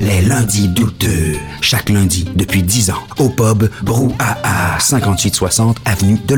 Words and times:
Les 0.00 0.20
lundis 0.22 0.68
douteux. 0.68 1.36
Chaque 1.60 1.88
lundi 1.88 2.28
depuis 2.34 2.62
10 2.62 2.90
ans. 2.90 3.02
Au 3.18 3.28
pub 3.28 3.68
Brouhaha, 3.82 4.78
5860 4.78 5.78
Avenue 5.84 6.18
de. 6.26 6.36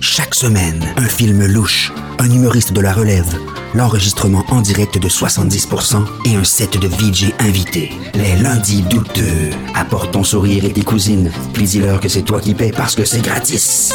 Chaque 0.00 0.34
semaine, 0.34 0.84
un 0.96 1.08
film 1.08 1.44
louche, 1.46 1.92
un 2.18 2.30
humoriste 2.30 2.72
de 2.72 2.80
la 2.80 2.92
relève, 2.92 3.34
l'enregistrement 3.74 4.44
en 4.50 4.60
direct 4.60 4.98
de 4.98 5.08
70% 5.08 6.04
et 6.26 6.36
un 6.36 6.44
set 6.44 6.78
de 6.78 6.86
VJ 6.86 7.32
invités. 7.40 7.90
Les 8.14 8.36
lundis 8.36 8.82
douteux. 8.82 9.50
Apporte 9.74 10.12
ton 10.12 10.22
sourire 10.22 10.64
et 10.64 10.72
tes 10.72 10.84
cousines. 10.84 11.32
Puis 11.52 11.64
dis-leur 11.64 12.00
que 12.00 12.08
c'est 12.08 12.22
toi 12.22 12.40
qui 12.40 12.54
paies 12.54 12.72
parce 12.76 12.94
que 12.94 13.04
c'est 13.04 13.22
gratis. 13.22 13.92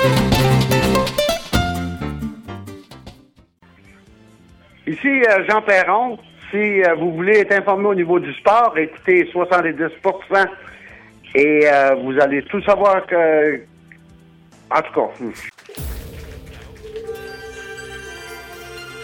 Ici 4.88 5.08
euh, 5.08 5.44
Jean 5.50 5.62
Perron. 5.62 6.18
Si 6.52 6.84
euh, 6.84 6.96
vous 6.96 7.14
voulez 7.14 7.40
être 7.40 7.54
informé 7.54 7.88
au 7.88 7.96
niveau 7.96 8.20
du 8.20 8.34
sport, 8.34 8.78
écoutez 8.78 9.30
70% 9.34 10.48
et 11.36 11.62
euh, 11.66 11.96
vous 11.96 12.20
allez 12.20 12.44
tout 12.44 12.62
savoir 12.62 13.06
que... 13.06 13.62
En 14.70 14.82
tout 14.82 14.94
cas. 14.94 15.10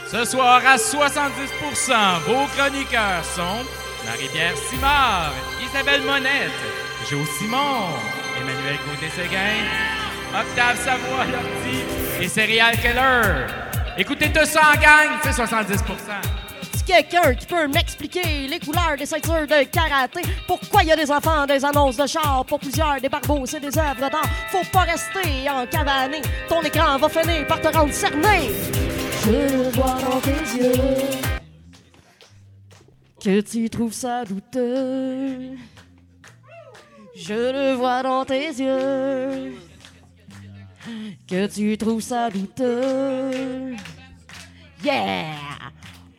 Ce 0.08 0.26
soir, 0.26 0.62
à 0.66 0.76
70% 0.76 2.20
vos 2.26 2.46
chroniqueurs 2.56 3.24
sont 3.24 3.66
Marie-Pierre 4.06 4.58
Simard, 4.58 5.32
Isabelle 5.64 6.02
Monette, 6.02 6.52
Joe 7.10 7.26
Simon, 7.38 7.88
Emmanuel 8.38 8.78
Côté-Séguin, 8.90 9.64
Octave 10.34 10.78
Savoie-Lortie 10.78 12.24
et 12.24 12.28
Serial 12.28 12.76
Keller. 12.78 13.46
Écoutez 13.98 14.32
tout 14.32 14.46
ça 14.46 14.62
en 14.74 14.82
gang, 14.82 15.20
c'est 15.22 15.34
70 15.34 15.84
Si 15.84 16.41
quelqu'un 16.92 17.34
qui 17.34 17.46
peut 17.46 17.68
m'expliquer 17.68 18.48
les 18.50 18.60
couleurs 18.60 18.98
des 18.98 19.06
ceintures 19.06 19.48
de 19.48 19.64
karaté, 19.64 20.22
pourquoi 20.46 20.84
il 20.84 20.90
y 20.90 20.92
a 20.92 20.96
des 20.96 21.10
enfants 21.10 21.46
des 21.46 21.64
annonces 21.64 21.98
de 21.98 22.06
char, 22.06 22.46
pour 22.46 22.60
plusieurs 22.60 23.00
des 23.00 23.08
barbeaux, 23.08 23.46
c'est 23.46 23.60
des 23.62 23.78
œuvres 23.78 24.10
d'art. 24.10 24.30
Faut 24.50 24.66
pas 24.72 24.82
rester 24.82 25.50
en 25.50 25.66
cavané, 25.66 26.22
ton 26.50 26.62
écran 26.62 26.98
va 26.98 27.08
finir 27.08 27.48
par 27.48 27.62
te 27.62 27.68
rendre 27.70 27.94
cerné. 27.94 28.50
Je 29.24 29.32
le 29.32 29.70
vois 29.70 29.98
dans 30.02 30.20
tes 30.20 30.58
yeux 30.58 30.72
que 33.24 33.42
tu 33.42 33.70
trouves 33.70 33.94
ça 33.94 34.26
douteux. 34.26 35.56
Je 37.16 37.34
le 37.34 37.74
vois 37.74 38.04
dans 38.04 38.26
tes 38.26 38.48
yeux 38.48 39.54
que 41.30 41.48
tu 41.48 41.78
trouves 41.78 42.02
ça 42.02 42.30
douteux. 42.30 43.76
Yeah! 44.84 45.61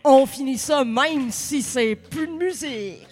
On 0.04 0.26
finit 0.26 0.58
ça 0.58 0.84
même 0.84 1.30
si 1.30 1.62
c'est 1.62 1.94
plus 1.94 2.26
de 2.26 2.32
musique. 2.32 3.06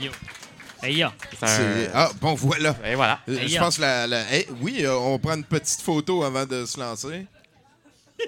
Yo. 0.00 0.10
Hey, 0.82 0.96
yo. 0.98 1.08
C'est 1.38 1.44
un- 1.44 1.46
C'est- 1.46 1.90
Ah, 1.94 2.10
bon, 2.20 2.34
voilà. 2.34 2.74
Et 2.84 2.94
voilà. 2.94 3.20
Euh, 3.28 3.36
Hey, 3.38 3.48
Je 3.48 3.54
yo. 3.54 3.60
pense 3.60 3.78
la, 3.78 4.06
la- 4.06 4.24
oui, 4.60 4.84
euh, 4.84 4.94
on 4.96 5.18
prend 5.18 5.34
une 5.36 5.44
petite 5.44 5.80
photo 5.80 6.22
avant 6.24 6.44
de 6.44 6.64
se 6.66 6.78
lancer. 6.80 7.26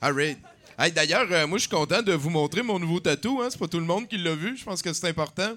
All 0.00 0.12
right. 0.14 0.38
Hey, 0.78 0.92
D'ailleurs, 0.92 1.26
euh, 1.30 1.46
moi, 1.46 1.58
je 1.58 1.62
suis 1.62 1.70
content 1.70 2.02
de 2.02 2.12
vous 2.12 2.30
montrer 2.30 2.62
mon 2.62 2.78
nouveau 2.78 3.00
tatou. 3.00 3.40
Hein. 3.42 3.48
C'est 3.50 3.58
pas 3.58 3.66
tout 3.66 3.80
le 3.80 3.84
monde 3.84 4.06
qui 4.06 4.16
l'a 4.16 4.34
vu. 4.34 4.56
Je 4.56 4.64
pense 4.64 4.80
que 4.80 4.92
c'est 4.92 5.08
important. 5.08 5.54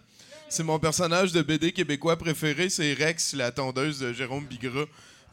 C'est 0.51 0.63
mon 0.63 0.79
personnage 0.79 1.31
de 1.31 1.41
BD 1.41 1.71
québécois 1.71 2.17
préféré. 2.17 2.69
C'est 2.69 2.93
Rex, 2.93 3.33
la 3.35 3.51
tondeuse 3.53 3.99
de 3.99 4.11
Jérôme 4.11 4.45
Bigra, 4.45 4.83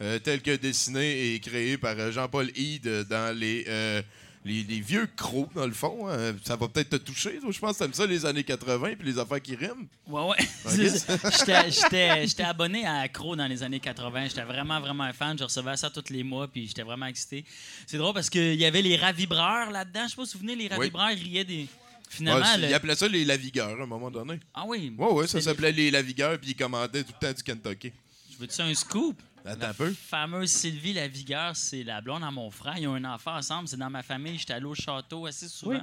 euh, 0.01 0.21
tel 0.21 0.41
que 0.41 0.55
dessiné 0.55 1.35
et 1.35 1.41
créé 1.41 1.77
par 1.77 1.97
euh, 1.99 2.13
Jean-Paul 2.13 2.53
Hyde 2.55 3.05
dans 3.11 3.37
les, 3.37 3.65
euh, 3.67 4.01
les, 4.45 4.63
les 4.63 4.79
vieux 4.81 5.09
crocs, 5.17 5.53
dans 5.57 5.67
le 5.67 5.73
fond. 5.73 6.07
hein. 6.09 6.37
Ça 6.45 6.55
va 6.55 6.69
peut-être 6.69 6.91
te 6.91 6.97
toucher. 6.97 7.41
Je 7.51 7.59
pense 7.59 7.79
que 7.79 7.83
t'aimes 7.83 7.95
ça, 7.95 8.07
les 8.07 8.25
années 8.27 8.45
80 8.45 8.95
puis 8.97 9.09
les 9.11 9.19
affaires 9.19 9.43
qui 9.43 9.57
riment. 9.57 9.89
Ouais, 10.07 10.23
ouais. 10.23 10.37
J'étais- 12.25 12.45
abonné 12.45 12.87
à 12.87 12.99
Accro 13.01 13.35
dans 13.35 13.49
les 13.49 13.65
années 13.65 13.81
80. 13.81 14.29
J'étais 14.29 14.45
vraiment, 14.45 14.81
vraiment 14.81 15.03
un 15.03 15.13
fan. 15.13 15.37
Je 15.37 15.43
recevais 15.43 15.77
ça 15.77 15.91
tous 15.91 16.11
les 16.13 16.23
mois, 16.23 16.47
puis 16.47 16.69
j'étais 16.69 16.85
vraiment 16.85 17.07
excité. 17.07 17.45
C'est 17.89 17.99
drôle 17.99 18.15
parce 18.15 18.31
qu'il 18.31 18.55
y 18.55 18.65
avait 18.65 18.83
les 18.83 18.95
ravibreurs 18.97 19.73
là-dedans. 19.73 20.05
Je 20.05 20.11
sais 20.11 20.17
pas 20.17 20.25
si 20.27 20.35
vous 20.35 20.43
vous 20.45 20.47
souvenez, 20.49 20.55
les 20.55 20.69
ravibreurs 20.69 21.11
ils 21.11 21.23
riaient 21.25 21.45
des. 21.45 21.67
Finalement, 22.11 22.45
Ouais, 22.45 22.59
le- 22.59 22.69
Ils 22.69 22.75
appelaient 22.75 22.95
ça 22.97 23.07
les 23.09 23.25
lavigueurs 23.25 23.79
à 23.81 23.83
un 23.83 23.87
moment 23.87 24.11
donné. 24.11 24.41
Ah 24.55 24.65
oui. 24.67 24.93
Ouais, 24.99 25.13
ouais, 25.13 25.27
ça 25.27 25.41
s'appelait 25.41 25.73
les 25.73 25.91
lavigueurs 25.91 26.39
puis 26.39 26.51
ils 26.51 26.57
commandaient 26.57 27.03
tout 27.05 27.13
le 27.21 27.27
temps 27.27 27.33
du 27.35 27.43
Kentucky. 27.43 27.93
Je 28.33 28.39
veux-tu 28.39 28.61
un 28.63 28.75
scoop? 28.75 29.21
Attends 29.49 29.61
La 29.61 29.69
un 29.71 29.75
peu. 29.75 29.95
fameuse 30.11 30.51
Sylvie 30.51 30.93
la 30.93 31.09
vigueur, 31.09 31.53
c'est 31.57 31.83
la 31.83 32.01
blonde 32.01 32.23
à 32.25 32.31
mon 32.31 32.51
frère. 32.51 32.75
Ils 32.79 32.87
ont 32.89 32.95
un 32.95 33.05
enfant 33.05 33.37
ensemble. 33.37 33.69
C'est 33.69 33.77
dans 33.79 33.91
ma 33.91 34.03
famille. 34.03 34.39
J'étais 34.39 34.53
allé 34.55 34.67
au 34.67 34.75
château 34.75 35.27
assez 35.27 35.49
souvent. 35.49 35.81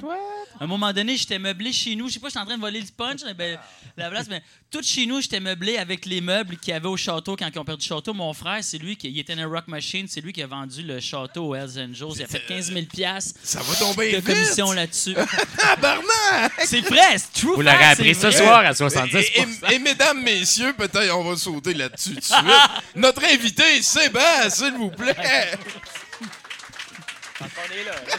À 0.60 0.64
un 0.64 0.68
moment 0.68 0.92
donné, 0.94 1.18
j'étais 1.18 1.40
meublé 1.40 1.74
chez 1.74 1.96
nous. 1.96 2.08
Je 2.08 2.14
sais 2.14 2.20
pas, 2.20 2.28
j'étais 2.30 2.40
en 2.40 2.46
train 2.46 2.56
de 2.58 2.62
voler 2.62 2.80
le 2.82 2.88
punch, 2.96 3.22
ben, 3.38 3.58
la 3.98 4.10
place, 4.10 4.28
mais 4.30 4.42
tout 4.72 4.82
chez 4.84 5.06
nous, 5.06 5.22
j'étais 5.22 5.40
meublé 5.40 5.78
avec 5.78 6.06
les 6.06 6.22
meubles 6.22 6.58
qu'il 6.58 6.72
y 6.72 6.76
avait 6.76 6.88
au 6.88 6.98
château 6.98 7.36
quand 7.36 7.50
ils 7.54 7.60
ont 7.60 7.66
perdu 7.66 7.84
le 7.90 7.96
château. 7.96 8.14
Mon 8.14 8.34
frère, 8.34 8.64
c'est 8.64 8.78
lui 8.78 8.96
qui 8.96 9.10
il 9.10 9.20
était 9.20 9.36
dans 9.36 9.50
Rock 9.50 9.68
Machine, 9.68 10.08
c'est 10.08 10.22
lui 10.22 10.32
qui 10.34 10.42
a 10.44 10.48
vendu 10.48 10.82
le 10.84 11.00
château 11.00 11.48
aux 11.50 11.56
Hells 11.56 11.80
Angels. 11.80 12.14
Il 12.16 12.24
a 12.24 12.28
fait 12.28 12.46
15 12.48 12.72
000 12.74 12.86
piastres 12.86 13.40
Ça 13.44 13.62
va 13.62 13.76
tomber 13.76 14.12
de 14.12 14.18
vite! 14.18 14.26
commission 14.26 14.72
là-dessus. 14.72 15.16
C'est 16.66 16.82
vrai, 16.82 17.18
c'est 17.18 17.32
true. 17.34 17.56
Vous 17.56 17.62
l'aurez 17.62 17.84
appris 17.86 18.16
ce 18.16 18.32
soir 18.32 18.60
à 18.66 18.74
70 18.74 19.16
Et, 19.16 19.22
et- 19.72 19.76
et 19.76 19.80
mesdames, 19.80 20.22
messieurs, 20.22 20.74
peut-être 20.74 21.14
on 21.16 21.24
va 21.30 21.36
sauter 21.38 21.74
là-dessus 21.74 22.10
tout 22.16 22.20
de 22.20 22.24
suite. 22.24 22.36
Notre 22.96 23.24
invité, 23.34 23.55
Sébastien, 23.82 24.50
s'il 24.50 24.74
vous 24.78 24.92
plaît. 24.92 25.16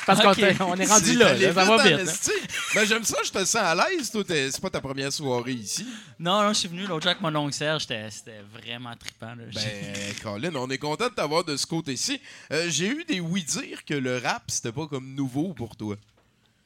Parce 0.05 0.21
qu'on 0.21 0.31
Ok. 0.31 0.37
t'est- 0.37 0.61
on 0.61 0.75
est 0.77 0.85
rendu 0.87 1.15
là, 1.17 1.33
là, 1.35 1.55
ça 1.55 1.65
va 1.65 1.83
vite. 1.83 2.09
hein. 2.09 2.33
Ben, 2.75 2.87
j'aime 2.87 3.05
ça, 3.05 3.17
je 3.25 3.31
te 3.31 3.39
sens 3.45 3.57
à 3.57 3.75
l'aise. 3.75 4.11
Toi, 4.11 4.23
t'es- 4.25 4.51
c'est 4.51 4.61
pas 4.61 4.69
ta 4.71 4.81
première 4.81 5.13
soirée 5.13 5.53
ici. 5.53 5.87
Non, 6.19 6.43
non, 6.43 6.49
je 6.51 6.59
suis 6.59 6.69
venu 6.69 6.83
l'autre 6.87 7.03
jour 7.03 7.11
avec 7.13 7.23
mon 7.23 7.35
oncle 7.35 7.55
Serge. 7.55 7.83
C'était 7.83 8.11
c'était 8.11 8.41
vraiment 8.53 8.95
trippant. 8.95 9.35
là. 9.35 9.45
Ben, 9.55 10.15
Colin, 10.23 10.55
on 10.57 10.69
est 10.71 10.79
content 10.79 11.09
de 11.09 11.15
t'avoir 11.15 11.45
de 11.45 11.57
ce 11.57 11.67
côté-ci. 11.67 12.21
Euh, 12.53 12.67
J'ai 12.69 12.89
eu 12.89 13.05
des 13.05 13.21
oui-dire 13.21 13.85
que 13.85 13.95
le 13.95 14.19
rap, 14.19 14.45
c'était 14.49 14.73
pas 14.73 14.87
comme 14.87 15.15
nouveau 15.15 15.55
pour 15.55 15.77
toi. 15.77 15.97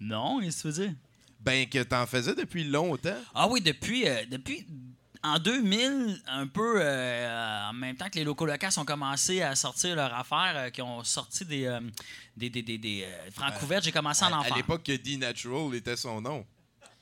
Non, 0.01 0.41
qu'est-ce 0.41 0.57
que 0.65 0.69
tu 0.69 0.75
veux 0.81 0.87
dire? 0.87 0.95
Ben, 1.41 1.67
que 1.69 1.83
t'en 1.83 2.07
faisais 2.07 2.35
depuis 2.35 2.65
longtemps. 2.65 3.17
Ah 3.35 3.47
oui, 3.49 3.61
depuis, 3.61 4.07
euh, 4.09 4.25
depuis 4.29 4.67
en 5.23 5.39
2000, 5.39 6.23
un 6.29 6.47
peu 6.47 6.81
euh, 6.81 7.69
en 7.69 7.73
même 7.73 7.97
temps 7.97 8.09
que 8.09 8.17
les 8.19 8.25
locaux 8.25 8.47
locaux 8.47 8.79
ont 8.79 8.85
commencé 8.85 9.43
à 9.43 9.55
sortir 9.55 9.95
leur 9.97 10.15
affaire, 10.15 10.53
euh, 10.57 10.71
qui 10.71 10.81
ont 10.83 11.05
sorti 11.05 11.45
des, 11.45 11.67
euh, 11.67 11.81
des, 12.37 12.49
des, 12.51 12.63
des, 12.63 12.79
des, 12.79 13.05
euh, 13.05 13.31
j'ai 13.83 13.93
commencé 13.93 14.25
à 14.25 14.29
en 14.29 14.33
À, 14.39 14.41
à 14.41 14.45
faire. 14.45 14.57
l'époque 14.57 14.83
que 14.83 14.97
D-Natural 14.97 15.75
était 15.75 15.97
son 15.97 16.21
nom. 16.21 16.47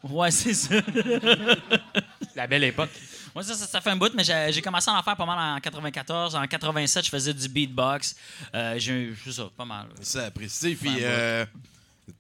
Ouais, 0.02 0.30
c'est 0.30 0.54
ça. 0.54 0.74
La 2.36 2.46
belle 2.46 2.64
époque. 2.64 2.90
Moi, 3.34 3.42
ça, 3.42 3.54
ça, 3.54 3.66
ça 3.66 3.80
fait 3.80 3.90
un 3.90 3.96
bout, 3.96 4.12
mais 4.14 4.24
j'ai 4.52 4.62
commencé 4.62 4.90
à 4.90 4.94
en 4.94 5.02
faire 5.02 5.16
pas 5.16 5.26
mal 5.26 5.56
en 5.56 5.60
94. 5.60 6.34
En 6.36 6.46
87, 6.46 7.04
je 7.04 7.10
faisais 7.10 7.34
du 7.34 7.48
beatbox. 7.48 8.14
Euh, 8.54 8.78
j'ai 8.78 9.12
c'est 9.24 9.32
ça, 9.32 9.50
pas 9.56 9.64
mal. 9.64 9.88
Ça 10.00 10.26
apprécié. 10.26 10.76
Puis, 10.76 10.98
euh, 11.00 11.44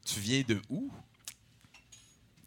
tu 0.04 0.18
viens 0.20 0.42
de 0.46 0.60
où? 0.68 0.90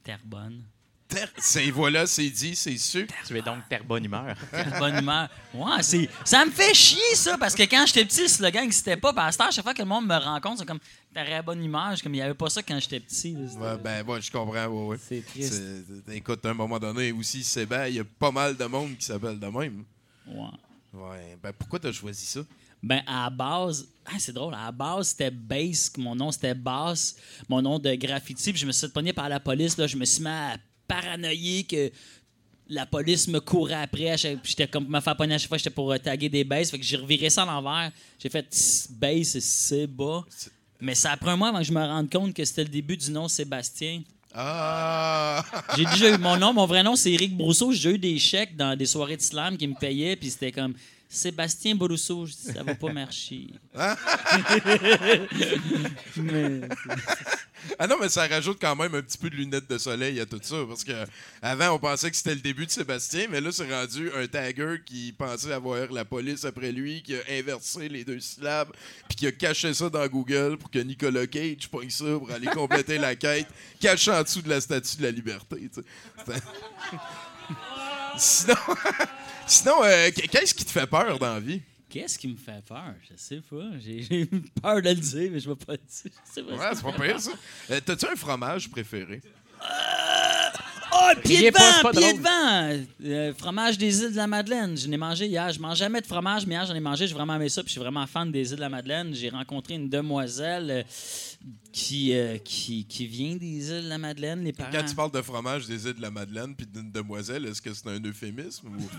Terrebonne. 0.03 0.63
Ter- 1.11 1.29
C'est, 1.37 1.69
voilà, 1.71 2.07
c'est 2.07 2.29
dit, 2.29 2.55
c'est 2.55 2.77
sûr. 2.77 3.05
Tu 3.27 3.37
es 3.37 3.41
donc 3.41 3.67
père 3.69 3.83
bonne 3.83 4.05
humeur. 4.05 4.35
Bonne 4.79 4.97
humeur. 4.99 5.27
Ouais, 5.53 5.83
c'est, 5.83 6.09
ça 6.23 6.45
me 6.45 6.51
fait 6.51 6.73
chier, 6.73 7.15
ça, 7.15 7.37
parce 7.37 7.53
que 7.53 7.63
quand 7.63 7.83
j'étais 7.85 8.05
petit, 8.05 8.21
le 8.21 8.27
slogan 8.29 8.61
n'existait 8.63 8.95
pas. 8.97 9.11
Puis 9.13 9.21
à 9.21 9.31
cette 9.31 9.41
heure, 9.41 9.51
chaque 9.51 9.63
fois 9.65 9.73
que 9.73 9.81
le 9.81 9.87
monde 9.87 10.07
me 10.07 10.15
rencontre, 10.17 10.59
c'est 10.59 10.65
comme 10.65 10.79
T'aurais 11.13 11.43
bonne 11.43 11.59
suis 11.61 12.01
Comme 12.01 12.13
il 12.13 12.17
n'y 12.19 12.21
avait 12.21 12.33
pas 12.33 12.49
ça 12.49 12.63
quand 12.63 12.79
j'étais 12.79 12.99
petit. 13.01 13.33
là. 13.33 13.73
Ouais, 13.75 13.77
ben, 13.83 14.05
ouais, 14.07 14.21
je 14.21 14.31
comprends. 14.31 14.65
Ouais, 14.67 14.85
ouais. 14.87 14.97
C'est 15.05 15.25
triste. 15.25 15.61
C'est- 16.07 16.15
Écoute, 16.15 16.45
à 16.45 16.49
un 16.49 16.53
moment 16.53 16.79
donné, 16.79 17.11
aussi, 17.11 17.43
Sébastien, 17.43 17.87
il 17.89 17.95
y 17.95 17.99
a 17.99 18.03
pas 18.05 18.31
mal 18.31 18.55
de 18.55 18.65
monde 18.65 18.97
qui 18.97 19.05
s'appelle 19.05 19.37
de 19.37 19.47
même. 19.47 19.83
Ouais. 20.27 20.47
Ouais. 20.93 21.37
Ben, 21.43 21.51
pourquoi 21.57 21.79
t'as 21.79 21.91
choisi 21.91 22.25
ça? 22.25 22.39
Ben, 22.83 23.03
à 23.05 23.25
la 23.25 23.29
base, 23.29 23.87
ah, 24.05 24.13
c'est 24.17 24.31
drôle, 24.33 24.53
à 24.55 24.65
la 24.65 24.71
base, 24.71 25.09
c'était 25.09 25.29
Bass, 25.29 25.89
que 25.89 26.01
mon 26.01 26.15
nom 26.15 26.31
c'était 26.31 26.55
Bass, 26.55 27.15
mon 27.47 27.61
nom 27.61 27.77
de 27.77 27.93
graffiti, 27.93 28.51
puis 28.51 28.59
je 28.59 28.65
me 28.65 28.71
suis 28.71 28.87
fait 28.87 28.93
pogner 28.93 29.13
par 29.13 29.29
la 29.29 29.39
police, 29.39 29.77
là, 29.77 29.85
je 29.85 29.95
me 29.97 30.03
suis 30.05 30.23
mis 30.23 30.29
à 30.29 30.57
paranoïer 30.91 31.63
que 31.63 31.91
la 32.69 32.85
police 32.85 33.27
me 33.27 33.39
courait 33.39 33.73
après, 33.75 34.15
j'étais 34.17 34.67
comme 34.67 34.87
me 34.87 34.99
faire 34.99 35.15
pogner 35.15 35.35
à 35.35 35.37
chaque 35.37 35.49
fois, 35.49 35.57
j'étais 35.57 35.69
pour 35.69 35.91
euh, 35.91 35.97
taguer 35.97 36.29
des 36.29 36.43
basses, 36.43 36.71
fait 36.71 36.79
que 36.79 36.85
j'ai 36.85 36.97
reviré 36.97 37.29
ça 37.29 37.43
à 37.43 37.45
l'envers, 37.45 37.91
j'ai 38.17 38.29
fait 38.29 38.47
Bass, 38.91 39.39
c'est 39.39 39.87
bas. 39.87 40.23
Mais 40.79 40.95
ça 40.95 41.11
a 41.11 41.17
pris 41.17 41.29
un 41.29 41.35
mois 41.35 41.49
avant 41.49 41.59
que 41.59 41.65
je 41.65 41.73
me 41.73 41.79
rende 41.79 42.09
compte 42.09 42.33
que 42.33 42.43
c'était 42.43 42.63
le 42.63 42.69
début 42.69 42.97
du 42.97 43.11
nom 43.11 43.27
Sébastien. 43.27 44.01
Ah! 44.33 45.43
J'ai 45.75 45.85
déjà 45.85 46.15
eu 46.15 46.17
mon 46.19 46.37
nom, 46.37 46.53
mon 46.53 46.65
vrai 46.65 46.81
nom 46.81 46.95
c'est 46.95 47.11
Eric 47.11 47.35
Brousseau. 47.35 47.71
J'ai 47.71 47.77
déjà 47.77 47.91
eu 47.91 47.99
des 47.99 48.19
chèques 48.19 48.55
dans 48.55 48.75
des 48.75 48.85
soirées 48.85 49.17
de 49.17 49.21
slam 49.21 49.57
qui 49.57 49.67
me 49.67 49.75
payaient, 49.75 50.15
puis 50.15 50.29
c'était 50.29 50.51
comme 50.51 50.73
Sébastien 51.11 51.75
Borusso. 51.75 52.25
Je 52.25 52.31
dis, 52.31 52.53
ça 52.53 52.63
va 52.63 52.73
pas 52.73 52.93
marcher. 52.93 53.47
mais, 56.15 56.61
Ah 57.77 57.87
non, 57.87 57.97
mais 57.99 58.09
ça 58.09 58.27
rajoute 58.27 58.57
quand 58.59 58.75
même 58.75 58.95
un 58.95 59.01
petit 59.01 59.17
peu 59.17 59.29
de 59.29 59.35
lunettes 59.35 59.69
de 59.69 59.77
soleil 59.77 60.19
à 60.19 60.25
tout 60.25 60.39
ça. 60.41 60.55
Parce 60.67 60.83
que 60.83 60.93
avant, 61.41 61.71
on 61.71 61.79
pensait 61.79 62.09
que 62.09 62.17
c'était 62.17 62.35
le 62.35 62.41
début 62.41 62.65
de 62.65 62.71
Sébastien, 62.71 63.27
mais 63.29 63.41
là, 63.41 63.51
c'est 63.51 63.69
rendu 63.69 64.09
un 64.13 64.25
tagger 64.27 64.77
qui 64.85 65.11
pensait 65.11 65.51
avoir 65.51 65.91
la 65.91 66.05
police 66.05 66.45
après 66.45 66.71
lui, 66.71 67.03
qui 67.03 67.15
a 67.15 67.19
inversé 67.29 67.89
les 67.89 68.03
deux 68.03 68.19
syllabes, 68.19 68.71
puis 69.09 69.17
qui 69.17 69.27
a 69.27 69.31
caché 69.31 69.73
ça 69.73 69.89
dans 69.89 70.07
Google 70.07 70.57
pour 70.57 70.71
que 70.71 70.79
Nicolas 70.79 71.27
Cage 71.27 71.67
pogne 71.69 71.89
ça 71.89 72.05
pour 72.05 72.31
aller 72.31 72.47
compléter 72.47 72.97
la 72.97 73.15
quête, 73.15 73.47
caché 73.79 74.11
en 74.11 74.23
dessous 74.23 74.41
de 74.41 74.49
la 74.49 74.61
statue 74.61 74.97
de 74.97 75.03
la 75.03 75.11
liberté. 75.11 75.69
Sinon, 78.17 78.55
sinon 79.47 79.83
euh, 79.83 80.09
qu'est-ce 80.11 80.53
qui 80.53 80.65
te 80.65 80.71
fait 80.71 80.87
peur 80.87 81.17
dans 81.19 81.33
la 81.33 81.39
vie? 81.39 81.61
Qu'est-ce 81.89 82.17
qui 82.17 82.27
me 82.27 82.37
fait 82.37 82.63
peur? 82.67 82.93
Je 83.09 83.17
sais 83.17 83.41
pas. 83.49 83.65
J'ai 83.79 84.25
peur 84.61 84.75
de 84.81 84.89
le 84.89 84.95
dire, 84.95 85.29
mais 85.31 85.39
je 85.39 85.49
vais 85.49 85.55
pas 85.55 85.73
le 85.73 85.77
dire. 85.79 86.11
Je 86.25 86.31
sais 86.33 86.43
pas 86.43 86.53
Ouais, 86.53 86.75
c'est 86.75 86.83
pas 86.83 86.91
pire, 86.93 87.19
ça. 87.19 87.31
Euh, 87.69 87.81
T'as-tu 87.85 88.05
un 88.07 88.15
fromage 88.15 88.69
préféré? 88.69 89.21
Oh, 90.93 91.09
Il 91.15 91.21
pied 91.21 91.51
de 91.51 91.57
vent, 91.57 91.91
pied 91.91 92.13
de 92.13 92.21
vent! 92.21 92.85
Euh, 93.03 93.33
fromage 93.37 93.77
des 93.77 94.03
îles 94.03 94.11
de 94.11 94.17
la 94.17 94.27
Madeleine. 94.27 94.77
Je 94.77 94.87
l'ai 94.87 94.97
mangé 94.97 95.25
hier. 95.25 95.51
Je 95.51 95.59
mange 95.59 95.77
jamais 95.77 95.99
de 96.01 96.05
fromage, 96.07 96.45
mais 96.45 96.55
hier, 96.55 96.65
j'en 96.65 96.75
ai 96.75 96.79
mangé. 96.79 97.07
J'ai 97.07 97.13
vraiment 97.13 97.35
aimé 97.35 97.49
ça. 97.49 97.61
Puis 97.61 97.69
je 97.69 97.71
suis 97.73 97.81
vraiment 97.81 98.05
fan 98.07 98.31
des 98.31 98.49
îles 98.49 98.55
de 98.57 98.61
la 98.61 98.69
Madeleine. 98.69 99.13
J'ai 99.13 99.29
rencontré 99.29 99.73
une 99.75 99.89
demoiselle 99.89 100.69
euh, 100.71 100.83
qui, 101.71 102.13
euh, 102.13 102.37
qui, 102.37 102.85
qui 102.85 103.07
vient 103.07 103.35
des 103.35 103.69
îles 103.69 103.83
de 103.83 103.89
la 103.89 103.97
Madeleine. 103.97 104.43
Les 104.43 104.53
parents. 104.53 104.69
Quand 104.71 104.83
tu 104.83 104.95
parles 104.95 105.11
de 105.11 105.21
fromage 105.21 105.65
des 105.67 105.87
îles 105.87 105.93
de 105.93 106.01
la 106.01 106.11
Madeleine 106.11 106.55
puis 106.55 106.67
d'une 106.67 106.91
demoiselle, 106.91 107.45
est-ce 107.45 107.61
que 107.61 107.73
c'est 107.73 107.87
un 107.87 107.99
euphémisme 107.99 108.67
ou... 108.67 108.89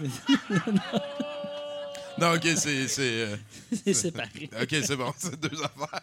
non, 2.18 2.34
ok, 2.34 2.48
c'est. 2.56 2.88
c'est, 2.88 3.02
euh, 3.02 3.36
C'est 3.84 3.94
séparé. 3.94 4.50
ok, 4.62 4.68
c'est 4.70 4.96
bon, 4.96 5.12
c'est 5.16 5.38
deux 5.38 5.62
affaires. 5.62 6.00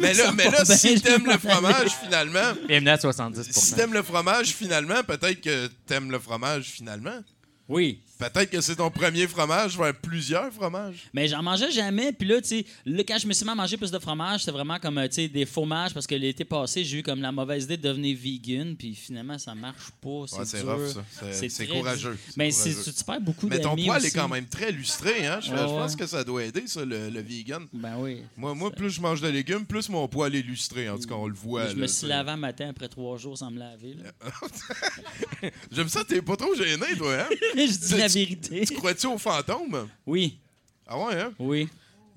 Mais 0.00 0.14
là, 0.14 0.32
mais 0.32 0.50
là 0.50 0.64
bien, 0.64 0.76
si 0.76 1.00
t'aimes 1.00 1.26
le 1.26 1.38
fromage, 1.38 1.90
finalement. 2.02 2.54
Bienvenue 2.66 2.90
à 2.90 2.98
70 2.98 3.50
Si 3.50 3.74
t'aimes 3.74 3.94
le 3.94 4.02
fromage, 4.02 4.48
finalement, 4.48 5.02
peut-être 5.02 5.40
que 5.40 5.68
t'aimes 5.86 6.10
le 6.10 6.18
fromage, 6.18 6.64
finalement. 6.66 7.20
Oui. 7.68 8.02
Peut-être 8.18 8.50
que 8.50 8.60
c'est 8.60 8.76
ton 8.76 8.90
premier 8.90 9.26
fromage 9.28 9.78
vers 9.78 9.94
plusieurs 9.94 10.52
fromages. 10.52 11.08
Mais 11.14 11.28
j'en 11.28 11.42
mangeais 11.42 11.70
jamais. 11.70 12.12
Puis 12.12 12.26
là, 12.26 12.40
tu 12.40 12.48
sais, 12.48 12.66
là, 12.84 13.02
quand 13.06 13.18
je 13.18 13.26
me 13.28 13.32
suis 13.32 13.44
mis 13.44 13.50
à 13.52 13.54
manger 13.54 13.76
plus 13.76 13.90
de 13.92 13.98
fromage, 13.98 14.40
c'était 14.40 14.52
vraiment 14.52 14.78
comme, 14.78 14.98
euh, 14.98 15.06
tu 15.08 15.14
sais, 15.14 15.28
des 15.28 15.46
fromages. 15.46 15.94
Parce 15.94 16.06
que 16.06 16.14
l'été 16.14 16.44
passé, 16.44 16.84
j'ai 16.84 16.98
eu 16.98 17.02
comme 17.02 17.20
la 17.22 17.30
mauvaise 17.32 17.64
idée 17.64 17.76
de 17.76 17.82
devenir 17.88 18.16
vegan. 18.20 18.74
Puis 18.76 18.94
finalement, 18.94 19.38
ça 19.38 19.54
marche 19.54 19.90
pas. 20.00 20.24
C'est 20.26 20.36
Ouais, 20.38 20.44
c'est 20.44 20.60
rough, 20.62 20.86
ça. 20.88 21.04
C'est- 21.32 21.48
c'est 21.48 21.66
courageux. 21.66 22.18
C'est 22.26 22.36
Mais 22.36 22.50
c'est- 22.50 22.92
tu 22.92 23.04
perds 23.04 23.20
beaucoup 23.20 23.46
Mais 23.48 23.60
ton 23.60 23.76
poil 23.76 24.04
est 24.04 24.10
quand 24.10 24.28
même 24.28 24.46
très 24.46 24.72
lustré, 24.72 25.26
hein? 25.26 25.38
Je, 25.40 25.50
Ouais, 25.52 25.58
je 25.58 25.64
pense 25.64 25.92
ouais. 25.92 25.98
que 25.98 26.06
ça 26.06 26.24
doit 26.24 26.44
aider, 26.44 26.64
ça, 26.66 26.84
le, 26.84 27.10
le 27.10 27.20
vegan. 27.20 27.66
Ben 27.72 27.94
oui. 27.98 28.22
Moi, 28.36 28.54
moi, 28.54 28.70
plus 28.70 28.90
je 28.90 29.00
mange 29.00 29.20
de 29.20 29.28
légumes, 29.28 29.64
plus 29.64 29.88
mon 29.88 30.08
poil 30.08 30.34
est 30.34 30.42
lustré. 30.42 30.88
En 30.88 30.98
tout 30.98 31.06
cas, 31.08 31.14
on 31.14 31.28
le 31.28 31.34
voit. 31.34 31.68
je 31.68 31.74
me 31.76 31.86
suis 31.86 31.98
c'est- 32.00 32.06
lavé 32.08 32.30
un 32.32 32.36
matin 32.36 32.68
après 32.70 32.88
trois 32.88 33.16
jours 33.16 33.38
sans 33.38 33.50
me 33.50 33.58
laver. 33.58 33.96
J'aime 35.72 35.88
ça, 35.88 36.04
t'es 36.04 36.20
pas 36.22 36.36
trop 36.36 36.54
gêné, 36.54 36.86
toi, 36.96 37.14
hein? 37.20 37.26
je 37.56 37.78
dis 37.78 37.94
la 38.08 38.14
vérité. 38.24 38.64
Tu 38.66 38.74
crois-tu 38.74 39.06
aux 39.06 39.18
fantômes? 39.18 39.88
Oui, 40.06 40.38
Ah 40.86 40.98
ouais, 40.98 41.20
hein? 41.20 41.32
oui. 41.38 41.68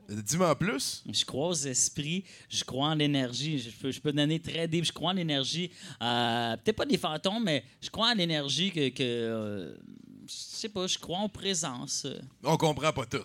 Dis-moi 0.10 0.50
en 0.52 0.56
plus. 0.56 1.04
Je 1.10 1.24
crois 1.24 1.48
aux 1.48 1.54
esprits, 1.54 2.26
je 2.50 2.66
crois 2.66 2.88
en 2.88 2.96
l'énergie. 2.96 3.60
Je 3.60 3.70
peux, 3.70 3.92
je 3.92 4.02
peux 4.02 4.12
donner 4.12 4.42
très 4.42 4.68
deep. 4.68 4.84
Je 4.84 4.92
crois 4.92 5.12
en 5.12 5.14
l'énergie. 5.14 5.72
Euh, 6.02 6.58
Peut-être 6.58 6.76
pas 6.76 6.86
des 6.86 6.98
fantômes, 6.98 7.44
mais 7.46 7.64
je 7.82 7.90
crois 7.90 8.10
en 8.10 8.14
l'énergie 8.14 8.72
que. 8.72 8.90
que 8.90 9.02
euh, 9.04 9.74
je 10.28 10.34
sais 10.34 10.68
pas, 10.70 10.86
je 10.88 10.98
crois 11.00 11.18
en 11.20 11.30
présence. 11.30 12.06
On 12.44 12.58
comprend 12.58 12.92
pas 12.92 13.06
tout. 13.06 13.24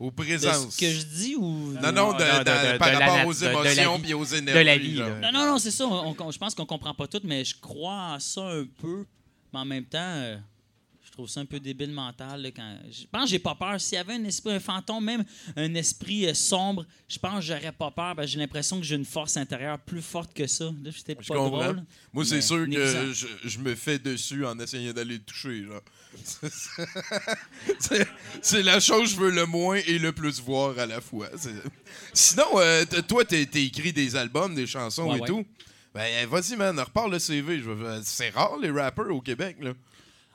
Aux 0.00 0.10
De 0.10 0.14
présences. 0.14 0.70
ce 0.74 0.78
que 0.78 0.90
je 0.90 1.04
dis 1.04 1.34
ou. 1.36 1.72
Non, 1.72 1.92
non, 1.92 2.12
de- 2.14 2.22
Non, 2.22 2.38
de- 2.38 2.44
dans- 2.44 2.72
de- 2.72 2.78
par 2.78 2.92
la 2.92 2.98
rapport 3.06 3.26
aux 3.26 3.32
émotions 3.32 4.00
puis 4.00 4.14
aux 4.14 4.24
énergies. 4.24 4.58
De 4.60 4.64
la 4.64 4.78
vie, 4.78 4.94
là. 4.94 5.18
Non, 5.20 5.32
non, 5.32 5.46
non, 5.52 5.58
c'est 5.58 5.70
ça. 5.72 5.86
on- 5.86 6.14
on- 6.18 6.30
je 6.30 6.38
pense 6.38 6.54
qu'on 6.54 6.64
comprend 6.66 6.94
pas 6.94 7.06
tout, 7.08 7.20
mais 7.24 7.44
je 7.44 7.56
crois 7.60 8.14
en 8.14 8.18
ça 8.20 8.40
un 8.48 8.64
peu. 8.80 9.04
Mais 9.52 9.58
en 9.58 9.64
même 9.66 9.84
temps, 9.84 9.98
euh, 10.00 10.36
trouve 11.18 11.28
ça 11.28 11.40
un 11.40 11.46
peu 11.46 11.58
débile 11.58 11.90
mental. 11.90 12.42
là, 12.42 12.50
quand... 12.52 12.76
Je 12.92 13.04
pense 13.10 13.24
que 13.24 13.30
j'ai 13.30 13.38
pas 13.40 13.56
peur. 13.56 13.80
S'il 13.80 13.94
y 13.96 13.98
avait 13.98 14.12
un 14.14 14.24
esprit, 14.24 14.52
un 14.52 14.60
fantôme, 14.60 15.04
même 15.04 15.24
un 15.56 15.74
esprit 15.74 16.28
euh, 16.28 16.32
sombre, 16.34 16.86
je 17.08 17.18
pense 17.18 17.40
que 17.40 17.40
j'aurais 17.40 17.72
pas 17.72 17.90
peur. 17.90 18.14
que 18.14 18.24
j'ai 18.26 18.38
l'impression 18.38 18.78
que 18.78 18.84
j'ai 18.86 18.94
une 18.94 19.04
force 19.04 19.36
intérieure 19.36 19.80
plus 19.80 20.00
forte 20.00 20.32
que 20.32 20.46
ça. 20.46 20.66
Là, 20.66 20.90
c'était 20.96 21.16
pas 21.16 21.22
Je 21.24 21.28
comprends. 21.32 21.48
drôle. 21.72 21.82
Moi, 22.12 22.24
c'est 22.24 22.40
sûr 22.40 22.64
que 22.70 23.12
je, 23.12 23.26
je 23.44 23.58
me 23.58 23.74
fais 23.74 23.98
dessus 23.98 24.46
en 24.46 24.56
essayant 24.60 24.92
d'aller 24.92 25.14
le 25.14 25.20
toucher. 25.24 25.66
c'est 28.40 28.62
la 28.62 28.78
chose 28.78 29.02
que 29.02 29.16
je 29.16 29.16
veux 29.16 29.30
le 29.30 29.46
moins 29.46 29.80
et 29.86 29.98
le 29.98 30.12
plus 30.12 30.40
voir 30.40 30.78
à 30.78 30.86
la 30.86 31.00
fois. 31.00 31.28
Sinon, 32.12 32.44
euh, 32.56 32.84
toi, 33.08 33.24
t'as 33.24 33.38
écrit 33.38 33.92
des 33.92 34.14
albums, 34.14 34.54
des 34.54 34.66
chansons 34.68 35.10
Ouais, 35.10 35.18
et 35.18 35.20
ouais. 35.22 35.26
tout. 35.26 35.44
Ben, 35.94 36.26
vas-y, 36.28 36.54
man, 36.54 36.78
repars 36.78 37.08
le 37.08 37.18
CV. 37.18 37.58
Je 37.58 37.70
veux- 37.70 38.00
C'est 38.04 38.30
rare, 38.30 38.56
les 38.62 38.70
rappers 38.70 39.10
au 39.10 39.20
Québec, 39.20 39.56
là. 39.60 39.72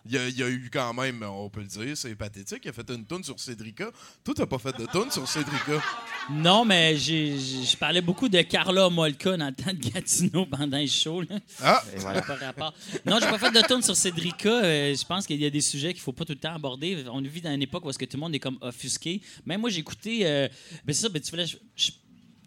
Il 0.06 0.12
y, 0.12 0.18
a, 0.18 0.28
il 0.28 0.38
y 0.38 0.44
a 0.44 0.50
eu 0.50 0.70
quand 0.72 0.94
même, 0.94 1.24
on 1.24 1.50
peut 1.50 1.62
le 1.62 1.68
dire, 1.68 1.96
c'est 1.96 2.14
pathétique. 2.16 2.60
Il 2.66 2.70
a 2.70 2.74
fait 2.74 2.90
une 2.90 3.06
tune 3.06 3.24
sur 3.24 3.40
Cédrica. 3.40 3.90
Toi, 4.24 4.34
t'as 4.36 4.46
pas 4.46 4.58
fait 4.60 4.78
de 4.78 4.86
tune 4.86 5.10
sur 5.10 5.26
Cédrica. 5.28 5.82
Non, 6.30 6.66
mais 6.66 6.98
je 6.98 7.78
parlais 7.78 8.02
beaucoup 8.02 8.28
de 8.28 8.42
Carla 8.42 8.90
Molka 8.90 9.38
dans 9.38 9.48
le 9.48 9.54
temps 9.54 9.72
de 9.74 9.80
Gatineau 9.90 10.46
pendant 10.46 10.78
le 10.78 10.88
show. 10.88 11.22
Là. 11.22 11.40
Ah! 11.62 11.82
N'a 12.04 12.22
pas 12.22 12.36
rapport. 12.36 12.74
Non, 13.06 13.18
j'ai 13.22 13.28
pas 13.28 13.38
fait 13.38 13.52
de 13.52 13.66
tourne 13.66 13.82
sur 13.82 13.96
Cédrica. 13.96 14.50
Euh, 14.50 14.94
je 14.94 15.06
pense 15.06 15.26
qu'il 15.26 15.42
y 15.42 15.46
a 15.46 15.50
des 15.50 15.62
sujets 15.62 15.94
qu'il 15.94 16.02
faut 16.02 16.12
pas 16.12 16.26
tout 16.26 16.34
le 16.34 16.40
temps 16.40 16.54
aborder. 16.54 17.06
On 17.10 17.22
vit 17.22 17.42
dans 17.42 17.54
une 17.54 17.62
époque 17.62 17.86
où 17.86 17.90
est-ce 17.90 18.00
que 18.00 18.06
tout 18.06 18.18
le 18.18 18.22
monde 18.22 18.36
est 18.36 18.40
comme 18.40 18.58
offusqué. 18.62 19.22
Même 19.46 19.62
moi, 19.62 19.70
j'ai 19.70 19.80
écouté. 19.80 20.26
Euh, 20.26 20.50
ben 20.86 20.94
c'est 20.94 21.04
ça, 21.04 21.10
ben 21.10 21.22
tu 21.22 21.32
voulais, 21.32 21.46
je- 21.46 21.92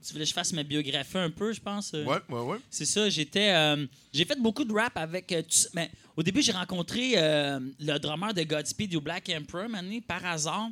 tu 0.06 0.12
voulais 0.12 0.24
que 0.24 0.28
je 0.28 0.34
fasse 0.34 0.52
ma 0.52 0.62
biographie 0.62 1.18
un 1.18 1.30
peu, 1.30 1.52
je 1.52 1.60
pense? 1.60 1.92
euh. 1.94 2.04
Ouais, 2.04 2.18
ouais, 2.28 2.40
ouais. 2.40 2.58
C'est 2.70 2.84
ça, 2.86 3.08
j'étais. 3.10 3.50
euh, 3.52 3.86
j'ai 4.12 4.24
fait 4.24 4.40
beaucoup 4.40 4.64
de 4.64 4.72
rap 4.72 4.96
avec. 4.96 5.30
euh, 5.32 5.42
tu- 5.42 5.66
mais 5.74 5.90
au 6.16 6.22
début, 6.22 6.42
j'ai 6.42 6.52
rencontré 6.52 7.12
euh, 7.16 7.60
le 7.80 7.98
drummer 7.98 8.32
de 8.32 8.42
Godspeed 8.42 8.90
du 8.90 9.00
Black 9.00 9.28
Emperor, 9.34 9.68
mané, 9.68 10.00
par 10.00 10.24
hasard. 10.24 10.68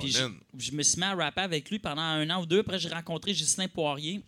Puis 0.00 0.12
je, 0.12 0.66
je 0.66 0.72
me 0.72 0.82
suis 0.82 0.98
mis 0.98 1.04
à 1.06 1.14
rapper 1.14 1.40
avec 1.42 1.70
lui 1.70 1.78
pendant 1.78 2.02
un 2.02 2.28
an 2.30 2.42
ou 2.42 2.46
deux. 2.46 2.58
Après, 2.60 2.78
j'ai 2.78 2.88
rencontré 2.90 3.32
Justin 3.32 3.68
Poirier 3.68 4.20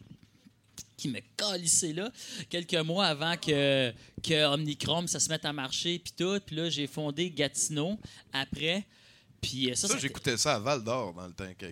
qui 0.97 1.09
me 1.09 1.19
calissait 1.37 1.93
là 1.95 2.11
quelques 2.49 2.75
mois 2.75 3.07
avant 3.07 3.35
que, 3.37 3.91
que 4.23 4.45
Omnichrome 4.53 5.09
ça 5.09 5.19
se 5.19 5.29
mette 5.31 5.45
à 5.47 5.53
marcher 5.53 5.99
puis 5.99 6.13
tout 6.17 6.39
puis 6.45 6.57
là 6.57 6.69
j'ai 6.69 6.87
fondé 6.87 7.31
Gatineau 7.31 7.99
après 8.35 8.85
puis 9.41 9.71
euh, 9.71 9.75
ça, 9.75 9.89
Ça, 9.89 9.99
j'écoutais 9.99 10.37
ça 10.37 10.57
à 10.57 10.59
Val 10.59 10.83
d'Or 10.85 11.13
dans 11.15 11.27
le 11.27 11.33
temps 11.33 11.45
que, 11.59 11.67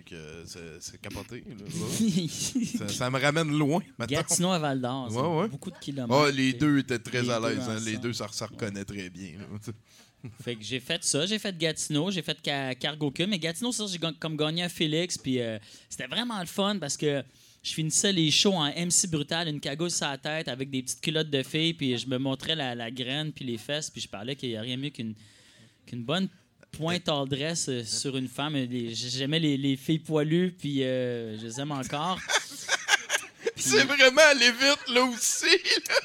c'est 0.79 0.99
capoté. 1.01 1.43
là, 1.47 1.65
ça, 2.77 2.87
ça 2.87 3.09
me 3.09 3.19
ramène 3.19 3.49
loin. 3.57 3.81
maintenant. 3.97 4.17
Gatineau 4.17 4.49
à 4.51 4.59
Val 4.59 4.81
d'Or 4.81 5.07
c'est 5.11 5.17
Ouais, 5.17 5.41
ouais. 5.41 5.47
beaucoup 5.47 5.71
de 5.71 5.77
kilomètres 5.77 6.13
Ah, 6.27 6.31
les 6.31 6.53
deux 6.53 6.79
étaient 6.79 6.99
très 6.99 7.21
les 7.21 7.29
à 7.29 7.39
l'aise. 7.39 7.59
hein. 7.67 7.79
Les 7.85 7.97
deux, 7.97 8.13
ça, 8.13 8.27
ça 8.31 8.45
reconnaît 8.47 8.85
très 8.85 9.09
bien. 9.09 9.31
là. 9.39 9.45
Fait 10.43 10.55
que 10.55 10.63
j'ai 10.63 10.81
fait 10.81 11.01
ça, 11.05 11.25
j'ai 11.25 11.39
fait 11.39 11.57
Gatineau, 11.57 12.11
j'ai 12.11 12.21
fait 12.21 12.37
Ca- 12.43 12.75
Cargo 12.75 13.09
Q, 13.09 13.25
mais 13.25 13.39
Gatineau, 13.39 13.71
ça, 13.71 13.85
j'ai 13.87 13.99
comme 14.19 14.35
gagné 14.35 14.63
un 14.63 14.67
Félix, 14.69 15.17
puis 15.17 15.39
euh, 15.39 15.57
c'était 15.89 16.07
vraiment 16.07 16.37
le 16.41 16.45
fun 16.45 16.77
parce 16.77 16.97
que 16.97 17.23
je 17.63 17.71
finissais 17.73 18.11
les 18.11 18.29
shows 18.29 18.51
en 18.53 18.65
MC 18.67 19.07
brutal, 19.09 19.47
une 19.47 19.61
cagoule 19.61 19.89
sur 19.91 20.07
la 20.07 20.17
tête 20.17 20.49
avec 20.49 20.69
des 20.69 20.81
petites 20.83 20.99
culottes 20.99 21.29
de 21.29 21.41
filles, 21.41 21.73
puis 21.73 21.97
je 21.97 22.05
me 22.07 22.17
montrais 22.17 22.53
la, 22.55 22.75
la 22.75 22.91
graine 22.91 23.31
puis 23.31 23.45
les 23.45 23.57
fesses, 23.57 23.89
puis 23.89 24.01
je 24.01 24.09
parlais 24.09 24.35
qu'il 24.35 24.49
n'y 24.49 24.57
a 24.57 24.61
rien 24.61 24.75
mieux 24.75 24.89
qu'une 24.89 25.13
qu'une 25.85 26.03
bonne 26.03 26.27
pointe 26.71 27.07
all 27.09 27.27
dress 27.27 27.67
euh, 27.69 27.83
sur 27.83 28.15
une 28.17 28.27
femme. 28.27 28.53
Les- 28.55 28.93
J'aimais 28.93 29.39
les, 29.39 29.57
les 29.57 29.75
filles 29.75 29.99
poilues, 29.99 30.53
puis 30.57 30.83
euh, 30.83 31.37
je 31.39 31.45
les 31.45 31.59
aime 31.59 31.71
encore. 31.71 32.17
C'est 33.55 33.83
vraiment 33.83 34.21
aller 34.31 34.51
vite, 34.51 34.79
là 34.93 35.03
aussi. 35.03 35.45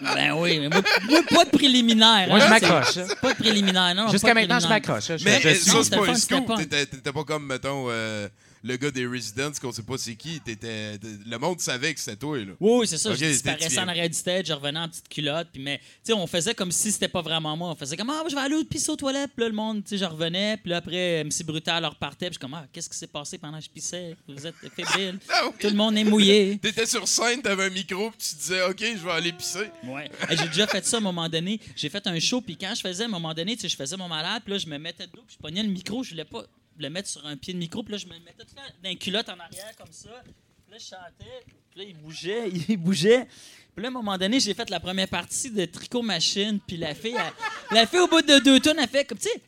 là. 0.03 0.15
Ben 0.17 0.33
oui, 0.33 0.59
mais 0.59 0.69
moi, 0.69 0.83
moi, 1.09 1.21
pas 1.31 1.45
de 1.45 1.51
préliminaire. 1.51 2.27
Moi, 2.29 2.39
hein, 2.39 2.47
je 2.47 2.51
m'accroche. 2.51 3.07
Pas 3.23 3.33
de 3.33 3.39
préliminaire, 3.39 3.95
non. 3.95 4.09
Jusqu'à 4.11 4.35
maintenant, 4.35 4.59
je 4.59 4.67
m'accroche. 4.67 5.09
Mais 5.25 5.41
je 5.41 5.49
suis- 5.51 5.71
ça, 5.71 5.85
c'est 5.85 5.91
pas 5.97 6.05
le 6.05 6.11
un 6.11 6.15
scoop. 6.17 6.53
t'étais 6.69 7.13
pas 7.13 7.23
comme, 7.25 7.47
mettons, 7.47 7.87
euh, 7.91 8.29
le 8.65 8.77
gars 8.79 8.91
des 8.91 9.07
Residents 9.07 9.53
qu'on 9.61 9.73
sait 9.73 9.83
pas 9.83 9.99
c'est 9.99 10.15
qui. 10.17 10.41
T'étais- 10.41 10.99
le 11.27 11.37
monde 11.37 11.61
savait 11.61 11.93
que 11.93 12.01
c'était 12.01 12.17
toi. 12.17 12.39
Là. 12.39 12.53
Oui, 12.59 12.79
oui, 12.81 12.87
c'est 12.89 12.97
ça. 12.97 13.11
Ok, 13.11 13.17
je 13.19 13.27
disparaissais 13.27 13.79
en 13.79 13.89
arrière 13.89 14.09
du 14.09 14.17
stage, 14.17 14.47
je 14.47 14.55
revenais 14.55 14.81
en 14.81 14.89
petite 14.89 15.07
culotte. 15.09 15.49
Puis, 15.53 15.63
mais, 15.63 15.79
tu 15.79 15.85
sais, 16.05 16.13
on 16.15 16.27
faisait 16.27 16.55
comme 16.55 16.73
si 16.73 16.91
c'était 16.91 17.09
pas 17.09 17.21
vraiment 17.21 17.55
moi. 17.59 17.69
On 17.71 17.75
faisait 17.77 17.97
comme, 17.97 18.09
ah, 18.09 18.23
je 18.29 18.35
vais 18.35 18.41
aller 18.41 18.65
pisser 18.65 18.91
aux 18.91 18.97
toilettes. 18.97 19.33
Puis 19.37 19.43
là, 19.43 19.49
le 19.51 19.55
monde, 19.55 19.85
tu 19.85 19.91
sais, 19.91 19.99
je 19.99 20.05
revenais. 20.07 20.57
Puis 20.57 20.71
là, 20.71 20.79
après, 20.79 21.23
MC 21.25 21.45
Brutal 21.45 21.85
repartait. 21.85 22.27
Puis 22.31 22.35
je 22.37 22.39
comme, 22.41 22.55
ah, 22.55 22.67
qu'est-ce 22.73 22.89
qui 22.89 22.97
s'est 22.97 23.07
passé 23.07 23.37
pendant 23.37 23.59
que 23.59 23.65
je 23.65 23.71
pissais? 23.71 24.17
Vous 24.27 24.47
êtes 24.47 24.55
fébrile. 24.75 25.19
Ah 25.29 25.47
oui. 25.49 25.53
Tout 25.61 25.69
le 25.69 25.75
monde 25.75 25.99
est 25.99 26.05
mouillé. 26.05 26.59
T'étais 26.63 26.87
sur 26.87 27.07
scène, 27.07 27.43
t'avais 27.43 27.65
un 27.65 27.71
micro, 27.71 28.11
puis 28.11 28.29
tu 28.31 28.37
disais, 28.37 28.63
OK, 28.63 28.81
je 28.81 29.05
vais 29.05 29.11
aller 29.11 29.33
pisser. 29.33 29.71
Ouais. 29.85 30.11
J'ai 30.31 30.47
déjà 30.47 30.67
fait 30.67 30.85
ça 30.87 30.97
à 30.97 31.01
un 31.01 31.03
moment 31.03 31.29
donné. 31.29 31.61
J'ai 31.77 31.89
fait 31.91 32.07
un 32.07 32.19
show, 32.21 32.41
puis 32.41 32.57
quand 32.57 32.73
je 32.75 32.81
faisais 32.81 33.03
à 33.03 33.07
un 33.07 33.11
moment 33.11 33.35
donné, 33.35 33.57
tu 33.57 33.63
sais, 33.63 33.69
je 33.69 33.77
faisais 33.77 33.97
mon 33.97 34.09
malade, 34.09 34.43
puis 34.45 34.53
là, 34.53 34.59
je 34.59 34.67
me 34.67 34.79
mettais 34.79 35.07
de 35.07 35.13
dos, 35.13 35.23
puis 35.27 35.37
je 35.37 35.43
pognais 35.43 35.63
le 35.63 35.69
micro, 35.69 36.03
je 36.03 36.11
voulais 36.11 36.25
pas 36.25 36.45
le 36.79 36.91
mettre 36.91 37.09
sur 37.09 37.25
un 37.27 37.37
pied 37.37 37.53
de 37.55 37.59
micro, 37.59 37.83
puis 37.83 37.93
là, 37.93 37.99
je 37.99 38.07
me 38.07 38.13
mettais 38.21 38.45
tout 38.45 38.55
une 38.85 38.99
culotte 38.99 39.29
en 39.29 39.39
arrière, 39.39 39.75
comme 39.77 39.93
ça. 39.93 40.11
Puis 40.25 40.73
là, 40.73 40.79
je 40.79 40.85
chantais, 40.85 41.45
puis 41.71 41.81
là, 41.81 41.85
il 41.89 41.97
bougeait, 41.97 42.49
il 42.69 42.77
bougeait. 42.77 43.27
Puis 43.75 43.83
là, 43.83 43.89
à 43.89 43.91
un 43.91 43.95
moment 43.95 44.17
donné, 44.19 44.39
j'ai 44.41 44.55
fait 44.55 44.71
la 44.71 44.81
première 44.81 45.09
partie 45.09 45.51
de 45.51 45.65
Tricot 45.65 46.03
Machine, 46.03 46.61
puis 46.67 46.77
la 46.77 46.95
fille, 46.95 47.17
elle- 47.17 47.75
la 47.77 47.87
fille, 47.87 47.99
au 48.01 48.09
bout 48.09 48.23
de 48.23 48.39
deux 48.43 48.61
tonnes, 48.61 48.79
elle 48.79 48.89
fait 48.89 49.05
comme, 49.05 49.19
tu 49.19 49.29
sais, 49.29 49.43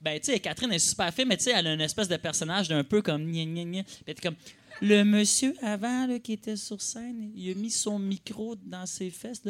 Ben, 0.00 0.20
tu 0.20 0.38
Catherine 0.38 0.72
est 0.72 0.78
super 0.78 1.12
fine, 1.12 1.26
mais 1.26 1.36
tu 1.36 1.44
sais, 1.44 1.52
elle 1.54 1.66
a 1.66 1.72
une 1.74 1.80
espèce 1.80 2.06
de 2.08 2.16
personnage 2.16 2.68
d'un 2.68 2.84
peu 2.84 3.02
comme. 3.02 3.30
gna, 3.32 3.44
gna, 3.44 3.64
gna. 3.64 4.14
Comme. 4.22 4.36
Le 4.80 5.02
monsieur 5.02 5.54
avant 5.60 6.06
là, 6.06 6.20
qui 6.20 6.34
était 6.34 6.54
sur 6.54 6.80
scène, 6.80 7.32
il 7.34 7.50
a 7.50 7.54
mis 7.56 7.70
son 7.72 7.98
micro 7.98 8.54
dans 8.64 8.86
ses 8.86 9.10
fesses. 9.10 9.42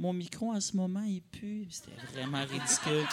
Mon 0.00 0.12
micro 0.12 0.52
en 0.52 0.60
ce 0.60 0.76
moment, 0.76 1.02
il 1.02 1.20
pue. 1.22 1.66
C'était 1.70 1.90
vraiment 2.14 2.44
ridicule. 2.44 3.04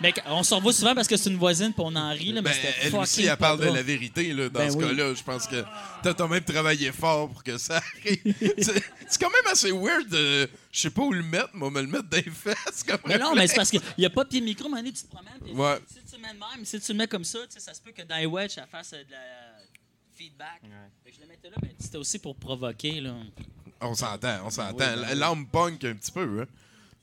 Mais 0.00 0.12
on 0.26 0.42
s'en 0.42 0.56
revoit 0.56 0.72
souvent 0.72 0.94
parce 0.94 1.06
que 1.06 1.16
c'est 1.16 1.28
une 1.30 1.36
voisine 1.36 1.72
puis 1.74 1.82
on 1.84 1.94
en 1.94 2.10
rit, 2.10 2.32
là, 2.32 2.40
mais 2.40 2.50
Ben, 2.50 2.54
c'était 2.54 2.68
elle 2.80 2.90
fucking 2.90 3.00
aussi, 3.00 3.24
elle 3.26 3.36
parle 3.36 3.60
de 3.60 3.66
la 3.66 3.82
vérité 3.82 4.32
là, 4.32 4.48
dans 4.48 4.60
Ben 4.60 4.70
ce 4.70 4.76
oui. 4.78 4.84
cas-là. 4.86 5.14
Je 5.14 5.22
pense 5.22 5.46
que 5.46 5.62
t'as 6.02 6.14
quand 6.14 6.26
même 6.26 6.42
travaillé 6.42 6.90
fort 6.90 7.30
pour 7.30 7.44
que 7.44 7.58
ça 7.58 7.76
arrive. 7.76 8.34
c'est 8.58 9.20
quand 9.20 9.30
même 9.30 9.52
assez 9.52 9.70
weird. 9.72 10.08
de- 10.08 10.48
Je 10.72 10.80
sais 10.80 10.90
pas 10.90 11.02
où 11.02 11.12
le 11.12 11.22
mettre, 11.22 11.50
moi, 11.54 11.70
me 11.70 11.82
le 11.82 11.86
mettre 11.86 12.08
dans 12.08 12.16
les 12.16 12.22
fesses. 12.30 12.82
Comme 12.86 12.98
Mais 13.06 13.18
non, 13.18 13.34
mais 13.34 13.46
c'est 13.46 13.54
parce 13.56 13.70
qu'il 13.70 13.82
n'y 13.98 14.06
a 14.06 14.10
pas 14.10 14.24
de 14.24 14.30
pied 14.30 14.40
micro, 14.40 14.68
mais 14.70 14.82
tu 14.84 14.92
te 14.94 15.06
promènes. 15.08 15.54
Ouais. 15.56 15.78
Si 15.86 15.96
tu 16.10 16.16
le 16.16 16.22
mets 16.22 16.32
de 16.34 16.38
même, 16.56 16.64
si 16.64 16.80
tu 16.80 16.92
le 16.92 16.98
mets 16.98 17.06
comme 17.08 17.24
ça, 17.24 17.40
tu 17.52 17.60
ça 17.60 17.74
se 17.74 17.80
peut 17.82 17.92
que 17.92 18.02
dans 18.02 18.16
les 18.16 18.26
wedges, 18.26 18.52
ça 18.52 18.66
fasse 18.66 18.92
de 18.92 18.96
la 19.10 19.18
feedback. 20.16 20.62
Que 21.04 21.12
je 21.14 21.20
le 21.20 21.26
mettais 21.26 21.50
là, 21.50 21.56
mais 21.62 21.74
c'était 21.78 21.98
aussi 21.98 22.18
pour 22.18 22.34
provoquer. 22.36 23.00
Là. 23.02 23.14
On 23.80 23.94
s'entend, 23.94 24.38
on 24.46 24.50
s'entend. 24.50 24.94
Oui, 24.94 25.04
ben. 25.08 25.18
L'âme 25.18 25.46
punk 25.46 25.84
un 25.84 25.94
petit 25.94 26.12
peu. 26.12 26.42
Hein? 26.42 26.46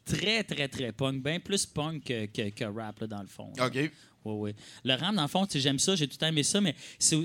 Très, 0.06 0.44
très, 0.44 0.68
très 0.68 0.92
punk. 0.92 1.24
Bien 1.24 1.40
plus 1.40 1.66
punk 1.66 2.04
que, 2.04 2.26
que, 2.26 2.50
que 2.50 2.64
rap, 2.66 3.00
là, 3.00 3.08
dans 3.08 3.22
le 3.22 3.28
fond. 3.28 3.52
là. 3.58 3.68
OK. 3.68 3.76
Oui, 3.76 3.92
oui. 4.24 4.56
Le 4.84 4.96
rap, 4.96 5.16
dans 5.16 5.22
le 5.22 5.28
fond, 5.28 5.48
j'aime 5.54 5.80
ça, 5.80 5.96
j'ai 5.96 6.08
tout 6.08 6.14
le 6.14 6.20
temps 6.20 6.28
aimé 6.28 6.44
ça, 6.44 6.62
mais 6.62 6.76
c'est 7.00 7.18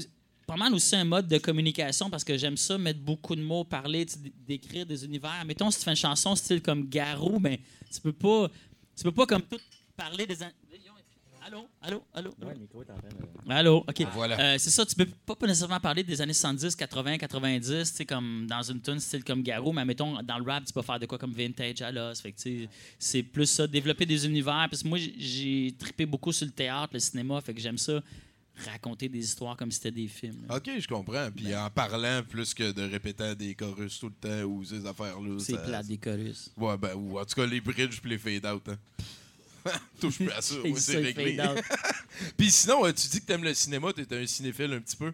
pas 0.47 0.57
mal 0.57 0.73
aussi 0.75 0.95
un 0.95 1.05
mode 1.05 1.27
de 1.27 1.39
communication 1.39 2.09
parce 2.09 2.23
que 2.23 2.39
j'aime 2.39 2.57
ça, 2.57 2.79
mettre 2.79 3.01
beaucoup 3.01 3.35
de 3.35 3.43
mots, 3.43 3.65
parler, 3.65 4.07
décrire 4.47 4.87
des 4.87 5.05
univers. 5.05 5.45
Mettons, 5.45 5.71
si 5.71 5.79
tu 5.79 5.85
fais 5.85 5.91
une 5.91 5.97
chanson 5.97 6.37
style 6.37 6.63
comme 6.63 6.89
Garou, 6.89 7.41
ben, 7.41 7.59
tu 7.93 8.01
peux 8.01 8.13
pas, 8.13 8.49
tu 8.97 9.03
peux 9.03 9.13
pas 9.13 9.27
comme 9.27 9.43
tout 9.43 9.59
parler 9.97 10.27
des. 10.27 10.37
Allô, 11.47 11.69
allô, 11.81 12.03
allô? 12.13 12.35
allô? 12.43 12.51
Allô, 13.49 13.77
OK. 13.87 14.03
Voilà. 14.13 14.41
Euh, 14.41 14.59
c'est 14.59 14.71
ça, 14.71 14.85
tu 14.85 14.97
peux 14.97 15.07
pas 15.07 15.37
pas 15.37 15.47
nécessairement 15.47 15.79
parler 15.79 16.03
des 16.03 16.21
années 16.21 16.33
70, 16.33 16.75
80, 16.75 17.19
90, 17.19 17.69
tu 17.69 17.85
sais, 17.99 18.05
comme 18.05 18.49
dans 18.49 18.63
une 18.63 18.81
tune 18.81 18.99
style 18.99 19.23
comme 19.23 19.43
Garou, 19.43 19.73
mais 19.73 19.85
mettons, 19.85 20.21
dans 20.25 20.39
le 20.39 20.45
rap, 20.45 20.65
tu 20.65 20.73
peux 20.73 20.83
faire 20.83 20.99
de 20.99 21.07
quoi 21.07 21.19
comme 21.19 21.33
vintage 21.33 21.83
à 21.83 21.93
l'os. 21.93 22.21
Fait 22.21 22.33
que, 22.33 22.37
tu 22.41 22.63
sais, 22.65 22.69
c'est 22.99 23.23
plus 23.23 23.47
ça, 23.47 23.67
développer 23.69 24.07
des 24.07 24.27
univers. 24.27 24.67
Parce 24.69 24.83
que 24.83 24.89
moi, 24.89 24.99
j'ai- 24.99 25.15
j'ai 25.19 25.75
trippé 25.79 26.05
beaucoup 26.05 26.33
sur 26.33 26.47
le 26.47 26.53
théâtre, 26.53 26.91
le 26.95 26.99
cinéma, 26.99 27.41
fait 27.41 27.55
que 27.55 27.61
j'aime 27.61 27.79
ça, 27.79 28.03
raconter 28.65 29.09
des 29.09 29.21
histoires 29.21 29.57
comme 29.57 29.71
si 29.71 29.77
c'était 29.77 29.93
des 29.93 30.09
films. 30.09 30.47
là. 30.49 30.57
OK, 30.57 30.69
je 30.81 30.89
comprends. 30.89 31.29
Puis 31.31 31.55
en 31.55 31.71
parlant 31.71 32.23
plus 32.29 32.55
que 32.55 32.73
de 32.73 32.83
répéter 32.91 33.37
des 33.37 33.55
chorus 33.55 34.01
tout 34.01 34.09
le 34.09 34.15
temps 34.29 34.43
ou 34.49 34.65
ces 34.65 34.85
affaires-là. 34.85 35.37
C'est 35.39 35.53
ça- 35.53 35.59
plate 35.59 35.87
des 35.87 35.99
chorus. 35.99 36.51
Ouais, 36.57 36.77
ben, 36.77 36.95
ou 36.95 37.19
en 37.21 37.25
tout 37.25 37.35
cas, 37.37 37.47
les 37.47 37.61
bridges 37.61 38.01
puis 38.01 38.11
les 38.11 38.19
fade-out. 38.19 38.69
Hein. 38.69 38.79
Touche 40.01 40.17
plus 40.19 40.31
à 40.31 40.41
ça, 40.41 40.55
C'est 40.77 40.97
ouais, 40.97 41.03
réglé. 41.03 41.39
Puis 42.37 42.51
sinon, 42.51 42.85
euh, 42.87 42.93
tu 42.93 43.09
dis 43.09 43.21
que 43.21 43.27
t'aimes 43.27 43.45
le 43.45 43.55
cinéma, 43.55 43.93
t'es 43.93 44.07
un 44.17 44.27
cinéphile 44.27 44.73
un 44.73 44.81
petit 44.81 44.97
peu. 44.97 45.13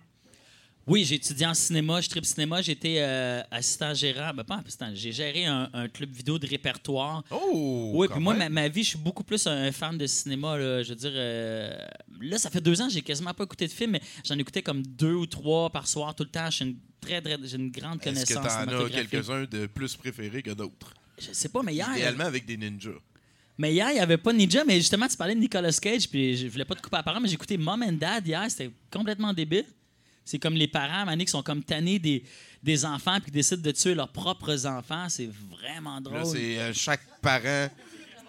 Oui, 0.85 1.04
j'ai 1.04 1.14
étudié 1.14 1.47
en 1.47 1.54
cinéma, 1.54 2.00
je 2.00 2.09
tripe 2.09 2.25
cinéma, 2.25 2.61
j'étais 2.61 2.97
euh, 2.99 3.40
assistant 3.52 3.94
gérant, 3.94 4.35
ben 4.35 4.42
pas 4.42 4.56
assistant, 4.66 4.90
j'ai 4.92 5.12
géré 5.12 5.47
un, 5.47 5.71
un 5.73 5.87
club 5.88 6.11
vidéo 6.11 6.40
de 6.40 6.47
répertoire. 6.49 7.23
Oh! 7.30 7.92
Oui, 7.94 8.09
puis 8.11 8.18
moi, 8.18 8.35
ma, 8.35 8.49
ma 8.49 8.66
vie, 8.66 8.82
je 8.82 8.88
suis 8.90 8.99
beaucoup 8.99 9.23
plus 9.23 9.47
un 9.47 9.71
fan 9.71 9.97
de 9.97 10.06
cinéma. 10.09 10.56
Là. 10.59 10.82
Je 10.82 10.88
veux 10.88 10.97
dire, 10.97 11.12
euh, 11.14 11.73
là, 12.21 12.37
ça 12.37 12.50
fait 12.50 12.61
deux 12.61 12.80
ans 12.80 12.88
que 12.88 12.94
j'ai 12.94 13.02
quasiment 13.02 13.32
pas 13.32 13.44
écouté 13.44 13.68
de 13.68 13.73
film, 13.73 13.92
mais 13.92 14.02
j'en 14.25 14.37
écoutais 14.37 14.62
comme 14.62 14.82
deux 14.85 15.14
ou 15.14 15.26
trois 15.26 15.71
par 15.71 15.87
soir 15.87 16.16
tout 16.16 16.25
le 16.25 16.30
temps. 16.30 16.50
J'ai 16.50 16.64
une, 16.64 16.76
très, 17.00 17.23
très- 17.23 17.38
j'ai 17.44 17.59
une 17.59 17.71
grande 17.71 18.00
Est-ce 18.04 18.25
que 18.26 18.35
connaissance 18.35 18.66
t'en 18.66 18.85
as 18.85 18.90
quelques-uns 18.90 19.44
de 19.44 19.66
plus 19.66 19.94
préférés 19.94 20.42
que 20.42 20.50
d'autres? 20.50 20.94
Je 21.16 21.32
sais 21.32 21.49
pas, 21.49 21.62
mais 21.62 21.75
hier, 21.75 21.88
Idéalement 21.94 22.25
avec 22.25 22.44
des 22.44 22.56
ninjas. 22.56 22.90
Mais 23.59 23.73
hier, 23.73 23.90
il 23.90 23.94
n'y 23.94 24.00
avait 24.00 24.16
pas 24.16 24.32
Ninja, 24.32 24.64
mais 24.64 24.76
justement, 24.76 25.06
tu 25.06 25.16
parlais 25.16 25.35
de 25.35 25.40
Nicolas 25.40 25.73
Cage, 25.80 26.09
puis 26.09 26.37
je 26.37 26.49
voulais 26.49 26.64
pas 26.64 26.75
te 26.75 26.82
couper 26.82 26.97
la 26.97 27.02
parole, 27.02 27.23
mais 27.23 27.28
j'ai 27.28 27.35
écouté 27.35 27.56
Mom 27.59 27.82
and 27.82 27.92
Dad 27.92 28.26
hier, 28.26 28.44
c'était 28.49 28.71
complètement 28.90 29.32
débile. 29.32 29.66
C'est 30.25 30.38
comme 30.38 30.54
les 30.54 30.68
parents, 30.68 31.04
Mané, 31.04 31.25
qui 31.25 31.30
sont 31.32 31.42
comme 31.42 31.62
tannés 31.62 31.99
des, 31.99 32.23
des 32.62 32.85
enfants 32.85 33.16
puis 33.16 33.26
qui 33.26 33.30
décident 33.32 33.62
de 33.62 33.73
tuer 33.73 33.94
leurs 33.94 34.12
propres 34.12 34.66
enfants. 34.66 35.09
C'est 35.09 35.28
vraiment 35.50 36.00
drôle. 36.00 36.18
Là, 36.18 36.25
c'est 36.25 36.59
euh, 36.59 36.73
chaque 36.73 37.02
parent 37.21 37.68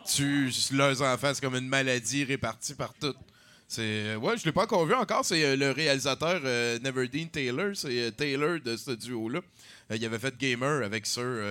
tue 0.04 0.52
leurs 0.72 1.02
enfants. 1.04 1.32
C'est 1.36 1.42
comme 1.42 1.56
une 1.56 1.68
maladie 1.68 2.24
répartie 2.24 2.74
par 2.74 2.94
toutes. 2.96 3.18
C'est 3.74 3.82
euh, 3.82 4.18
ouais, 4.18 4.38
je 4.38 4.46
l'ai 4.46 4.52
pas 4.52 4.64
encore 4.64 4.86
vu 4.86 4.94
encore. 4.94 5.26
C'est 5.26 5.44
euh, 5.44 5.56
le 5.56 5.72
réalisateur 5.72 6.42
euh, 6.46 6.78
Neverdeen 6.80 7.28
Taylor. 7.30 7.76
C'est 7.76 8.16
Taylor 8.16 8.60
de 8.64 8.78
ce 8.78 8.92
duo-là. 8.92 9.40
Il 9.90 10.06
avait 10.06 10.20
fait 10.20 10.38
Gamer 10.38 10.84
avec 10.84 11.06
Sir 11.06 11.44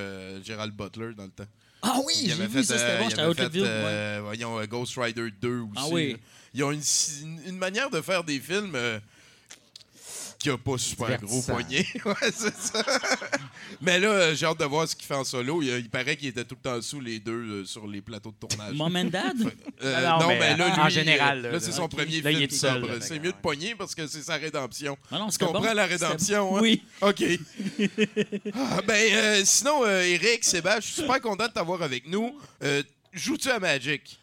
Gerald 0.45 0.73
Butler 0.75 1.15
dans 1.17 1.25
le 1.25 1.31
temps. 1.31 1.47
Ah 1.83 1.99
oui, 2.07 2.15
j'ai 2.27 2.47
vu 2.47 2.49
fait, 2.49 2.63
ça, 2.63 2.79
c'était 2.79 2.91
euh, 2.91 2.99
bon, 3.01 3.09
j'étais 3.09 3.21
à 3.23 3.25
euh, 3.67 4.21
voyons, 4.23 4.59
euh, 4.59 4.67
Ghost 4.67 4.95
Rider 4.97 5.29
2 5.41 5.49
aussi. 5.61 5.71
Ah 5.77 5.87
oui. 5.91 6.13
là. 6.13 6.19
Ils 6.55 6.65
ont 6.65 6.71
une, 6.71 6.81
une- 7.23 7.41
une 7.49 7.57
manière 7.59 7.91
de 7.91 8.01
faire 8.01 8.23
des 8.25 8.39
films 8.39 8.77
qui 10.43 10.51
a 10.51 10.59
pas 10.59 10.79
super 10.79 11.21
gros 11.21 11.43
poignet. 11.43 11.87
ouais, 12.05 12.15
c'est 12.33 12.57
ça. 12.57 12.85
Mais 13.81 13.99
là, 13.99 14.09
euh, 14.09 14.35
j'ai 14.35 14.47
hâte 14.47 14.59
de 14.59 14.65
voir 14.65 14.87
ce 14.89 14.95
qu'il 14.97 15.07
fait 15.07 15.15
en 15.15 15.25
solo. 15.25 15.63
Il, 15.63 15.69
il 15.69 15.89
paraît 15.91 16.17
qu'il 16.17 16.29
était 16.29 16.45
tout 16.45 16.57
le 16.63 16.71
temps 16.71 16.83
sous 16.83 17.01
les 17.01 17.19
deux 17.19 17.33
euh, 17.33 17.65
sur 17.65 17.87
les 17.87 18.01
plateaux 18.01 18.33
de 18.33 18.47
tournage. 18.47 18.75
Mom 18.75 18.95
and 18.97 19.05
Dad? 19.07 19.37
Euh, 19.83 19.95
Ah 20.05 20.19
non, 20.19 20.21
non, 20.21 20.29
mais 20.29 20.39
mais 20.39 20.57
là, 20.57 20.75
en 20.81 20.85
lui, 20.85 20.91
général, 20.93 21.39
euh, 21.39 21.43
là, 21.43 21.51
là, 21.53 21.61
c'est 21.61 21.73
son 21.73 21.89
premier 21.89 22.21
Là, 22.21 22.31
film 22.31 22.51
sobre. 22.51 22.89
C'est 23.01 23.19
mieux 23.19 23.33
de 23.33 23.37
pogner 23.37 23.75
parce 23.75 23.95
que 23.95 24.07
c'est 24.07 24.23
sa 24.23 24.37
rédemption. 24.37 24.97
Ah 25.11 25.19
non, 25.19 25.29
tu 25.29 25.39
comprends 25.39 25.61
bon. 25.61 25.75
la 25.75 25.87
rédemption, 25.87 26.57
hein? 26.57 26.61
Oui. 26.61 26.83
OK. 27.01 27.23
Ah, 28.55 28.81
ben, 28.87 29.13
euh, 29.13 29.43
sinon, 29.45 29.85
euh, 29.85 30.03
Eric, 30.03 30.45
Sébastien, 30.45 30.81
je 30.81 30.87
suis 30.87 31.03
super 31.03 31.21
content 31.21 31.47
de 31.47 31.53
t'avoir 31.53 31.83
avec 31.83 32.07
nous. 32.09 32.39
Euh, 32.63 32.83
Joues-tu 33.13 33.51
à 33.51 33.59
Magic? 33.59 34.19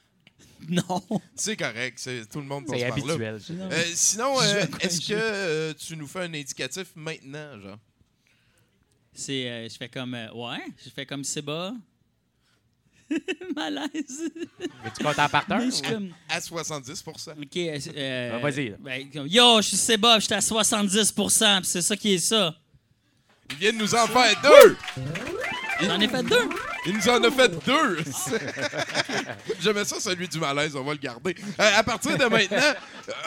Non. 0.69 1.01
C'est 1.35 1.55
correct, 1.55 1.93
c'est, 1.97 2.27
tout 2.29 2.39
le 2.39 2.45
monde 2.45 2.65
passe 2.65 2.79
C'est 2.79 2.87
par 2.89 2.97
là. 2.97 3.13
habituel. 3.13 3.39
je. 3.47 3.53
Euh, 3.53 3.83
sinon, 3.95 4.35
Je 4.41 4.47
euh, 4.57 4.65
est-ce 4.81 5.01
je 5.01 5.07
que 5.07 5.13
euh, 5.15 5.73
tu 5.73 5.95
nous 5.95 6.05
fais 6.07 6.19
un 6.21 6.33
indicatif 6.33 6.87
maintenant, 6.95 7.59
genre? 7.61 7.77
C'est, 9.13 9.49
euh, 9.49 9.69
je 9.69 9.75
fais 9.77 9.89
comme, 9.89 10.13
euh, 10.13 10.31
ouais, 10.33 10.59
je 10.83 10.89
fais 10.89 11.05
comme 11.05 11.23
Seba. 11.23 11.73
Malaise. 13.55 14.31
Tu 14.95 15.03
comptes 15.03 15.17
en? 15.17 15.57
Mais 15.59 15.65
je 15.65 15.71
suis 15.71 15.81
comme, 15.89 16.13
À 16.29 16.39
70 16.39 17.03
OK. 17.07 17.57
euh, 17.57 17.79
euh, 17.95 18.31
Ah, 18.35 18.37
vas-y, 18.39 18.69
là. 18.69 18.75
ben, 18.79 19.09
comme, 19.11 19.27
Yo, 19.27 19.61
je 19.61 19.67
suis 19.69 19.77
Seba, 19.77 20.19
j'étais 20.19 20.35
à 20.35 20.41
70 20.41 21.11
puis 21.13 21.23
c'est 21.63 21.81
ça 21.81 21.97
qui 21.97 22.13
est 22.13 22.19
ça. 22.19 22.53
Il 23.51 23.55
vient 23.57 23.73
de 23.73 23.77
nous 23.77 23.95
en 23.95 24.05
faire 24.05 24.39
deux! 24.43 24.77
J'en 25.81 25.99
ai 25.99 26.07
fait 26.07 26.21
deux. 26.23 26.49
Il 26.85 26.93
nous 26.95 27.09
en 27.09 27.21
a 27.23 27.31
fait 27.31 27.51
deux! 27.65 27.99
J'aimais 29.61 29.83
ça, 29.85 29.99
celui 29.99 30.27
du 30.27 30.39
malaise, 30.39 30.75
on 30.75 30.83
va 30.83 30.93
le 30.93 30.97
garder. 30.99 31.35
Euh, 31.59 31.71
à 31.77 31.83
partir 31.83 32.17
de 32.17 32.25
maintenant, 32.25 32.73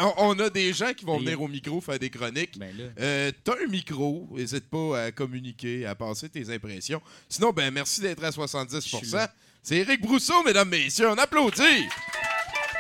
on, 0.00 0.12
on 0.18 0.38
a 0.38 0.49
des 0.50 0.73
gens 0.73 0.92
qui 0.94 1.04
vont 1.04 1.18
venir 1.18 1.40
au 1.40 1.49
micro 1.49 1.80
faire 1.80 1.99
des 1.99 2.11
chroniques. 2.11 2.59
Ben. 2.59 2.75
Euh, 2.99 3.30
T'as 3.44 3.54
un 3.62 3.66
micro, 3.68 4.28
n'hésite 4.32 4.68
pas 4.71 5.04
à 5.04 5.12
communiquer, 5.12 5.87
à 5.87 5.94
passer 5.94 6.28
tes 6.28 6.49
impressions. 6.52 7.02
Sinon, 7.28 7.50
ben 7.50 7.71
merci 7.73 8.00
d'être 8.00 8.25
à 8.25 8.30
70% 8.30 9.28
C'est 9.62 9.76
Eric 9.76 10.00
Brousseau, 10.00 10.42
mesdames, 10.44 10.68
messieurs, 10.68 11.09
on 11.11 11.18
applaudit! 11.18 11.87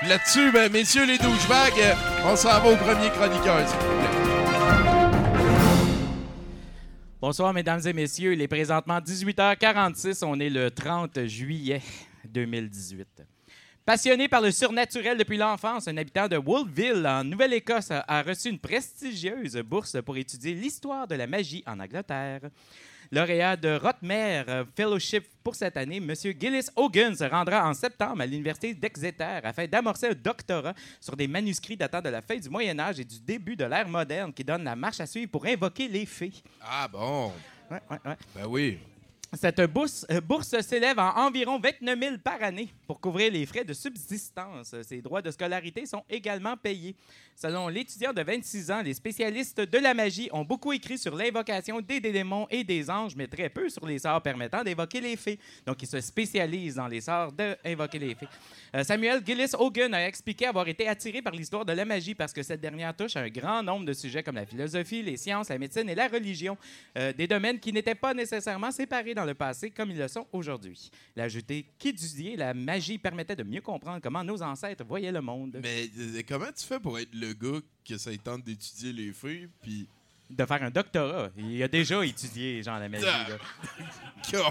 Là-dessus, 0.06 0.50
ben, 0.50 0.72
messieurs 0.72 1.04
les 1.06 1.18
douchebags, 1.18 1.78
euh, 1.78 1.94
on 2.24 2.34
s'en 2.34 2.60
va 2.60 2.68
au 2.70 2.76
premier 2.76 3.10
chroniqueur, 3.10 3.68
s'il 3.68 3.78
vous 3.78 3.98
plaît. 4.00 4.21
Bonsoir, 7.22 7.54
mesdames 7.54 7.80
et 7.86 7.92
messieurs. 7.92 8.32
Il 8.32 8.42
est 8.42 8.48
présentement 8.48 8.98
18h46. 8.98 10.24
On 10.24 10.40
est 10.40 10.50
le 10.50 10.72
30 10.72 11.24
juillet 11.26 11.80
2018. 12.24 13.22
Passionné 13.86 14.26
par 14.26 14.40
le 14.40 14.50
surnaturel 14.50 15.16
depuis 15.16 15.36
l'enfance, 15.36 15.86
un 15.86 15.96
habitant 15.98 16.26
de 16.26 16.36
Wolfville, 16.36 17.06
en 17.06 17.22
Nouvelle-Écosse, 17.22 17.92
a 17.92 18.22
reçu 18.22 18.48
une 18.48 18.58
prestigieuse 18.58 19.56
bourse 19.58 19.98
pour 20.04 20.16
étudier 20.16 20.52
l'histoire 20.54 21.06
de 21.06 21.14
la 21.14 21.28
magie 21.28 21.62
en 21.64 21.78
Angleterre. 21.78 22.40
Lauréat 23.12 23.56
de 23.58 23.76
Rotmer 23.76 24.42
Fellowship 24.74 25.24
pour 25.44 25.54
cette 25.54 25.76
année, 25.76 25.98
M. 25.98 26.14
Gillis 26.14 26.68
Hogan 26.74 27.14
se 27.14 27.24
rendra 27.24 27.68
en 27.68 27.74
septembre 27.74 28.22
à 28.22 28.26
l'Université 28.26 28.72
d'Exeter 28.72 29.40
afin 29.44 29.66
d'amorcer 29.66 30.08
un 30.08 30.14
doctorat 30.14 30.72
sur 30.98 31.14
des 31.14 31.28
manuscrits 31.28 31.76
datant 31.76 32.00
de 32.00 32.08
la 32.08 32.22
fin 32.22 32.36
du 32.38 32.48
Moyen 32.48 32.78
Âge 32.78 33.00
et 33.00 33.04
du 33.04 33.20
début 33.20 33.54
de 33.54 33.66
l'ère 33.66 33.86
moderne 33.86 34.32
qui 34.32 34.42
donne 34.42 34.64
la 34.64 34.74
marche 34.74 35.00
à 35.00 35.06
suivre 35.06 35.30
pour 35.30 35.44
invoquer 35.44 35.88
les 35.88 36.06
fées. 36.06 36.32
Ah 36.62 36.88
bon, 36.88 37.30
Ouais, 37.70 37.80
ouais, 37.90 37.98
ouais. 38.06 38.16
ben 38.34 38.46
oui. 38.48 38.78
Cette 39.34 39.62
bourse, 39.62 40.04
euh, 40.10 40.20
bourse 40.20 40.58
s'élève 40.60 40.98
à 40.98 41.16
environ 41.20 41.58
29 41.58 41.98
000 41.98 42.16
par 42.18 42.42
année 42.42 42.68
pour 42.86 43.00
couvrir 43.00 43.32
les 43.32 43.46
frais 43.46 43.64
de 43.64 43.72
subsistance. 43.72 44.74
Ces 44.82 45.00
droits 45.00 45.22
de 45.22 45.30
scolarité 45.30 45.86
sont 45.86 46.04
également 46.08 46.54
payés. 46.56 46.94
Selon 47.34 47.68
l'étudiant 47.68 48.12
de 48.12 48.22
26 48.22 48.70
ans, 48.70 48.82
les 48.82 48.94
spécialistes 48.94 49.60
de 49.60 49.78
la 49.78 49.94
magie 49.94 50.28
ont 50.32 50.44
beaucoup 50.44 50.72
écrit 50.72 50.98
sur 50.98 51.16
l'invocation 51.16 51.80
des 51.80 52.00
démons 52.00 52.46
et 52.50 52.62
des 52.62 52.90
anges, 52.90 53.16
mais 53.16 53.26
très 53.26 53.48
peu 53.48 53.68
sur 53.68 53.86
les 53.86 53.98
sorts 54.00 54.22
permettant 54.22 54.62
d'évoquer 54.62 55.00
les 55.00 55.16
fées. 55.16 55.38
Donc, 55.66 55.82
ils 55.82 55.88
se 55.88 56.00
spécialisent 56.00 56.74
dans 56.74 56.88
les 56.88 57.00
sorts 57.00 57.32
d'invoquer 57.32 57.98
les 57.98 58.14
fées. 58.14 58.28
Euh, 58.74 58.84
Samuel 58.84 59.22
Gillis 59.24 59.52
Hogan 59.58 59.94
a 59.94 60.06
expliqué 60.06 60.46
avoir 60.46 60.68
été 60.68 60.86
attiré 60.86 61.22
par 61.22 61.32
l'histoire 61.32 61.64
de 61.64 61.72
la 61.72 61.84
magie 61.84 62.14
parce 62.14 62.34
que 62.34 62.42
cette 62.42 62.60
dernière 62.60 62.94
touche 62.94 63.16
à 63.16 63.20
un 63.20 63.28
grand 63.28 63.62
nombre 63.62 63.86
de 63.86 63.92
sujets 63.94 64.22
comme 64.22 64.36
la 64.36 64.46
philosophie, 64.46 65.02
les 65.02 65.16
sciences, 65.16 65.48
la 65.48 65.58
médecine 65.58 65.88
et 65.88 65.94
la 65.94 66.08
religion, 66.08 66.56
Euh, 66.98 67.12
des 67.12 67.26
domaines 67.26 67.58
qui 67.58 67.72
n'étaient 67.72 67.94
pas 67.94 68.12
nécessairement 68.12 68.70
séparés 68.70 69.14
dans 69.14 69.22
dans 69.22 69.26
le 69.26 69.34
passé 69.34 69.70
comme 69.70 69.92
ils 69.92 69.98
le 69.98 70.08
sont 70.08 70.26
aujourd'hui. 70.32 70.90
Il 71.14 71.22
a 71.22 71.24
ajouté 71.26 71.64
qu'étudier 71.78 72.34
la 72.36 72.54
magie 72.54 72.98
permettait 72.98 73.36
de 73.36 73.44
mieux 73.44 73.60
comprendre 73.60 74.00
comment 74.02 74.24
nos 74.24 74.42
ancêtres 74.42 74.84
voyaient 74.84 75.12
le 75.12 75.20
monde, 75.20 75.60
Mais 75.62 75.88
euh, 75.96 76.22
comment 76.28 76.50
tu 76.56 76.64
fais 76.66 76.80
pour 76.80 76.98
être 76.98 77.14
le 77.26 77.32
gars 77.34 77.60
que 77.88 77.96
ça 77.98 78.10
tente 78.22 78.44
d'étudier 78.44 78.92
les 78.92 79.12
fées, 79.12 79.48
puis... 79.62 79.86
de 80.30 80.44
faire 80.46 80.62
un 80.62 80.70
doctorat. 80.70 81.30
Il 81.36 81.62
a 81.62 81.68
déjà 81.68 82.04
étudié, 82.04 82.62
genre, 82.62 82.78
la 82.78 82.88
là. 82.88 83.26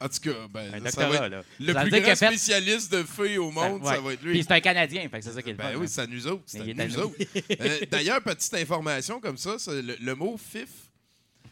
En 0.00 0.08
tout 0.08 0.20
cas, 0.20 0.46
ben, 0.52 0.74
Un 0.74 0.90
ça 0.90 1.08
va 1.08 1.08
doctorat, 1.08 1.26
être 1.26 1.30
là. 1.32 1.42
le 1.60 1.72
Ça 1.72 1.80
plus 1.82 1.90
qu'il 1.90 2.02
grand 2.02 2.16
fait- 2.16 2.26
spécialiste 2.28 2.92
de 2.92 3.02
fées 3.02 3.38
au 3.38 3.50
monde, 3.50 3.82
Ouais. 3.82 3.94
ça 3.94 4.00
va 4.00 4.12
être 4.12 4.20
Puis 4.20 4.30
lui. 4.32 4.42
c'est 4.42 4.52
un 4.52 4.60
Canadien, 4.60 5.08
fait 5.08 5.18
que 5.18 5.24
c'est 5.24 5.32
ça 5.32 5.42
qui 5.42 5.48
est 5.50 5.52
le 5.52 5.58
Ben 5.58 5.74
oui, 5.76 5.88
c'est 5.88 6.02
à 6.02 6.06
nous 6.06 6.26
autres. 6.26 6.42
C'est 6.46 6.58
Mais 6.58 6.64
à 6.64 6.66
il 6.68 6.78
est 6.80 6.82
à 6.82 6.86
nous 6.88 6.94
nous. 6.94 7.00
autres. 7.00 7.16
Euh, 7.60 7.78
D'ailleurs, 7.90 8.22
petite 8.22 8.54
information 8.54 9.20
comme 9.20 9.36
ça, 9.36 9.56
le, 9.68 9.96
le 10.00 10.14
mot 10.14 10.36
fif, 10.36 10.68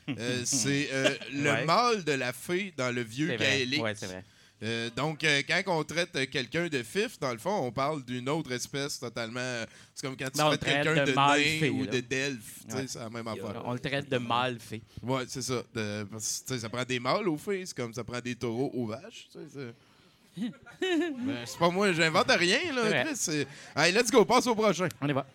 euh, 0.08 0.42
c'est 0.44 0.88
euh, 0.92 1.16
le 1.32 1.50
Ouais. 1.50 1.64
mâle 1.64 2.04
de 2.04 2.12
la 2.12 2.32
fée 2.32 2.73
dans 2.76 2.94
le 2.94 3.02
vieux 3.02 3.35
gaélique. 3.37 3.82
Ouais, 3.82 3.94
c'est 3.96 4.06
vrai. 4.06 4.25
Euh, 4.63 4.89
donc, 4.97 5.23
euh, 5.23 5.43
quand 5.47 5.61
on 5.67 5.85
traite 5.85 6.31
quelqu'un 6.31 6.69
de 6.69 6.83
fif, 6.83 7.19
dans 7.21 7.33
le 7.33 7.39
fond, 7.39 7.55
on 7.67 7.71
parle 7.71 8.03
d'une 8.05 8.29
autre 8.29 8.53
espèce 8.53 8.99
totalement. 8.99 9.65
c'est 9.95 10.07
comme 10.07 10.17
quand 10.17 10.31
tu 10.31 10.39
Non, 10.39 10.47
traites 10.49 10.61
traite 10.61 10.83
quelqu'un 10.85 11.05
de 11.05 11.11
de, 11.11 11.15
mâle 11.15 11.39
nain 11.41 11.59
fée, 11.61 11.71
ou 11.71 11.85
là. 11.85 11.91
de 11.91 12.01
delphe. 12.01 12.61
tu 12.65 12.71
sais, 12.71 12.77
Ouais. 12.77 12.85
C'est 12.89 12.99
la 13.01 13.11
même 13.11 13.29
affaire. 13.29 13.63
On 13.67 13.73
le 13.75 13.79
traite 13.79 14.09
de 14.09 14.17
mal 14.19 14.59
fait. 14.59 14.81
Ouais, 15.03 15.25
c'est 15.29 15.43
ça. 15.43 15.63
De- 15.75 16.05
parce 16.11 16.43
ça 16.47 16.69
prend 16.71 16.85
des 16.85 16.99
mâles 16.99 17.29
aux 17.29 17.37
fées, 17.37 17.67
c'est 17.67 17.77
comme 17.77 17.93
ça 17.93 18.03
prend 18.03 18.21
des 18.21 18.35
taureaux 18.35 18.71
aux 18.75 18.87
vaches. 18.87 19.29
Ben, 20.39 21.45
c'est 21.47 21.59
pas 21.59 21.71
moi, 21.71 21.93
j'invente 21.95 22.31
rien, 22.31 22.71
là. 22.75 23.05
Chris, 23.05 23.47
let's 23.93 24.11
go, 24.11 24.23
passe 24.27 24.47
au 24.47 24.55
prochain. 24.55 24.87
On 25.01 25.09
y 25.09 25.13
va. 25.13 25.27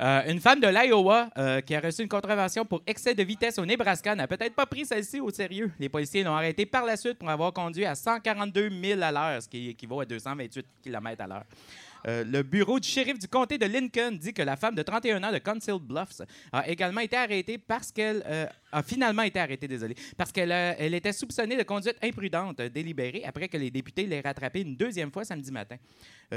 Euh, 0.00 0.22
une 0.30 0.40
femme 0.40 0.60
de 0.60 0.68
l'Iowa 0.68 1.28
euh, 1.38 1.60
qui 1.60 1.74
a 1.74 1.80
reçu 1.80 2.02
une 2.02 2.08
contravention 2.08 2.64
pour 2.64 2.82
excès 2.86 3.14
de 3.14 3.22
vitesse 3.24 3.58
au 3.58 3.66
Nebraska 3.66 4.14
n'a 4.14 4.28
peut-être 4.28 4.54
pas 4.54 4.66
pris 4.66 4.86
celle-ci 4.86 5.20
au 5.20 5.30
sérieux. 5.30 5.72
Les 5.80 5.88
policiers 5.88 6.22
l'ont 6.22 6.36
arrêtée 6.36 6.66
par 6.66 6.84
la 6.84 6.96
suite 6.96 7.18
pour 7.18 7.28
avoir 7.28 7.52
conduit 7.52 7.84
à 7.84 7.96
142 7.96 8.70
000 8.70 9.02
à 9.02 9.10
l'heure, 9.10 9.42
ce 9.42 9.48
qui 9.48 9.70
équivaut 9.70 10.00
à 10.00 10.04
228 10.04 10.64
km 10.82 11.24
à 11.24 11.26
l'heure. 11.26 11.44
Euh, 12.06 12.24
le 12.24 12.42
bureau 12.42 12.78
du 12.78 12.88
shérif 12.88 13.18
du 13.18 13.28
comté 13.28 13.58
de 13.58 13.66
Lincoln 13.66 14.12
dit 14.12 14.32
que 14.32 14.42
la 14.42 14.56
femme 14.56 14.74
de 14.74 14.82
31 14.82 15.22
ans 15.22 15.32
de 15.32 15.38
Council 15.38 15.78
Bluffs 15.80 16.22
a 16.52 16.68
également 16.68 17.00
été 17.00 17.16
arrêtée 17.16 17.58
parce 17.58 17.90
qu'elle 17.90 18.22
euh, 18.26 18.46
a 18.72 18.82
finalement 18.82 19.22
été 19.22 19.40
arrêtée, 19.40 19.66
désolé, 19.66 19.94
parce 20.16 20.30
qu'elle 20.30 20.52
euh, 20.52 20.74
elle 20.78 20.94
était 20.94 21.12
soupçonnée 21.12 21.56
de 21.56 21.62
conduite 21.62 21.96
imprudente 22.02 22.60
délibérée 22.60 23.24
après 23.24 23.48
que 23.48 23.56
les 23.56 23.70
députés 23.70 24.06
l'aient 24.06 24.20
rattrapée 24.20 24.60
une 24.60 24.76
deuxième 24.76 25.10
fois 25.10 25.24
samedi 25.24 25.50
matin. 25.50 25.76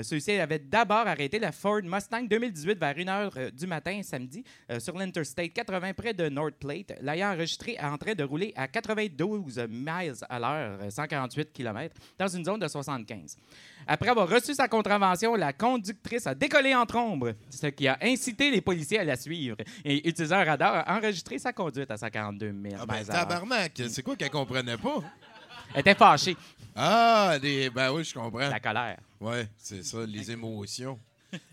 Ceux-ci 0.03 0.31
avaient 0.31 0.59
d'abord 0.59 1.05
arrêté 1.05 1.37
la 1.37 1.51
Ford 1.51 1.81
Mustang 1.83 2.25
2018 2.25 2.79
vers 2.79 2.95
1h 2.95 3.51
du 3.51 3.67
matin 3.67 4.01
samedi 4.03 4.41
sur 4.79 4.97
l'Interstate 4.97 5.51
80 5.51 5.93
près 5.93 6.13
de 6.13 6.29
North 6.29 6.55
Plate, 6.55 6.93
l'ayant 7.01 7.33
enregistré 7.33 7.77
en 7.77 7.97
train 7.97 8.13
de 8.13 8.23
rouler 8.23 8.53
à 8.55 8.69
92 8.69 9.67
miles 9.69 10.13
à 10.29 10.39
l'heure, 10.39 10.79
euh, 10.81 10.89
148 10.89 11.51
km, 11.51 11.95
dans 12.17 12.27
une 12.27 12.45
zone 12.45 12.59
de 12.59 12.67
75. 12.67 13.37
Après 13.87 14.09
avoir 14.09 14.29
reçu 14.29 14.53
sa 14.53 14.67
contravention, 14.67 15.35
la 15.35 15.53
conductrice 15.53 16.27
a 16.27 16.35
décollé 16.35 16.73
en 16.75 16.85
trombe, 16.85 17.33
ce 17.49 17.67
qui 17.67 17.87
a 17.87 17.97
incité 18.01 18.51
les 18.51 18.61
policiers 18.61 18.99
à 18.99 19.03
la 19.03 19.15
suivre 19.15 19.57
et, 19.83 20.07
utilisant 20.07 20.37
un 20.37 20.43
radar, 20.45 20.87
a 20.87 20.97
enregistré 20.97 21.39
sa 21.39 21.51
conduite 21.53 21.89
à 21.91 21.97
142 21.97 22.53
000 22.69 22.75
Ah 22.79 22.85
ben, 22.85 23.03
tabarnak, 23.03 23.81
c'est 23.89 24.03
quoi 24.03 24.15
qu'elle 24.15 24.29
comprenait 24.29 24.77
pas? 24.77 25.01
Elle 25.73 25.81
était 25.81 25.95
fâchée, 25.95 26.35
Ah, 26.75 27.37
des... 27.41 27.69
ben 27.69 27.91
oui, 27.91 28.03
je 28.03 28.13
comprends. 28.13 28.39
la 28.49 28.59
colère. 28.59 28.99
Ouais, 29.19 29.47
c'est 29.57 29.83
ça, 29.83 30.05
les 30.05 30.31
émotions. 30.31 30.99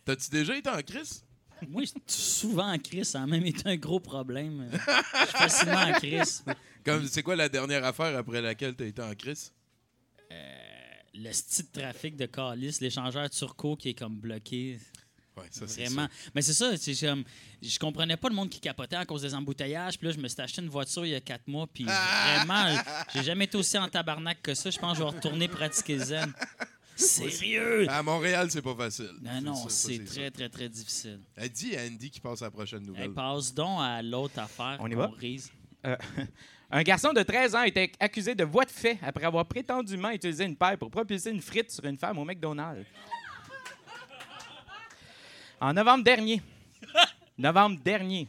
T'as-tu 0.04 0.28
déjà 0.30 0.56
été 0.56 0.68
en 0.68 0.82
crise? 0.82 1.24
Moi, 1.68 1.82
je 1.82 1.86
suis 1.88 2.00
souvent 2.06 2.72
en 2.72 2.78
crise. 2.78 3.08
Ça 3.10 3.22
a 3.22 3.26
même 3.26 3.44
été 3.46 3.68
un 3.68 3.76
gros 3.76 4.00
problème. 4.00 4.68
Je 4.72 4.78
suis 5.26 5.36
facilement 5.38 5.78
en 5.80 5.92
crise. 5.92 6.44
Comme, 6.84 7.04
c'est 7.06 7.22
quoi 7.22 7.36
la 7.36 7.48
dernière 7.48 7.84
affaire 7.84 8.16
après 8.16 8.40
laquelle 8.40 8.74
t'as 8.74 8.86
été 8.86 9.02
en 9.02 9.14
crise? 9.14 9.52
Le 11.14 11.32
style 11.32 11.66
de 11.72 11.80
trafic 11.80 12.16
de 12.16 12.26
Calis, 12.26 12.78
l'échangeur 12.80 13.28
turco 13.30 13.76
qui 13.76 13.90
est 13.90 13.94
comme 13.94 14.16
bloqué. 14.18 14.78
Ouais, 15.36 15.44
ça, 15.50 15.66
c'est 15.68 15.84
Vraiment. 15.84 16.06
ça. 16.06 16.30
Mais 16.34 16.42
c'est 16.42 16.52
ça, 16.52 16.76
c'est 16.76 16.94
comme. 16.94 17.24
Je 17.62 17.78
comprenais 17.78 18.16
pas 18.16 18.28
le 18.28 18.34
monde 18.34 18.50
qui 18.50 18.60
capotait 18.60 18.96
à 18.96 19.04
cause 19.04 19.22
des 19.22 19.34
embouteillages. 19.34 19.96
Puis 19.98 20.08
là, 20.08 20.12
je 20.12 20.18
me 20.18 20.28
suis 20.28 20.40
acheté 20.40 20.60
une 20.62 20.68
voiture 20.68 21.06
il 21.06 21.10
y 21.10 21.14
a 21.14 21.20
quatre 21.20 21.46
mois. 21.46 21.66
Puis 21.66 21.84
vraiment, 21.84 22.76
j'ai 23.14 23.22
jamais 23.22 23.44
été 23.44 23.56
aussi 23.56 23.78
en 23.78 23.88
tabarnak 23.88 24.42
que 24.42 24.54
ça. 24.54 24.70
Je 24.70 24.78
pense 24.78 24.92
que 24.92 24.98
je 24.98 25.04
vais 25.04 25.16
retourner 25.16 25.48
pratiquer 25.48 25.98
zen. 25.98 26.32
Sérieux? 26.96 27.88
À 27.88 28.02
Montréal, 28.02 28.50
c'est 28.50 28.62
pas 28.62 28.74
facile. 28.74 29.12
Non, 29.22 29.40
non, 29.40 29.68
c'est 29.68 30.04
ça. 30.04 30.12
très, 30.12 30.30
très, 30.32 30.48
très 30.48 30.68
difficile. 30.68 31.20
Elle 31.36 31.50
dit 31.50 31.76
à 31.76 31.82
Andy 31.82 32.10
qui 32.10 32.18
passe 32.20 32.42
à 32.42 32.46
la 32.46 32.50
prochaine 32.50 32.82
nouvelle. 32.82 33.04
Hey, 33.04 33.08
passe 33.10 33.54
donc 33.54 33.78
à 33.80 34.02
l'autre 34.02 34.38
affaire. 34.40 34.76
On 34.80 34.90
y 34.90 34.94
va? 34.94 35.08
rise. 35.16 35.52
Euh, 35.86 35.96
un 36.70 36.82
garçon 36.82 37.12
de 37.12 37.22
13 37.22 37.54
ans 37.54 37.62
été 37.62 37.92
accusé 37.98 38.34
de 38.34 38.44
voie 38.44 38.64
de 38.64 38.70
fait 38.70 38.98
après 39.02 39.24
avoir 39.24 39.46
prétendument 39.46 40.10
utilisé 40.10 40.44
une 40.44 40.56
paille 40.56 40.76
pour 40.76 40.90
propulser 40.90 41.30
une 41.30 41.40
frite 41.40 41.70
sur 41.70 41.84
une 41.84 41.98
femme 41.98 42.18
au 42.18 42.24
McDonald's. 42.24 42.86
En 45.60 45.72
novembre 45.72 46.04
dernier. 46.04 46.42
novembre 47.38 47.80
dernier. 47.82 48.28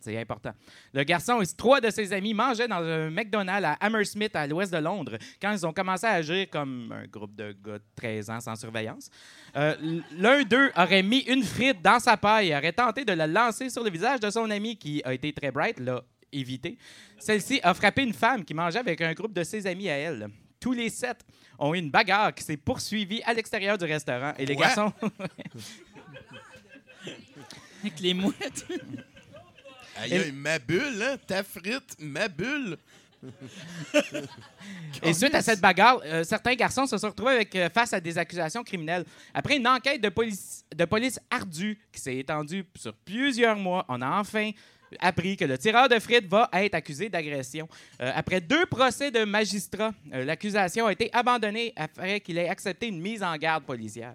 C'est 0.00 0.18
important. 0.18 0.52
Le 0.92 1.02
garçon 1.02 1.40
et 1.40 1.46
trois 1.46 1.80
de 1.80 1.88
ses 1.88 2.12
amis 2.12 2.34
mangeaient 2.34 2.68
dans 2.68 2.82
un 2.82 3.08
McDonald's 3.10 3.66
à 3.66 3.72
Hammersmith, 3.80 4.36
à 4.36 4.46
l'ouest 4.46 4.70
de 4.70 4.76
Londres, 4.76 5.16
quand 5.40 5.50
ils 5.50 5.66
ont 5.66 5.72
commencé 5.72 6.06
à 6.06 6.12
agir 6.12 6.46
comme 6.50 6.92
un 6.92 7.06
groupe 7.06 7.34
de 7.34 7.52
gars 7.52 7.78
de 7.78 7.82
13 7.96 8.30
ans 8.30 8.40
sans 8.40 8.54
surveillance. 8.54 9.08
Euh, 9.56 9.74
L'un 10.12 10.42
d'eux 10.42 10.70
aurait 10.76 11.02
mis 11.02 11.20
une 11.20 11.42
frite 11.42 11.80
dans 11.80 11.98
sa 11.98 12.18
paille 12.18 12.50
et 12.50 12.56
aurait 12.56 12.72
tenté 12.72 13.06
de 13.06 13.12
la 13.12 13.26
lancer 13.26 13.70
sur 13.70 13.82
le 13.82 13.90
visage 13.90 14.20
de 14.20 14.28
son 14.28 14.50
ami 14.50 14.76
qui 14.76 15.00
a 15.04 15.14
été 15.14 15.32
très 15.32 15.50
bright, 15.50 15.80
l'a 15.80 16.02
évité. 16.34 16.76
Celle-ci 17.18 17.60
a 17.62 17.72
frappé 17.74 18.02
une 18.02 18.12
femme 18.12 18.44
qui 18.44 18.54
mangeait 18.54 18.78
avec 18.78 19.00
un 19.00 19.12
groupe 19.12 19.32
de 19.32 19.42
ses 19.44 19.66
amis 19.66 19.88
à 19.88 19.96
elle. 19.96 20.28
Tous 20.60 20.72
les 20.72 20.90
sept 20.90 21.18
ont 21.58 21.74
eu 21.74 21.78
une 21.78 21.90
bagarre 21.90 22.34
qui 22.34 22.42
s'est 22.44 22.56
poursuivie 22.56 23.22
à 23.24 23.32
l'extérieur 23.34 23.76
du 23.78 23.84
restaurant 23.84 24.32
et 24.38 24.46
les 24.46 24.54
Quoi? 24.56 24.66
garçons 24.66 24.92
Avec 27.82 28.00
les 28.00 28.14
mouettes. 28.14 28.66
Aïe, 29.96 30.14
aïe, 30.14 30.32
ma 30.32 30.58
bulle, 30.58 31.02
hein? 31.02 31.16
Ta 31.26 31.42
frite, 31.42 31.96
ma 31.98 32.28
bulle. 32.28 32.78
Et 35.02 35.12
suite 35.14 35.34
à 35.34 35.42
cette 35.42 35.60
bagarre, 35.60 36.00
euh, 36.04 36.24
certains 36.24 36.54
garçons 36.54 36.86
se 36.86 36.98
sont 36.98 37.08
retrouvés 37.08 37.32
avec, 37.32 37.54
euh, 37.56 37.68
face 37.70 37.92
à 37.92 38.00
des 38.00 38.16
accusations 38.18 38.62
criminelles. 38.62 39.04
Après 39.32 39.56
une 39.56 39.66
enquête 39.66 40.00
de 40.00 40.08
police, 40.08 40.64
de 40.74 40.84
police 40.84 41.18
ardue 41.30 41.78
qui 41.92 42.00
s'est 42.00 42.16
étendue 42.16 42.64
sur 42.76 42.94
plusieurs 42.94 43.56
mois, 43.56 43.84
on 43.88 44.00
a 44.02 44.18
enfin 44.20 44.50
appris 45.00 45.36
que 45.36 45.44
le 45.44 45.58
tireur 45.58 45.88
de 45.88 45.98
frites 45.98 46.26
va 46.26 46.48
être 46.52 46.74
accusé 46.74 47.08
d'agression. 47.08 47.68
Euh, 48.00 48.12
après 48.14 48.40
deux 48.40 48.66
procès 48.66 49.10
de 49.10 49.24
magistrats, 49.24 49.92
euh, 50.12 50.24
l'accusation 50.24 50.86
a 50.86 50.92
été 50.92 51.10
abandonnée 51.12 51.72
après 51.76 52.20
qu'il 52.20 52.38
ait 52.38 52.48
accepté 52.48 52.88
une 52.88 53.00
mise 53.00 53.22
en 53.22 53.36
garde 53.36 53.64
policière. 53.64 54.14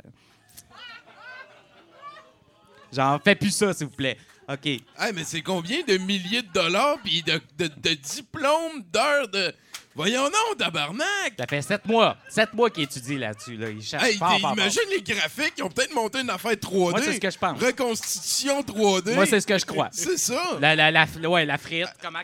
J'en 2.92 3.20
fais 3.20 3.36
plus 3.36 3.52
ça, 3.52 3.74
s'il 3.74 3.88
vous 3.88 3.96
plaît. 3.96 4.18
OK. 4.52 4.66
Mais 5.14 5.24
c'est 5.24 5.44
combien 5.44 5.84
de 5.88 5.98
milliers 5.98 6.42
de 6.42 6.52
dollars 6.52 6.98
puis 7.04 7.24
de 7.24 7.94
diplômes 7.94 8.84
d'heures 8.92 9.28
de. 9.28 9.54
Voyons 10.00 10.24
non, 10.30 10.56
tabarnak! 10.58 11.34
Ça 11.38 11.46
fait 11.46 11.62
sept 11.62 11.86
mois. 11.86 12.16
Sept 12.30 12.54
mois 12.54 12.70
qu'il 12.70 12.84
étudie 12.84 13.18
là-dessus. 13.18 13.58
Là. 13.58 13.70
Il 13.70 13.82
cherche 13.82 14.02
Hey, 14.02 14.16
fort, 14.18 14.30
t'es- 14.34 14.40
fort, 14.40 14.50
fort. 14.52 14.58
imagine 14.58 14.82
les 14.92 15.02
graphiques, 15.02 15.54
ils 15.58 15.64
ont 15.64 15.70
peut-être 15.70 15.94
monté 15.94 16.22
une 16.22 16.30
affaire 16.30 16.54
3D. 16.54 16.92
Moi, 16.92 17.02
c'est 17.04 17.14
ce 17.16 17.20
que 17.20 17.30
je 17.30 17.38
pense. 17.38 17.62
Reconstitution 17.62 18.62
3D. 18.62 19.14
Moi, 19.16 19.26
c'est 19.26 19.42
ce 19.42 19.46
que 19.46 19.58
je 19.58 19.66
crois. 19.66 19.90
C'est 19.92 20.16
ça. 20.16 20.58
La, 20.62 20.74
la, 20.74 20.90
la, 20.90 21.06
ouais, 21.30 21.46
la 21.46 21.58
frite, 21.58 21.90
comment, 22.02 22.20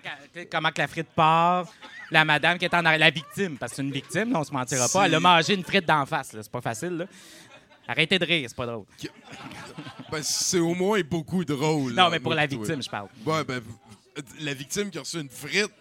comment 0.50 0.72
que 0.72 0.78
la 0.82 0.88
frite 0.88 1.10
part. 1.14 1.68
La 2.12 2.24
madame 2.24 2.58
qui 2.58 2.64
est 2.64 2.74
en 2.74 2.86
arrière, 2.86 3.00
la 3.00 3.10
victime, 3.10 3.58
parce 3.58 3.72
que 3.74 3.76
c'est 3.76 3.82
une 3.82 3.92
victime, 3.92 4.32
là, 4.32 4.40
on 4.40 4.44
se 4.46 4.54
mentira 4.54 4.88
pas. 4.88 5.08
Elle 5.08 5.16
a 5.16 5.20
mangé 5.20 5.54
une 5.54 5.64
frite 5.66 5.86
d'en 5.86 6.06
face, 6.06 6.30
c'est 6.32 6.50
pas 6.50 6.62
facile. 6.62 6.98
Là. 6.98 7.06
Arrêtez 7.90 8.18
de 8.18 8.26
rire, 8.26 8.46
c'est 8.48 8.56
pas 8.56 8.68
drôle. 8.68 8.86
Ben, 10.10 10.24
c'est 10.24 10.60
au 10.60 10.74
moins 10.76 11.02
beaucoup 11.02 11.44
drôle. 11.44 11.92
Non, 11.92 12.04
là, 12.04 12.10
mais 12.12 12.20
pour 12.22 12.34
la 12.36 12.48
toi. 12.48 12.58
victime, 12.58 12.82
je 12.82 12.90
parle. 12.90 13.10
Ouais, 13.26 13.44
ben, 13.44 13.60
la 14.40 14.54
victime 14.54 14.90
qui 14.90 14.98
a 14.98 15.02
reçu 15.02 15.20
une 15.20 15.30
frite. 15.30 15.72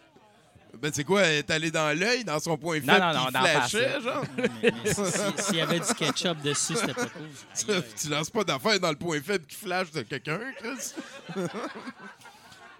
Ben, 0.80 0.90
c'est 0.92 1.04
quoi, 1.04 1.22
elle 1.22 1.36
est 1.38 1.50
allée 1.50 1.70
dans 1.70 1.96
l'œil, 1.98 2.24
dans 2.24 2.38
son 2.40 2.56
point 2.58 2.78
Non, 2.80 2.92
faible, 2.94 3.06
non, 3.06 3.12
non, 3.24 3.28
la 3.32 3.40
face, 3.42 3.70
flashait, 3.70 4.00
genre? 4.00 4.24
Mais- 4.36 4.48
mais 4.62 4.92
si- 4.94 5.04
si- 5.06 5.42
S'il 5.44 5.56
y 5.56 5.60
avait 5.60 5.80
du 5.80 5.94
ketchup 5.94 6.40
dessus, 6.42 6.74
c'était 6.74 6.94
pas 6.94 7.06
cool. 7.06 7.22
Aïe, 7.68 7.76
aïe. 7.76 7.82
tu 8.00 8.08
lances 8.08 8.30
pas 8.30 8.44
d'affaires 8.44 8.80
dans 8.80 8.90
le 8.90 8.96
point 8.96 9.20
faible 9.20 9.46
qui 9.46 9.56
flash 9.56 9.90
de 9.92 10.02
quelqu'un, 10.02 10.40
Chris? 10.58 10.92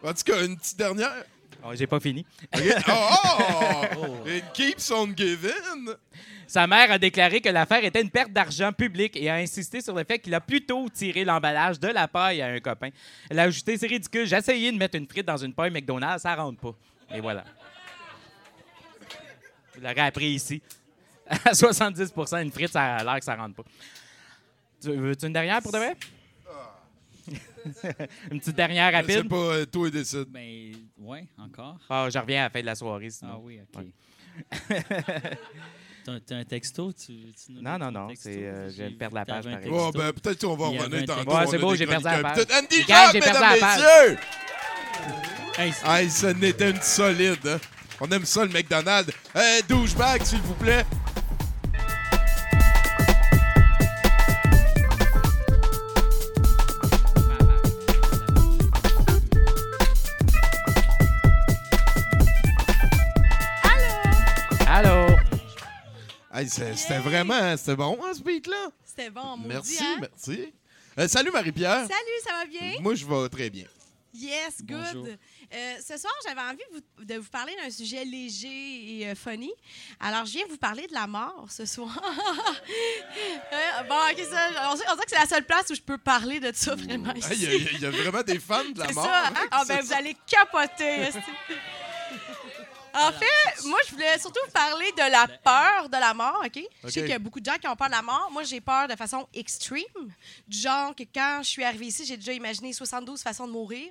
en 0.04 0.12
tout 0.12 0.22
cas, 0.24 0.44
une 0.44 0.56
petite 0.56 0.78
dernière. 0.78 1.12
Oh, 1.66 1.70
J'ai 1.74 1.86
pas 1.86 1.98
fini. 2.00 2.26
Oh! 2.54 2.60
oh! 3.96 4.28
It 4.28 4.44
keeps 4.52 4.90
on 4.90 5.06
giving! 5.16 5.94
Sa 6.46 6.66
mère 6.66 6.90
a 6.92 6.98
déclaré 6.98 7.40
que 7.40 7.48
l'affaire 7.48 7.82
était 7.84 8.02
une 8.02 8.10
perte 8.10 8.30
d'argent 8.30 8.70
public 8.72 9.16
et 9.16 9.30
a 9.30 9.36
insisté 9.36 9.80
sur 9.80 9.94
le 9.94 10.04
fait 10.04 10.18
qu'il 10.18 10.34
a 10.34 10.40
plutôt 10.42 10.86
tiré 10.90 11.24
l'emballage 11.24 11.80
de 11.80 11.88
la 11.88 12.06
paille 12.06 12.42
à 12.42 12.48
un 12.48 12.60
copain. 12.60 12.90
Elle 13.30 13.38
a 13.38 13.44
ajouté 13.44 13.78
C'est 13.78 13.86
ridicule, 13.86 14.26
j'ai 14.26 14.36
essayé 14.36 14.70
de 14.70 14.76
mettre 14.76 14.96
une 14.96 15.06
frite 15.08 15.24
dans 15.26 15.38
une 15.38 15.54
paille 15.54 15.70
McDonald's, 15.70 16.22
ça 16.22 16.34
rentre 16.34 16.60
pas. 16.60 16.74
Et 17.14 17.20
voilà. 17.20 17.44
Vous 19.74 19.80
l'aurez 19.82 20.00
appris 20.00 20.26
ici. 20.30 20.62
À 21.26 21.52
70% 21.52 22.42
une 22.42 22.52
frite, 22.52 22.70
ça 22.72 22.96
a 22.96 23.04
l'air 23.04 23.18
que 23.18 23.24
ça 23.24 23.34
rentre 23.34 23.54
pas. 23.56 23.62
Tu 24.82 24.90
veux-tu 24.90 25.26
une 25.26 25.32
dernière 25.32 25.62
pour 25.62 25.72
de 25.72 25.78
vrai? 25.78 25.96
une 28.30 28.38
petite 28.40 28.54
dernière 28.56 28.90
C'est 28.90 28.96
rapide? 29.16 29.28
pas 29.30 29.36
euh, 29.36 29.64
toi 29.64 29.88
et 29.88 29.90
décide. 29.90 30.26
Ben, 30.28 30.72
ouais, 30.98 31.26
encore. 31.38 31.78
Ah, 31.88 32.08
je 32.12 32.18
reviens 32.18 32.40
à 32.40 32.44
la 32.44 32.50
fin 32.50 32.60
de 32.60 32.66
la 32.66 32.74
soirée. 32.74 33.06
Ah 33.06 33.10
Sinon. 33.10 33.40
oui, 33.42 33.58
OK. 33.74 33.82
Ouais. 33.82 33.92
T'as 36.26 36.36
un 36.36 36.44
texto? 36.44 36.92
Tu, 36.92 37.32
tu 37.32 37.52
nous 37.52 37.62
Non, 37.62 37.78
non, 37.78 37.90
non, 37.90 38.08
c'est, 38.14 38.44
euh, 38.44 38.68
je 38.68 38.74
viens 38.74 38.84
de 38.86 38.90
J'ai- 38.90 38.96
perdre 38.98 39.14
la 39.14 39.24
page, 39.24 39.44
pareil. 39.44 39.68
Oh, 39.72 39.90
ben, 39.94 40.12
peut-être 40.12 40.44
qu'on 40.44 40.54
va 40.56 40.66
revenir 40.66 41.04
tantôt. 41.06 41.34
Ouais, 41.34 41.46
c'est 41.46 41.58
beau, 41.58 41.74
j'ai 41.74 41.86
perdu 41.86 42.04
la 42.04 42.20
page. 42.20 42.44
Andy 42.54 42.84
Gars, 42.84 43.04
Jacques, 43.06 43.12
j'ai 43.14 43.20
perdu 43.20 43.38
mesdames, 43.40 43.54
la 43.54 43.66
page. 43.66 43.80
messieurs! 43.80 44.18
Hey, 45.56 45.72
c'est- 45.72 45.88
Hey, 45.88 46.10
ça 46.10 46.34
n'était 46.34 46.70
une 46.70 46.82
solide. 46.82 47.46
hein. 47.46 47.58
On 48.00 48.10
aime 48.10 48.24
ça, 48.24 48.44
le 48.44 48.50
McDonald's. 48.50 49.12
Hey, 49.34 49.62
douchebag, 49.68 50.22
s'il 50.24 50.40
vous 50.40 50.54
plaît. 50.54 50.84
Allô? 64.66 65.14
Hey, 66.32 66.48
c'était 66.48 66.98
vraiment... 66.98 67.56
C'était 67.56 67.76
bon, 67.76 67.96
hein, 68.04 68.12
ce 68.12 68.22
beat-là? 68.22 68.70
C'était 68.84 69.10
bon, 69.10 69.36
maudit, 69.36 69.48
Merci, 69.48 69.78
hein? 69.80 69.98
merci. 70.00 70.52
Euh, 70.98 71.06
salut, 71.06 71.30
Marie-Pierre. 71.30 71.86
Salut, 71.86 72.20
ça 72.24 72.32
va 72.32 72.46
bien? 72.46 72.80
Moi, 72.80 72.96
je 72.96 73.06
vais 73.06 73.28
très 73.28 73.50
bien. 73.50 73.66
Yes, 74.12 74.62
good. 74.62 74.78
Bonjour. 74.94 75.06
Euh, 75.52 75.74
ce 75.86 75.96
soir, 75.98 76.12
j'avais 76.26 76.40
envie 76.40 76.56
de 76.72 76.76
vous, 76.98 77.04
de 77.04 77.14
vous 77.16 77.28
parler 77.30 77.54
d'un 77.62 77.70
sujet 77.70 78.04
léger 78.04 78.98
et 79.00 79.08
euh, 79.08 79.14
funny. 79.14 79.52
Alors, 80.00 80.24
je 80.26 80.32
viens 80.32 80.44
vous 80.48 80.56
parler 80.56 80.86
de 80.86 80.94
la 80.94 81.06
mort 81.06 81.46
ce 81.48 81.66
soir. 81.66 82.00
Euh, 83.52 83.82
bon, 83.88 83.94
OK, 83.94 84.18
ça, 84.30 84.70
on, 84.72 84.76
sait, 84.76 84.84
on 84.88 84.96
sait 84.96 85.04
que 85.04 85.10
c'est 85.10 85.18
la 85.18 85.26
seule 85.26 85.44
place 85.44 85.70
où 85.70 85.74
je 85.74 85.80
peux 85.80 85.98
parler 85.98 86.40
de 86.40 86.50
ça 86.54 86.74
vraiment 86.74 87.12
ici. 87.14 87.28
Il 87.32 87.42
y, 87.42 87.46
a- 87.46 87.54
il 87.54 87.80
y 87.80 87.86
a 87.86 87.90
vraiment 87.90 88.22
des 88.22 88.38
fans 88.40 88.64
de 88.64 88.78
la 88.78 88.90
mort. 88.92 89.04
ça, 89.04 89.28
hein, 89.28 89.46
Ah, 89.50 89.62
ben, 89.66 89.80
vous 89.80 89.92
allez 89.92 90.16
capoter. 90.26 91.10
En 92.94 93.10
fait, 93.12 93.64
moi, 93.64 93.78
je 93.86 93.92
voulais 93.92 94.18
surtout 94.18 94.40
vous 94.44 94.52
parler 94.52 94.90
de 94.92 95.10
la 95.10 95.26
peur 95.26 95.88
de 95.88 95.96
la 95.96 96.14
mort, 96.14 96.42
OK? 96.44 96.62
Je 96.84 96.88
sais 96.88 97.00
qu'il 97.00 97.10
y 97.10 97.14
a 97.14 97.18
beaucoup 97.18 97.40
de 97.40 97.44
gens 97.44 97.56
qui 97.60 97.66
ont 97.66 97.74
peur 97.74 97.88
de 97.88 97.92
la 97.92 98.02
mort. 98.02 98.28
Moi, 98.30 98.44
j'ai 98.44 98.60
peur 98.60 98.86
de 98.86 98.94
façon 98.94 99.26
extreme. 99.34 99.82
Du 100.46 100.58
genre 100.58 100.94
que 100.94 101.02
quand 101.12 101.40
je 101.42 101.48
suis 101.48 101.64
arrivée 101.64 101.86
ici, 101.86 102.04
j'ai 102.06 102.16
déjà 102.16 102.32
imaginé 102.32 102.72
72 102.72 103.20
façons 103.20 103.46
de 103.46 103.52
mourir, 103.52 103.90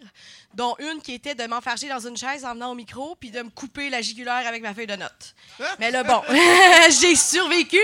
dont 0.54 0.76
une 0.80 1.02
qui 1.02 1.14
était 1.14 1.36
de 1.36 1.46
m'enfarger 1.46 1.90
dans 1.90 2.00
une 2.00 2.16
chaise 2.16 2.46
en 2.46 2.54
venant 2.54 2.72
au 2.72 2.76
micro 2.76 3.16
puis 3.16 3.32
de 3.32 3.42
me 3.42 3.50
couper 3.50 3.90
la 3.90 4.02
jugulaire 4.02 4.48
avec 4.48 4.62
ma 4.62 4.74
feuille 4.74 4.88
de 4.88 4.96
notes. 4.96 5.36
Mais 5.80 5.92
là, 5.92 6.04
bon, 6.04 6.22
j'ai 7.02 7.16
survécu! 7.16 7.78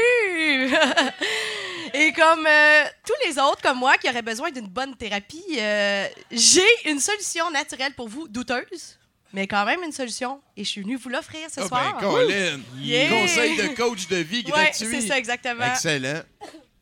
Et 1.94 2.14
comme 2.14 2.46
euh, 2.46 2.86
tous 3.06 3.28
les 3.28 3.40
autres, 3.40 3.62
comme 3.62 3.80
moi, 3.80 3.98
qui 3.98 4.08
auraient 4.10 4.22
besoin 4.22 4.52
d'une 4.52 4.68
bonne 4.68 4.96
thérapie, 4.96 5.44
euh, 5.58 6.08
j'ai 6.32 6.68
une 6.86 7.00
solution 7.00 7.50
naturelle 7.52 7.94
pour 7.96 8.08
vous, 8.08 8.28
douteuse, 8.28 8.99
mais 9.34 9.48
quand 9.48 9.66
même 9.66 9.80
une 9.84 9.92
solution. 9.92 10.42
Et 10.58 10.64
je 10.64 10.70
suis 10.70 10.82
venue 10.82 10.96
vous 10.98 11.10
l'offrir 11.10 11.42
ce 11.50 11.62
Ah, 11.62 11.68
soir. 11.68 11.98
ben, 12.00 12.08
Colin. 12.10 12.60
Yeah. 12.80 13.10
Conseil 13.10 13.58
de 13.58 13.76
coach 13.76 14.08
de 14.08 14.18
vie 14.18 14.44
Ouais, 14.46 14.52
gratuit. 14.52 14.88
c'est 14.90 15.02
ça, 15.02 15.18
exactement. 15.18 15.66
Excellent. 15.66 16.22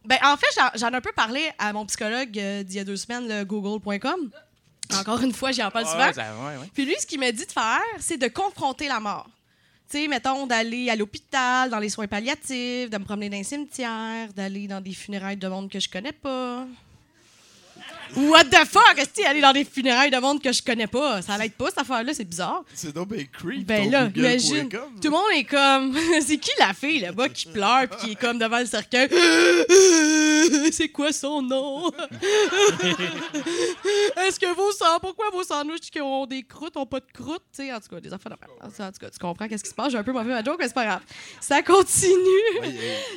Ben, 0.06 0.18
en 0.24 0.38
fait, 0.38 0.48
j'en- 0.76 0.90
ai 0.92 0.96
un 0.96 1.02
peu 1.02 1.12
parlé 1.12 1.50
à 1.60 1.74
mon 1.74 1.86
psychologue 1.86 2.38
euh, 2.40 2.64
d'il 2.64 2.78
y 2.78 2.80
a 2.80 2.84
deux 2.86 2.96
semaines, 2.96 3.28
le 3.28 3.44
google.com. 3.44 4.32
Encore 4.98 5.22
une 5.22 5.34
fois, 5.34 5.52
j'y 5.52 5.62
en 5.62 5.70
parle 5.70 5.84
Ah, 5.88 5.92
souvent. 5.92 6.06
ouais, 6.08 6.14
ça- 6.14 6.34
ouais, 6.38 6.58
ouais. 6.62 6.70
Puis 6.74 6.86
lui, 6.86 6.96
ce 6.98 7.06
qu'il 7.06 7.20
m'a 7.20 7.32
dit 7.34 7.46
de 7.46 7.52
faire, 7.52 7.82
c'est 8.00 8.18
de 8.18 8.28
confronter 8.30 8.88
la 8.88 9.02
mort. 9.02 9.28
Tu 9.90 9.98
sais, 10.00 10.08
mettons, 10.08 10.46
d'aller 10.48 10.90
à 10.90 10.96
l'hôpital, 10.96 11.70
dans 11.70 11.80
les 11.80 11.90
soins 11.90 12.08
palliatifs, 12.08 12.90
de 12.90 12.98
me 12.98 13.04
promener 13.04 13.30
dans 13.30 13.38
les 13.38 13.44
cimetières, 13.44 14.32
d'aller 14.34 14.68
dans 14.68 14.80
des 14.82 14.94
funérailles 14.94 15.38
de 15.38 15.48
monde 15.48 15.70
que 15.70 15.80
je 15.80 15.90
connais 15.90 16.12
pas. 16.14 16.66
What 18.16 18.46
the 18.46 18.66
fuck? 18.66 18.96
Est-ce 18.98 19.10
que 19.10 19.28
aller 19.28 19.42
dans 19.42 19.54
des 19.54 19.66
funérailles 19.66 20.10
de 20.10 20.18
monde 20.18 20.42
que 20.42 20.52
je 20.52 20.62
connais 20.62 20.88
pas? 20.88 21.22
Ça 21.22 21.38
l'aide 21.38 21.54
pas, 21.54 21.68
cette 21.68 21.80
affaire-là, 21.80 22.14
c'est 22.14 22.24
bizarre. 22.24 22.64
C'est 22.74 22.94
donc 22.94 23.10
bien 23.10 23.26
creep. 23.26 23.66
Ben 23.68 23.92
là, 23.92 24.10
imagine. 24.16 24.70
Tout 24.70 24.80
le 25.04 25.10
monde 25.10 25.32
est 25.36 25.44
comme. 25.44 25.96
c'est 26.26 26.38
qui 26.38 26.52
la 26.60 26.74
fille 26.74 27.00
là-bas 27.00 27.30
qui 27.30 27.48
pleure 27.48 27.88
puis 27.90 27.98
qui 28.00 28.12
est 28.12 28.16
comme 28.16 28.40
devant 28.40 28.60
le 28.60 28.66
cercueil? 28.66 29.10
c'est 30.72 30.90
quoi 30.90 31.12
son 31.12 31.42
nom? 31.42 31.92
Est-ce 34.18 34.40
que 34.40 34.54
vos 34.56 34.72
sang, 34.72 35.00
pourquoi 35.02 35.30
vos 35.32 35.44
sandwichs 35.44 35.90
qui 35.92 36.02
ont 36.02 36.26
des 36.26 36.44
croûtes 36.44 36.78
ont 36.78 36.86
pas 36.86 37.00
de 37.00 37.12
croûtes? 37.14 37.44
Tu 37.54 37.64
sais, 37.64 37.74
en 37.74 37.80
tout 37.80 37.90
cas, 37.90 38.00
des 38.00 38.14
affaires 38.14 38.32
même. 38.32 38.50
En 38.62 38.70
tout 38.70 39.00
cas, 39.00 39.10
tu 39.10 39.20
comprends 39.20 39.48
qu'est-ce 39.48 39.64
qui 39.64 39.70
se 39.70 39.76
passe? 39.76 39.92
J'ai 39.92 39.98
un 39.98 40.04
peu 40.04 40.12
mauvais 40.12 40.30
ma 40.32 40.44
joke, 40.44 40.58
mais 40.60 40.68
c'est 40.68 40.74
pas 40.74 40.86
grave. 40.86 41.02
Ça 41.40 41.62
continue. 41.62 42.62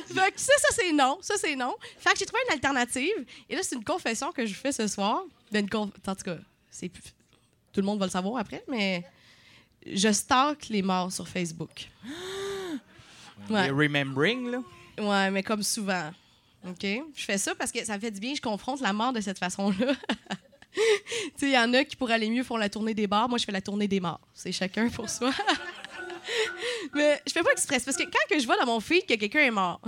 Fait 0.07 0.31
que 0.31 0.39
ça, 0.39 0.53
ça 0.57 0.67
c'est 0.71 0.91
non. 0.91 1.17
Ça, 1.21 1.35
c'est 1.37 1.55
non. 1.55 1.75
Fait 1.97 2.11
que 2.13 2.19
j'ai 2.19 2.25
trouvé 2.25 2.41
une 2.47 2.53
alternative. 2.53 3.25
Et 3.49 3.55
là, 3.55 3.61
c'est 3.63 3.75
une 3.75 3.83
confession 3.83 4.31
que 4.31 4.45
je 4.45 4.53
fais 4.53 4.71
ce 4.71 4.80
soir. 4.87 5.21
Ben, 5.51 5.65
conf- 5.67 5.91
En 6.07 6.15
tout 6.15 6.23
cas, 6.23 6.37
c'est 6.69 6.89
tout 6.89 7.79
le 7.79 7.85
monde 7.85 7.99
va 7.99 8.05
le 8.05 8.11
savoir 8.11 8.37
après, 8.37 8.63
mais 8.67 9.03
je 9.85 10.11
stalk 10.11 10.67
les 10.69 10.81
morts 10.81 11.11
sur 11.11 11.27
Facebook. 11.27 11.89
Ouais. 13.49 13.69
Remembering, 13.71 14.51
là. 14.51 14.59
Ouais, 14.99 15.31
mais 15.31 15.41
comme 15.41 15.63
souvent. 15.63 16.11
OK? 16.67 16.85
Je 17.15 17.23
fais 17.23 17.39
ça 17.39 17.55
parce 17.55 17.71
que 17.71 17.83
ça 17.83 17.95
me 17.95 17.99
fait 17.99 18.11
du 18.11 18.19
bien. 18.19 18.35
Je 18.35 18.41
confronte 18.41 18.81
la 18.81 18.93
mort 18.93 19.11
de 19.13 19.19
cette 19.19 19.39
façon-là. 19.39 19.95
tu 20.73 20.81
sais, 21.37 21.47
il 21.47 21.51
y 21.53 21.57
en 21.57 21.73
a 21.73 21.83
qui, 21.83 21.95
pour 21.95 22.11
aller 22.11 22.29
mieux, 22.29 22.43
font 22.43 22.57
la 22.57 22.69
tournée 22.69 22.93
des 22.93 23.07
bars. 23.07 23.27
Moi, 23.27 23.39
je 23.39 23.45
fais 23.45 23.51
la 23.51 23.61
tournée 23.61 23.87
des 23.87 23.99
morts. 23.99 24.21
C'est 24.33 24.51
chacun 24.51 24.89
pour 24.89 25.09
soi. 25.09 25.31
mais 26.93 27.19
je 27.25 27.31
fais 27.31 27.41
pas 27.41 27.51
exprès. 27.51 27.79
Parce 27.79 27.97
que 27.97 28.03
quand 28.03 28.27
que 28.29 28.39
je 28.39 28.45
vois 28.45 28.57
dans 28.57 28.67
mon 28.67 28.79
feed 28.79 29.05
que 29.07 29.15
quelqu'un 29.15 29.39
est 29.41 29.51
mort, 29.51 29.81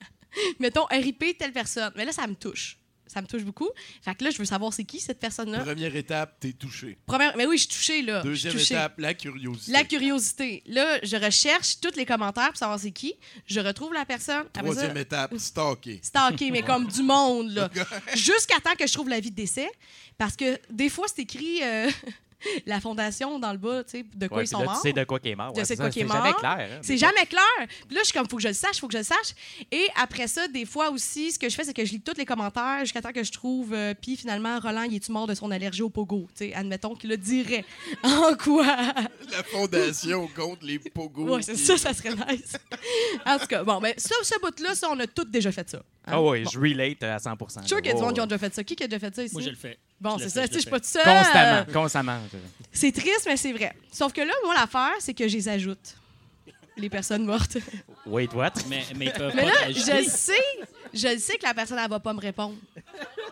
mettons 0.60 0.84
RIP 0.90 1.38
telle 1.38 1.52
personne, 1.52 1.92
mais 1.96 2.04
là, 2.04 2.12
ça 2.12 2.26
me 2.26 2.34
touche. 2.34 2.76
Ça 3.12 3.20
me 3.20 3.26
touche 3.26 3.42
beaucoup. 3.42 3.68
Fait 4.02 4.14
que 4.14 4.22
là, 4.22 4.30
je 4.30 4.38
veux 4.38 4.44
savoir 4.44 4.72
c'est 4.72 4.84
qui 4.84 5.00
cette 5.00 5.18
personne-là. 5.18 5.60
Première 5.60 5.96
étape, 5.96 6.36
t'es 6.38 6.52
touché. 6.52 6.96
Première, 7.06 7.36
mais 7.36 7.44
oui, 7.44 7.56
je 7.58 7.62
suis 7.62 7.68
touchée, 7.70 8.02
là. 8.02 8.22
Deuxième 8.22 8.56
étape, 8.56 8.98
la 8.98 9.14
curiosité. 9.14 9.72
La 9.72 9.82
curiosité. 9.84 10.62
Là, 10.66 11.00
je 11.02 11.16
recherche 11.16 11.80
tous 11.80 11.96
les 11.96 12.06
commentaires 12.06 12.48
pour 12.50 12.56
savoir 12.56 12.78
c'est 12.78 12.92
qui. 12.92 13.14
Je 13.46 13.58
retrouve 13.58 13.92
la 13.92 14.04
personne. 14.04 14.44
Ça, 14.54 14.62
Troisième 14.62 14.96
étape, 14.96 15.36
stalker. 15.38 15.98
stalker, 16.02 16.50
mais 16.52 16.62
comme 16.62 16.86
du 16.86 17.02
monde, 17.02 17.50
là. 17.50 17.68
Jusqu'à 18.14 18.60
temps 18.60 18.74
que 18.78 18.86
je 18.86 18.92
trouve 18.92 19.08
l'avis 19.08 19.30
de 19.30 19.36
décès. 19.36 19.68
Parce 20.16 20.36
que 20.36 20.58
des 20.70 20.88
fois, 20.90 21.06
c'est 21.08 21.22
écrit 21.22 21.62
euh, 21.64 21.90
la 22.66 22.80
fondation 22.80 23.38
dans 23.38 23.52
le 23.52 23.58
bas, 23.58 23.84
tu 23.84 23.90
sais, 23.98 24.04
de 24.14 24.26
quoi 24.28 24.38
Ouais, 24.38 24.44
ils 24.44 24.48
sont 24.48 24.58
là, 24.60 24.64
morts. 24.66 24.80
Tu 24.82 24.88
sais 24.88 24.92
de 24.92 25.04
quoi 25.04 25.18
qui 25.20 25.28
est 25.30 25.34
mort. 25.36 25.54
Ouais, 25.56 25.64
c'est 25.64 25.76
jamais 25.76 26.32
clair. 26.34 26.68
hein, 26.72 26.78
C'est 26.82 26.96
jamais 26.96 27.26
clair. 27.26 27.42
Puis 27.86 27.94
là, 27.96 28.00
je 28.00 28.04
suis 28.04 28.12
comme, 28.12 28.28
faut 28.28 28.36
que 28.36 28.42
je 28.42 28.48
le 28.48 28.54
sache, 28.54 28.78
faut 28.80 28.86
que 28.88 28.92
je 28.94 28.98
le 28.98 29.04
sache. 29.04 29.34
Et 29.70 29.86
après 30.00 30.26
ça, 30.28 30.48
des 30.48 30.64
fois 30.64 30.90
aussi, 30.90 31.32
ce 31.32 31.38
que 31.38 31.48
je 31.48 31.54
fais, 31.54 31.64
c'est 31.64 31.74
que 31.74 31.84
je 31.84 31.92
lis 31.92 32.00
tous 32.00 32.16
les 32.16 32.24
commentaires 32.24 32.80
jusqu'à 32.80 33.00
temps 33.02 33.12
que 33.12 33.22
je 33.24 33.32
trouve. 33.32 33.72
euh, 33.74 33.94
puis 34.00 34.16
finalement, 34.16 34.58
Roland, 34.58 34.82
il 34.82 34.96
est-tu 34.96 35.12
mort 35.12 35.26
de 35.26 35.34
son 35.34 35.50
allergie 35.50 35.82
au 35.82 35.90
pogo? 35.90 36.26
Tu 36.36 36.46
sais, 36.46 36.54
admettons 36.54 36.94
qu'il 36.94 37.10
le 37.10 37.16
dirait. 37.16 37.64
En 38.02 38.34
quoi? 38.36 38.64
La 39.30 39.42
fondation 39.44 40.28
contre 40.28 40.64
les 40.66 40.78
pogos. 40.78 41.28
Ouais, 41.36 41.42
c'est 41.42 41.52
qui- 41.54 41.58
ça, 41.58 41.76
ça 41.76 41.92
serait 41.94 42.10
nice. 42.14 42.56
en 43.26 43.38
tout 43.38 43.46
cas, 43.46 43.62
bon, 43.64 43.80
ben, 43.80 43.94
ça, 43.96 44.14
ce 44.22 44.38
bout-là, 44.40 44.74
ça, 44.74 44.88
on 44.90 44.98
a 45.00 45.06
tous 45.06 45.24
déjà 45.24 45.52
fait 45.52 45.68
ça. 45.68 45.78
hein. 45.78 45.82
Ah 46.12 46.22
oui, 46.22 46.42
Bon. 46.44 46.50
je 46.50 46.58
relate 46.58 47.02
à 47.02 47.18
100 47.18 47.30
Je 47.38 47.58
suis 47.60 47.68
sûr 47.68 47.76
qu'il 47.78 47.86
y 47.86 47.90
a 47.90 47.94
du 47.94 48.00
Oh, 48.00 48.04
monde 48.04 48.14
qui 48.14 48.20
ont 48.20 48.24
ouais. 48.24 48.28
déjà 48.28 48.38
fait 48.38 48.54
ça. 48.54 48.64
Qui 48.64 48.74
qui 48.76 48.84
a 48.84 48.88
déjà 48.88 48.98
fait 48.98 49.14
ça 49.14 49.22
ici? 49.22 49.34
Moi, 49.34 49.42
je 49.42 49.50
le 49.50 49.56
fais. 49.56 49.78
Bon, 50.00 50.16
c'est 50.18 50.30
ça, 50.30 50.42
tu 50.48 50.54
sais, 50.54 50.54
je 50.54 50.60
suis 50.62 50.70
pas 50.70 50.80
toute 50.80 50.88
seule. 50.88 51.04
Constamment, 51.04 51.72
constamment. 51.72 52.18
C'est 52.72 52.92
triste, 52.92 53.24
mais 53.26 53.36
c'est 53.36 53.52
vrai. 53.52 53.74
Sauf 53.92 54.12
que 54.12 54.22
là, 54.22 54.32
moi, 54.44 54.54
l'affaire, 54.54 54.94
c'est 54.98 55.12
que 55.14 55.28
je 55.28 55.36
les 55.36 55.48
ajoute. 55.48 55.96
Les 56.76 56.88
personnes 56.88 57.24
mortes. 57.26 57.58
Wait, 58.06 58.32
what? 58.32 58.52
Mais, 58.68 58.82
mais 58.96 59.06
ils 59.06 59.12
peuvent 59.12 59.32
Mais 59.34 59.42
pas 59.42 59.48
là, 59.48 59.54
t'ajouter. 59.66 60.04
je 60.04 60.08
sais, 60.08 60.32
je 60.94 61.18
sais 61.18 61.36
que 61.36 61.42
la 61.44 61.52
personne, 61.52 61.78
elle 61.78 61.90
va 61.90 62.00
pas 62.00 62.14
me 62.14 62.20
répondre. 62.20 62.56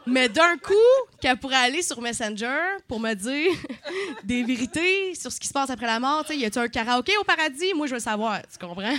Mais 0.07 0.29
d'un 0.29 0.59
coup, 0.59 0.75
qu'elle 1.21 1.39
pourrait 1.39 1.57
aller 1.57 1.81
sur 1.83 2.01
Messenger 2.03 2.59
pour 2.87 3.01
me 3.01 3.15
dire 3.15 3.51
des 4.25 4.43
vérités 4.43 5.15
sur 5.15 5.33
ce 5.33 5.41
qui 5.41 5.49
se 5.49 5.53
passe 5.55 5.71
après 5.71 5.87
la 5.87 5.99
mort. 5.99 6.25
Tu 6.27 6.35
sais, 6.35 6.39
y 6.39 6.45
a-tu 6.45 6.59
un 6.59 6.69
karaoké 6.69 7.17
au 7.17 7.25
paradis? 7.25 7.73
Moi, 7.75 7.87
je 7.87 7.93
veux 7.93 7.97
le 7.99 8.03
savoir. 8.03 8.41
Tu 8.43 8.59
comprends? 8.59 8.95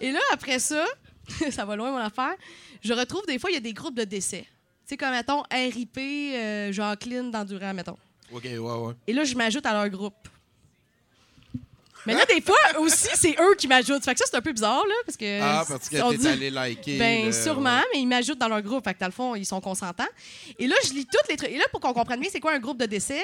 Et 0.00 0.10
là, 0.12 0.20
après 0.32 0.58
ça, 0.58 0.84
ça 1.50 1.64
va 1.64 1.76
loin, 1.76 1.90
mon 1.90 1.96
affaire. 1.98 2.34
Je 2.82 2.92
retrouve 2.92 3.24
des 3.26 3.38
fois, 3.38 3.50
il 3.50 3.54
y 3.54 3.56
a 3.56 3.60
des 3.60 3.72
groupes 3.72 3.96
de 3.96 4.04
décès. 4.04 4.44
Sais, 4.92 4.98
comme, 4.98 5.12
mettons, 5.12 5.42
RIP, 5.50 5.96
euh, 5.98 6.70
Jacqueline 6.70 7.30
d'Endurant, 7.30 7.72
mettons. 7.72 7.96
OK, 8.30 8.44
ouais, 8.44 8.58
ouais. 8.58 8.92
Et 9.06 9.14
là, 9.14 9.24
je 9.24 9.34
m'ajoute 9.34 9.64
à 9.64 9.72
leur 9.72 9.88
groupe. 9.88 10.28
Mais 12.04 12.12
là, 12.12 12.26
des 12.26 12.42
fois, 12.42 12.58
aussi, 12.78 13.08
c'est 13.14 13.34
eux 13.40 13.54
qui 13.56 13.66
m'ajoutent. 13.68 14.04
Fait 14.04 14.12
que 14.12 14.18
ça, 14.18 14.26
c'est 14.28 14.36
un 14.36 14.42
peu 14.42 14.52
bizarre, 14.52 14.84
là, 14.86 14.94
parce 15.06 15.16
que... 15.16 15.40
Ah, 15.40 15.64
parce 15.66 15.88
que 15.88 16.10
t'es 16.10 16.16
dit- 16.18 16.28
allé 16.28 16.50
liker. 16.50 16.98
Ben, 16.98 17.24
le- 17.26 17.32
sûrement, 17.32 17.80
mais 17.94 18.00
ils 18.00 18.06
m'ajoutent 18.06 18.38
dans 18.38 18.48
leur 18.48 18.60
groupe. 18.60 18.84
Fait 18.84 18.92
que 18.92 18.98
dans 19.00 19.06
le 19.06 19.12
fond, 19.12 19.34
ils 19.34 19.46
sont 19.46 19.62
consentants. 19.62 20.04
Et 20.58 20.66
là, 20.66 20.76
je 20.84 20.92
lis 20.92 21.06
toutes 21.06 21.26
les 21.30 21.36
trucs. 21.36 21.48
Et 21.50 21.56
là, 21.56 21.64
pour 21.70 21.80
qu'on 21.80 21.94
comprenne 21.94 22.20
bien, 22.20 22.28
c'est 22.30 22.40
quoi 22.40 22.52
un 22.52 22.58
groupe 22.58 22.76
de 22.78 22.84
décès? 22.86 23.22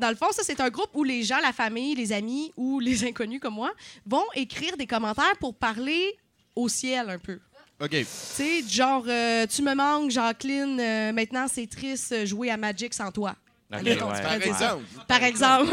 Dans 0.00 0.08
le 0.10 0.16
fond, 0.16 0.32
ça, 0.32 0.42
c'est 0.42 0.58
un 0.60 0.70
groupe 0.70 0.90
où 0.94 1.04
les 1.04 1.22
gens, 1.22 1.38
la 1.42 1.52
famille, 1.52 1.94
les 1.94 2.10
amis 2.12 2.52
ou 2.56 2.80
les 2.80 3.04
inconnus 3.08 3.38
comme 3.40 3.54
moi 3.54 3.70
vont 4.04 4.24
écrire 4.34 4.76
des 4.76 4.88
commentaires 4.88 5.36
pour 5.38 5.54
parler 5.54 6.16
au 6.56 6.68
ciel 6.68 7.08
un 7.08 7.18
peu. 7.18 7.38
OK. 7.84 7.90
Tu 7.90 8.06
sais, 8.08 8.64
genre, 8.66 9.04
euh, 9.06 9.46
tu 9.46 9.62
me 9.62 9.74
manques, 9.74 10.10
Jacqueline, 10.10 10.80
euh, 10.80 11.12
maintenant 11.12 11.46
c'est 11.52 11.66
triste 11.66 12.12
euh, 12.12 12.24
jouer 12.24 12.50
à 12.50 12.56
Magic 12.56 12.94
sans 12.94 13.12
toi. 13.12 13.36
Ouais. 13.70 13.94
tu 13.94 13.98
Par 13.98 14.32
exemple. 14.32 14.84
Par 15.06 15.22
exemple. 15.22 15.72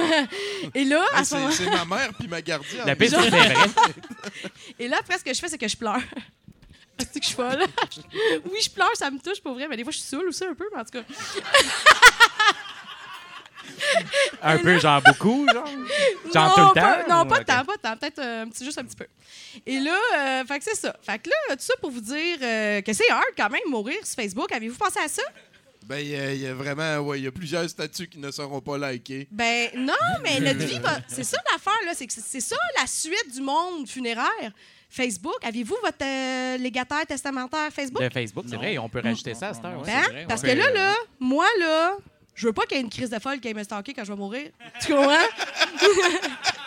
Et 0.76 0.84
là, 0.84 1.04
à 1.13 1.24
ce 1.24 1.36
moment 1.36 1.52
c'est, 1.52 1.65
ma 1.65 1.86
mère 1.86 2.12
puis 2.17 2.28
ma 2.28 2.41
gardienne. 2.41 2.86
La 2.86 2.95
piste, 2.95 3.15
c'est 3.15 3.30
vrai. 3.30 3.56
Et 4.80 4.88
là, 4.88 4.97
après, 5.00 5.17
ce 5.19 5.24
que 5.24 5.34
je 5.34 5.39
fais, 5.39 5.47
c'est 5.47 5.58
que 5.58 5.67
je 5.67 5.78
pleure. 5.78 6.02
C'est 7.00 7.19
que 7.19 7.26
je 7.26 7.28
suis 7.28 7.36
folle? 7.36 7.63
Oui, 8.45 8.60
je 8.63 8.69
pleure, 8.69 8.91
ça 8.95 9.10
me 9.10 9.19
touche 9.19 9.41
pour 9.41 9.54
vrai, 9.54 9.67
mais 9.67 9.76
des 9.76 9.84
fois, 9.84 9.91
je 9.91 9.97
suis 9.97 10.08
saoule 10.08 10.28
aussi 10.28 10.43
un 10.43 10.54
peu, 10.54 10.65
mais 10.71 10.82
en 10.82 10.86
tout 10.86 10.91
cas. 10.91 11.04
Un 14.42 14.58
peu, 14.58 14.80
genre 14.80 15.02
beaucoup, 15.02 15.46
genre? 15.54 15.68
Genre 16.34 16.48
non, 16.48 16.54
tout 16.56 16.70
le 16.76 16.82
pas- 16.82 17.04
temps? 17.04 17.10
non, 17.10 17.22
ou- 17.24 17.28
pas 17.28 17.40
ok. 17.40 17.46
tant, 17.46 17.66
pas 17.66 17.78
tant. 17.82 17.98
Peut-être 17.98 18.20
euh, 18.20 18.46
juste 18.62 18.78
un 18.78 18.84
petit 18.84 18.96
peu. 18.96 19.08
Et 19.66 19.80
là, 19.80 19.98
euh, 20.18 20.46
fait 20.46 20.60
que 20.60 20.66
c'est 20.66 20.76
ça. 20.76 20.96
Fait 21.02 21.20
que 21.20 21.30
là, 21.30 21.56
tout 21.56 21.62
ça 21.64 21.74
pour 21.82 21.92
vous 21.92 22.02
dire 22.02 22.38
euh, 22.42 22.82
que 22.82 22.94
c'est 22.94 23.10
hard 23.10 23.24
quand 23.38 23.50
même 23.50 23.62
mourir 23.68 23.98
sur 24.06 24.16
Facebook. 24.16 24.52
Avez-vous 24.52 24.78
pensé 24.78 25.00
à 25.00 25.08
ça? 25.08 25.24
Ben, 25.86 25.98
il 25.98 26.08
y, 26.10 26.16
a- 26.16 26.34
il 26.34 26.42
y 26.42 26.48
a 26.48 26.54
vraiment, 26.54 26.98
ouais, 27.00 27.20
il 27.20 27.24
y 27.24 27.28
a 27.28 27.32
plusieurs 27.32 27.68
statuts 27.70 28.08
qui 28.08 28.20
ne 28.20 28.32
seront 28.32 28.62
pas 28.62 28.78
likés. 28.78 29.28
Ben 29.32 29.70
non, 29.76 29.94
mais 30.24 30.40
notre 30.40 30.60
vie 30.66 30.80
va. 30.80 31.00
C'est 31.08 31.24
ça 31.24 31.38
l'affaire, 31.52 31.74
là. 31.86 31.94
C'est 31.96 32.40
ça 32.42 32.56
la 32.80 32.88
suite 32.88 33.34
du 33.34 33.42
monde 33.42 33.88
funéraire. 33.88 34.52
Facebook, 34.94 35.38
avez-vous 35.44 35.78
votre 35.82 36.04
euh, 36.06 36.58
légataire 36.58 37.06
testamentaire 37.08 37.70
Facebook? 37.74 38.04
De 38.04 38.10
Facebook, 38.10 38.44
c'est 38.48 38.56
Non. 38.56 38.62
vrai, 38.62 38.78
on 38.78 38.90
peut 38.90 39.00
rajouter 39.02 39.34
ça 39.34 39.50
à 39.50 39.54
cette 39.54 39.64
heure. 39.64 39.80
ouais. 39.82 39.86
Ben, 40.14 40.28
parce 40.28 40.42
que 40.42 40.48
là, 40.52 40.70
là, 40.70 40.94
moi, 41.18 41.46
là, 41.62 41.96
je 42.36 42.48
veux 42.48 42.54
pas 42.54 42.63
qu'il 42.65 42.78
y 42.78 42.80
ait 42.80 42.84
une 42.84 42.89
crise 42.89 43.10
de 43.10 43.20
folle 43.20 43.39
qui 43.39 43.48
aille 43.48 43.54
me 43.54 43.63
stalker 43.63 43.94
quand 43.94 44.04
je 44.04 44.12
vais 44.12 44.17
mourir. 44.17 44.50
Tu 44.82 44.94
comprends? 44.94 45.15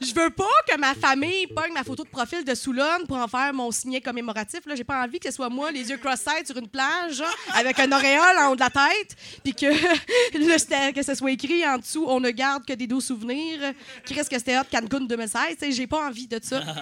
Je 0.00 0.14
veux 0.14 0.30
pas 0.30 0.44
que 0.68 0.78
ma 0.78 0.94
famille 0.94 1.48
pogne 1.48 1.72
ma 1.72 1.82
photo 1.82 2.04
de 2.04 2.08
profil 2.08 2.44
de 2.44 2.54
Soulonne 2.54 3.04
pour 3.08 3.16
en 3.16 3.26
faire 3.26 3.52
mon 3.52 3.70
signet 3.72 4.00
commémoratif. 4.00 4.60
Là, 4.66 4.76
j'ai 4.76 4.84
pas 4.84 5.02
envie 5.02 5.18
que 5.18 5.28
ce 5.28 5.34
soit 5.34 5.48
moi, 5.48 5.72
les 5.72 5.90
yeux 5.90 5.96
cross-eyed 5.96 6.46
sur 6.46 6.56
une 6.56 6.68
plage, 6.68 7.16
genre, 7.16 7.34
avec 7.54 7.78
un 7.80 7.90
auréole 7.90 8.38
en 8.38 8.52
haut 8.52 8.54
de 8.54 8.60
la 8.60 8.70
tête, 8.70 9.16
puis 9.42 9.54
que, 9.54 9.66
le 10.34 10.92
que 10.92 11.02
ce 11.02 11.14
soit 11.16 11.32
écrit 11.32 11.66
en 11.66 11.78
dessous 11.78 12.04
«On 12.08 12.20
ne 12.20 12.30
garde 12.30 12.64
que 12.64 12.74
des 12.74 12.86
doux 12.86 13.00
souvenirs», 13.00 13.72
reste 14.08 14.30
que 14.30 14.38
c'était 14.38 14.56
hot 14.56 14.62
Cancun 14.70 15.00
2016. 15.00 15.42
Tu 15.50 15.56
sais, 15.58 15.72
J'ai 15.72 15.86
pas 15.88 16.06
envie 16.06 16.28
de 16.28 16.38
ça. 16.42 16.62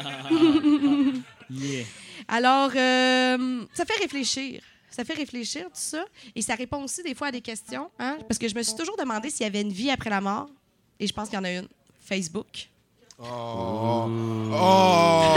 Yeah. 1.48 1.84
Alors, 2.26 2.72
euh, 2.74 3.62
ça 3.72 3.84
fait 3.84 4.00
réfléchir. 4.02 4.60
Ça 4.96 5.04
fait 5.04 5.12
réfléchir, 5.12 5.64
tout 5.64 5.70
ça. 5.74 6.06
Et 6.34 6.40
ça 6.40 6.54
répond 6.54 6.82
aussi 6.82 7.02
des 7.02 7.14
fois 7.14 7.26
à 7.26 7.30
des 7.30 7.42
questions. 7.42 7.90
Hein? 7.98 8.16
Parce 8.26 8.38
que 8.38 8.48
je 8.48 8.54
me 8.54 8.62
suis 8.62 8.74
toujours 8.74 8.96
demandé 8.96 9.28
s'il 9.28 9.42
y 9.44 9.46
avait 9.46 9.60
une 9.60 9.70
vie 9.72 9.90
après 9.90 10.08
la 10.08 10.22
mort. 10.22 10.48
Et 10.98 11.06
je 11.06 11.12
pense 11.12 11.28
qu'il 11.28 11.36
y 11.36 11.40
en 11.40 11.44
a 11.44 11.50
une. 11.52 11.68
Facebook. 12.00 12.46
Oh! 13.18 14.08
Oh! 14.52 15.28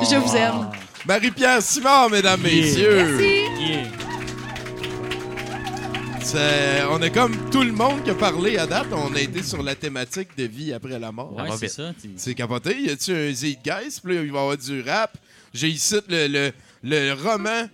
Je 0.08 0.14
vous 0.16 0.36
aime. 0.36 0.70
Marie-Pierre 1.04 1.60
Simard, 1.62 2.10
mesdames, 2.10 2.40
messieurs. 2.40 3.18
Merci. 3.18 3.40
Yeah. 3.60 3.84
C'est- 6.22 6.84
On 6.90 7.02
a 7.02 7.10
comme 7.10 7.50
tout 7.50 7.62
le 7.62 7.72
monde 7.72 8.04
qui 8.04 8.10
a 8.10 8.14
parlé 8.14 8.56
à 8.58 8.66
date, 8.68 8.86
on 8.92 9.12
a 9.14 9.20
été 9.20 9.42
sur 9.42 9.62
la 9.62 9.74
thématique 9.74 10.28
de 10.36 10.44
vie 10.44 10.72
après 10.72 10.98
la 10.98 11.10
mort. 11.10 11.34
Ouais, 11.34 11.48
c'est 11.58 11.68
ça. 11.68 11.92
C'est 12.16 12.34
capoté. 12.34 12.80
Y 12.80 12.90
a-tu 12.90 13.12
un 13.14 13.32
Zeitgeist? 13.32 14.00
Puis 14.04 14.14
là, 14.14 14.22
il 14.22 14.30
va 14.32 14.38
y 14.38 14.42
avoir 14.42 14.56
du 14.56 14.82
rap. 14.82 15.16
J'ai 15.54 15.68
ici 15.68 15.96
le, 16.08 16.26
le, 16.28 16.52
le 16.82 17.12
roman 17.14 17.68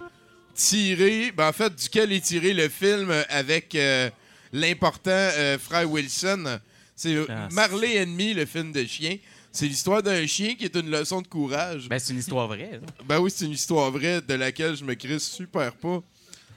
tiré, 0.54 1.32
ben, 1.32 1.48
en 1.48 1.52
fait, 1.52 1.74
duquel 1.74 2.12
est 2.12 2.20
tiré 2.24 2.54
le 2.54 2.68
film 2.68 3.12
avec 3.28 3.74
euh, 3.74 4.10
l'important 4.52 5.10
euh, 5.10 5.58
frère 5.58 5.90
Wilson. 5.90 6.58
C'est 6.96 7.14
euh, 7.14 7.26
Ah, 7.28 7.48
Marley 7.52 7.96
Ennemi, 7.96 8.34
le 8.34 8.46
film 8.46 8.72
de 8.72 8.84
chien. 8.84 9.16
C'est 9.52 9.66
l'histoire 9.66 10.02
d'un 10.02 10.26
chien 10.26 10.54
qui 10.56 10.64
est 10.64 10.74
une 10.76 10.90
leçon 10.90 11.22
de 11.22 11.28
courage. 11.28 11.88
Ben, 11.88 11.98
c'est 11.98 12.12
une 12.12 12.18
histoire 12.18 12.48
vraie. 12.48 12.72
là. 12.72 12.86
Ben 13.06 13.18
oui, 13.20 13.30
c'est 13.34 13.44
une 13.44 13.52
histoire 13.52 13.90
vraie 13.90 14.20
de 14.20 14.34
laquelle 14.34 14.76
je 14.76 14.84
me 14.84 14.94
crisse 14.94 15.28
super 15.30 15.72
pas. 15.74 16.02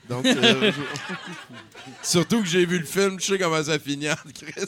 Donc, 0.09 0.25
euh, 0.25 0.71
je- 0.71 2.07
surtout 2.07 2.41
que 2.41 2.47
j'ai 2.47 2.65
vu 2.65 2.79
le 2.79 2.85
film, 2.85 3.19
je 3.19 3.25
sais 3.25 3.37
comment 3.37 3.61
ça 3.61 3.77
finit, 3.77 4.09
en 4.09 4.15
Chris. 4.33 4.65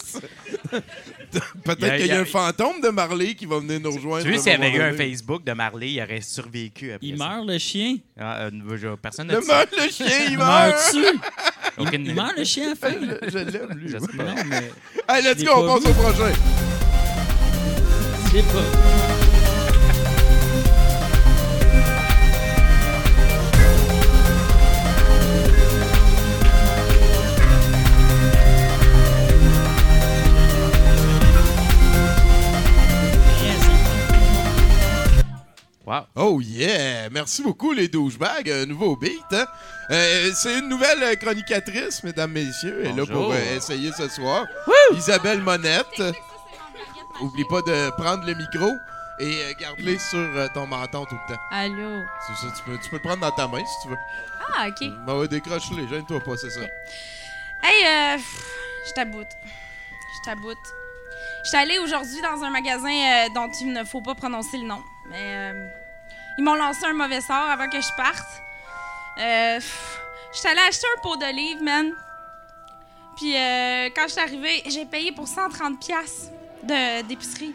Peut-être 1.64 1.80
Il 1.80 1.88
y 1.88 1.90
a- 1.90 1.98
qu'il 1.98 2.02
y 2.02 2.04
il 2.06 2.08
y 2.08 2.12
a 2.12 2.20
un 2.20 2.26
fantôme 2.26 2.82
de 2.82 2.90
Marley 2.90 3.36
qui 3.36 3.46
va 3.46 3.60
venir 3.60 3.80
nous 3.80 3.92
rejoindre. 3.92 4.26
Tu 4.26 4.34
sais, 4.34 4.40
s'il 4.40 4.52
y 4.52 4.56
avait 4.56 4.72
eu 4.76 4.82
un. 4.82 4.94
Facebook 4.94 5.44
de 5.46 5.54
Marley, 5.54 5.94
il 5.94 6.02
aurait 6.02 6.22
survécu 6.22 6.92
après 6.92 7.08
Il 7.08 7.18
ça. 7.18 7.30
meurt, 7.30 7.48
le 7.48 7.58
chien? 7.58 7.98
Ah, 8.20 8.50
euh, 8.52 8.96
personne 9.02 9.28
n'a 9.28 9.36
Le, 9.40 9.46
meurt, 9.46 9.70
le 9.78 9.90
chien, 9.92 10.08
il 10.30 10.38
meurt! 10.38 10.96
Aucune 11.78 12.06
Il 12.06 12.16
meurt, 12.16 12.38
le 12.38 12.44
chien, 12.44 12.72
à 12.74 12.76
fin? 12.76 12.92
Je, 12.92 13.30
je 13.30 13.38
l'aime, 13.38 13.70
lui. 13.78 13.88
Je 13.90 13.98
sais 14.00 14.18
pas. 14.18 14.24
Non, 14.24 14.36
mais... 14.50 14.72
Allez, 15.08 15.30
let's 15.30 15.44
go, 15.44 15.52
on 15.56 15.68
pas 15.68 15.80
passe 15.80 15.90
au 15.90 15.94
prochain. 15.94 16.34
Je 18.26 18.32
sais 18.32 18.44
pas. 18.44 19.09
Wow. 35.90 36.06
Oh 36.16 36.40
yeah! 36.40 37.10
Merci 37.10 37.42
beaucoup, 37.42 37.72
les 37.72 37.88
douchebags. 37.88 38.48
Un 38.48 38.68
nouveau 38.68 38.96
beat, 38.96 39.26
hein? 39.32 39.48
Euh, 39.90 40.30
c'est 40.36 40.60
une 40.60 40.70
nouvelle 40.70 41.18
chronicatrice, 41.18 42.04
mesdames, 42.04 42.32
messieurs. 42.32 42.82
Elle 42.84 42.92
est 42.92 42.94
là 42.94 43.08
pour 43.08 43.32
euh, 43.32 43.58
essayer 43.58 43.92
ce 43.94 44.08
soir. 44.08 44.46
Isabelle 44.94 45.42
Monette. 45.42 46.00
Oublie 47.22 47.44
pas 47.46 47.64
de 47.64 47.90
prendre 47.98 48.24
le 48.24 48.36
micro 48.36 48.70
et 49.20 49.42
euh, 49.42 49.54
garde-le 49.60 49.98
sur 49.98 50.54
ton 50.54 50.68
menton 50.68 51.06
tout 51.06 51.18
le 51.28 51.34
temps. 51.34 51.42
Allô? 51.50 52.04
C'est 52.28 52.36
ça, 52.36 52.54
tu 52.56 52.62
peux, 52.66 52.78
tu 52.78 52.90
peux 52.92 52.98
le 52.98 53.02
prendre 53.02 53.22
dans 53.22 53.32
ta 53.32 53.48
main 53.48 53.66
si 53.66 53.82
tu 53.82 53.90
veux. 53.90 53.98
Ah, 54.56 54.68
OK. 54.68 54.88
Ben 55.08 55.18
ouais, 55.18 55.28
décroche-les, 55.28 55.88
gêne-toi 55.88 56.20
pas, 56.20 56.38
c'est 56.38 56.52
ça. 56.52 56.62
Hey, 57.64 58.16
euh, 58.16 58.22
je 58.88 58.94
t'aboute. 58.94 59.32
Je 59.42 60.30
t'aboute. 60.30 60.58
Je 61.44 61.50
suis 61.50 61.58
allée 61.58 61.80
aujourd'hui 61.80 62.22
dans 62.22 62.44
un 62.44 62.52
magasin 62.52 62.90
euh, 62.90 63.30
dont 63.34 63.50
il 63.60 63.74
ne 63.74 63.84
faut 63.84 64.02
pas 64.02 64.14
prononcer 64.14 64.58
le 64.58 64.68
nom. 64.68 64.84
Mais 65.10 65.18
euh, 65.18 65.68
ils 66.40 66.42
m'ont 66.42 66.56
lancé 66.56 66.86
un 66.86 66.94
mauvais 66.94 67.20
sort 67.20 67.50
avant 67.50 67.68
que 67.68 67.82
je 67.82 67.94
parte. 67.98 68.26
Euh, 69.18 69.60
je 70.32 70.38
suis 70.38 70.48
allée 70.48 70.62
acheter 70.62 70.88
un 70.98 71.02
pot 71.02 71.18
d'olive, 71.18 71.62
man. 71.62 71.92
Puis 73.18 73.36
euh, 73.36 73.90
quand 73.94 74.04
je 74.04 74.14
suis 74.14 74.22
arrivée, 74.22 74.64
j'ai 74.68 74.86
payé 74.86 75.12
pour 75.12 75.28
130 75.28 75.78
pièces 75.82 76.32
d'épicerie 76.64 77.54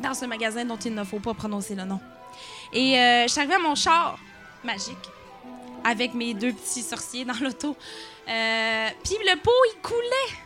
dans 0.00 0.14
ce 0.14 0.24
magasin 0.24 0.64
dont 0.64 0.78
il 0.78 0.92
ne 0.96 1.04
faut 1.04 1.20
pas 1.20 1.32
prononcer 1.32 1.76
le 1.76 1.84
nom. 1.84 2.00
Et 2.72 2.98
euh, 2.98 3.22
je 3.22 3.28
suis 3.28 3.38
arrivée 3.38 3.54
à 3.54 3.60
mon 3.60 3.76
char 3.76 4.18
magique 4.64 5.08
avec 5.84 6.12
mes 6.12 6.34
deux 6.34 6.52
petits 6.52 6.82
sorciers 6.82 7.24
dans 7.24 7.38
l'auto. 7.40 7.76
Euh, 8.28 8.88
Puis 9.04 9.16
le 9.20 9.40
pot, 9.40 9.52
il 9.76 9.80
coulait. 9.80 10.40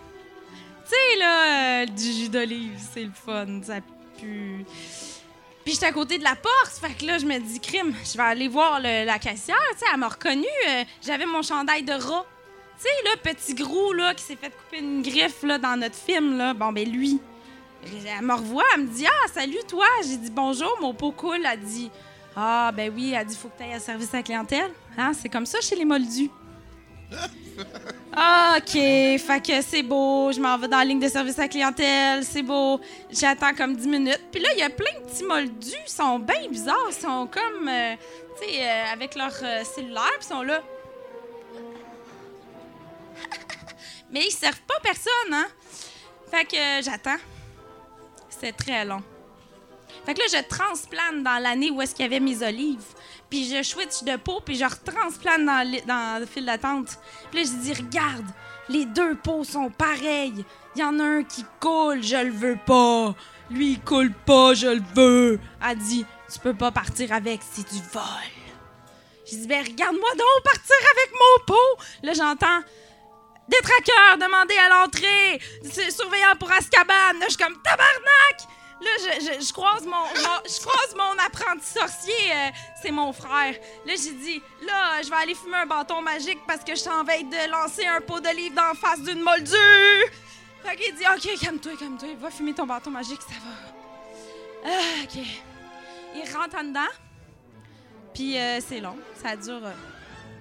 Tu 0.85 0.91
sais, 0.91 1.19
là, 1.19 1.85
euh, 1.85 1.87
du 1.87 2.13
jus 2.13 2.29
d'olive, 2.29 2.79
c'est 2.93 3.05
le 3.05 3.13
fun, 3.15 3.63
ça 3.63 3.77
pue. 4.21 4.67
Puis 5.67 5.75
j'étais 5.75 5.87
à 5.87 5.93
côté 5.93 6.17
de 6.17 6.23
la 6.23 6.37
porte, 6.37 6.79
fait 6.81 6.95
que 6.97 7.05
là, 7.05 7.19
je 7.19 7.27
me 7.27 7.41
dis, 7.41 7.59
crime, 7.59 7.93
je 8.05 8.17
vais 8.17 8.23
aller 8.23 8.47
voir 8.47 8.79
la 8.81 9.19
caissière, 9.19 9.57
tu 9.73 9.79
sais, 9.81 9.85
elle 9.93 9.99
m'a 9.99 10.07
reconnue. 10.07 10.45
euh, 10.69 10.85
J'avais 11.05 11.27
mon 11.27 11.43
chandail 11.43 11.83
de 11.83 11.93
rat. 11.93 12.25
Tu 12.79 12.85
sais, 12.85 12.89
là, 13.05 13.17
petit 13.21 13.53
gros, 13.53 13.93
là, 13.93 14.15
qui 14.15 14.23
s'est 14.23 14.37
fait 14.37 14.51
couper 14.51 14.79
une 14.79 15.03
griffe, 15.03 15.43
là, 15.43 15.59
dans 15.59 15.77
notre 15.77 15.97
film, 15.97 16.39
là. 16.39 16.55
Bon, 16.55 16.71
ben, 16.71 16.89
lui. 16.89 17.19
Elle 17.85 18.25
me 18.25 18.35
revoit, 18.35 18.63
elle 18.77 18.83
me 18.83 18.87
dit, 18.87 19.07
ah, 19.09 19.29
salut, 19.35 19.59
toi. 19.69 19.87
J'ai 20.05 20.19
dit, 20.19 20.31
bonjour, 20.31 20.73
mon 20.81 20.95
pot 20.95 21.11
coule. 21.11 21.45
Elle 21.45 21.59
dit, 21.61 21.91
ah, 22.37 22.71
ben 22.73 22.93
oui, 22.95 23.13
elle 23.19 23.27
dit, 23.27 23.37
faut 23.37 23.49
que 23.49 23.57
tu 23.59 23.65
ailles 23.65 23.75
à 23.75 23.81
service 23.81 24.15
à 24.15 24.19
la 24.19 24.23
clientèle. 24.23 24.71
Hein, 24.97 25.11
c'est 25.21 25.29
comme 25.29 25.47
ça 25.47 25.61
chez 25.61 25.75
les 25.75 25.85
moldus. 25.85 26.31
Ah, 28.19 28.57
OK, 28.57 28.73
fait 28.73 29.47
que 29.47 29.61
c'est 29.61 29.83
beau, 29.83 30.33
je 30.33 30.41
m'en 30.41 30.57
vais 30.57 30.69
dans 30.69 30.79
la 30.79 30.87
ligne 30.87 31.01
de 31.01 31.09
service 31.09 31.39
à 31.39 31.43
la 31.43 31.49
clientèle, 31.49 32.25
c'est 32.25 32.41
beau. 32.41 32.81
J'attends 33.11 33.53
comme 33.55 33.77
10 33.77 33.87
minutes. 33.87 34.23
Puis 34.33 34.41
là, 34.41 34.49
il 34.55 34.59
y 34.59 34.63
a 34.63 34.71
plein 34.71 35.01
de 35.01 35.07
petits 35.07 35.23
moldus, 35.23 35.77
ils 35.87 35.91
sont 35.91 36.19
bien 36.19 36.49
bizarres, 36.51 36.89
ils 36.89 36.95
sont 36.95 37.29
comme, 37.31 37.69
euh, 37.69 37.95
tu 38.41 38.49
sais, 38.49 38.65
euh, 38.65 38.85
avec 38.91 39.17
leur 39.17 39.33
euh, 39.43 39.65
cellulaire, 39.65 40.13
puis 40.19 40.23
ils 40.23 40.35
sont 40.35 40.43
là. 40.43 40.63
Mais 44.11 44.25
ils 44.25 44.33
servent 44.33 44.63
pas 44.63 44.81
personne, 44.83 45.35
hein? 45.35 45.49
Fait 46.31 46.47
que 46.47 46.57
euh, 46.57 46.83
j'attends. 46.83 47.19
C'est 48.31 48.53
très 48.53 48.85
long. 48.87 49.03
Fait 50.07 50.15
que 50.15 50.21
là, 50.21 50.27
je 50.33 50.49
transplane 50.49 51.23
dans 51.23 51.39
l'année 51.43 51.71
où 51.71 51.83
est-ce 51.83 51.95
qu'il 51.95 52.05
y 52.05 52.07
avait 52.07 52.21
mes 52.21 52.43
olives. 52.43 52.95
Puis 53.31 53.51
je 53.53 53.63
switch 53.63 54.03
de 54.05 54.17
peau, 54.17 54.41
puis 54.45 54.57
je 54.57 54.65
retransplane 54.65 55.45
dans, 55.45 55.69
le- 55.69 55.85
dans 55.87 56.27
fil 56.27 56.47
d'attente. 56.47 56.99
Puis 57.31 57.43
là, 57.45 57.51
je 57.51 57.57
dis, 57.63 57.73
regarde, 57.75 58.27
les 58.69 58.85
deux 58.85 59.15
pots 59.17 59.45
sont 59.45 59.71
pareils. 59.71 60.45
Il 60.75 60.81
y 60.81 60.85
en 60.85 60.99
a 61.01 61.05
un 61.05 61.23
qui 61.25 61.45
coule, 61.61 62.03
je 62.03 62.17
le 62.17 62.31
veux 62.33 62.59
pas. 62.67 63.15
Lui, 63.51 63.73
il 63.73 63.81
coule 63.81 64.13
pas, 64.13 64.55
je 64.55 64.67
le 64.69 64.83
veux. 64.95 65.41
Elle 65.69 65.79
dit, 65.79 66.05
tu 66.33 66.39
peux 66.39 66.55
pas 66.55 66.71
partir 66.71 67.13
avec, 67.13 67.41
c'est 67.53 67.69
du 67.69 67.81
vol. 67.93 68.03
J'ai 69.25 69.37
dit, 69.39 69.47
ben 69.49 69.65
regarde-moi 69.65 70.11
donc 70.13 70.45
partir 70.45 70.77
avec 70.93 71.13
mon 71.13 71.45
pot. 71.47 71.83
Là, 72.05 72.13
j'entends 72.13 72.61
des 73.49 73.59
traqueurs 73.61 74.19
demander 74.19 74.57
à 74.57 74.69
l'entrée, 74.69 75.41
surveillant 75.91 76.35
pour 76.39 76.51
Azkaban. 76.53 77.19
Là, 77.19 77.27
je 77.27 77.35
suis 77.35 77.37
comme 77.37 77.61
tabarnak. 77.63 78.56
Là, 78.81 78.91
je, 79.41 79.53
croise 79.55 79.87
mon, 79.87 80.05
je 80.45 80.61
croise 80.61 80.95
mon 80.95 81.19
apprenti 81.25 81.67
sorcier, 81.67 82.13
euh, 82.31 82.49
c'est 82.83 82.91
mon 82.91 83.11
frère. 83.11 83.55
Là, 83.87 83.95
j'ai 83.97 84.13
dit, 84.13 84.43
là, 84.63 85.01
je 85.03 85.09
vais 85.09 85.17
aller 85.17 85.35
fumer 85.35 85.57
un 85.57 85.67
bâton 85.67 86.03
magique 86.03 86.41
parce 86.47 86.63
que 86.63 86.75
je 86.75 86.81
suis 86.81 86.91
en 86.91 87.03
veille 87.03 87.25
de 87.25 87.51
lancer 87.51 87.87
un 87.87 88.03
pot 88.03 88.21
d'olive 88.21 88.53
d'en 88.53 88.75
face 88.75 89.01
d'une 89.01 89.23
moldue. 89.23 90.13
Fait 90.63 90.77
qu'il 90.77 90.95
dit, 90.95 91.05
OK, 91.05 91.41
calme-toi, 91.41 91.73
calme-toi, 91.79 92.09
va 92.21 92.31
fumer 92.31 92.53
ton 92.53 92.67
bâton 92.67 92.91
magique, 92.91 93.23
ça 93.23 93.35
va. 93.43 94.71
Ah, 94.71 95.05
OK. 95.05 95.23
Il 96.15 96.37
rentre 96.37 96.57
en 96.59 96.65
dedans, 96.65 96.93
puis 98.13 98.39
euh, 98.39 98.59
c'est 98.67 98.81
long, 98.81 98.97
ça 99.23 99.37
dure 99.37 99.65
euh, 99.65 99.73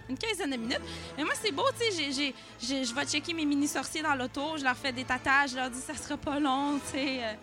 une 0.10 0.18
quinzaine 0.18 0.52
de 0.52 0.58
minutes. 0.58 0.82
Mais 1.18 1.24
moi, 1.24 1.34
c'est 1.42 1.52
beau, 1.52 1.66
tu 1.80 1.90
sais. 1.90 2.34
Je 2.60 2.94
vais 2.94 3.06
checker 3.06 3.34
mes 3.34 3.46
mini-sorciers 3.46 4.02
dans 4.02 4.16
l'auto, 4.16 4.58
je 4.58 4.64
leur 4.64 4.76
fais 4.76 4.92
des 4.92 5.06
tatages, 5.06 5.52
je 5.52 5.56
leur 5.56 5.70
dis 5.70 5.80
ça 5.80 5.96
sera 5.96 6.18
pas 6.18 6.38
long, 6.38 6.80
tu 6.92 6.98
sais. 6.98 7.38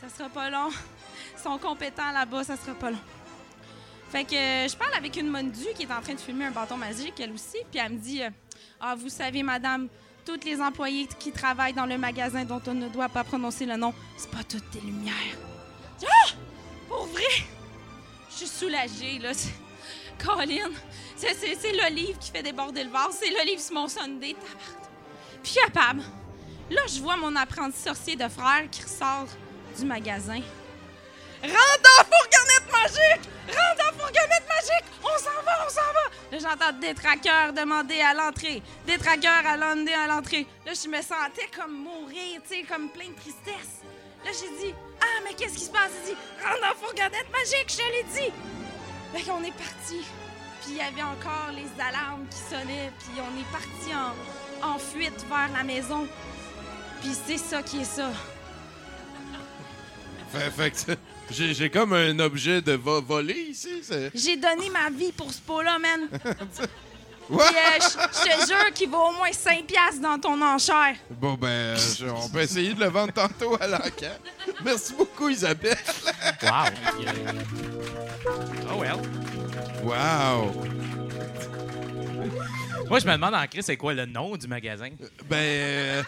Ça 0.00 0.08
sera 0.08 0.28
pas 0.28 0.50
long. 0.50 0.70
Ils 1.36 1.42
sont 1.42 1.58
compétents 1.58 2.10
là-bas, 2.12 2.44
ça 2.44 2.56
sera 2.56 2.74
pas 2.74 2.90
long. 2.90 2.98
Fait 4.10 4.24
que 4.24 4.34
euh, 4.34 4.68
je 4.68 4.76
parle 4.76 4.94
avec 4.94 5.16
une 5.16 5.28
mondue 5.28 5.66
qui 5.76 5.82
est 5.82 5.92
en 5.92 6.00
train 6.00 6.14
de 6.14 6.20
filmer 6.20 6.46
un 6.46 6.50
bâton 6.50 6.76
magique, 6.76 7.20
elle 7.20 7.32
aussi, 7.32 7.58
puis 7.70 7.78
elle 7.78 7.92
me 7.92 7.98
dit 7.98 8.22
euh, 8.22 8.30
Ah, 8.80 8.94
vous 8.94 9.10
savez, 9.10 9.42
madame, 9.42 9.88
toutes 10.24 10.44
les 10.44 10.60
employés 10.60 11.06
qui 11.18 11.30
travaillent 11.30 11.74
dans 11.74 11.86
le 11.86 11.98
magasin 11.98 12.44
dont 12.44 12.62
on 12.66 12.74
ne 12.74 12.88
doit 12.88 13.08
pas 13.08 13.24
prononcer 13.24 13.66
le 13.66 13.76
nom, 13.76 13.92
c'est 14.16 14.30
pas 14.30 14.44
toutes 14.44 14.70
des 14.70 14.80
lumières. 14.80 15.36
Ah! 16.02 16.30
Pour 16.88 17.06
vrai? 17.06 17.44
Je 18.30 18.36
suis 18.36 18.46
soulagée, 18.46 19.18
là. 19.18 19.32
Colin, 20.24 20.70
c'est, 21.16 21.72
l'olive 21.72 22.18
qui 22.18 22.30
fait 22.30 22.42
déborder 22.42 22.84
le 22.84 22.90
vase, 22.90 23.18
c'est 23.20 23.30
l'olive 23.30 23.60
sur 23.60 23.74
mon 23.74 23.88
Sunday. 23.88 24.34
Puis 25.42 25.54
capable. 25.54 26.02
Là, 26.70 26.80
je 26.88 27.00
vois 27.00 27.16
mon 27.16 27.34
apprenti 27.36 27.78
sorcier 27.78 28.16
de 28.16 28.28
frère 28.28 28.68
qui 28.70 28.82
ressort 28.82 29.28
magasin. 29.84 30.40
Rentre 31.42 31.82
dans 31.82 32.04
fourgonnette 32.04 32.72
magique! 32.72 33.30
Rentre 33.46 33.76
dans 33.78 33.98
fourgonnette 33.98 34.48
magique! 34.48 34.84
On 35.02 35.18
s'en 35.18 35.42
va, 35.44 35.66
on 35.66 35.70
s'en 35.70 35.92
va! 35.92 36.32
Là, 36.32 36.38
j'entends 36.38 36.78
des 36.78 36.94
traqueurs 36.94 37.52
demander 37.52 38.00
à 38.00 38.12
l'entrée. 38.14 38.62
Des 38.86 38.98
traqueurs 38.98 39.46
à 39.46 39.52
à 39.52 40.06
l'entrée. 40.06 40.46
Là, 40.66 40.72
je 40.74 40.88
me 40.88 41.00
sentais 41.00 41.48
comme 41.56 41.72
mourir, 41.72 42.40
tu 42.48 42.56
sais, 42.56 42.62
comme 42.62 42.88
plein 42.90 43.08
de 43.08 43.14
tristesse. 43.14 43.82
Là, 44.24 44.30
j'ai 44.32 44.66
dit, 44.66 44.74
ah, 45.00 45.20
mais 45.24 45.34
qu'est-ce 45.34 45.54
qui 45.54 45.64
se 45.64 45.70
passe? 45.70 45.92
Il 46.04 46.14
dit, 46.14 46.16
rentre 46.44 46.60
dans 46.60 46.86
fourgonnette 46.86 47.30
magique, 47.30 47.70
je 47.70 47.92
l'ai 47.92 48.02
dit! 48.26 48.32
Fait 49.14 49.22
qu'on 49.22 49.42
est 49.42 49.56
parti. 49.56 50.04
Puis 50.60 50.70
il 50.70 50.76
y 50.76 50.80
avait 50.80 51.02
encore 51.02 51.50
les 51.52 51.68
alarmes 51.82 52.26
qui 52.28 52.54
sonnaient. 52.54 52.92
Puis 52.98 53.18
on 53.18 53.40
est 53.40 53.50
parti 53.52 53.94
en, 53.94 54.74
en 54.74 54.78
fuite 54.78 55.24
vers 55.28 55.48
la 55.56 55.62
maison. 55.62 56.06
Puis 57.00 57.12
c'est 57.26 57.38
ça 57.38 57.62
qui 57.62 57.80
est 57.80 57.84
ça. 57.84 58.10
Fait, 60.32 60.50
fait 60.74 60.98
j'ai, 61.30 61.54
j'ai 61.54 61.70
comme 61.70 61.92
un 61.92 62.18
objet 62.20 62.60
de 62.62 62.72
vo- 62.72 63.02
volé 63.02 63.34
ici. 63.50 63.80
c'est- 63.82 64.10
J'ai 64.14 64.36
donné 64.36 64.70
ma 64.70 64.88
vie 64.90 65.12
pour 65.12 65.32
ce 65.32 65.40
pot-là, 65.40 65.78
man. 65.78 66.08
Euh, 67.30 67.36
je 67.78 68.24
te 68.24 68.46
jure 68.46 68.72
qu'il 68.72 68.88
vaut 68.88 69.10
au 69.10 69.12
moins 69.12 69.30
5 69.30 69.66
piastres 69.66 70.00
dans 70.00 70.18
ton 70.18 70.40
enchère. 70.40 70.94
Bon, 71.10 71.34
ben, 71.34 71.76
je- 71.76 72.06
on 72.06 72.26
peut 72.30 72.40
essayer 72.40 72.72
de 72.72 72.80
le 72.80 72.86
vendre 72.88 73.12
tantôt 73.12 73.54
à 73.60 73.66
l'enquête. 73.66 74.18
Merci 74.64 74.94
beaucoup, 74.94 75.28
Isabelle. 75.28 75.76
Wow. 76.42 76.50
Oh 78.72 78.80
well. 78.80 78.96
Wow. 79.82 80.54
Moi, 82.88 82.98
je 82.98 83.06
me 83.06 83.12
demande 83.12 83.34
en 83.34 83.46
Chris, 83.46 83.62
c'est 83.62 83.76
quoi 83.76 83.92
le 83.92 84.06
nom 84.06 84.34
du 84.34 84.48
magasin? 84.48 84.88
Ben, 85.28 85.36
euh, 85.36 86.02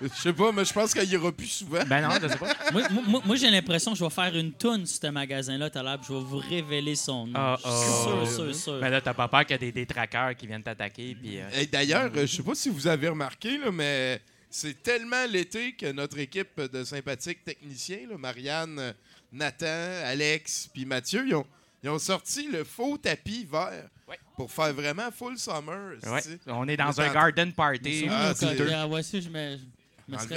je 0.00 0.08
sais 0.20 0.32
pas, 0.32 0.50
mais 0.52 0.64
je 0.64 0.72
pense 0.72 0.92
qu'il 0.94 1.10
ira 1.12 1.30
plus 1.32 1.46
souvent. 1.46 1.82
Ben 1.86 2.00
non, 2.00 2.14
je 2.22 2.28
sais 2.28 2.36
pas. 2.38 2.54
moi, 2.72 2.82
moi- 3.06 3.22
moi, 3.24 3.36
j'ai 3.36 3.50
l'impression 3.50 3.92
que 3.92 3.98
je 3.98 4.04
vais 4.04 4.10
faire 4.10 4.34
une 4.36 4.52
toune 4.52 4.86
sur 4.86 5.00
ce 5.02 5.06
magasin-là 5.08 5.68
tout 5.70 5.78
à 5.78 5.82
l'heure, 5.82 5.98
puis 5.98 6.06
je 6.08 6.14
vais 6.14 6.24
vous 6.24 6.38
révéler 6.38 6.94
son 6.94 7.26
nom. 7.26 7.32
Ah, 7.36 7.56
Je 7.58 7.62
suis 7.62 7.70
ah. 7.72 8.04
sûr, 8.26 8.28
sûr, 8.32 8.54
sûr. 8.54 8.78
Mais 8.80 8.90
là, 8.90 9.00
t'as 9.00 9.14
pas 9.14 9.28
peur 9.28 9.40
qu'il 9.42 9.52
y 9.52 9.54
a 9.54 9.58
des, 9.58 9.72
des 9.72 9.86
traqueurs 9.86 10.34
qui 10.36 10.46
viennent 10.46 10.62
t'attaquer, 10.62 11.14
puis... 11.14 11.40
euh, 11.40 11.48
Et 11.58 11.66
d'ailleurs, 11.66 12.10
euh, 12.16 12.26
je 12.26 12.36
sais 12.36 12.42
pas 12.42 12.54
si 12.54 12.68
vous 12.70 12.86
avez 12.86 13.08
remarqué, 13.08 13.58
là, 13.58 13.70
mais 13.70 14.20
c'est 14.48 14.82
tellement 14.82 15.26
l'été 15.30 15.72
que 15.74 15.92
notre 15.92 16.18
équipe 16.18 16.60
de 16.60 16.82
sympathiques 16.84 17.44
techniciens, 17.44 18.00
là, 18.10 18.16
Marianne, 18.18 18.94
Nathan, 19.32 19.66
Alex, 20.06 20.68
puis 20.72 20.84
Mathieu, 20.84 21.24
ils 21.26 21.34
ont, 21.34 21.46
ils 21.82 21.88
ont 21.90 21.98
sorti 21.98 22.48
le 22.50 22.64
faux 22.64 22.96
tapis 22.98 23.46
vert 23.50 23.88
Ouais. 24.08 24.18
pour 24.36 24.50
faire 24.50 24.74
vraiment 24.74 25.08
full 25.16 25.38
summer. 25.38 25.92
Ouais. 26.04 26.20
On 26.48 26.66
est 26.66 26.76
dans 26.76 26.90
Mais 26.98 27.04
un 27.04 27.12
garden 27.12 27.52
party. 27.52 28.06
Ah, 28.10 28.32
c'est- 28.34 28.72
Ah, 28.72 28.88
ouais, 28.88 29.04
ça, 29.04 29.20
je 29.20 29.28
me, 29.28 29.50
je 29.50 29.52
me 29.52 29.58
serais 29.58 29.58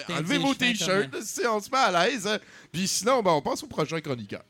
Enlevez, 0.09 0.37
vos 0.37 0.53
t-shirts, 0.53 1.21
si 1.21 1.45
on 1.47 1.59
se 1.59 1.69
met 1.69 1.77
à 1.77 2.05
l'aise. 2.05 2.27
hein. 2.27 2.39
Puis 2.71 2.87
sinon, 2.87 3.21
ben, 3.21 3.31
on 3.31 3.41
passe 3.41 3.63
au 3.63 3.67
prochain 3.67 3.99
chroniqueur. 4.01 4.43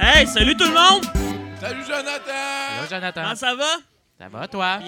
Hey, 0.00 0.26
salut 0.26 0.56
tout 0.56 0.64
le 0.64 0.72
monde! 0.74 1.04
Salut 1.60 1.82
Jonathan! 1.84 2.28
Là, 2.28 2.86
Jonathan. 2.88 3.22
Comment 3.22 3.34
ça 3.34 3.54
va? 3.54 3.76
Ça 4.18 4.28
va, 4.28 4.48
toi? 4.48 4.78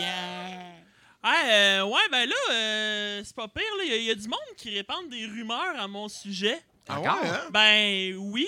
Hey, 1.25 1.51
euh, 1.51 1.85
ouais, 1.85 2.01
ben 2.11 2.29
là, 2.29 2.35
euh, 2.53 3.23
c'est 3.25 3.35
pas 3.35 3.49
pire, 3.49 3.63
là. 3.79 3.85
Il 3.85 3.91
y, 3.91 3.93
a- 3.93 3.97
il 3.97 4.05
y 4.05 4.11
a 4.11 4.15
du 4.15 4.29
monde 4.29 4.39
qui 4.57 4.71
répandent 4.75 5.09
des 5.11 5.27
rumeurs 5.27 5.75
à 5.79 5.89
mon 5.89 6.09
sujet. 6.09 6.59
Ah 6.89 7.01
Encore? 7.01 7.21
ouais, 7.23 7.29
hein? 7.29 7.49
Ben 7.51 8.15
oui. 8.19 8.47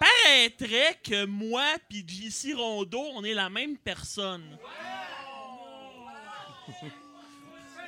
Paraîtrait 0.00 0.98
que 1.04 1.26
moi 1.26 1.64
puis 1.88 2.04
JC 2.08 2.54
Rondeau, 2.56 3.04
on 3.14 3.22
est 3.22 3.34
la 3.34 3.50
même 3.50 3.76
personne. 3.76 4.58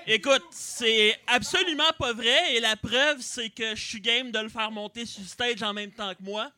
Écoute, 0.07 0.45
c'est 0.51 1.19
absolument 1.27 1.91
pas 1.99 2.13
vrai 2.13 2.55
et 2.55 2.61
la 2.61 2.77
preuve, 2.77 3.19
c'est 3.21 3.49
que 3.51 3.75
je 3.75 3.83
suis 3.83 4.01
game 4.01 4.31
de 4.31 4.39
le 4.41 4.49
faire 4.49 4.71
monter 4.71 5.07
sur 5.07 5.23
le 5.23 5.29
stage 5.29 5.63
en 5.63 5.73
même 5.73 5.93
temps 5.93 6.13
que 6.15 6.23
moi. 6.23 6.51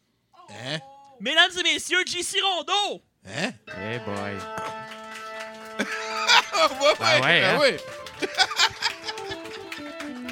Hein? 0.50 0.78
Mesdames 1.20 1.50
et 1.60 1.62
messieurs, 1.62 2.02
JC 2.06 2.38
Rondeau! 2.42 3.02
Hein? 3.26 3.50
Hey 3.76 3.98
boy. 4.00 4.36
Ouais, 6.54 6.94
Ah 7.00 7.20
ouais, 7.20 7.40
ben 7.40 7.44
hein? 7.44 7.58
ouais. 7.58 7.76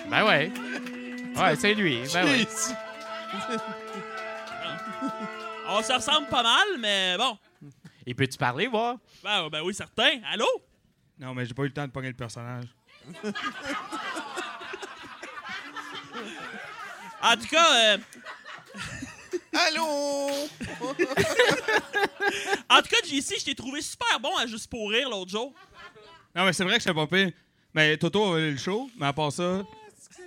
Ben 0.08 0.24
ouais. 0.24 0.50
Ouais, 1.36 1.56
c'est 1.56 1.74
lui. 1.74 2.00
Ben 2.12 2.24
ouais. 2.26 2.46
On 5.68 5.82
se 5.82 5.92
ressemble 5.92 6.26
pas 6.28 6.42
mal, 6.42 6.78
mais 6.78 7.16
bon. 7.16 7.38
Et 8.06 8.14
peux-tu 8.14 8.36
parler, 8.36 8.66
voir? 8.66 8.96
Ben, 9.22 9.48
ben 9.48 9.62
oui, 9.62 9.74
certain. 9.74 10.20
Allô? 10.30 10.46
Non, 11.18 11.34
mais 11.34 11.46
j'ai 11.46 11.54
pas 11.54 11.62
eu 11.62 11.66
le 11.66 11.72
temps 11.72 11.86
de 11.86 11.92
pogner 11.92 12.08
le 12.08 12.14
personnage. 12.14 12.64
En 17.24 17.36
tout 17.36 17.46
cas, 17.46 17.94
euh, 17.94 17.98
Allô? 19.52 19.86
en 22.68 22.82
tout 22.82 22.88
cas, 22.88 22.96
JC, 23.04 23.38
je 23.38 23.44
t'ai 23.44 23.54
trouvé 23.54 23.80
super 23.80 24.18
bon 24.18 24.36
à 24.36 24.46
juste 24.46 24.68
pour 24.68 24.90
rire 24.90 25.08
l'autre 25.08 25.30
jour. 25.30 25.52
Non, 26.34 26.44
mais 26.44 26.52
c'est 26.52 26.64
vrai 26.64 26.78
que 26.78 26.82
j'étais 26.82 26.94
pas 26.94 27.06
pire. 27.06 27.30
Mais 27.74 27.96
Toto 27.96 28.24
a 28.24 28.28
volé 28.30 28.50
le 28.50 28.56
show, 28.56 28.90
mais 28.98 29.06
à 29.06 29.12
part 29.12 29.30
ça, 29.30 29.62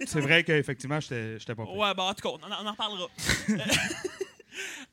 c'est 0.06 0.22
vrai 0.22 0.44
qu'effectivement, 0.44 1.00
j'étais 1.00 1.40
j'étais 1.40 1.54
pas 1.56 1.66
pire. 1.66 1.76
Ouais, 1.76 1.94
bon, 1.94 2.04
en 2.04 2.14
tout 2.14 2.22
cas, 2.22 2.30
on 2.30 2.52
en, 2.52 2.64
on 2.64 2.68
en 2.68 2.72
reparlera. 2.72 3.08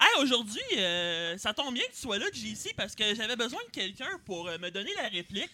Hey, 0.00 0.22
aujourd'hui, 0.22 0.60
euh, 0.76 1.36
ça 1.38 1.52
tombe 1.52 1.74
bien 1.74 1.84
que 1.84 1.92
tu 1.92 2.00
sois 2.00 2.18
là, 2.18 2.26
JC, 2.32 2.74
parce 2.76 2.94
que 2.94 3.14
j'avais 3.14 3.36
besoin 3.36 3.60
de 3.64 3.70
quelqu'un 3.70 4.18
pour 4.24 4.48
euh, 4.48 4.58
me 4.58 4.70
donner 4.70 4.92
la 4.96 5.08
réplique. 5.08 5.50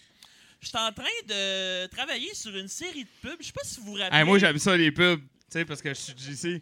Je 0.61 0.67
suis 0.67 0.77
en 0.77 0.91
train 0.91 1.05
de 1.27 1.87
travailler 1.87 2.33
sur 2.33 2.55
une 2.55 2.67
série 2.67 3.03
de 3.03 3.09
pubs. 3.21 3.37
Je 3.39 3.47
sais 3.47 3.53
pas 3.53 3.63
si 3.63 3.79
vous 3.79 3.87
vous 3.87 3.93
rappelez. 3.93 4.17
Hey, 4.17 4.25
moi, 4.25 4.37
j'aime 4.39 4.57
ça, 4.57 4.75
les 4.75 4.91
pubs. 4.91 5.19
Tu 5.21 5.25
sais, 5.49 5.65
parce 5.65 5.81
que 5.81 5.89
je 5.89 5.93
suis 5.99 6.13
JC. 6.17 6.61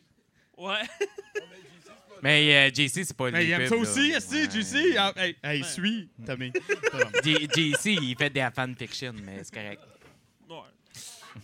Ouais. 0.58 0.84
Mais 2.24 2.56
euh, 2.56 2.74
JC, 2.74 3.04
c'est 3.06 3.14
pas 3.16 3.30
Mais 3.32 3.46
il 3.46 3.52
aime 3.52 3.68
ça 3.68 3.76
aussi, 3.76 4.12
là. 4.12 4.20
Ouais. 4.20 4.50
JC. 4.50 4.96
Ah, 4.98 5.14
Hey, 5.16 5.36
hey, 5.44 5.64
suis, 5.64 6.10
Tommy. 6.26 6.52
JC, 7.24 7.86
il 7.86 8.16
fait 8.18 8.30
des 8.30 8.48
fanfiction, 8.56 9.14
mais 9.24 9.44
c'est 9.44 9.54
correct. 9.54 9.82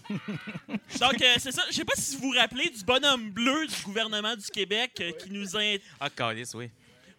Donc, 1.00 1.22
euh, 1.22 1.36
c'est 1.38 1.52
ça. 1.52 1.64
Je 1.70 1.76
sais 1.76 1.86
pas 1.86 1.96
si 1.96 2.16
vous 2.18 2.30
vous 2.32 2.38
rappelez 2.38 2.70
du 2.70 2.84
bonhomme 2.84 3.32
bleu 3.32 3.68
du 3.68 3.84
gouvernement 3.84 4.36
du 4.36 4.46
Québec 4.48 4.92
euh, 5.02 5.12
qui 5.12 5.30
nous 5.32 5.56
a 5.56 5.62
Ah, 6.00 6.10
calice, 6.10 6.54
oui. 6.54 6.70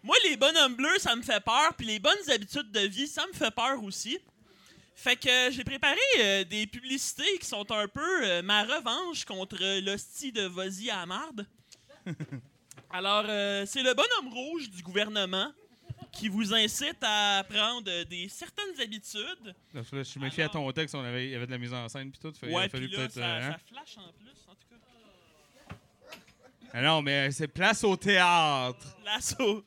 Moi, 0.03 0.15
les 0.23 0.37
bonhommes 0.37 0.75
bleus, 0.75 0.99
ça 0.99 1.15
me 1.15 1.23
fait 1.23 1.43
peur, 1.43 1.73
puis 1.75 1.87
les 1.87 1.99
bonnes 1.99 2.29
habitudes 2.31 2.71
de 2.71 2.81
vie, 2.81 3.07
ça 3.07 3.25
me 3.27 3.33
fait 3.33 3.49
peur 3.49 3.83
aussi. 3.83 4.19
Fait 4.95 5.17
que 5.17 5.27
euh, 5.27 5.51
j'ai 5.51 5.63
préparé 5.63 5.99
euh, 6.19 6.43
des 6.45 6.65
publicités 6.67 7.37
qui 7.39 7.45
sont 7.45 7.69
un 7.71 7.87
peu 7.87 8.23
euh, 8.23 8.41
ma 8.41 8.63
revanche 8.63 9.25
contre 9.25 9.57
l'hostie 9.81 10.31
de 10.31 10.43
Vosi 10.43 10.89
à 10.89 11.01
la 11.01 11.05
marde. 11.05 11.45
Alors, 12.91 13.25
c'est 13.67 13.83
le 13.83 13.93
bonhomme 13.93 14.33
rouge 14.33 14.69
du 14.69 14.81
gouvernement 14.81 15.51
qui 16.15 16.29
vous 16.29 16.53
incite 16.53 16.97
à 17.03 17.43
prendre 17.47 17.89
euh, 17.91 18.05
des 18.05 18.27
certaines 18.29 18.79
habitudes. 18.81 19.53
Là, 19.73 19.81
je 19.91 20.01
suis 20.03 20.19
méfié 20.19 20.43
à 20.45 20.49
ton 20.49 20.71
texte, 20.71 20.95
on 20.95 21.03
avait, 21.03 21.25
il 21.25 21.31
y 21.31 21.35
avait 21.35 21.45
de 21.45 21.51
la 21.51 21.57
mise 21.57 21.73
en 21.73 21.87
scène 21.89 22.09
puis 22.09 22.19
tout. 22.19 22.33
Fait, 22.39 22.49
il 22.49 22.55
a 22.55 22.69
fallu 22.69 22.87
puis 22.87 22.95
là, 22.95 23.01
peut-être. 23.03 23.13
ça, 23.13 23.21
euh, 23.21 23.41
hein? 23.41 23.51
ça 23.51 23.57
flash 23.73 23.97
en 23.97 24.11
plus, 24.13 24.29
en 24.47 24.53
tout 24.55 24.67
cas. 25.69 25.75
Ah 26.73 26.81
non, 26.81 27.01
mais 27.01 27.31
c'est 27.31 27.47
place 27.47 27.83
au 27.83 27.95
théâtre. 27.95 28.97
L'assaut. 29.05 29.63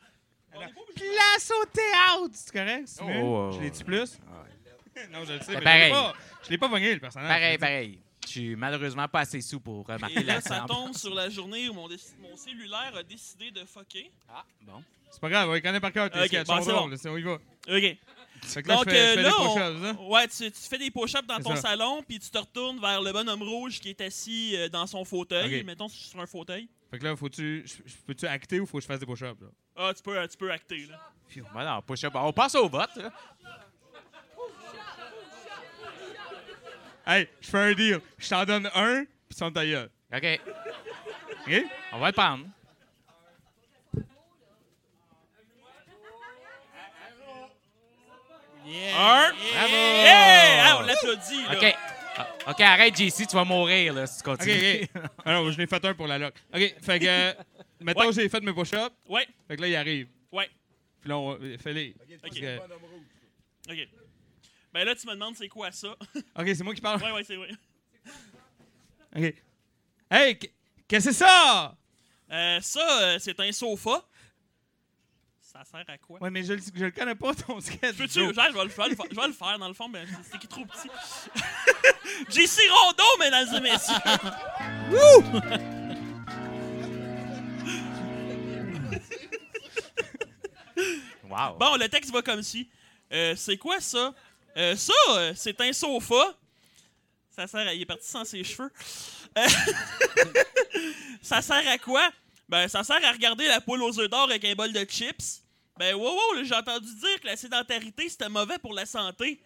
Place 0.96 1.52
au 1.52 1.64
théâtre! 1.66 2.30
C'est 2.34 2.52
correct? 2.52 2.82
C'est 2.88 3.02
Oh, 3.02 3.06
mieux? 3.06 3.20
oh, 3.22 3.50
je 3.52 3.60
l'ai 3.60 3.70
dit 3.70 3.80
oh. 3.82 3.86
plus? 3.86 4.18
non, 5.12 5.24
je 5.24 5.32
le 5.34 5.40
sais. 5.40 5.46
Mais 5.48 5.52
je 5.52 5.58
l'ai 5.58 5.64
pareil. 5.64 5.90
pas- 5.92 6.14
Je 6.44 6.50
l'ai 6.50 6.58
pas 6.58 6.68
pogné, 6.68 6.94
le 6.94 7.00
personnage. 7.00 7.28
Pareil, 7.28 7.58
pareil. 7.58 8.00
Je 8.28 8.32
suis 8.32 8.56
malheureusement 8.56 9.08
pas 9.08 9.20
assez 9.20 9.40
sous 9.40 9.58
pour 9.58 9.86
remarquer 9.86 10.20
Et 10.20 10.22
là, 10.24 10.40
ça 10.42 10.64
tombe 10.68 10.94
sur 10.94 11.14
la 11.14 11.30
journée 11.30 11.68
où 11.68 11.72
mon, 11.72 11.88
cellulaire 12.36 12.92
a 12.94 13.02
décidé 13.02 13.50
de 13.50 13.64
fucker. 13.64 14.10
Ah, 14.28 14.44
bon. 14.62 14.82
C'est 15.10 15.20
pas 15.20 15.30
grave, 15.30 15.48
on 15.48 15.54
les 15.54 15.62
connaît 15.62 15.80
par 15.80 15.92
cœur, 15.92 16.10
tes 16.10 16.20
Ok, 16.20 16.26
sketchs 16.26 16.46
bon, 16.46 16.60
c'est 16.62 16.72
bon. 17.08 17.14
on 17.14 17.16
y 17.16 17.22
va. 17.22 17.34
OK. 17.34 17.96
Fait 18.42 18.62
que 18.62 18.68
là, 18.68 18.76
Donc 18.76 18.84
je 18.84 18.90
fais, 18.90 18.98
euh, 19.00 19.08
je 19.08 19.14
fais 19.14 19.22
là, 19.22 19.30
des 19.30 19.34
on- 19.38 19.54
push-ups, 19.54 19.84
hein? 19.84 19.96
ouais, 20.10 20.28
tu, 20.28 20.50
tu 20.52 20.60
fais 20.68 20.78
des 20.78 20.90
push-ups 20.90 21.26
dans 21.26 21.40
ton 21.40 21.56
ça. 21.56 21.62
salon, 21.62 22.02
puis 22.06 22.18
tu 22.20 22.30
te 22.30 22.38
retournes 22.38 22.78
vers 22.78 23.00
le 23.00 23.12
bonhomme 23.12 23.42
rouge 23.42 23.80
qui 23.80 23.88
est 23.88 24.00
assis 24.02 24.54
euh, 24.56 24.68
dans 24.68 24.86
son 24.86 25.04
fauteuil. 25.04 25.60
Ok. 25.60 25.64
Mettons 25.64 25.88
sur 25.88 26.20
un 26.20 26.26
fauteuil. 26.26 26.68
Fait 26.90 26.98
que 26.98 27.04
là, 27.04 27.16
faut-tu. 27.16 27.64
Peux-tu 28.06 28.26
acter 28.26 28.60
ou 28.60 28.66
faut 28.66 28.78
que 28.78 28.82
je 28.82 28.86
fasse 28.86 29.00
des 29.00 29.06
push-ups, 29.06 29.40
là? 29.40 29.48
Ah, 29.76 29.92
tu 29.94 30.02
peux, 30.02 30.28
tu 30.28 30.36
peux 30.36 30.52
acter, 30.52 30.86
là. 30.86 31.00
Ben 31.54 31.64
non, 31.64 31.82
push-up. 31.82 32.12
On 32.14 32.32
passe 32.32 32.54
au 32.54 32.68
vote. 32.68 32.94
là. 32.96 33.10
Hey, 37.08 37.26
je 37.40 37.48
fais 37.48 37.58
un 37.58 37.72
deal. 37.72 38.00
Je 38.18 38.28
t'en 38.28 38.44
donne 38.44 38.70
un, 38.74 39.04
puis 39.04 39.14
tu 39.32 39.36
fermes 39.38 39.52
ta 39.54 39.64
gueule. 39.64 39.88
OK. 40.14 40.40
OK? 41.46 41.62
On 41.92 41.98
va 41.98 42.06
le 42.08 42.12
prendre. 42.12 42.44
Un. 48.66 49.32
Bravo! 49.32 49.74
Hey! 50.04 50.60
Ah, 50.60 50.78
on 50.80 50.82
l'applaudit, 50.86 51.42
là. 51.44 51.56
OK. 51.56 51.74
Ah, 52.16 52.28
OK, 52.48 52.60
arrête, 52.60 52.96
JC, 52.96 53.26
tu 53.26 53.36
vas 53.36 53.44
mourir 53.44 53.94
là, 53.94 54.06
si 54.06 54.22
tu 54.22 54.28
OK, 54.28 54.36
continues. 54.38 54.82
OK. 54.94 55.02
Alors, 55.24 55.50
je 55.52 55.58
l'ai 55.58 55.66
fait 55.66 55.84
un 55.84 55.94
pour 55.94 56.06
la 56.06 56.18
loc. 56.18 56.34
OK, 56.52 56.74
fait 56.82 56.98
que. 56.98 57.06
euh, 57.06 57.32
mettons, 57.80 58.06
Ouais. 58.08 58.12
j'ai 58.12 58.28
fait 58.28 58.40
mes 58.42 58.52
push-ups. 58.52 58.90
Ouais, 59.08 59.26
Fait 59.46 59.56
que 59.56 59.62
là, 59.62 59.68
il 59.68 59.76
arrive. 59.76 60.08
ouais. 60.32 60.48
Puis 61.00 61.08
là, 61.08 61.16
on 61.16 61.38
fais-les. 61.62 61.94
OK. 62.24 62.42
OK. 63.70 63.88
Ben 64.72 64.84
là, 64.84 64.94
tu 64.94 65.06
me 65.06 65.12
demandes 65.14 65.34
c'est 65.36 65.48
quoi 65.48 65.72
ça? 65.72 65.88
OK, 66.38 66.46
c'est 66.46 66.62
moi 66.62 66.74
qui 66.74 66.80
parle. 66.80 67.02
ouais, 67.02 67.12
ouais, 67.12 67.24
c'est 67.24 67.36
vrai. 67.36 67.50
OK. 69.16 69.34
Hey, 70.10 70.38
qu- 70.38 70.48
qu'est-ce 70.86 71.06
que 71.06 71.12
c'est 71.12 71.24
ça? 71.24 71.76
Euh, 72.30 72.60
ça, 72.60 73.00
euh, 73.02 73.18
c'est 73.18 73.38
un 73.40 73.50
sofa. 73.52 74.04
Ça 75.40 75.64
sert 75.64 75.84
à 75.88 75.96
quoi? 75.98 76.20
Ouais, 76.22 76.30
mais 76.30 76.42
je, 76.44 76.52
le- 76.52 76.60
je 76.74 76.84
le 76.84 76.90
connais 76.90 77.14
pas, 77.14 77.34
ton 77.34 77.58
sketch. 77.62 77.96
Peux-tu? 77.96 78.20
Joe. 78.20 78.34
Genre, 78.34 78.44
je 78.52 78.56
vais 78.58 78.64
le 78.64 78.68
faire, 78.70 78.84
je 78.84 78.90
vais 78.90 78.90
le 78.90 78.96
faire- 78.96 79.06
je 79.10 79.16
vais 79.20 79.26
le 79.26 79.32
faire, 79.32 79.58
dans 79.58 79.68
le 79.68 79.74
fond, 79.74 79.88
mais 79.88 80.04
c'est 80.30 80.38
qui 80.38 80.46
est 80.46 80.48
trop 80.50 80.64
petit. 80.66 80.88
JC 82.28 82.60
Rondeau, 82.70 83.04
mesdames 83.20 83.54
et 83.56 83.60
messieurs! 83.60 83.94
Wow. 91.28 91.56
Bon, 91.58 91.76
le 91.76 91.88
texte 91.88 92.10
va 92.12 92.22
comme 92.22 92.42
ci. 92.42 92.68
Euh, 93.12 93.34
c'est 93.36 93.56
quoi 93.56 93.80
ça? 93.80 94.14
Euh, 94.58 94.76
ça, 94.76 94.92
euh, 95.10 95.32
c'est 95.36 95.60
un 95.60 95.72
sofa. 95.72 96.34
Ça 97.30 97.46
sert 97.46 97.60
à... 97.66 97.72
Il 97.74 97.82
est 97.82 97.86
parti 97.86 98.08
sans 98.08 98.24
ses 98.24 98.42
cheveux. 98.42 98.70
Euh, 99.38 99.46
ça 101.22 101.42
sert 101.42 101.66
à 101.68 101.78
quoi? 101.78 102.10
Ben, 102.48 102.66
ça 102.68 102.82
sert 102.82 103.04
à 103.04 103.12
regarder 103.12 103.46
la 103.46 103.60
poule 103.60 103.82
aux 103.82 103.98
œufs 104.00 104.08
d'or 104.10 104.24
avec 104.24 104.44
un 104.44 104.54
bol 104.54 104.72
de 104.72 104.84
chips. 104.84 105.42
Ben, 105.76 105.94
wow, 105.94 106.12
wow, 106.12 106.42
j'ai 106.44 106.54
entendu 106.54 106.92
dire 106.96 107.20
que 107.20 107.26
la 107.26 107.36
sédentarité, 107.36 108.08
c'était 108.08 108.28
mauvais 108.28 108.58
pour 108.58 108.74
la 108.74 108.86
santé. 108.86 109.40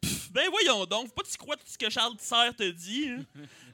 Pff, 0.00 0.32
ben, 0.32 0.48
voyons 0.50 0.84
donc, 0.86 1.06
faut 1.08 1.12
pas 1.14 1.22
que 1.22 1.30
tu 1.30 1.36
crois 1.36 1.56
tout 1.56 1.66
ce 1.66 1.78
que 1.78 1.88
Charles 1.88 2.16
Tisser 2.16 2.50
te 2.56 2.68
dit. 2.70 3.08
hein. 3.10 3.24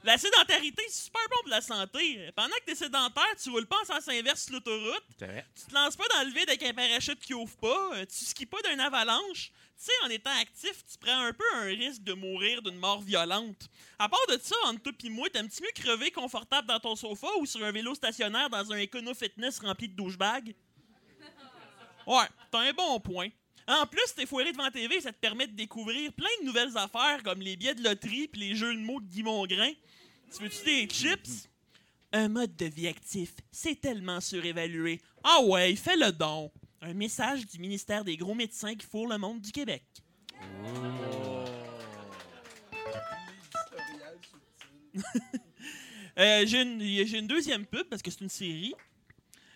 La 0.03 0.17
sédentarité, 0.17 0.83
c'est 0.89 1.05
super 1.05 1.21
bon 1.29 1.37
pour 1.41 1.49
la 1.49 1.61
santé. 1.61 2.29
Pendant 2.35 2.55
que 2.57 2.65
t'es 2.65 2.75
sédentaire, 2.75 3.23
tu 3.41 3.49
roules 3.49 3.65
pas 3.65 3.77
en 3.81 3.85
sens 3.85 4.07
inverse 4.09 4.43
sur 4.43 4.53
l'autoroute. 4.53 5.03
Tu 5.17 5.65
te 5.65 5.73
lances 5.73 5.95
pas 5.95 6.05
dans 6.13 6.23
le 6.27 6.33
vide 6.33 6.49
avec 6.49 6.61
un 6.63 6.73
parachute 6.73 7.19
qui 7.19 7.33
ouvre 7.33 7.55
pas. 7.57 7.91
euh, 7.95 8.05
Tu 8.05 8.25
skis 8.25 8.45
pas 8.45 8.61
d'une 8.69 8.79
avalanche. 8.79 9.51
Tu 9.83 9.89
sais, 9.91 10.05
en 10.05 10.09
étant 10.09 10.31
actif, 10.39 10.85
tu 10.89 10.97
prends 10.97 11.25
un 11.25 11.33
peu 11.33 11.43
un 11.55 11.65
risque 11.65 12.03
de 12.03 12.13
mourir 12.13 12.61
d'une 12.61 12.77
mort 12.77 13.01
violente. 13.01 13.69
À 13.99 14.07
part 14.07 14.25
de 14.29 14.39
ça, 14.41 14.55
entre 14.67 14.81
toi 14.81 14.93
pis 14.97 15.09
moi, 15.09 15.29
t'aimes-tu 15.29 15.61
mieux 15.61 15.73
crever 15.75 16.09
confortable 16.09 16.69
dans 16.69 16.79
ton 16.79 16.95
sofa 16.95 17.27
ou 17.41 17.45
sur 17.45 17.61
un 17.65 17.71
vélo 17.73 17.93
stationnaire 17.93 18.49
dans 18.49 18.71
un 18.71 18.81
Econo 18.81 19.13
Fitness 19.13 19.59
rempli 19.59 19.89
de 19.89 19.95
douchebags? 19.95 20.55
Ouais, 22.07 22.27
t'as 22.49 22.59
un 22.59 22.71
bon 22.71 22.97
point. 23.01 23.27
En 23.67 23.85
plus, 23.85 24.13
t'es 24.15 24.25
foiré 24.25 24.53
devant 24.53 24.69
TV, 24.71 25.01
ça 25.01 25.11
te 25.11 25.19
permet 25.19 25.47
de 25.47 25.53
découvrir 25.53 26.13
plein 26.13 26.27
de 26.41 26.45
nouvelles 26.45 26.77
affaires 26.77 27.21
comme 27.23 27.41
les 27.41 27.57
billets 27.57 27.75
de 27.75 27.83
loterie 27.83 28.29
puis 28.29 28.39
les 28.39 28.55
jeux 28.55 28.73
de 28.73 28.79
mots 28.79 29.01
de 29.01 29.07
Guy 29.07 29.23
Mongrain. 29.23 29.71
Tu 30.33 30.43
veux-tu 30.43 30.63
des 30.63 30.87
chips? 30.87 31.49
Un 32.13 32.29
mode 32.29 32.55
de 32.55 32.65
vie 32.65 32.87
actif, 32.87 33.33
c'est 33.51 33.79
tellement 33.81 34.21
surévalué. 34.21 35.01
Ah 35.23 35.41
ouais, 35.41 35.75
fais 35.75 35.97
le 35.97 36.11
don. 36.11 36.51
Un 36.85 36.93
message 36.93 37.45
du 37.45 37.59
ministère 37.59 38.03
des 38.03 38.17
gros 38.17 38.35
médecins 38.35 38.75
qui 38.75 38.85
fourrent 38.85 39.07
le 39.07 39.17
monde 39.17 39.39
du 39.39 39.51
Québec. 39.51 39.83
Euh, 46.19 46.45
j'ai 46.45 46.61
une, 46.61 47.25
deuxième 47.25 47.65
pub 47.65 47.87
parce 47.89 48.03
que 48.03 48.11
c'est 48.11 48.21
une 48.21 48.29
série. 48.29 48.75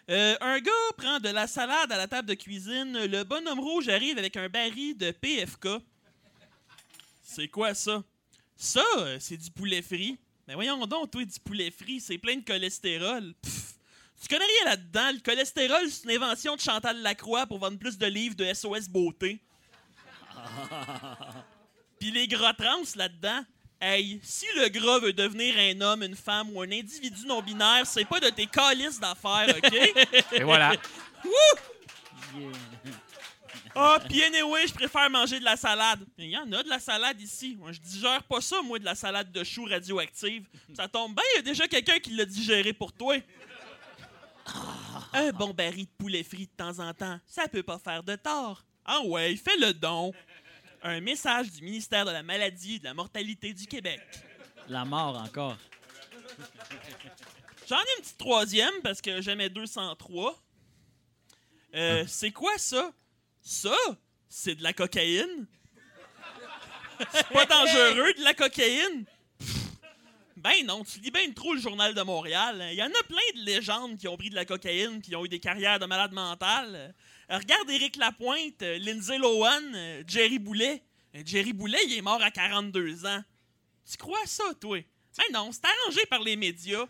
Euh, 0.10 0.36
un 0.42 0.60
gars 0.60 0.72
prend 0.98 1.20
de 1.20 1.30
la 1.30 1.46
salade 1.46 1.92
à 1.92 1.98
la 1.98 2.08
table 2.08 2.28
de 2.28 2.34
cuisine. 2.34 3.06
Le 3.06 3.24
bonhomme 3.24 3.60
rouge 3.60 3.88
arrive 3.90 4.18
avec 4.18 4.36
un 4.38 4.50
baril 4.50 4.98
de 4.98 5.12
PFK. 5.12 5.68
C'est 7.22 7.48
quoi 7.48 7.76
ça? 7.76 8.04
Ça, 8.56 8.84
euh, 8.98 9.18
c'est 9.20 9.38
du 9.38 9.52
poulet 9.52 9.84
frit. 9.84 10.18
Mais 10.48 10.56
voyons 10.56 10.84
donc, 10.88 11.12
toi, 11.12 11.24
du 11.24 11.40
poulet 11.42 11.70
frit, 11.70 12.00
c'est 12.00 12.18
plein 12.18 12.38
de 12.38 12.44
cholestérol. 12.44 13.36
Pff, 13.40 13.77
tu 14.22 14.28
connais 14.28 14.46
rien 14.46 14.72
là-dedans. 14.72 15.12
Le 15.14 15.20
cholestérol, 15.20 15.90
c'est 15.90 16.04
une 16.06 16.22
invention 16.22 16.56
de 16.56 16.62
Chantal 16.62 17.02
Lacroix 17.02 17.46
pour 17.46 17.60
vendre 17.60 17.78
plus 17.78 17.98
de 17.98 18.06
livres 18.06 18.36
de 18.36 18.52
SOS 18.54 18.88
Beauté. 18.90 19.40
Puis 22.00 22.12
les 22.12 22.28
gras 22.28 22.54
trans 22.54 22.84
là-dedans, 22.96 23.42
hey, 23.82 24.20
si 24.24 24.46
le 24.56 24.70
gras 24.70 25.00
veut 25.00 25.14
devenir 25.14 25.56
un 25.58 25.82
homme, 25.82 26.04
une 26.04 26.16
femme 26.16 26.56
ou 26.56 26.62
un 26.62 26.72
individu 26.72 27.26
non-binaire, 27.26 27.86
c'est 27.86 28.06
pas 28.06 28.20
de 28.20 28.30
tes 28.30 28.48
calices 28.48 29.00
d'affaires, 29.00 29.56
OK? 29.56 29.74
Et 30.34 30.44
voilà. 30.44 30.74
Ah, 33.80 34.00
puis 34.10 34.24
anyway, 34.24 34.66
je 34.66 34.74
préfère 34.74 35.08
manger 35.08 35.40
de 35.40 35.44
la 35.44 35.56
salade. 35.56 36.00
Il 36.18 36.32
y 36.32 36.38
en 36.38 36.52
a 36.52 36.64
de 36.64 36.68
la 36.70 36.80
salade 36.80 37.22
ici. 37.22 37.56
Moi, 37.60 37.72
je 37.72 37.80
digère 37.80 38.24
pas 38.24 38.42
ça, 38.42 38.60
moi, 38.64 38.80
de 38.80 38.86
la 38.86 38.96
salade 38.96 39.32
de 39.32 39.44
choux 39.44 39.66
radioactive. 39.66 40.48
Ça 40.76 40.88
tombe 40.88 41.14
bien, 41.14 41.24
il 41.34 41.38
y 41.38 41.40
a 41.40 41.42
déjà 41.44 41.68
quelqu'un 41.68 42.00
qui 42.00 42.10
l'a 42.12 42.26
digéré 42.26 42.74
pour 42.74 42.92
toi. 42.92 43.18
Un 45.14 45.32
bon 45.32 45.54
baril 45.54 45.86
de 45.86 45.92
poulet 45.98 46.24
frit 46.24 46.48
de 46.48 46.52
temps 46.52 46.80
en 46.80 46.94
temps, 46.94 47.20
ça 47.26 47.48
peut 47.48 47.64
pas 47.64 47.80
faire 47.80 48.04
de 48.04 48.16
tort. 48.16 48.64
Ah 48.86 49.02
ouais, 49.02 49.36
fais 49.36 49.58
le 49.58 49.74
don. 49.74 50.14
Un 50.84 51.02
message 51.02 51.52
du 51.52 51.64
ministère 51.64 52.06
de 52.06 52.12
la 52.12 52.24
Maladie 52.24 52.76
et 52.76 52.80
de 52.80 52.86
la 52.86 52.94
Mortalité 52.94 53.54
du 53.54 53.66
Québec. 53.68 54.00
La 54.70 54.86
mort 54.86 55.18
encore. 55.18 55.58
J'en 57.68 57.78
ai 57.78 57.98
une 57.98 58.04
petite 58.04 58.18
troisième 58.18 58.74
parce 58.84 59.02
que 59.02 59.22
j'aimais 59.22 59.50
203. 59.50 60.36
Euh, 61.76 62.06
c'est 62.08 62.32
quoi 62.32 62.58
ça? 62.58 62.92
Ça, 63.42 63.76
c'est 64.30 64.56
de 64.56 64.64
la 64.64 64.74
cocaïne? 64.74 65.48
C'est 67.12 67.28
pas 67.30 67.46
dangereux 67.48 68.14
de 68.14 68.24
la 68.24 68.34
cocaïne? 68.34 69.06
Ben 70.38 70.64
non, 70.68 70.84
tu 70.84 71.00
lis 71.00 71.10
bien 71.10 71.32
trop 71.32 71.56
le 71.56 71.60
journal 71.60 71.96
de 71.96 72.02
Montréal. 72.04 72.64
Il 72.72 72.78
y 72.78 72.84
en 72.84 72.86
a 72.86 73.04
plein 73.08 73.42
de 73.42 73.44
légendes 73.44 73.98
qui 73.98 74.08
ont 74.08 74.16
pris 74.18 74.30
de 74.30 74.36
la 74.36 74.46
cocaïne 74.46 75.02
qui 75.02 75.16
ont 75.16 75.26
eu 75.26 75.30
des 75.30 75.40
carrières 75.40 75.80
de 75.80 75.88
malades 75.88 76.12
mentales. 76.12 76.94
Euh, 77.32 77.38
regarde 77.40 77.68
Éric 77.72 77.96
Lapointe, 77.96 78.62
euh, 78.62 78.78
Lindsay 78.78 79.18
Lohan, 79.18 79.64
euh, 79.74 80.04
Jerry 80.06 80.38
Boulet. 80.38 80.84
Jerry 81.26 81.54
Boulet, 81.54 81.80
il 81.88 81.98
est 81.98 82.02
mort 82.04 82.22
à 82.22 82.30
42 82.30 83.08
ans. 83.08 83.24
Tu 83.90 83.98
crois 83.98 84.26
ça, 84.26 84.44
toi? 84.62 84.78
Ben 85.18 85.24
non, 85.34 85.50
c'est 85.52 85.66
arrangé 85.66 86.06
par 86.06 86.22
les 86.22 86.36
médias. 86.36 86.86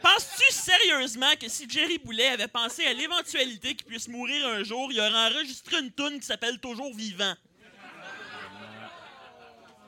Penses-tu 0.00 0.50
sérieusement 0.50 1.36
que 1.38 1.50
si 1.50 1.68
Jerry 1.68 1.98
Boulet 1.98 2.28
avait 2.28 2.48
pensé 2.48 2.86
à 2.86 2.94
l'éventualité 2.94 3.74
qu'il 3.74 3.86
puisse 3.86 4.08
mourir 4.08 4.46
un 4.46 4.64
jour, 4.64 4.90
il 4.90 4.98
aurait 4.98 5.34
enregistré 5.34 5.80
une 5.80 5.92
toune 5.92 6.18
qui 6.18 6.24
s'appelle 6.24 6.58
Toujours 6.60 6.94
vivant? 6.94 7.34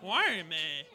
Ouais, 0.02 0.44
mais. 0.46 0.86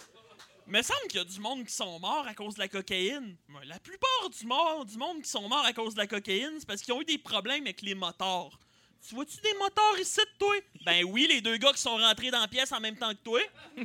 Me 0.65 0.81
semble 0.81 1.07
qu'il 1.09 1.19
y 1.19 1.21
a 1.21 1.25
du 1.25 1.39
monde 1.39 1.65
qui 1.65 1.73
sont 1.73 1.99
morts 1.99 2.25
à 2.27 2.33
cause 2.33 2.55
de 2.55 2.59
la 2.59 2.67
cocaïne. 2.67 3.35
La 3.65 3.79
plupart 3.79 4.29
du, 4.29 4.45
mort, 4.45 4.85
du 4.85 4.97
monde 4.97 5.21
qui 5.21 5.29
sont 5.29 5.47
morts 5.47 5.65
à 5.65 5.73
cause 5.73 5.93
de 5.93 5.99
la 5.99 6.07
cocaïne, 6.07 6.53
c'est 6.59 6.65
parce 6.65 6.81
qu'ils 6.81 6.93
ont 6.93 7.01
eu 7.01 7.05
des 7.05 7.17
problèmes 7.17 7.63
avec 7.63 7.81
les 7.81 7.95
moteurs. 7.95 8.57
Tu 9.05 9.15
vois-tu 9.15 9.37
des 9.41 9.53
moteurs 9.59 9.99
ici 9.99 10.21
de 10.21 10.37
toi? 10.39 10.55
Ben 10.85 11.03
oui, 11.03 11.27
les 11.29 11.41
deux 11.41 11.57
gars 11.57 11.73
qui 11.73 11.81
sont 11.81 11.97
rentrés 11.97 12.31
dans 12.31 12.39
la 12.39 12.47
pièce 12.47 12.71
en 12.71 12.79
même 12.79 12.95
temps 12.95 13.11
que 13.11 13.23
toi. 13.23 13.41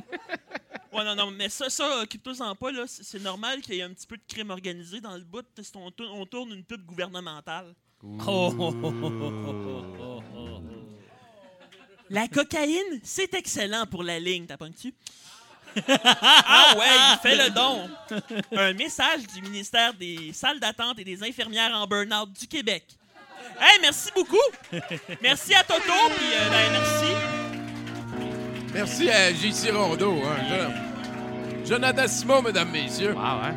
Ouais, 0.91 1.03
non, 1.03 1.15
non, 1.15 1.29
mais 1.29 1.49
ça, 1.49 1.69
ça, 1.69 2.01
occupe-toi-en 2.01 2.55
pas, 2.55 2.71
là. 2.71 2.87
C'est 2.87 3.03
c'est 3.03 3.19
normal 3.19 3.61
qu'il 3.61 3.75
y 3.75 3.79
ait 3.79 3.83
un 3.83 3.93
petit 3.93 4.07
peu 4.07 4.17
de 4.17 4.23
crime 4.27 4.49
organisé 4.49 4.99
dans 4.99 5.15
le 5.15 5.23
bout. 5.23 5.45
On, 5.75 5.91
tourne- 5.91 6.09
on 6.13 6.25
tourne 6.25 6.51
une 6.51 6.63
pub 6.63 6.83
gouvernementale. 6.83 7.75
Oh, 8.03 8.17
oh, 8.27 8.53
oh, 8.57 8.73
oh, 8.83 8.93
oh, 9.03 9.53
oh, 9.99 10.23
oh. 10.35 10.61
La 12.09 12.27
cocaïne, 12.27 12.99
c'est 13.03 13.35
excellent 13.35 13.85
pour 13.85 14.01
la 14.01 14.19
ligne, 14.19 14.47
t'as 14.47 14.57
tu 14.57 14.95
ah 15.87 16.75
ouais, 16.77 17.17
fais 17.21 17.35
le 17.35 17.49
don. 17.51 17.89
Un 18.57 18.73
message 18.73 19.21
du 19.33 19.41
ministère 19.41 19.93
des 19.93 20.31
salles 20.33 20.59
d'attente 20.59 20.99
et 20.99 21.03
des 21.03 21.23
infirmières 21.23 21.71
en 21.75 21.85
burn-out 21.87 22.31
du 22.39 22.47
Québec. 22.47 22.85
Hey, 23.59 23.79
merci 23.81 24.09
beaucoup. 24.15 24.37
Merci 25.21 25.53
à 25.53 25.63
Toto, 25.63 25.81
puis 25.81 26.27
euh, 26.33 26.49
ben, 26.49 26.71
merci. 26.71 27.13
Merci 28.73 29.09
à 29.09 29.33
J.C. 29.33 29.71
Rondeau. 29.71 30.21
Hein, 30.23 30.37
Je- 31.63 31.65
Jonathan 31.69 32.07
Simon, 32.07 32.41
mesdames, 32.41 32.69
messieurs. 32.71 33.13
Wow, 33.13 33.21
hein? 33.21 33.55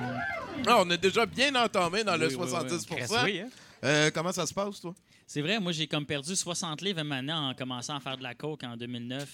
Ah, 0.66 0.78
on 0.80 0.90
est 0.90 0.98
déjà 0.98 1.26
bien 1.26 1.54
entamé 1.54 2.04
dans 2.04 2.16
le 2.16 2.26
Oui, 2.28 2.34
oui, 2.34 2.42
oui. 2.42 2.48
70 2.50 2.86
Reste 2.90 3.14
oui, 3.24 3.40
hein? 3.40 3.48
Euh, 3.84 4.10
Comment 4.14 4.32
ça 4.32 4.46
se 4.46 4.54
passe, 4.54 4.80
toi? 4.80 4.94
C'est 5.26 5.40
vrai, 5.40 5.58
moi, 5.60 5.72
j'ai 5.72 5.86
comme 5.86 6.06
perdu 6.06 6.34
60 6.36 6.80
livres 6.82 7.02
maintenant 7.02 7.50
en 7.50 7.54
commençant 7.54 7.96
à 7.96 8.00
faire 8.00 8.16
de 8.16 8.22
la 8.22 8.34
coke 8.34 8.62
en 8.64 8.76
2009. 8.76 9.28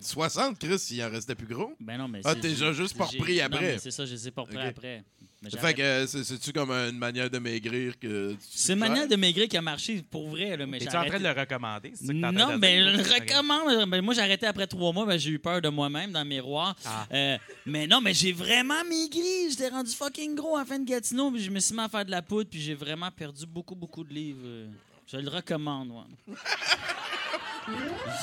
60, 0.00 0.58
Chris, 0.58 0.88
il 0.92 1.02
en 1.02 1.10
restait 1.10 1.34
plus 1.34 1.46
gros. 1.46 1.72
Ben 1.80 1.96
non, 1.98 2.08
mais 2.08 2.20
Ah, 2.24 2.34
c'est- 2.34 2.40
t'es 2.40 2.48
déjà 2.48 2.72
juste 2.72 2.96
pas 2.96 3.04
repris 3.04 3.40
après. 3.40 3.78
c'est 3.78 3.90
ça, 3.90 4.04
je 4.06 4.12
les 4.12 4.28
ai 4.28 4.30
pas 4.30 4.42
repris 4.42 4.58
après. 4.58 5.04
Mais 5.42 5.48
Fait 5.48 5.72
que 5.72 5.80
euh, 5.80 6.06
c'est- 6.06 6.22
c'est-tu 6.22 6.52
comme 6.52 6.70
une 6.70 6.98
manière 6.98 7.30
de 7.30 7.38
maigrir 7.38 7.98
que. 7.98 8.32
tu- 8.32 8.38
C'est 8.50 8.74
une 8.74 8.78
manière 8.78 9.08
de 9.08 9.16
maigrir 9.16 9.48
qui 9.48 9.56
a 9.56 9.62
marché 9.62 10.02
pour 10.10 10.28
vrai, 10.28 10.54
là, 10.54 10.66
mais 10.66 10.76
Es-tu 10.76 10.90
j'ai 10.90 10.98
en 10.98 11.04
train 11.06 11.18
de 11.18 11.24
le 11.24 11.30
recommander? 11.30 11.92
C'est 11.94 12.06
ça 12.08 12.12
que 12.12 12.18
Non, 12.18 12.58
mais 12.58 12.78
je 12.84 12.90
le 12.98 13.02
recommande. 13.02 13.88
Ben, 13.88 14.02
moi, 14.02 14.12
j'ai 14.12 14.20
arrêté 14.20 14.44
après 14.46 14.66
trois 14.66 14.92
mois. 14.92 15.06
Ben, 15.06 15.18
j'ai 15.18 15.30
eu 15.30 15.38
peur 15.38 15.62
de 15.62 15.70
moi-même 15.70 16.12
dans 16.12 16.20
le 16.22 16.28
miroir. 16.28 16.76
Ah. 16.84 17.06
Euh, 17.10 17.38
mais 17.64 17.86
non, 17.86 18.02
mais 18.02 18.12
j'ai 18.12 18.32
vraiment 18.32 18.84
maigri. 18.86 19.48
J'étais 19.48 19.68
rendu 19.70 19.90
fucking 19.92 20.34
gros 20.34 20.58
en 20.58 20.64
fin 20.66 20.78
de 20.78 20.84
Gatineau. 20.86 21.30
Puis 21.30 21.42
je 21.42 21.50
me 21.50 21.58
suis 21.58 21.74
mis 21.74 21.80
à 21.80 21.88
faire 21.88 22.04
de 22.04 22.10
la 22.10 22.20
poudre. 22.20 22.50
Puis 22.50 22.60
j'ai 22.60 22.74
vraiment 22.74 23.10
perdu 23.10 23.46
beaucoup, 23.46 23.74
beaucoup 23.74 24.04
de 24.04 24.12
livres. 24.12 24.40
Euh, 24.44 24.66
Je 25.10 25.16
le 25.16 25.28
recommande, 25.30 25.88
ouais. 25.90 26.34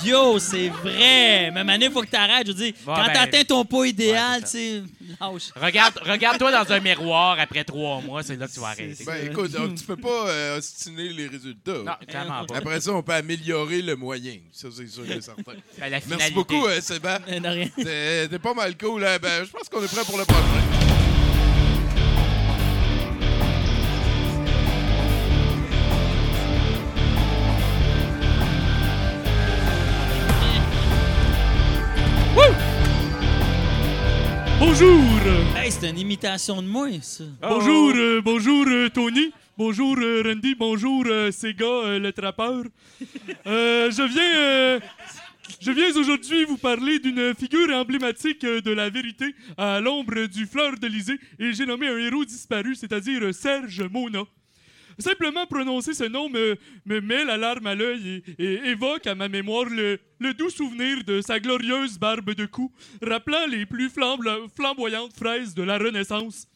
Yo, 0.03 0.37
c'est 0.37 0.69
vrai! 0.69 1.49
Mais 1.51 1.63
Manu, 1.63 1.85
il 1.85 1.91
faut 1.91 2.01
que 2.01 2.07
t'arrêtes. 2.07 2.45
Je 2.45 2.51
veux 2.51 2.57
dire, 2.65 2.73
Bon, 2.85 2.93
quand 2.93 3.05
ben- 3.07 3.13
t'atteins 3.13 3.43
ton 3.43 3.65
poids 3.65 3.87
idéal, 3.87 4.41
Ouais, 4.41 4.41
tu 4.41 4.47
sais, 4.47 4.83
lâche. 5.19 5.49
Regarde, 5.55 5.99
regarde-toi 6.05 6.51
dans 6.51 6.71
un 6.71 6.79
miroir 6.79 7.39
après 7.39 7.63
trois 7.63 7.99
mois, 8.01 8.21
c'est 8.21 8.35
là 8.35 8.47
que 8.47 8.53
tu 8.53 8.59
vas 8.59 8.67
arrêter. 8.67 9.03
Ben 9.05 9.31
écoute, 9.31 9.51
tu 9.75 9.83
peux 9.85 9.97
pas 9.97 10.27
euh, 10.29 10.57
ostiner 10.59 11.09
les 11.09 11.27
résultats. 11.27 11.79
Non, 11.83 11.93
clairement 12.07 12.45
pas. 12.45 12.57
Après 12.57 12.79
ça, 12.79 12.93
on 12.93 13.01
peut 13.01 13.13
améliorer 13.13 13.81
le 13.81 13.95
moyen. 13.95 14.37
Ça, 14.51 14.67
c'est 14.71 14.87
sûr 14.87 15.03
et 15.09 15.19
certain. 15.19 15.41
Ben, 15.45 15.55
la 15.79 15.89
Merci 15.89 16.07
finalité. 16.09 16.33
beaucoup, 16.33 16.67
euh, 16.67 16.79
Sébastien. 16.79 17.39
De 17.41 17.47
rien. 17.47 17.67
T'es 17.75 18.27
t'es 18.27 18.39
pas 18.39 18.53
mal 18.53 18.77
cool. 18.77 19.03
hein? 19.03 19.17
Ben, 19.19 19.45
je 19.45 19.49
pense 19.51 19.67
qu'on 19.67 19.83
est 19.83 19.91
prêt 19.91 20.03
pour 20.05 20.17
le 20.19 20.25
prochain. 20.25 20.66
Bonjour! 34.79 35.55
Hey, 35.55 35.71
c'est 35.71 35.89
une 35.89 35.97
imitation 35.97 36.61
de 36.61 36.67
moi, 36.67 36.87
ça. 37.01 37.23
Bonjour, 37.41 37.93
euh, 37.95 38.21
bonjour 38.23 38.63
euh, 38.67 38.89
Tony. 38.89 39.33
Bonjour 39.57 39.97
euh, 39.97 40.21
Randy. 40.23 40.53
Bonjour 40.53 41.03
Sega, 41.31 41.97
le 41.97 42.11
trappeur. 42.11 42.63
Je 43.43 44.07
viens, 44.07 44.79
je 45.59 45.71
viens 45.71 45.95
aujourd'hui 45.95 46.45
vous 46.45 46.57
parler 46.57 46.99
d'une 46.99 47.33
figure 47.33 47.75
emblématique 47.75 48.45
de 48.45 48.71
la 48.71 48.91
vérité 48.91 49.33
à 49.57 49.79
l'ombre 49.79 50.27
du 50.27 50.45
fleur 50.45 50.73
d'Elysée 50.77 51.19
et 51.39 51.53
j'ai 51.53 51.65
nommé 51.65 51.87
un 51.87 51.97
héros 51.97 52.23
disparu, 52.23 52.75
c'est-à-dire 52.75 53.33
Serge 53.33 53.81
Mona. 53.81 54.25
Simplement 54.99 55.45
prononcer 55.45 55.93
ce 55.93 56.05
nom 56.05 56.27
me, 56.29 56.57
me 56.85 57.01
met 57.01 57.23
la 57.23 57.37
larme 57.37 57.67
à 57.67 57.75
l'œil 57.75 58.23
et, 58.39 58.53
évoque 58.69 59.05
à 59.05 59.13
ma 59.13 59.27
mémoire 59.27 59.65
le, 59.65 59.99
doux 60.33 60.49
souvenir 60.49 61.03
de 61.03 61.21
sa 61.21 61.39
glorieuse 61.39 61.99
barbe 61.99 62.33
de 62.33 62.45
cou, 62.45 62.71
rappelant 63.01 63.45
les 63.47 63.65
plus 63.65 63.89
flamboyantes 63.89 65.15
fraises 65.15 65.53
de 65.53 65.63
la 65.63 65.77
Renaissance. 65.77 66.47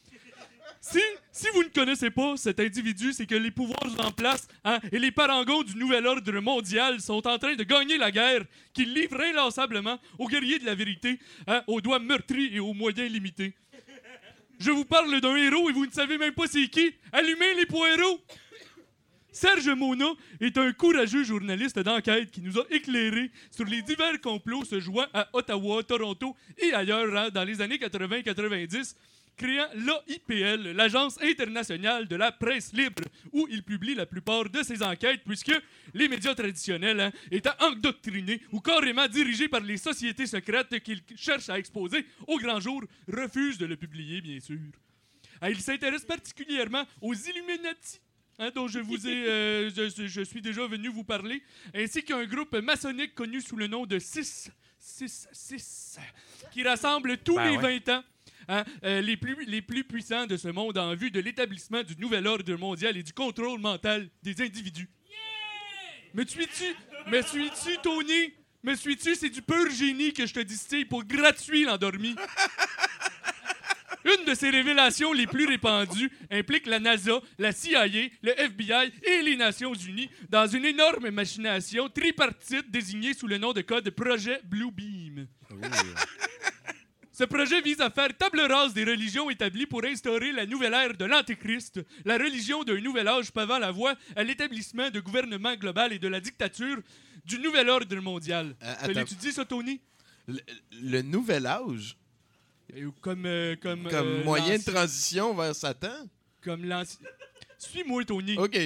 Si, 0.83 0.99
si 1.31 1.45
vous 1.53 1.63
ne 1.63 1.69
connaissez 1.69 2.09
pas 2.09 2.35
cet 2.37 2.59
individu, 2.59 3.13
c'est 3.13 3.27
que 3.27 3.35
les 3.35 3.51
pouvoirs 3.51 3.95
en 3.99 4.11
place 4.11 4.47
hein, 4.63 4.79
et 4.91 4.97
les 4.97 5.11
parangons 5.11 5.61
du 5.61 5.75
nouvel 5.75 6.07
ordre 6.07 6.39
mondial 6.39 6.99
sont 6.99 7.27
en 7.27 7.37
train 7.37 7.53
de 7.53 7.63
gagner 7.63 7.99
la 7.99 8.09
guerre 8.09 8.43
qu'ils 8.73 8.91
livrent 8.91 9.21
inlassablement 9.21 9.99
aux 10.17 10.27
guerriers 10.27 10.57
de 10.57 10.65
la 10.65 10.73
vérité, 10.73 11.19
hein, 11.45 11.61
aux 11.67 11.81
doigts 11.81 11.99
meurtris 11.99 12.49
et 12.55 12.59
aux 12.59 12.73
moyens 12.73 13.11
limités. 13.11 13.53
Je 14.61 14.69
vous 14.69 14.85
parle 14.85 15.19
d'un 15.21 15.35
héros 15.37 15.71
et 15.71 15.73
vous 15.73 15.87
ne 15.87 15.91
savez 15.91 16.19
même 16.19 16.35
pas 16.35 16.45
c'est 16.45 16.67
qui. 16.67 16.93
Allumez 17.11 17.55
les 17.55 17.65
poireaux! 17.65 18.21
Serge 19.31 19.69
Mona 19.69 20.11
est 20.39 20.55
un 20.55 20.71
courageux 20.71 21.23
journaliste 21.23 21.79
d'enquête 21.79 22.29
qui 22.29 22.41
nous 22.41 22.59
a 22.59 22.65
éclairé 22.69 23.31
sur 23.49 23.65
les 23.65 23.81
divers 23.81 24.21
complots 24.21 24.63
se 24.63 24.79
jouant 24.79 25.07
à 25.15 25.27
Ottawa, 25.33 25.81
Toronto 25.81 26.35
et 26.59 26.73
ailleurs 26.73 27.15
hein, 27.15 27.29
dans 27.33 27.43
les 27.43 27.59
années 27.59 27.77
80-90, 27.77 28.93
créant 29.37 29.67
l'AIPL, 29.73 30.71
l'Agence 30.71 31.21
internationale 31.21 32.07
de 32.07 32.15
la 32.15 32.31
presse 32.31 32.73
libre, 32.73 33.03
où 33.31 33.47
il 33.49 33.63
publie 33.63 33.95
la 33.95 34.05
plupart 34.05 34.49
de 34.49 34.61
ses 34.63 34.83
enquêtes, 34.83 35.21
puisque 35.25 35.53
les 35.93 36.07
médias 36.07 36.35
traditionnels, 36.35 36.99
hein, 36.99 37.11
étant 37.31 37.53
endoctrinés 37.59 38.41
ou 38.51 38.59
carrément 38.59 39.07
dirigés 39.07 39.47
par 39.47 39.61
les 39.61 39.77
sociétés 39.77 40.27
secrètes 40.27 40.79
qu'il 40.81 41.01
cherche 41.15 41.49
à 41.49 41.57
exposer 41.57 42.05
au 42.27 42.37
grand 42.37 42.59
jour, 42.59 42.83
refusent 43.07 43.57
de 43.57 43.65
le 43.65 43.75
publier, 43.77 44.21
bien 44.21 44.39
sûr. 44.39 44.59
Ah, 45.41 45.49
il 45.49 45.59
s'intéresse 45.59 46.05
particulièrement 46.05 46.85
aux 47.01 47.15
Illuminati, 47.15 47.99
hein, 48.37 48.51
dont 48.53 48.67
je 48.67 48.79
vous 48.79 49.07
ai, 49.07 49.27
euh, 49.27 49.69
je, 49.71 50.05
je 50.05 50.21
suis 50.21 50.41
déjà 50.41 50.67
venu 50.67 50.89
vous 50.89 51.03
parler, 51.03 51.41
ainsi 51.73 52.03
qu'un 52.03 52.25
groupe 52.25 52.55
maçonnique 52.57 53.15
connu 53.15 53.41
sous 53.41 53.55
le 53.55 53.65
nom 53.65 53.87
de 53.87 53.97
6, 53.97 54.51
6, 54.77 55.27
6, 55.31 55.99
qui 56.51 56.61
rassemble 56.63 57.17
tous 57.17 57.35
Ben 57.35 57.49
les 57.49 57.57
ouais. 57.57 57.79
20 57.79 57.89
ans 57.97 58.03
hein, 58.51 58.63
euh, 58.83 59.01
les, 59.01 59.17
plus, 59.17 59.45
les 59.45 59.61
plus 59.61 59.83
puissants 59.83 60.27
de 60.27 60.37
ce 60.37 60.49
monde 60.49 60.77
en 60.77 60.93
vue 60.95 61.11
de 61.11 61.19
l'établissement 61.19 61.83
du 61.83 61.95
nouvel 61.95 62.27
ordre 62.27 62.53
mondial 62.55 62.97
et 62.97 63.03
du 63.03 63.13
contrôle 63.13 63.59
mental 63.59 64.09
des 64.21 64.41
individus. 64.41 64.89
Me 66.13 66.25
suis-tu, 66.25 66.65
me 67.07 67.21
suis-tu, 67.21 67.77
Tony? 67.81 68.33
Me 68.63 68.75
suis-tu? 68.75 69.15
C'est 69.15 69.29
du 69.29 69.41
pur 69.41 69.69
génie 69.71 70.13
que 70.13 70.25
je 70.25 70.33
te 70.33 70.39
distille 70.41 70.85
pour 70.85 71.03
gratuit 71.05 71.63
l'endormi. 71.63 72.15
Une 74.03 74.25
de 74.25 74.33
ces 74.33 74.49
révélations 74.49 75.13
les 75.13 75.27
plus 75.27 75.45
répandues 75.45 76.11
implique 76.31 76.65
la 76.65 76.79
NASA, 76.79 77.21
la 77.37 77.51
CIA, 77.51 77.85
le 77.87 78.39
FBI 78.39 78.91
et 79.03 79.21
les 79.21 79.35
Nations 79.35 79.73
Unies 79.73 80.09
dans 80.29 80.47
une 80.47 80.65
énorme 80.65 81.11
machination 81.11 81.87
tripartite 81.87 82.69
désignée 82.71 83.13
sous 83.13 83.27
le 83.27 83.37
nom 83.37 83.53
de 83.53 83.61
code 83.61 83.89
Projet 83.91 84.41
Bluebeam. 84.43 85.27
Ce 87.21 87.25
projet 87.27 87.61
vise 87.61 87.79
à 87.81 87.91
faire 87.91 88.17
table 88.17 88.41
rase 88.51 88.73
des 88.73 88.83
religions 88.83 89.29
établies 89.29 89.67
pour 89.67 89.85
instaurer 89.85 90.31
la 90.31 90.47
nouvelle 90.47 90.73
ère 90.73 90.97
de 90.97 91.05
l'Antéchrist, 91.05 91.79
la 92.03 92.17
religion 92.17 92.63
d'un 92.63 92.81
nouvel 92.81 93.07
âge 93.07 93.31
pavant 93.31 93.59
la 93.59 93.69
voie 93.69 93.93
à 94.15 94.23
l'établissement 94.23 94.89
de 94.89 94.99
gouvernement 94.99 95.55
global 95.55 95.93
et 95.93 95.99
de 95.99 96.07
la 96.07 96.19
dictature 96.19 96.77
du 97.23 97.37
nouvel 97.37 97.69
ordre 97.69 97.95
mondial. 97.97 98.55
Euh, 98.63 98.73
Tu 98.73 98.79
attends. 98.89 98.99
l'étudies, 99.01 99.33
ça, 99.33 99.45
Tony? 99.45 99.79
Le, 100.27 100.39
le 100.81 101.01
nouvel 101.03 101.45
âge, 101.45 101.95
Euh, 102.75 102.89
Comme, 103.01 103.27
euh, 103.27 103.55
comme, 103.55 103.83
comme 103.83 104.07
euh, 104.07 104.23
moyen 104.23 104.57
de 104.57 104.63
transition 104.63 105.35
vers 105.35 105.53
Satan? 105.53 106.07
Comme 106.43 106.65
l'ancien. 106.65 107.05
Suis-moi, 107.59 108.03
Tony. 108.03 108.35
OK. 108.35 108.51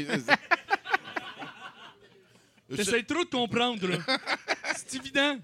T'essaies 2.73 3.03
trop 3.03 3.25
de 3.25 3.29
comprendre, 3.29 3.85
là. 3.85 3.97
C'est 4.77 4.95
évident. 4.95 5.39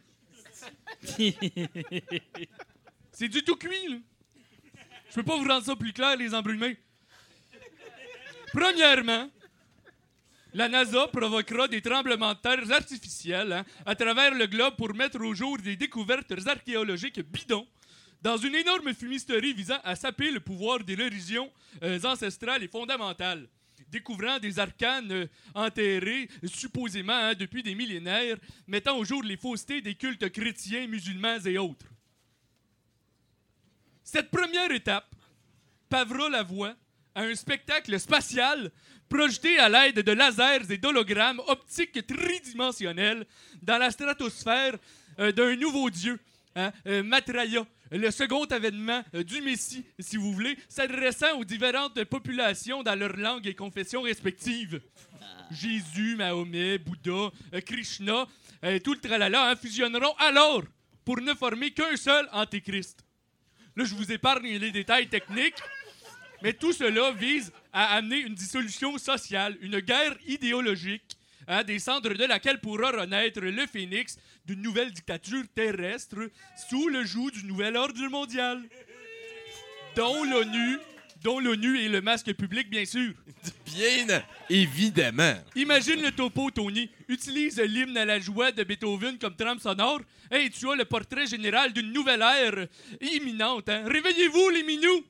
C'est 3.21 3.29
du 3.29 3.43
tout 3.43 3.55
cuit, 3.55 3.87
là. 3.87 3.97
Je 5.09 5.13
peux 5.13 5.21
pas 5.21 5.37
vous 5.37 5.47
rendre 5.47 5.63
ça 5.63 5.75
plus 5.75 5.93
clair, 5.93 6.17
les 6.17 6.33
embrumés. 6.33 6.75
Premièrement, 8.51 9.29
la 10.55 10.67
NASA 10.67 11.07
provoquera 11.09 11.67
des 11.67 11.83
tremblements 11.83 12.33
de 12.33 12.39
terre 12.39 12.71
artificiels 12.71 13.53
hein, 13.53 13.65
à 13.85 13.93
travers 13.93 14.33
le 14.33 14.47
globe 14.47 14.75
pour 14.75 14.95
mettre 14.95 15.21
au 15.23 15.35
jour 15.35 15.59
des 15.59 15.75
découvertes 15.75 16.33
archéologiques 16.47 17.19
bidons 17.19 17.67
dans 18.23 18.37
une 18.37 18.55
énorme 18.55 18.91
fumisterie 18.91 19.53
visant 19.53 19.79
à 19.83 19.95
saper 19.95 20.31
le 20.31 20.39
pouvoir 20.39 20.83
des 20.83 20.95
religions 20.95 21.51
euh, 21.83 21.99
ancestrales 22.03 22.63
et 22.63 22.69
fondamentales. 22.69 23.47
Découvrant 23.87 24.39
des 24.39 24.57
arcanes 24.57 25.11
euh, 25.11 25.27
enterrés, 25.53 26.27
supposément 26.45 27.13
hein, 27.13 27.35
depuis 27.35 27.61
des 27.61 27.75
millénaires, 27.75 28.37
mettant 28.65 28.97
au 28.97 29.05
jour 29.05 29.21
les 29.21 29.37
faussetés 29.37 29.81
des 29.81 29.93
cultes 29.93 30.27
chrétiens, 30.31 30.87
musulmans 30.87 31.37
et 31.45 31.59
autres. 31.59 31.90
Cette 34.11 34.29
première 34.29 34.69
étape 34.73 35.09
pavera 35.87 36.27
la 36.27 36.43
voie 36.43 36.75
à 37.15 37.21
un 37.21 37.33
spectacle 37.33 37.97
spatial 37.97 38.69
projeté 39.07 39.57
à 39.57 39.69
l'aide 39.69 40.01
de 40.01 40.11
lasers 40.11 40.69
et 40.69 40.77
d'hologrammes 40.77 41.39
optiques 41.47 42.05
tridimensionnels 42.05 43.25
dans 43.61 43.77
la 43.77 43.89
stratosphère 43.89 44.75
euh, 45.17 45.31
d'un 45.31 45.55
nouveau 45.55 45.89
dieu, 45.89 46.19
hein, 46.57 46.73
euh, 46.87 47.03
Matraya, 47.03 47.65
le 47.89 48.11
second 48.11 48.43
avènement 48.43 49.01
euh, 49.15 49.23
du 49.23 49.41
Messie, 49.41 49.85
si 49.97 50.17
vous 50.17 50.33
voulez, 50.33 50.57
s'adressant 50.67 51.39
aux 51.39 51.45
différentes 51.45 52.03
populations 52.03 52.83
dans 52.83 52.99
leurs 52.99 53.15
langues 53.15 53.47
et 53.47 53.55
confessions 53.55 54.01
respectives. 54.01 54.81
Jésus, 55.51 56.17
Mahomet, 56.17 56.79
Bouddha, 56.79 57.31
Krishna, 57.65 58.27
tout 58.83 58.93
le 58.93 58.99
tralala 58.99 59.51
hein, 59.51 59.55
fusionneront 59.55 60.15
alors 60.19 60.63
pour 61.05 61.21
ne 61.21 61.33
former 61.33 61.71
qu'un 61.71 61.95
seul 61.95 62.27
antéchrist. 62.33 63.05
Là, 63.75 63.85
je 63.85 63.95
vous 63.95 64.11
épargne 64.11 64.57
les 64.57 64.71
détails 64.71 65.07
techniques, 65.07 65.61
mais 66.41 66.53
tout 66.53 66.73
cela 66.73 67.11
vise 67.11 67.51
à 67.71 67.95
amener 67.95 68.17
une 68.17 68.33
dissolution 68.33 68.97
sociale, 68.97 69.57
une 69.61 69.79
guerre 69.79 70.15
idéologique, 70.27 71.17
hein, 71.47 71.63
des 71.63 71.79
cendres 71.79 72.13
de 72.13 72.25
laquelle 72.25 72.59
pourra 72.59 72.91
renaître 72.91 73.39
le 73.39 73.67
phénix 73.67 74.17
d'une 74.45 74.61
nouvelle 74.61 74.91
dictature 74.91 75.43
terrestre 75.55 76.29
sous 76.69 76.89
le 76.89 77.05
joug 77.05 77.31
du 77.31 77.45
nouvel 77.45 77.77
ordre 77.77 78.07
mondial, 78.09 78.61
dont 79.95 80.23
l'ONU 80.23 80.77
dont 81.23 81.39
l'ONU 81.39 81.79
et 81.79 81.89
le 81.89 82.01
masque 82.01 82.33
public, 82.33 82.69
bien 82.69 82.85
sûr. 82.85 83.13
Bien 83.65 84.23
évidemment. 84.49 85.35
Imagine 85.55 86.01
le 86.01 86.11
topo, 86.11 86.49
Tony. 86.51 86.89
Utilise 87.07 87.59
l'hymne 87.59 87.97
à 87.97 88.05
la 88.05 88.19
joie 88.19 88.51
de 88.51 88.63
Beethoven 88.63 89.17
comme 89.17 89.35
trame 89.35 89.59
sonore. 89.59 90.01
Et 90.31 90.49
tu 90.49 90.69
as 90.69 90.75
le 90.75 90.85
portrait 90.85 91.27
général 91.27 91.73
d'une 91.73 91.91
nouvelle 91.91 92.21
ère 92.21 92.67
imminente. 93.01 93.69
hein. 93.69 93.83
Réveillez-vous, 93.85 94.49
les 94.49 94.63
minous! 94.63 95.03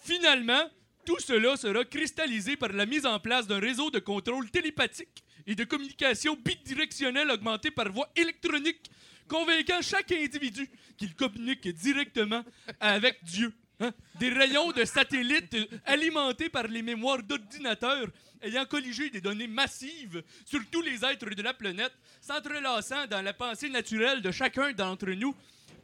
Finalement, 0.00 0.62
tout 1.04 1.18
cela 1.18 1.56
sera 1.56 1.84
cristallisé 1.84 2.56
par 2.56 2.72
la 2.72 2.86
mise 2.86 3.06
en 3.06 3.18
place 3.18 3.46
d'un 3.46 3.58
réseau 3.60 3.90
de 3.90 3.98
contrôle 3.98 4.50
télépathique 4.50 5.24
et 5.46 5.54
de 5.54 5.64
communication 5.64 6.36
bidirectionnelle 6.44 7.30
augmentée 7.30 7.70
par 7.70 7.90
voie 7.92 8.08
électronique, 8.16 8.90
convainquant 9.28 9.80
chaque 9.82 10.12
individu 10.12 10.68
qu'il 10.96 11.14
communique 11.14 11.68
directement 11.68 12.44
avec 12.80 13.22
Dieu. 13.24 13.52
Hein? 13.80 13.92
Des 14.18 14.30
rayons 14.30 14.72
de 14.72 14.84
satellites 14.84 15.54
euh, 15.54 15.66
alimentés 15.84 16.48
par 16.48 16.66
les 16.66 16.82
mémoires 16.82 17.22
d'ordinateurs 17.22 18.08
ayant 18.42 18.66
colligé 18.66 19.10
des 19.10 19.20
données 19.20 19.46
massives 19.46 20.22
sur 20.44 20.60
tous 20.70 20.82
les 20.82 21.04
êtres 21.04 21.30
de 21.30 21.42
la 21.42 21.54
planète, 21.54 21.92
s'entrelaçant 22.20 23.06
dans 23.06 23.22
la 23.22 23.32
pensée 23.32 23.68
naturelle 23.68 24.22
de 24.22 24.30
chacun 24.30 24.72
d'entre 24.72 25.10
nous 25.10 25.34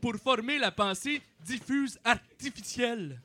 pour 0.00 0.16
former 0.16 0.58
la 0.58 0.70
pensée 0.70 1.22
diffuse 1.40 1.98
artificielle. 2.04 3.20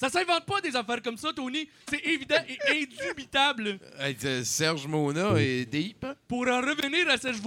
Ça 0.00 0.08
s'invente 0.08 0.46
pas 0.46 0.62
des 0.62 0.74
affaires 0.74 1.02
comme 1.02 1.18
ça, 1.18 1.30
Tony. 1.30 1.68
C'est 1.86 2.02
évident 2.06 2.42
et 2.48 2.58
indubitable. 2.70 3.78
Euh, 4.00 4.44
Serge 4.44 4.86
Mona 4.86 5.38
est 5.38 5.66
deep. 5.66 6.06
Pour 6.26 6.48
en 6.48 6.62
revenir 6.62 7.06
à 7.10 7.18
Serge 7.18 7.42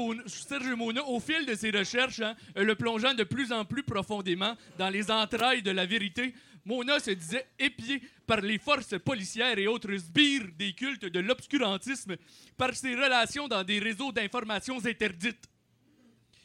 Mona, 0.78 1.04
au 1.04 1.20
fil 1.20 1.48
de 1.48 1.56
ses 1.56 1.72
recherches, 1.72 2.20
hein, 2.20 2.36
euh, 2.56 2.64
le 2.64 2.76
plongeant 2.76 3.16
de 3.16 3.24
plus 3.24 3.52
en 3.52 3.66
plus 3.66 3.82
profondément 3.82 4.56
dans 4.78 4.90
les 4.92 5.10
entrailles 5.10 5.64
de 5.64 5.72
la 5.72 5.88
vérité, 5.88 6.36
Mona 6.64 7.00
se 7.00 7.10
disait 7.10 7.48
épié 7.58 8.04
par 8.28 8.42
les 8.42 8.60
forces 8.60 9.00
policières 9.00 9.58
et 9.58 9.66
autres 9.66 9.98
sbires 9.98 10.46
des 10.56 10.74
cultes 10.74 11.06
de 11.06 11.20
l'obscurantisme, 11.22 12.18
par 12.56 12.76
ses 12.76 12.94
relations 12.94 13.48
dans 13.48 13.64
des 13.64 13.80
réseaux 13.80 14.12
d'informations 14.12 14.78
interdites. 14.86 15.50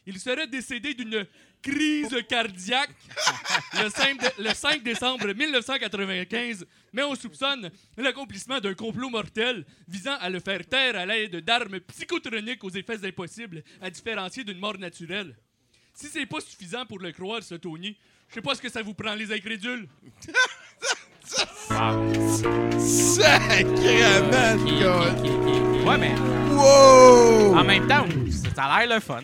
Il 0.07 0.19
serait 0.19 0.47
décédé 0.47 0.95
d'une 0.95 1.27
crise 1.63 2.15
cardiaque 2.29 2.91
le 3.83 3.89
5, 3.91 4.21
dé- 4.21 4.29
le 4.39 4.55
5 4.55 4.83
décembre 4.83 5.33
1995, 5.33 6.67
mais 6.93 7.03
on 7.03 7.15
soupçonne 7.15 7.71
l'accomplissement 7.97 8.61
d'un 8.61 8.75
complot 8.75 9.11
mortel 9.11 9.65
visant 9.87 10.17
à 10.21 10.31
le 10.31 10.41
faire 10.41 10.65
taire 10.67 10.97
à 10.97 11.05
l'aide 11.07 11.37
d'armes 11.45 11.81
psychotroniques 11.81 12.63
aux 12.65 12.71
effets 12.71 13.05
impossibles 13.05 13.63
à 13.81 13.91
différencier 13.91 14.45
d'une 14.45 14.59
mort 14.59 14.79
naturelle. 14.79 15.37
Si 15.95 16.07
c'est 16.07 16.27
pas 16.27 16.41
suffisant 16.41 16.87
pour 16.87 17.01
le 17.01 17.11
croire, 17.13 17.43
ce 17.43 17.57
Tony, 17.57 17.97
je 18.29 18.35
sais 18.35 18.41
pas 18.43 18.55
ce 18.55 18.63
que 18.63 18.69
ça 18.71 18.83
vous 18.83 18.95
prend, 18.95 19.15
les 19.15 19.33
incrédules. 19.33 19.89
Sacrément. 22.79 24.57
Ouais, 25.87 25.99
mais 25.99 26.15
Wow! 26.53 27.55
en 27.57 27.65
même 27.65 27.87
temps, 27.87 28.07
ça 28.55 28.65
a 28.65 28.87
l'air 28.87 28.95
le 28.97 29.01
fun. 29.01 29.23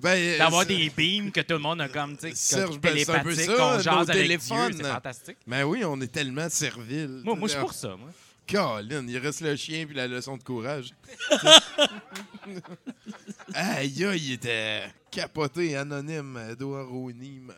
Ben, 0.00 0.10
euh, 0.10 0.38
D'avoir 0.38 0.66
des 0.66 0.90
beams 0.90 1.30
que 1.30 1.40
tout 1.40 1.52
le 1.54 1.60
monde 1.60 1.80
a 1.80 1.88
comme, 1.88 2.16
tu 2.16 2.28
sais, 2.28 2.34
Serge, 2.34 2.70
comme 2.70 2.78
ben, 2.80 2.96
c'est 2.96 3.10
un 3.10 3.22
peu 3.22 3.34
télépathique, 3.34 3.46
ça, 3.46 3.56
qu'on 3.56 3.76
nos 3.76 3.80
jase 3.80 3.96
avec 3.96 4.08
Dieu, 4.08 4.22
téléphones. 4.22 4.72
c'est 4.76 4.82
fantastique. 4.82 5.36
Ben 5.46 5.64
oui, 5.64 5.84
on 5.84 6.00
est 6.00 6.10
tellement 6.12 6.48
serviles. 6.48 7.20
Moi, 7.22 7.36
moi 7.36 7.46
je 7.46 7.52
suis 7.52 7.60
pour 7.60 7.72
ça, 7.72 7.94
moi. 7.96 8.08
Colin, 8.50 9.06
il 9.08 9.18
reste 9.18 9.40
le 9.40 9.54
chien 9.56 9.86
puis 9.86 9.94
la 9.94 10.06
leçon 10.08 10.36
de 10.36 10.42
courage. 10.42 10.90
aïe, 13.54 13.92
il 13.94 14.32
était 14.32 14.82
capoté, 15.10 15.76
anonyme, 15.76 16.38
Doaroni. 16.58 17.40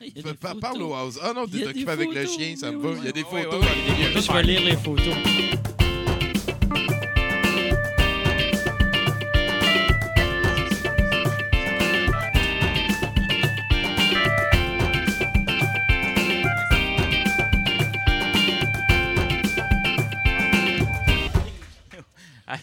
Il 0.00 0.12
y 0.14 0.20
a 0.20 0.22
des 0.24 0.34
Parle 0.34 0.60
photos. 0.60 0.80
au 0.82 0.94
house. 0.94 1.18
Ah 1.22 1.32
non, 1.34 1.46
t'es 1.46 1.66
occupé 1.66 1.90
avec 1.90 2.12
le 2.12 2.26
chien, 2.26 2.54
ça 2.54 2.70
me 2.70 2.76
va. 2.76 2.98
Il 2.98 3.04
y 3.06 3.08
a 3.08 3.12
des 3.12 3.24
photos. 3.24 3.64
Je 3.64 4.32
vais 4.32 4.42
lire 4.42 4.62
les 4.62 4.76
photos. 4.76 5.14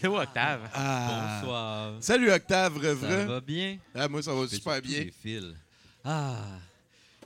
Allô, 0.02 0.20
Octave. 0.20 0.60
Ah. 0.74 1.38
Bonsoir. 1.40 1.92
Salut 2.00 2.30
Octave, 2.30 2.74
Ça 2.82 2.94
vrai. 2.94 3.24
va 3.26 3.40
bien? 3.40 3.78
Ah, 3.94 4.08
moi, 4.08 4.22
ça 4.22 4.32
va 4.34 4.46
super 4.48 4.80
bien. 4.80 5.06
Ah. 6.04 6.36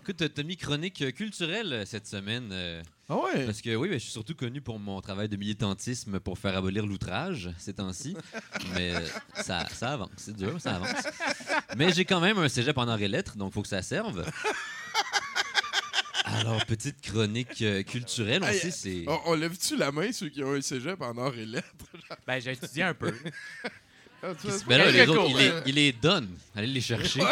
Écoute, 0.03 0.23
t'as 0.35 0.43
mis 0.43 0.57
chronique 0.57 1.03
euh, 1.03 1.11
culturelle 1.11 1.73
euh, 1.73 1.85
cette 1.85 2.07
semaine. 2.07 2.49
euh, 2.51 2.83
Ah 3.11 3.17
ouais? 3.17 3.45
Parce 3.45 3.61
que 3.61 3.75
oui, 3.77 3.89
ben, 3.89 3.95
je 3.99 4.05
suis 4.05 4.11
surtout 4.13 4.35
connu 4.35 4.63
pour 4.63 4.79
mon 4.79 5.01
travail 5.03 5.29
de 5.29 5.37
militantisme 5.37 6.19
pour 6.19 6.39
faire 6.39 6.57
abolir 6.57 6.87
l'outrage 6.87 7.51
ces 7.59 7.75
temps-ci. 7.75 8.17
Mais 8.75 8.93
ça, 9.35 9.67
ça 9.69 9.93
avance, 9.93 10.09
c'est 10.17 10.35
dur, 10.37 10.59
ça 10.61 10.77
avance. 10.77 11.05
Mais 11.77 11.93
j'ai 11.93 12.07
quand 12.07 12.21
même 12.21 12.39
un 12.39 12.49
cégep 12.49 12.79
en 12.79 12.89
arts 12.89 13.03
et 13.03 13.09
lettres, 13.09 13.37
donc 13.37 13.51
il 13.51 13.55
faut 13.55 13.63
que 13.63 13.69
ça 13.69 13.83
serve. 13.83 14.25
Alors, 16.37 16.65
petite 16.67 17.01
chronique 17.01 17.63
euh, 17.63 17.83
culturelle, 17.83 18.43
on 18.45 18.47
Hey, 18.49 18.59
sait, 18.59 18.71
c'est... 18.71 19.05
On, 19.07 19.19
on 19.27 19.35
lève-tu 19.35 19.77
la 19.77 19.91
main, 19.93 20.13
ceux 20.13 20.29
qui 20.29 20.43
ont 20.43 20.53
un 20.53 20.61
cégep 20.61 21.01
en 21.01 21.17
or 21.17 21.35
et 21.35 21.47
lettres? 21.47 21.67
Ben, 22.27 22.41
j'ai 22.41 22.53
étudié 22.53 22.83
un 22.83 22.95
peu. 22.95 23.13
Ah, 24.21 24.33
vois, 24.43 24.53
Ben 24.67 24.79
là, 24.79 24.91
les 24.91 25.07
autres, 25.09 25.27
il 25.29 25.37
les, 25.37 25.53
il 25.67 25.75
les 25.77 25.93
donne. 25.93 26.29
Allez 26.57 26.67
les 26.67 26.81
chercher. 26.81 27.21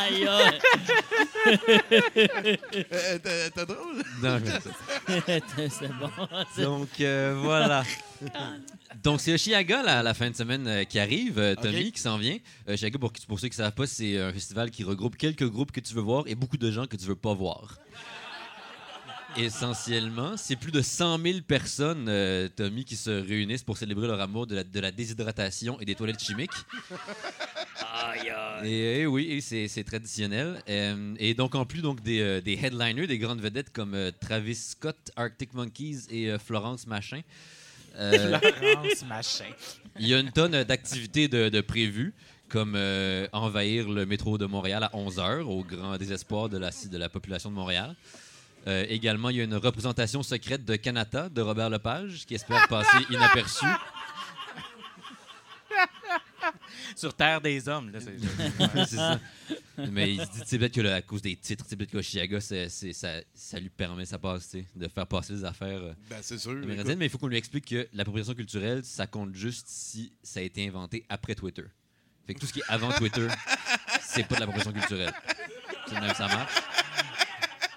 Aïe, 0.00 0.26
aïe. 0.26 0.58
Euh, 2.92 3.18
drôle? 3.66 4.02
Non, 4.22 4.40
mais- 4.40 5.40
c'est 5.70 5.88
bon. 5.88 6.10
c'est- 6.54 6.62
Donc 6.62 6.88
euh, 7.00 7.34
voilà. 7.42 7.84
Donc 9.02 9.20
c'est 9.20 9.32
Oshiaga 9.34 9.82
la, 9.82 10.02
la 10.02 10.14
fin 10.14 10.30
de 10.30 10.36
semaine 10.36 10.66
euh, 10.66 10.84
qui 10.84 10.98
arrive, 10.98 11.38
euh, 11.38 11.54
Tommy 11.54 11.92
qui 11.92 12.00
s'en 12.00 12.18
vient. 12.18 12.36
Euh, 12.68 12.74
Oshiaga, 12.74 12.98
pour, 12.98 13.12
pour 13.28 13.40
ceux 13.40 13.48
qui 13.48 13.58
ne 13.58 13.64
savent 13.64 13.72
pas, 13.74 13.86
c'est 13.86 14.18
un 14.18 14.32
festival 14.32 14.70
qui 14.70 14.84
regroupe 14.84 15.16
quelques 15.16 15.48
groupes 15.48 15.72
que 15.72 15.80
tu 15.80 15.94
veux 15.94 16.02
voir 16.02 16.24
et 16.26 16.34
beaucoup 16.34 16.56
de 16.56 16.70
gens 16.70 16.86
que 16.86 16.96
tu 16.96 17.04
veux 17.06 17.16
pas 17.16 17.34
voir. 17.34 17.76
Essentiellement, 19.36 20.36
c'est 20.36 20.56
plus 20.56 20.72
de 20.72 20.82
100 20.82 21.18
000 21.22 21.38
personnes, 21.46 22.06
euh, 22.08 22.48
Tommy, 22.54 22.84
qui 22.84 22.96
se 22.96 23.10
réunissent 23.10 23.62
pour 23.62 23.78
célébrer 23.78 24.06
leur 24.08 24.20
amour 24.20 24.46
de 24.46 24.56
la, 24.56 24.64
de 24.64 24.80
la 24.80 24.90
déshydratation 24.90 25.80
et 25.80 25.84
des 25.84 25.94
toilettes 25.94 26.22
chimiques. 26.22 26.50
Aïe, 27.92 28.28
aïe. 28.30 28.68
Et, 28.72 29.00
et 29.00 29.06
oui, 29.06 29.30
et 29.30 29.40
c'est 29.68 29.84
traditionnel. 29.84 30.60
Euh, 30.68 31.14
et 31.18 31.34
donc, 31.34 31.54
en 31.54 31.64
plus 31.64 31.80
donc, 31.80 32.02
des, 32.02 32.20
euh, 32.20 32.40
des 32.40 32.54
headliners, 32.62 33.06
des 33.06 33.18
grandes 33.18 33.40
vedettes 33.40 33.72
comme 33.72 33.94
euh, 33.94 34.10
Travis 34.20 34.56
Scott, 34.56 34.96
Arctic 35.16 35.54
Monkeys 35.54 36.00
et 36.10 36.30
euh, 36.30 36.38
Florence 36.38 36.86
Machin. 36.86 37.20
euh, 37.96 38.38
Florence 38.38 39.04
Machin. 39.08 39.44
il 39.98 40.08
y 40.08 40.14
a 40.14 40.18
une 40.18 40.32
tonne 40.32 40.64
d'activités 40.64 41.28
de, 41.28 41.48
de 41.48 41.60
prévues, 41.60 42.12
comme 42.48 42.74
euh, 42.76 43.28
envahir 43.32 43.88
le 43.88 44.06
métro 44.06 44.38
de 44.38 44.46
Montréal 44.46 44.82
à 44.82 44.88
11h, 44.96 45.42
au 45.42 45.62
grand 45.62 45.96
désespoir 45.96 46.48
de 46.48 46.58
la, 46.58 46.70
de 46.70 46.98
la 46.98 47.08
population 47.08 47.48
de 47.48 47.54
Montréal. 47.54 47.94
Euh, 48.66 48.84
également, 48.88 49.30
il 49.30 49.36
y 49.36 49.40
a 49.40 49.44
une 49.44 49.54
représentation 49.56 50.22
secrète 50.22 50.64
de 50.64 50.76
Canada 50.76 51.28
de 51.28 51.40
Robert 51.40 51.70
Lepage, 51.70 52.26
qui 52.26 52.34
espère 52.34 52.68
passer 52.68 52.98
inaperçu. 53.10 53.64
Sur 56.96 57.14
Terre 57.14 57.40
des 57.40 57.68
Hommes, 57.68 57.90
là. 57.90 58.00
c'est- 58.00 58.86
ça. 58.96 59.18
Mais 59.90 60.12
il 60.14 60.20
se 60.20 60.26
dit, 60.30 60.40
c'est 60.44 60.58
peut-être 60.58 60.74
que 60.74 60.80
là, 60.82 60.96
à 60.96 61.02
cause 61.02 61.22
des 61.22 61.36
titres, 61.36 61.64
c'est 61.66 61.76
peut-être 61.76 61.90
c'est, 62.40 62.68
c'est- 62.68 62.92
ça, 62.92 63.20
ça 63.32 63.58
lui 63.60 63.70
permet, 63.70 64.04
ça 64.04 64.18
passe, 64.18 64.54
de 64.76 64.88
faire 64.88 65.06
passer 65.06 65.32
les 65.34 65.44
affaires 65.44 65.80
euh, 65.82 65.94
Ben, 66.10 66.18
c'est 66.20 66.38
sûr. 66.38 66.52
Mais 66.52 66.76
il 67.06 67.08
faut 67.08 67.18
qu'on 67.18 67.28
lui 67.28 67.36
explique 67.38 67.66
que 67.66 67.88
l'appropriation 67.94 68.34
culturelle, 68.34 68.84
ça 68.84 69.06
compte 69.06 69.34
juste 69.34 69.66
si 69.68 70.12
ça 70.22 70.40
a 70.40 70.42
été 70.42 70.66
inventé 70.66 71.06
après 71.08 71.34
Twitter. 71.34 71.64
Fait 72.26 72.34
que 72.34 72.40
tout 72.40 72.46
ce 72.46 72.52
qui 72.52 72.60
est 72.60 72.64
avant 72.68 72.90
Twitter, 72.92 73.26
c'est 74.02 74.24
pas 74.26 74.34
de 74.34 74.40
l'appropriation 74.40 74.72
culturelle. 74.72 75.12
C'est 75.88 75.98
même 76.00 76.10
que 76.10 76.16
ça 76.16 76.26
marche. 76.28 76.52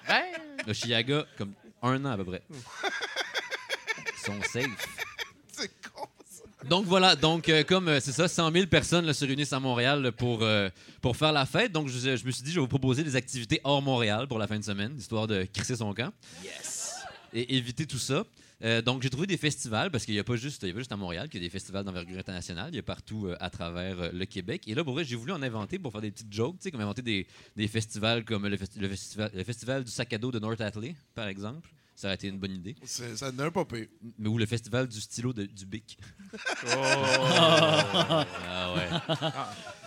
Ben, 0.08 0.24
Oshiaga, 0.68 1.26
comme 1.38 1.54
un 1.82 2.04
an 2.06 2.12
à 2.12 2.18
peu 2.18 2.26
près. 2.26 2.42
Ils 2.52 4.26
sont 4.26 4.42
safe. 4.52 4.66
C'est 5.52 5.72
con, 5.94 6.08
ça. 6.26 6.68
Donc 6.68 6.86
voilà, 6.86 7.16
donc 7.16 7.50
euh, 7.50 7.64
comme 7.64 7.88
euh, 7.90 8.00
c'est 8.00 8.12
ça, 8.12 8.28
100 8.28 8.52
000 8.52 8.68
personnes 8.68 9.06
là, 9.06 9.14
se 9.14 9.24
réunissent 9.26 9.54
à 9.54 9.60
Montréal 9.60 10.02
là, 10.02 10.12
pour, 10.12 10.42
euh, 10.42 10.70
pour 11.02 11.16
faire 11.16 11.32
la 11.32 11.46
fête. 11.46 11.72
Donc 11.72 11.90
je, 11.90 12.16
je 12.16 12.26
me 12.26 12.32
suis 12.32 12.44
dit, 12.44 12.52
je 12.52 12.56
vais 12.56 12.62
vous 12.62 12.68
proposer 12.68 13.04
des 13.04 13.16
activités 13.16 13.62
hors 13.64 13.82
Montréal 13.82 14.28
pour 14.28 14.40
la 14.40 14.48
fin 14.48 14.58
de 14.58 14.64
semaine, 14.64 14.96
histoire 14.98 15.28
de 15.28 15.44
crisser 15.54 15.76
son 15.76 15.94
camp. 15.94 16.12
Yes. 16.44 16.96
Et 17.34 17.56
éviter 17.56 17.86
tout 17.86 18.00
ça. 18.00 18.24
Euh, 18.64 18.82
donc 18.82 19.02
j'ai 19.04 19.10
trouvé 19.10 19.28
des 19.28 19.38
festivals, 19.38 19.92
parce 19.92 20.06
qu'il 20.06 20.14
n'y 20.14 20.20
a, 20.20 20.24
pas 20.24 20.36
juste- 20.38 20.64
il 20.64 20.68
y 20.70 20.72
a 20.72 20.74
pas 20.74 20.80
juste 20.80 20.92
à 20.92 20.96
Montréal 20.98 21.28
qu'il 21.28 21.42
y 21.42 21.44
a 21.44 21.48
des 21.48 21.52
festivals 21.52 21.84
d'envergure 21.84 22.18
internationale, 22.18 22.70
il 22.72 22.78
y 22.78 22.80
a 22.80 22.84
partout 22.84 23.28
euh, 23.28 23.36
à 23.42 23.50
travers 23.50 24.00
euh, 24.00 24.10
le 24.14 24.26
Québec. 24.26 24.64
Et 24.68 24.74
là, 24.76 24.84
pour 24.84 24.94
vrai, 24.94 25.04
j'ai 25.04 25.16
voulu 25.18 25.34
en 25.34 25.42
inventer 25.42 25.80
pour 25.80 25.92
faire 25.92 26.02
des 26.02 26.12
petites 26.12 26.32
jokes, 26.34 26.58
tu 26.60 26.64
sais, 26.64 26.72
comme 26.72 26.82
inventer 26.82 27.02
des, 27.02 27.28
des 27.58 27.68
festivals 27.68 28.24
comme 28.24 28.48
le, 28.48 28.56
festi- 28.56 28.80
le 28.80 28.88
festival, 28.88 29.32
le 29.34 29.44
festival 29.44 29.84
du 29.84 29.92
sac 29.92 30.14
à 30.14 30.18
dos 30.18 30.32
de 30.32 30.40
North 30.40 30.62
Atlee, 30.62 30.96
par 31.14 31.28
exemple. 31.28 31.70
Ça 31.96 32.08
aurait 32.08 32.16
été 32.16 32.28
une 32.28 32.40
bonne 32.40 32.54
idée. 32.56 32.76
Ça 32.84 33.32
n'a 33.32 33.44
un 33.44 33.52
pas 33.52 33.66
pire. 33.66 33.86
Mais 34.18 34.28
ou 34.28 34.40
le 34.40 34.48
festival 34.48 34.88
du 34.88 35.00
stylo 35.00 35.32
de, 35.32 35.46
du 35.46 35.66
Bic. 35.66 35.98
Oh. 36.34 36.68
Ah 38.48 38.74
ouais. 38.76 38.90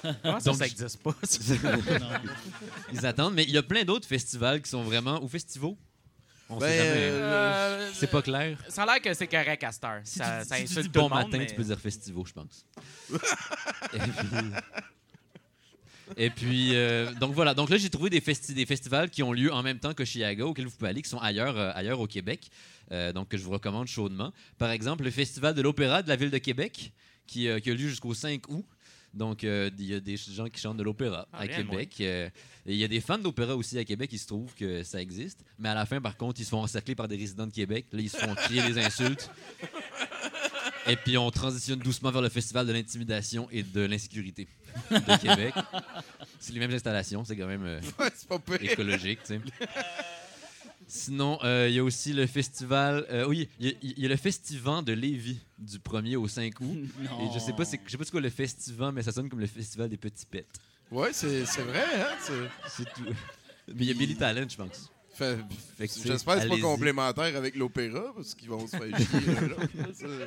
Ça, 0.02 0.38
Donc, 0.44 0.56
ça 0.56 0.66
existe 0.66 1.02
pas? 1.02 1.14
Ils 2.92 3.04
attendent, 3.06 3.34
mais 3.34 3.42
il 3.44 3.50
y 3.50 3.58
a 3.58 3.62
plein 3.62 3.84
d'autres 3.84 4.06
festivals 4.06 4.62
qui 4.62 4.70
sont 4.70 4.84
vraiment. 4.84 5.22
Ou 5.22 5.28
festivals 5.28 5.74
On 6.48 6.58
Ben, 6.58 6.68
sait 6.68 6.76
jamais. 6.78 6.90
Euh, 7.00 7.90
C'est 7.92 8.10
pas 8.10 8.22
clair. 8.22 8.56
Ça 8.68 8.84
a 8.84 8.86
l'air 8.86 9.00
que 9.02 9.12
c'est 9.14 9.26
correct 9.26 9.64
à 9.64 9.72
cette 9.72 9.84
heure. 9.84 10.00
Si 10.04 10.18
ça, 10.18 10.42
tu, 10.42 10.48
ça 10.48 10.56
si 10.58 10.64
tu 10.66 10.74
dis 10.82 10.88
tout 10.90 10.90
bon 11.00 11.08
le 11.08 11.14
monde, 11.14 11.24
matin, 11.26 11.38
mais- 11.38 11.46
tu 11.46 11.54
peux 11.54 11.64
dire 11.64 11.78
festival, 11.80 12.22
je 12.26 12.32
pense. 12.32 12.64
Et 13.94 13.98
puis, 13.98 14.28
et 16.16 16.30
puis, 16.30 16.76
euh, 16.76 17.12
donc 17.14 17.34
voilà. 17.34 17.52
Donc 17.52 17.68
là, 17.68 17.76
j'ai 17.78 17.90
trouvé 17.90 18.10
des, 18.10 18.20
festi- 18.20 18.54
des 18.54 18.64
festivals 18.64 19.10
qui 19.10 19.24
ont 19.24 19.32
lieu 19.32 19.52
en 19.52 19.62
même 19.64 19.80
temps 19.80 19.92
que 19.92 20.04
Chiaga, 20.04 20.46
auxquels 20.46 20.66
vous 20.66 20.76
pouvez 20.76 20.90
aller, 20.90 21.02
qui 21.02 21.08
sont 21.10 21.18
ailleurs, 21.18 21.58
euh, 21.58 21.72
ailleurs 21.74 21.98
au 21.98 22.06
Québec, 22.06 22.48
euh, 22.92 23.12
donc 23.12 23.28
que 23.28 23.36
je 23.36 23.42
vous 23.42 23.50
recommande 23.50 23.88
chaudement. 23.88 24.32
Par 24.56 24.70
exemple, 24.70 25.02
le 25.02 25.10
Festival 25.10 25.52
de 25.54 25.62
l'Opéra 25.62 26.02
de 26.02 26.08
la 26.08 26.14
Ville 26.14 26.30
de 26.30 26.38
Québec, 26.38 26.92
qui, 27.26 27.48
euh, 27.48 27.58
qui 27.58 27.70
a 27.70 27.74
lieu 27.74 27.88
jusqu'au 27.88 28.14
5 28.14 28.48
août. 28.48 28.64
Donc, 29.16 29.44
euh, 29.44 29.70
il 29.78 29.86
y 29.86 29.94
a 29.94 30.00
des 30.00 30.16
gens 30.16 30.46
qui 30.48 30.60
chantent 30.60 30.76
de 30.76 30.82
l'opéra 30.82 31.26
Ah, 31.32 31.40
à 31.40 31.48
Québec. 31.48 31.94
euh, 32.00 32.28
et 32.66 32.72
il 32.72 32.76
y 32.76 32.84
a 32.84 32.88
des 32.88 33.00
fans 33.00 33.16
d'opéra 33.18 33.56
aussi 33.56 33.78
à 33.78 33.84
Québec. 33.84 34.10
Il 34.12 34.18
se 34.18 34.26
trouve 34.26 34.54
que 34.54 34.82
ça 34.82 35.00
existe. 35.00 35.42
Mais 35.58 35.70
à 35.70 35.74
la 35.74 35.86
fin, 35.86 36.00
par 36.00 36.16
contre, 36.16 36.40
ils 36.40 36.44
se 36.44 36.50
font 36.50 36.60
encercler 36.62 36.94
par 36.94 37.08
des 37.08 37.16
résidents 37.16 37.46
de 37.46 37.52
Québec. 37.52 37.86
Là, 37.92 38.00
ils 38.00 38.10
se 38.10 38.18
font 38.18 38.34
crier 38.34 38.62
des 38.62 38.78
insultes. 38.78 39.30
Et 40.88 40.94
puis, 40.96 41.18
on 41.18 41.30
transitionne 41.30 41.80
doucement 41.80 42.12
vers 42.12 42.22
le 42.22 42.28
Festival 42.28 42.66
de 42.66 42.72
l'intimidation 42.72 43.48
et 43.50 43.62
de 43.64 43.80
l'insécurité 43.80 44.46
de 44.90 45.16
Québec. 45.20 45.52
C'est 46.38 46.52
les 46.52 46.60
mêmes 46.60 46.72
installations. 46.72 47.24
C'est 47.24 47.36
quand 47.36 47.46
même 47.48 47.64
euh, 47.64 47.80
écologique. 48.60 49.20
tu 49.24 49.34
sais. 49.34 49.40
Sinon, 50.88 51.38
euh, 51.42 51.66
il 51.68 51.74
y 51.74 51.78
a 51.78 51.84
aussi 51.84 52.12
le 52.12 52.26
festival. 52.26 53.06
euh, 53.10 53.26
oui, 53.26 53.48
il 53.58 53.66
y, 53.66 53.70
a- 53.70 53.74
il 53.82 53.98
y 54.00 54.06
a 54.06 54.08
le 54.08 54.16
Festivant 54.16 54.82
de 54.82 54.92
Lévis 54.92 55.38
du 55.58 55.78
1er 55.78 56.16
au 56.16 56.28
5 56.28 56.60
août. 56.60 56.78
Et 57.20 57.32
je 57.34 57.38
sais 57.40 57.52
pas, 57.52 57.64
c'est- 57.64 57.80
je 57.84 57.90
sais 57.90 57.98
pas 57.98 58.04
c'est 58.04 58.10
quoi 58.12 58.20
le 58.20 58.30
Festivant, 58.30 58.92
mais 58.92 59.02
ça 59.02 59.10
sonne 59.12 59.28
comme 59.28 59.40
le 59.40 59.46
Festival 59.48 59.88
des 59.88 59.96
petits 59.96 60.26
pets. 60.26 60.46
Ouais, 60.92 61.12
c'est 61.12 61.42
vrai, 61.62 61.84
hein? 61.98 62.14
c'est- 62.20 62.48
C'est 62.68 62.92
tout. 62.94 63.04
Mais 63.68 63.84
il 63.84 63.86
y 63.86 63.90
a 63.90 63.94
Billy 63.94 64.14
Talent, 64.14 64.46
je 64.48 64.56
pense. 64.56 64.90
J'espère 65.78 66.36
que 66.36 66.40
c'est 66.42 66.48
pas 66.48 66.58
complémentaire 66.60 67.36
avec 67.36 67.56
l'opéra, 67.56 68.12
parce 68.14 68.34
qu'ils 68.34 68.48
vont 68.48 68.66
se 68.66 68.76
faire 68.76 68.96
chier. 68.96 69.26
là, 69.48 69.56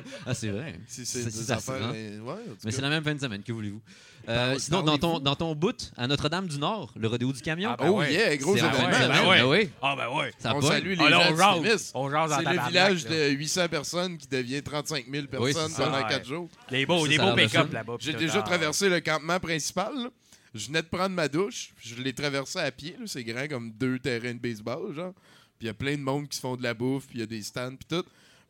Ah, 0.26 0.34
c'est 0.34 0.48
vrai. 0.50 0.78
Si 0.86 1.04
c'est 1.06 1.22
Ça- 1.22 1.24
des 1.26 1.30
ça 1.30 1.44
se 1.44 1.52
affaires. 1.70 1.86
rend. 1.88 1.92
euh, 1.94 2.20
ouais, 2.20 2.32
en 2.32 2.36
tout 2.36 2.56
Mais 2.64 2.70
c'est 2.72 2.82
la 2.82 2.88
même 2.90 3.04
fin 3.04 3.14
de 3.14 3.20
semaine, 3.20 3.42
que 3.42 3.52
voulez-vous? 3.52 3.80
Euh, 4.28 4.58
sinon, 4.58 4.82
dans 4.82 4.98
ton, 4.98 5.18
dans 5.18 5.34
ton 5.34 5.54
bout, 5.54 5.92
à 5.96 6.06
Notre-Dame-du-Nord, 6.06 6.92
le 6.96 7.08
rodéo 7.08 7.32
du 7.32 7.40
camion. 7.40 7.70
Ah, 7.72 7.76
ben 7.78 7.88
Oh 7.90 7.98
ouais. 7.98 8.12
yeah, 8.12 8.36
gros 8.36 8.54
événement. 8.54 8.74
semaine, 8.76 9.08
ben 9.08 9.28
ouais. 9.28 9.38
ben 9.38 9.46
oui. 9.48 9.70
Ah, 9.80 9.94
ben 9.96 10.08
ouais. 10.16 10.32
Ça 10.38 10.54
On 10.54 10.60
salue 10.60 10.90
les 10.90 10.96
Ah, 11.00 11.08
là, 11.10 11.34
gens 11.34 11.58
on 11.94 12.08
C'est 12.10 12.44
le 12.52 12.68
village 12.68 13.04
là. 13.04 13.10
de 13.10 13.28
800 13.30 13.68
personnes 13.68 14.18
qui 14.18 14.26
devient 14.28 14.62
35 14.62 15.06
000 15.10 15.24
Oui, 15.38 15.52
personnes 15.52 15.72
pendant 15.74 15.96
Ouais. 15.96 16.08
4 16.08 16.26
jours. 16.26 16.48
Les 16.70 16.84
beaux, 16.84 17.06
les 17.06 17.16
beaux 17.18 17.34
pick-up 17.34 17.72
là-bas. 17.72 17.94
J'ai 17.98 18.12
déjà 18.12 18.40
ah. 18.40 18.42
traversé 18.42 18.88
le 18.88 19.00
campement 19.00 19.40
principal. 19.40 20.10
Je 20.54 20.66
venais 20.66 20.82
de 20.82 20.88
prendre 20.88 21.14
ma 21.14 21.28
douche. 21.28 21.72
Je 21.80 21.94
l'ai 21.96 22.12
traversé 22.12 22.58
à 22.58 22.70
pied. 22.72 22.96
C'est 23.06 23.24
grand 23.24 23.46
comme 23.48 23.70
deux 23.72 23.98
terrains 23.98 24.34
de 24.34 24.38
baseball, 24.40 24.92
genre. 24.94 25.12
Puis 25.58 25.62
il 25.62 25.66
y 25.66 25.70
a 25.70 25.74
plein 25.74 25.96
de 25.96 26.02
monde 26.02 26.28
qui 26.28 26.36
se 26.36 26.40
font 26.40 26.56
de 26.56 26.62
la 26.62 26.74
bouffe, 26.74 27.06
puis 27.06 27.18
il 27.18 27.20
y 27.20 27.24
a 27.24 27.26
des 27.26 27.42
stands, 27.42 27.76
puis 27.76 27.86
tout. 27.88 28.04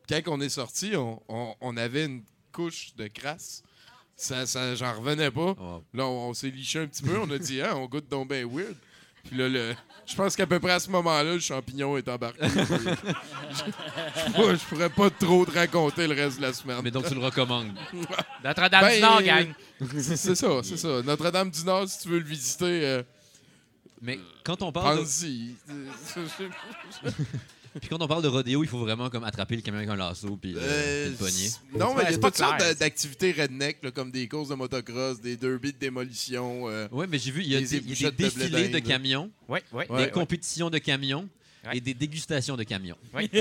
Puis 0.07 0.21
quand 0.23 0.31
on 0.37 0.41
est 0.41 0.49
sorti, 0.49 0.95
on, 0.95 1.21
on- 1.27 1.55
on 1.61 1.77
avait 1.77 2.05
une 2.05 2.23
couche 2.51 2.95
de 2.95 3.07
crasse. 3.07 3.63
Ça, 4.15 4.45
ça, 4.45 4.75
j'en 4.75 4.99
revenais 4.99 5.31
pas. 5.31 5.55
Oh. 5.59 5.83
Là, 5.93 6.05
on, 6.07 6.29
on 6.29 6.33
s'est 6.33 6.49
liché 6.49 6.79
un 6.79 6.87
petit 6.87 7.03
peu. 7.03 7.17
On 7.19 7.29
a 7.31 7.37
dit, 7.37 7.61
ah, 7.61 7.75
on 7.77 7.85
goûte 7.87 8.07
donc 8.09 8.29
bien 8.29 8.45
weird. 8.47 8.75
Puis 9.27 9.37
là, 9.37 9.47
le, 9.47 9.73
je 10.05 10.15
pense 10.15 10.35
qu'à 10.35 10.45
peu 10.47 10.59
près 10.59 10.71
à 10.73 10.79
ce 10.79 10.89
moment-là, 10.89 11.33
le 11.33 11.39
champignon 11.39 11.95
est 11.97 12.07
embarqué. 12.09 12.39
je, 12.43 14.31
pourrais- 14.33 14.55
je 14.57 14.65
pourrais 14.65 14.89
pas 14.89 15.09
trop 15.09 15.45
te 15.45 15.51
raconter 15.51 16.07
le 16.07 16.15
reste 16.15 16.37
de 16.37 16.41
la 16.43 16.53
semaine. 16.53 16.79
Mais 16.83 16.91
donc, 16.91 17.07
tu 17.07 17.13
le 17.15 17.21
recommandes. 17.21 17.71
Notre-Dame 18.43 18.81
Ben, 18.81 18.95
du 18.95 19.01
Nord, 19.01 19.21
gang. 19.21 19.53
C'est 19.99 20.17
c'est 20.17 20.35
ça, 20.35 20.47
c'est 20.63 20.77
ça. 20.77 21.01
Notre-Dame-du-Nord, 21.03 21.87
si 21.87 21.99
tu 21.99 22.09
veux 22.09 22.19
le 22.19 22.25
visiter, 22.25 22.85
euh, 22.85 23.03
Mais 24.01 24.19
quand 24.43 24.61
on 24.63 24.71
parle 24.71 24.99
de. 24.99 25.03
puis 27.79 27.89
quand 27.89 28.01
on 28.01 28.07
parle 28.07 28.21
de 28.23 28.27
rodéo, 28.27 28.63
il 28.63 28.67
faut 28.69 28.79
vraiment 28.79 29.09
comme 29.09 29.23
attraper 29.23 29.55
le 29.55 29.61
camion 29.61 29.77
avec 29.79 29.89
un 29.89 29.95
lasso 29.95 30.35
puis, 30.37 30.51
le- 30.53 30.59
Euh, 30.61 31.03
puis 31.03 31.11
le 31.11 31.17
poignet. 31.17 31.31
c- 31.49 31.57
Non, 31.77 31.93
mais 31.95 32.03
il 32.07 32.11
y 32.11 32.15
a 32.15 32.17
pas 32.17 32.29
toutes 32.31 32.37
sortes 32.45 32.77
d'activités 32.79 33.31
redneck, 33.31 33.77
là, 33.83 33.91
comme 33.91 34.11
des 34.11 34.27
courses 34.27 34.49
de 34.49 34.55
motocross, 34.55 35.21
des 35.21 35.37
derbies 35.37 35.71
de 35.73 35.77
démolition. 35.77 36.67
euh, 36.69 36.87
Oui, 36.91 37.05
mais 37.09 37.17
j'ai 37.19 37.31
vu, 37.31 37.41
il 37.43 37.49
y 37.51 37.55
a 37.55 37.59
des, 37.61 37.77
il 37.77 38.01
y 38.01 38.05
a 38.05 38.11
des 38.11 38.25
ébouchettes 38.25 38.33
de 38.33 38.35
blé 38.35 38.49
défilés 38.49 38.69
de 38.69 38.79
camions. 38.79 39.31
Ouais. 39.47 39.63
des 39.97 40.09
compétitions 40.11 40.69
de 40.69 40.77
camions 40.79 41.29
Ouais. 41.65 41.77
et 41.77 41.81
des 41.81 41.93
dégustations 41.93 42.57
de 42.57 42.63
camions. 42.63 42.97
Oui. 43.13 43.29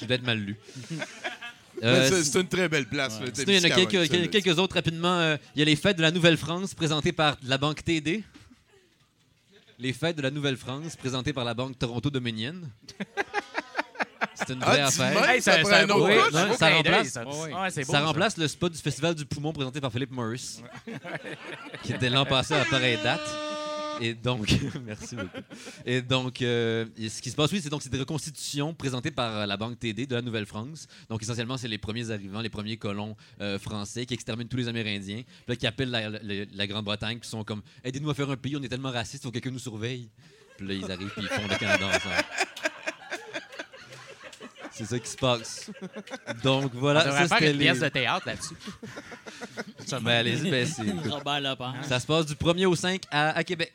Je 0.00 0.06
dois 0.06 0.16
être 0.16 0.22
mal 0.24 0.38
lu. 0.38 0.56
Euh, 1.82 2.22
c'est- 2.22 2.40
une 2.40 2.48
très 2.48 2.68
belle 2.68 2.86
place. 2.86 3.20
là, 3.20 3.26
Sinon, 3.34 3.52
il 3.52 3.56
y 3.56 3.60
en 3.60 3.64
a 3.64 3.86
quelques, 3.86 4.30
quelques 4.30 4.58
autres 4.58 4.74
rapidement. 4.76 5.18
Euh, 5.18 5.36
il 5.54 5.58
y 5.58 5.62
a 5.62 5.64
les 5.66 5.76
fêtes 5.76 5.96
de 5.98 6.02
la 6.02 6.10
Nouvelle-France 6.10 6.74
présentées 6.74 7.12
par 7.12 7.36
la 7.42 7.58
Banque 7.58 7.84
TD. 7.84 8.24
Les 9.78 9.92
fêtes 9.92 10.16
de 10.16 10.22
la 10.22 10.30
Nouvelle-France 10.30 10.96
présentées 10.96 11.32
par 11.32 11.44
la 11.44 11.54
Banque 11.54 11.78
Toronto-Dominienne. 11.78 12.70
C'est 14.34 14.52
une 14.52 14.60
vraie 14.60 14.80
Ah, 14.80 14.86
affaire. 14.86 15.10
dis-moi, 15.12 15.34
Hey, 15.34 15.42
ça 15.42 15.56
oui, 15.56 16.14
non, 16.32 16.54
ça 16.56 16.68
remplace- 16.68 17.16
Ouais, 17.16 17.84
beau, 17.84 17.92
ça 17.92 18.00
remplace 18.04 18.36
le 18.36 18.48
spot 18.48 18.72
du 18.72 18.78
Festival 18.78 19.14
du 19.14 19.24
Poumon 19.24 19.52
présenté 19.52 19.80
par 19.80 19.90
Philip 19.90 20.10
Morris, 20.10 20.62
qui 21.82 21.92
était 21.92 22.10
l'an 22.10 22.24
passé 22.26 22.54
à 22.54 22.58
la 22.58 22.64
pareille 22.66 22.98
date. 23.02 23.20
Et 24.00 24.14
donc, 24.14 24.52
merci 24.84 25.16
beaucoup. 25.16 25.38
Et 25.84 26.02
donc, 26.02 26.42
euh, 26.42 26.86
et 26.96 27.08
ce 27.08 27.22
qui 27.22 27.30
se 27.30 27.36
passe, 27.36 27.50
oui, 27.52 27.60
c'est 27.62 27.68
donc 27.70 27.82
c'est 27.82 27.88
des 27.90 27.98
reconstitutions 27.98 28.74
présentées 28.74 29.10
par 29.10 29.34
euh, 29.36 29.46
la 29.46 29.56
Banque 29.56 29.78
TD 29.78 30.06
de 30.06 30.14
la 30.14 30.22
Nouvelle-France. 30.22 30.86
Donc, 31.08 31.22
essentiellement, 31.22 31.56
c'est 31.56 31.68
les 31.68 31.78
premiers 31.78 32.10
arrivants, 32.10 32.40
les 32.40 32.48
premiers 32.50 32.76
colons 32.76 33.16
euh, 33.40 33.58
français 33.58 34.04
qui 34.06 34.14
exterminent 34.14 34.48
tous 34.48 34.56
les 34.58 34.68
Amérindiens, 34.68 35.22
puis 35.24 35.44
là, 35.48 35.56
qui 35.56 35.66
appellent 35.66 35.90
la, 35.90 36.10
la- 36.10 36.20
la 36.52 36.66
Grande-Bretagne, 36.66 37.18
puis 37.18 37.28
sont 37.28 37.44
comme 37.44 37.62
Aidez-nous 37.84 38.10
à 38.10 38.14
faire 38.14 38.30
un 38.30 38.36
pays, 38.36 38.56
on 38.56 38.62
est 38.62 38.68
tellement 38.68 38.90
racistes, 38.90 39.22
il 39.22 39.26
faut 39.26 39.30
que 39.30 39.34
quelqu'un 39.38 39.50
nous 39.50 39.58
surveille. 39.58 40.08
Puis 40.58 40.66
là, 40.66 40.74
ils 40.74 40.90
arrivent, 40.90 41.10
puis 41.10 41.22
ils 41.22 41.28
font 41.28 41.46
le 41.48 41.56
Canada 41.58 41.86
ensemble. 41.86 42.24
C'est 44.76 44.84
ça 44.84 44.98
qui 44.98 45.08
se 45.08 45.16
passe. 45.16 45.70
Donc, 46.42 46.72
voilà. 46.74 47.00
On 47.02 47.06
devrait 47.06 47.28
ça, 47.28 47.36
faire 47.38 47.50
une 47.50 47.58
les- 47.58 47.64
pièce 47.64 47.80
de 47.80 47.88
théâtre 47.88 48.26
là-dessus. 48.26 48.54
Ben, 50.02 50.08
allez-y, 50.08 50.50
ben, 50.50 50.66
c'est- 50.66 50.82
ça 51.88 52.00
se 52.00 52.06
passe 52.06 52.26
du 52.26 52.34
1er 52.34 52.66
au 52.66 52.74
5 52.74 53.02
à, 53.10 53.30
à 53.30 53.44
Québec. 53.44 53.72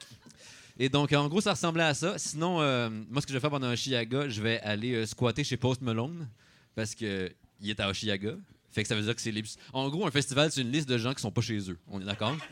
Et 0.77 0.89
donc, 0.89 1.11
en 1.13 1.27
gros, 1.27 1.41
ça 1.41 1.51
ressemblait 1.51 1.83
à 1.83 1.93
ça. 1.93 2.17
Sinon, 2.17 2.61
euh, 2.61 2.89
moi, 3.09 3.21
ce 3.21 3.25
que 3.27 3.31
je 3.33 3.37
vais 3.37 3.41
faire 3.41 3.49
pendant 3.49 3.67
un 3.67 3.75
Chiaga, 3.75 4.27
je 4.29 4.41
vais 4.41 4.59
aller 4.61 4.93
euh, 4.93 5.05
squatter 5.05 5.43
chez 5.43 5.57
Post 5.57 5.81
Malone 5.81 6.27
parce 6.75 6.93
que 6.95 7.31
il 7.61 7.69
est 7.69 7.79
à 7.79 7.87
Oshiaga. 7.89 8.31
Fait 8.71 8.81
que 8.83 8.87
ça 8.87 8.95
veut 8.95 9.01
dire 9.01 9.13
que 9.15 9.21
c'est 9.21 9.31
libre. 9.31 9.47
En 9.73 9.89
gros, 9.89 10.05
un 10.07 10.11
festival, 10.11 10.51
c'est 10.51 10.61
une 10.61 10.71
liste 10.71 10.87
de 10.89 10.97
gens 10.97 11.13
qui 11.13 11.21
sont 11.21 11.31
pas 11.31 11.41
chez 11.41 11.57
eux. 11.69 11.77
On 11.89 11.99
est 12.01 12.05
d'accord? 12.05 12.35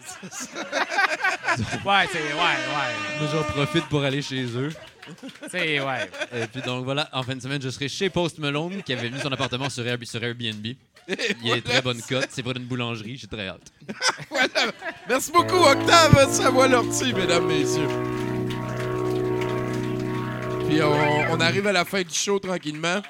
Ouais, 1.85 2.07
c'est. 2.11 2.19
Ouais, 2.19 2.39
ouais. 2.39 3.19
Moi, 3.19 3.27
j'en 3.31 3.43
profite 3.43 3.85
pour 3.85 4.03
aller 4.03 4.21
chez 4.21 4.43
eux. 4.55 4.71
C'est. 5.51 5.79
Ouais. 5.79 6.09
Et 6.33 6.47
puis 6.47 6.61
donc 6.61 6.83
voilà, 6.85 7.09
en 7.13 7.23
fin 7.23 7.35
de 7.35 7.41
semaine, 7.41 7.61
je 7.61 7.69
serai 7.69 7.87
chez 7.87 8.09
Post 8.09 8.37
Malone 8.39 8.83
qui 8.83 8.93
avait 8.93 9.09
mis 9.09 9.19
son 9.19 9.31
appartement 9.31 9.69
sur, 9.69 9.83
Airb- 9.83 10.05
sur 10.05 10.23
Airbnb. 10.23 10.65
Il 11.07 11.47
y 11.47 11.51
a 11.51 11.55
une 11.55 11.61
très 11.61 11.81
bonne 11.81 12.01
cote. 12.01 12.27
C'est 12.29 12.43
près 12.43 12.53
d'une 12.53 12.65
boulangerie. 12.65 13.17
J'ai 13.17 13.27
très 13.27 13.47
hâte. 13.47 13.71
Voilà. 14.29 14.71
Merci 15.07 15.31
beaucoup, 15.31 15.57
Octave 15.57 16.31
Savoie-Lortie, 16.31 17.13
mesdames, 17.13 17.47
messieurs. 17.47 17.87
Puis 20.67 20.81
on, 20.83 21.31
on 21.31 21.39
arrive 21.39 21.65
à 21.67 21.71
la 21.71 21.83
fin 21.85 22.01
du 22.03 22.13
show 22.13 22.37
tranquillement. 22.39 23.01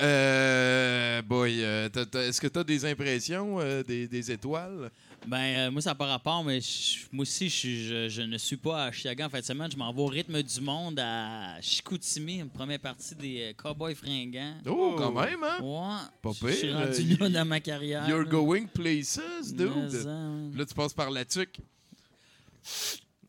Euh, 0.00 1.22
boy, 1.22 1.62
euh, 1.62 1.88
est-ce 2.14 2.40
que 2.40 2.48
tu 2.48 2.58
as 2.58 2.64
des 2.64 2.84
impressions, 2.86 3.58
euh, 3.60 3.82
des, 3.84 4.08
des 4.08 4.32
étoiles? 4.32 4.90
Ben, 5.24 5.38
euh, 5.56 5.70
moi, 5.70 5.80
ça 5.80 5.90
n'a 5.90 5.94
pas 5.94 6.06
rapport, 6.06 6.42
mais 6.42 6.60
je- 6.60 7.06
moi 7.12 7.22
aussi, 7.22 7.48
je, 7.48 7.54
suis- 7.54 7.84
je- 7.86 8.08
je 8.08 8.22
ne 8.22 8.36
suis 8.38 8.56
pas 8.56 8.86
à 8.86 8.92
Chicago 8.92 9.22
en 9.22 9.28
fin 9.30 9.38
de 9.38 9.44
semaine. 9.44 9.70
Je 9.70 9.76
m'en 9.76 9.92
vais 9.92 10.00
au 10.02 10.06
rythme 10.06 10.42
du 10.42 10.60
monde 10.60 10.98
à 10.98 11.60
Chicoutimi, 11.60 12.40
une 12.40 12.50
première 12.50 12.80
partie 12.80 13.14
des 13.14 13.40
euh, 13.40 13.52
Cowboys 13.52 13.94
fringants. 13.94 14.56
Oh, 14.66 14.96
quand 14.98 15.12
même, 15.12 15.42
hein? 15.44 15.60
Ouais. 15.62 16.00
Pas 16.20 16.32
Je 16.48 16.52
suis 16.56 16.72
rendu 16.72 17.12
euh, 17.14 17.16
là 17.20 17.28
dans 17.28 17.44
ma 17.44 17.60
carrière. 17.60 18.08
You're 18.08 18.24
là. 18.24 18.28
going 18.30 18.66
places, 18.66 19.20
Mais 19.52 19.56
dude. 19.58 19.90
ça, 19.90 20.08
ouais. 20.08 20.56
Là, 20.56 20.66
tu 20.66 20.74
passes 20.74 20.92
par 20.94 21.10
la 21.10 21.24
tuque. 21.24 21.56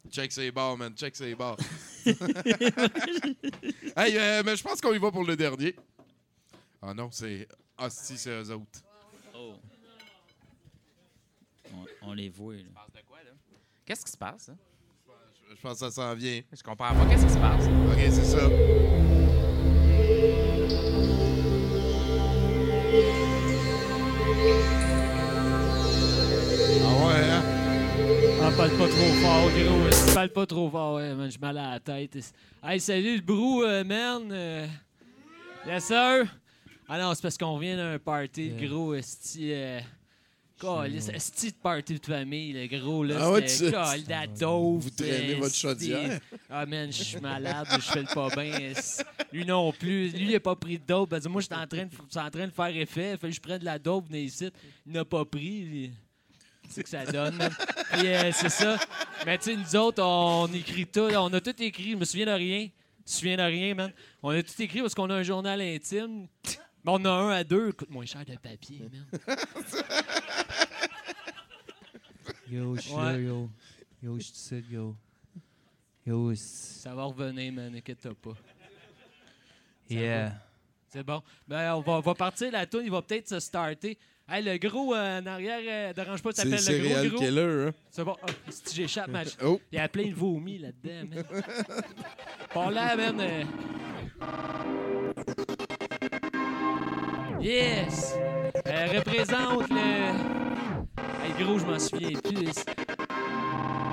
Check 0.10 0.32
ses 0.32 0.52
bars, 0.52 0.76
man. 0.78 0.94
Check 0.96 1.16
ses 1.16 1.36
bars. 1.36 1.58
hey, 2.06 2.16
euh, 4.18 4.42
mais 4.44 4.56
je 4.56 4.64
pense 4.64 4.82
qu'on 4.82 4.94
y 4.94 5.00
va 5.00 5.12
pour 5.12 5.24
le 5.24 5.36
dernier. 5.36 5.76
Ah 6.82 6.94
non, 6.94 7.10
c'est. 7.12 7.48
Ah, 7.78 7.90
si, 7.90 8.18
c'est 8.18 8.30
eux 8.32 8.52
autres. 8.52 8.82
On, 11.74 12.10
on 12.10 12.14
les 12.14 12.30
voit, 12.30 12.56
là. 12.56 12.62
Qu'est-ce 13.86 14.06
qui 14.06 14.12
se 14.12 14.18
passe? 14.18 14.50
hein? 14.50 14.58
Je 15.56 15.62
pense 15.62 15.74
que 15.74 15.80
ça 15.80 15.92
s'en 15.92 16.14
vient. 16.16 16.42
Je 16.52 16.64
comprends 16.64 16.94
pas. 16.94 17.06
Qu'est-ce 17.10 17.26
qui 17.26 17.34
se 17.34 17.38
passe? 17.38 17.66
Ok, 17.66 18.00
c'est 18.00 18.24
ça. 18.24 18.50
Ah 26.86 27.08
ouais, 27.08 27.30
hein? 27.30 27.44
Ah, 28.42 28.52
parle 28.58 28.72
pas 28.72 28.88
trop 28.88 29.14
fort, 29.22 29.50
gros. 29.52 30.14
parle 30.14 30.30
pas 30.30 30.46
trop 30.46 30.70
fort, 30.70 30.96
ouais, 30.96 31.14
man, 31.16 31.32
j'ai 31.32 31.40
mal 31.40 31.58
à 31.58 31.72
la 31.72 31.80
tête. 31.80 32.18
Hey, 32.64 32.80
salut 32.80 33.16
le 33.18 33.22
brou, 33.22 33.64
euh, 33.64 33.84
man. 33.84 34.30
Euh, 34.32 34.68
yes, 35.66 35.86
sir. 35.86 36.26
Ah 36.88 37.00
non, 37.00 37.14
c'est 37.14 37.22
parce 37.22 37.38
qu'on 37.38 37.58
vient 37.58 37.78
d'un 37.78 37.98
party, 38.00 38.50
le 38.50 38.68
gros, 38.68 38.94
esti. 38.94 39.52
Euh, 39.54 39.80
câlisse, 40.64 41.10
esti 41.10 41.52
de 41.52 41.56
party 41.58 42.00
de 42.00 42.06
famille, 42.06 42.54
le 42.54 42.68
gros, 42.80 43.04
là. 43.04 43.16
Ah 43.20 43.32
ouais, 43.32 43.46
tu- 43.46 43.70
la 44.10 44.28
dope. 44.28 44.82
Vous 44.82 44.90
traînez 44.90 45.36
votre 45.36 45.56
chaudière. 45.56 46.20
Ah, 46.50 46.66
man, 46.66 46.92
je 46.92 47.04
suis 47.04 47.20
malade, 47.20 47.68
je 47.76 47.80
fais 47.82 48.02
le 48.02 48.14
pas 48.14 48.30
bien. 48.30 48.72
Lui 49.32 49.46
non 49.46 49.72
plus. 49.72 50.10
Lui, 50.10 50.30
il 50.30 50.36
a 50.36 50.40
pas 50.40 50.56
pris 50.56 50.78
de 50.80 50.84
dope. 50.86 51.10
Ben, 51.10 51.22
moi, 51.30 51.42
j'étais 51.42 51.56
en 51.56 51.68
train 51.68 51.86
de, 51.86 51.90
c'est 52.10 52.20
en 52.20 52.30
train 52.30 52.48
de 52.48 52.52
faire 52.54 52.76
effet. 52.78 53.12
Il 53.14 53.18
fallait 53.18 53.32
que 53.32 53.36
je 53.36 53.42
prenne 53.42 53.60
de 53.60 53.66
la 53.66 53.80
dope, 53.80 54.08
venez 54.08 54.24
ici. 54.24 54.50
Il 54.86 54.92
n'a 54.94 55.06
pas 55.06 55.26
pris. 55.26 55.66
puis 55.66 55.92
C'est 56.70 56.76
ce 56.76 56.82
que 56.82 56.90
ça 56.90 57.06
donne, 57.06 57.36
man. 57.36 57.52
Euh, 57.96 58.32
c'est 58.34 58.50
ça. 58.50 58.78
Mais 59.26 59.38
tu 59.38 59.46
sais, 59.46 59.56
nous 59.56 59.76
autres, 59.76 60.02
on 60.04 60.48
écrit 60.54 60.86
tout. 60.88 61.02
On 61.16 61.32
a 61.34 61.42
tout 61.42 61.62
écrit. 61.62 61.92
Je 61.92 61.96
me 61.98 62.06
souviens 62.06 62.26
de 62.28 62.32
rien. 62.32 62.70
Je 63.06 63.12
me 63.14 63.18
souviens 63.18 63.38
de 63.38 63.42
rien, 63.44 63.76
man. 63.76 63.92
On 64.22 64.30
a 64.30 64.42
tout 64.42 64.62
écrit 64.62 64.82
parce 64.82 64.96
qu'on 64.96 65.10
a 65.10 65.16
un 65.16 65.24
journal 65.24 65.60
intime. 65.62 66.28
Mais 66.86 66.92
on 66.92 67.06
a 67.06 67.10
un 67.10 67.30
à 67.30 67.44
deux. 67.44 67.72
Coûte 67.72 67.90
moins 67.90 68.06
cher 68.06 68.26
de 68.26 68.36
papier, 68.36 68.82
man. 68.92 69.06
Yo, 72.50 72.76
je 72.76 72.82
suis 72.82 72.96
là, 72.96 73.18
yo. 73.18 73.50
Yo, 74.02 74.18
je 74.18 74.24
suis 74.24 74.34
ici, 74.34 74.64
yo. 74.70 74.96
Yo, 76.06 76.34
Ça 76.36 76.94
va 76.94 77.04
revenir, 77.06 77.52
man. 77.54 77.74
Inquiète-toi 77.76 78.14
pas. 78.22 78.32
Ça 79.90 79.94
Yeah. 79.96 80.34
C'est 80.90 81.04
bon. 81.04 81.22
Ben, 81.48 81.74
on 81.74 81.82
va, 81.82 81.94
on 81.94 82.00
va 82.02 82.14
partir 82.14 82.52
la 82.52 82.66
tune. 82.66 82.82
Il 82.84 82.92
va 82.92 83.02
peut-être 83.02 83.28
se 83.30 83.40
starter. 83.40 83.98
Hey, 84.28 84.44
le 84.44 84.58
gros 84.58 84.94
euh, 84.96 85.20
en 85.20 85.26
arrière, 85.26 85.60
euh, 85.90 85.94
dérange 85.94 86.22
pas, 86.22 86.32
C'est 86.32 86.44
s'appelle 86.50 86.52
le 86.52 86.80
gros 86.80 86.94
Serial 86.94 87.10
gros. 87.10 87.18
Killer, 87.20 87.66
hein? 87.68 87.74
C'est 87.90 88.04
bon. 88.04 88.16
Ah, 88.22 88.28
si 88.50 88.76
j'échappe, 88.76 89.08
match. 89.10 89.30
Oh. 89.44 89.60
Il 89.72 89.76
y 89.76 89.80
a 89.80 89.88
plein 89.90 90.08
de 90.08 90.14
vomi 90.14 90.60
là-dedans, 90.60 91.10
man. 91.16 91.26
Par 92.54 92.72
là, 92.72 92.96
man. 92.96 93.20
euh. 93.20 93.44
Yes! 97.44 98.16
Elle 98.64 99.00
représente 99.00 99.70
le. 99.70 100.14
Hey, 101.22 101.34
gros, 101.38 101.60
je 101.60 101.66
m'en 101.66 101.78
souviens 101.78 102.18
plus. 102.24 102.54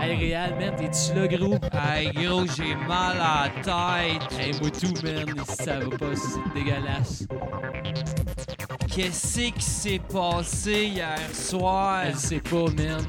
Hey, 0.01 0.15
Réal, 0.17 0.55
man, 0.57 0.77
t'es-tu 0.77 1.19
là, 1.19 1.27
gros? 1.27 1.59
Hey, 1.73 2.13
gros, 2.13 2.47
j'ai 2.47 2.77
mal 2.87 3.17
à 3.21 3.49
la 3.49 3.63
tête. 3.63 4.39
Hey, 4.39 4.53
moi 4.61 4.71
tout, 4.71 4.95
man. 5.03 5.45
Ça 5.49 5.81
va 5.81 5.99
pas, 5.99 6.15
c'est 6.15 6.55
dégueulasse. 6.55 7.27
Qu'est-ce 8.89 9.51
qui 9.51 9.63
s'est 9.65 10.01
passé 10.13 10.85
hier 10.85 11.19
soir? 11.33 12.03
Elle 12.05 12.15
sait 12.15 12.39
pas, 12.39 12.71
man. 12.71 13.05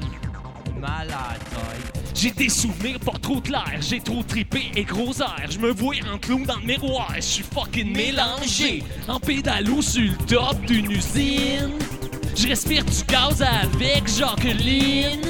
Mal 0.80 1.06
à 1.08 1.34
la 1.34 1.38
tête. 1.38 1.91
J'ai 2.22 2.30
des 2.30 2.48
souvenirs 2.48 3.00
pas 3.00 3.18
trop 3.20 3.40
clairs, 3.40 3.80
j'ai 3.80 3.98
trop 3.98 4.22
trippé 4.22 4.70
et 4.76 4.84
gros 4.84 5.12
air. 5.12 5.50
Je 5.50 5.58
me 5.58 5.72
vois 5.72 5.96
en 6.14 6.18
clown 6.18 6.44
dans 6.44 6.54
le 6.54 6.62
miroir, 6.62 7.10
je 7.16 7.20
suis 7.20 7.42
fucking 7.42 7.96
mélangé. 7.96 8.84
En 9.08 9.18
pédalo 9.18 9.82
sur 9.82 10.02
le 10.02 10.16
top 10.26 10.64
d'une 10.64 10.92
usine. 10.92 11.72
Je 12.36 12.46
respire 12.46 12.84
du 12.84 13.02
gaz 13.08 13.42
avec 13.42 14.06
Jacqueline. 14.06 15.20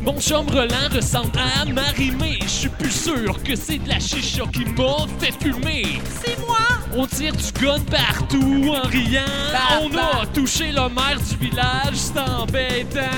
Mon 0.00 0.18
chum 0.18 0.48
Roland 0.48 0.88
ressemble 0.90 1.38
à 1.38 1.66
Marimé. 1.66 2.38
Je 2.44 2.48
suis 2.48 2.68
plus 2.70 2.90
sûr 2.90 3.42
que 3.42 3.54
c'est 3.54 3.76
de 3.76 3.90
la 3.90 4.00
chicha 4.00 4.44
qui 4.50 4.64
m'a 4.64 5.06
fait 5.18 5.34
fumer. 5.44 6.00
C'est 6.24 6.38
moi! 6.46 6.56
On 6.96 7.06
tire 7.06 7.36
du 7.36 7.52
gun 7.52 7.80
partout 7.80 8.72
en 8.82 8.88
riant. 8.88 9.24
Bah, 9.52 9.80
On 9.82 9.90
bah. 9.90 10.22
a 10.22 10.26
touché 10.28 10.72
le 10.72 10.88
maire 10.88 11.20
du 11.20 11.36
village, 11.36 11.96
c'est 11.96 12.18
embêtant. 12.18 13.10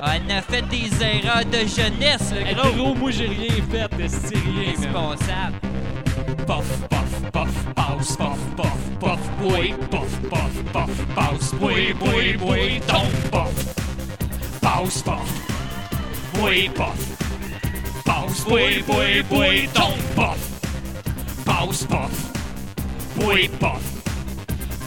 On 0.00 0.30
a 0.30 0.42
fait 0.42 0.62
des 0.62 0.90
erreurs 1.02 1.44
de 1.44 1.66
jeunesse, 1.66 2.32
le 2.32 2.54
gros. 2.54 2.72
gros, 2.72 2.94
moi 2.94 3.10
j'ai 3.10 3.26
rien 3.26 3.50
fait, 3.70 4.08
c'est 4.08 4.36
rien. 4.36 4.70
Responsable. 4.70 5.56
Puff, 6.46 6.88
puff, 6.88 7.32
puff, 7.32 7.74
paus, 7.74 8.16
puff, 8.16 8.56
puff, 8.56 8.98
puff, 9.00 9.20
boy, 9.40 9.74
puff, 9.90 10.20
puff, 10.30 10.72
puff, 10.72 11.14
paus, 11.14 11.52
boy, 11.58 11.92
boy, 11.94 12.36
boy, 12.38 12.80
don't 12.86 13.30
puff. 13.30 13.74
Paus, 14.60 15.02
puff, 15.02 16.32
boy, 16.34 16.70
puff. 16.74 18.04
Paus, 18.04 18.44
boy, 18.44 18.82
boy, 18.86 19.22
boy, 19.28 19.68
don't 19.74 20.14
puff. 20.14 21.44
Paus, 21.44 21.84
puff, 21.86 23.16
boy, 23.16 23.48
puff. 23.58 23.97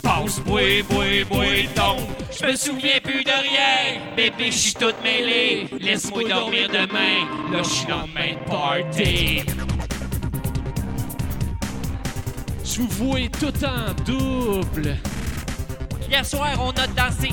Paus, 0.03 0.39
boy, 0.39 0.81
boy, 0.83 1.23
boy, 1.25 1.69
don't. 1.75 2.07
Je 2.31 2.45
me 2.45 2.55
souviens 2.55 2.99
plus 3.03 3.23
de 3.23 3.29
rien, 3.29 4.01
bébé, 4.15 4.51
je 4.51 4.57
suis 4.57 4.73
toute 4.73 4.95
mêlée. 5.03 5.67
Laisse-moi 5.79 6.23
dormir 6.27 6.67
demain, 6.69 7.27
là 7.51 7.61
je 7.63 7.69
suis 7.69 7.85
dans 7.87 8.07
main 8.07 8.35
party. 8.47 9.43
Je 12.63 12.81
vous 12.81 12.87
vois 12.87 13.27
tout 13.39 13.53
en 13.65 13.93
double. 14.05 14.97
Hier 16.09 16.25
soir, 16.25 16.49
on 16.59 16.71
a 16.71 16.87
dansé. 16.87 17.29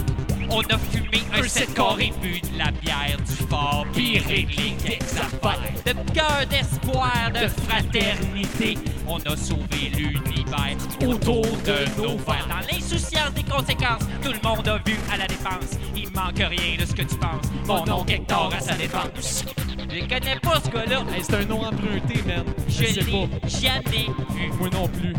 On 0.51 0.61
a 0.61 0.79
fumé 0.79 1.23
un 1.35 1.47
set 1.47 1.75
carré, 1.75 2.13
bu 2.23 2.41
de 2.41 2.59
la 2.59 2.71
bière 2.71 3.17
du 3.19 3.47
fort, 3.49 3.85
Puis 3.93 4.19
réglé 4.19 4.75
des 4.83 4.99
affaires. 5.19 5.61
De 5.85 5.93
cœur 6.13 6.47
d'espoir, 6.49 7.31
de 7.33 7.49
fraternité, 7.49 8.79
on 9.07 9.19
a 9.19 9.37
sauvé 9.37 9.91
l'univers 9.95 10.77
autour 11.07 11.43
de 11.43 12.01
nos 12.01 12.17
verres. 12.19 12.49
Dans 12.49 12.67
l'insouciance 12.73 13.33
des 13.35 13.43
conséquences, 13.43 14.07
tout 14.23 14.33
le 14.33 14.49
monde 14.49 14.67
a 14.69 14.79
vu 14.79 14.97
à 15.13 15.19
la 15.19 15.27
défense. 15.27 15.79
Il 15.95 16.11
manque 16.13 16.39
rien 16.39 16.77
de 16.79 16.85
ce 16.87 16.95
que 16.95 17.03
tu 17.03 17.17
penses. 17.17 17.45
Mon 17.67 17.85
nom 17.85 18.05
Hector 18.07 18.51
à 18.57 18.61
sa 18.61 18.75
défense. 18.75 19.45
Je 19.91 20.01
connais 20.01 20.39
pas 20.41 20.61
ce 20.65 20.71
gars-là. 20.71 21.05
Hey, 21.15 21.23
c'est 21.23 21.35
un 21.35 21.45
nom 21.45 21.63
emprunté, 21.63 22.23
man. 22.27 22.45
Je 22.69 22.73
sais 22.73 23.01
l'ai 23.01 23.29
jamais 23.49 24.07
vu. 24.31 24.51
Moi 24.59 24.69
non 24.73 24.89
plus. 24.89 25.15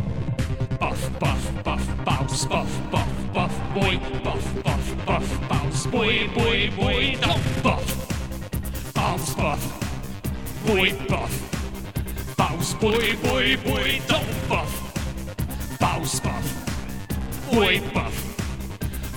Puff, 0.80 1.20
puff, 1.20 1.64
puff, 1.64 2.06
paus, 2.06 2.46
puff, 2.46 2.90
puff, 2.90 3.34
puff, 3.34 3.74
boy, 3.74 4.00
puff, 4.24 4.64
puff, 4.64 5.06
puff, 5.06 5.50
paus, 5.50 5.88
boy, 5.88 6.28
boy, 6.34 6.72
boy, 6.78 7.18
don't 7.20 7.44
puff. 7.62 8.94
Paus, 8.94 9.36
puff, 9.36 9.62
boy, 10.66 10.94
puff. 11.08 12.36
Paus, 12.38 12.74
boy, 12.76 13.16
boy, 13.24 13.58
boy, 13.58 14.02
don't 14.08 14.48
puff. 14.48 15.78
Paus, 15.80 16.20
puff, 16.22 17.52
boy, 17.52 17.82
puff. 17.94 18.16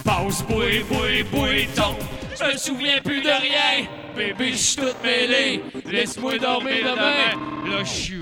Paus, 0.04 0.42
boy, 0.42 0.82
boy, 0.90 1.22
boy, 1.30 1.68
don't. 1.76 1.98
Je 2.38 2.52
me 2.52 2.58
souviens 2.58 3.00
plus 3.04 3.22
de 3.22 3.28
rien. 3.28 3.86
Bébé, 4.16 4.50
je 4.50 4.56
suis 4.56 4.82
toute 4.82 5.02
mêlée. 5.02 5.62
Laisse-moi 5.86 6.38
dormir 6.38 6.90
demain. 6.90 7.70
Là, 7.70 7.84
je 7.84 7.88
suis 7.88 8.20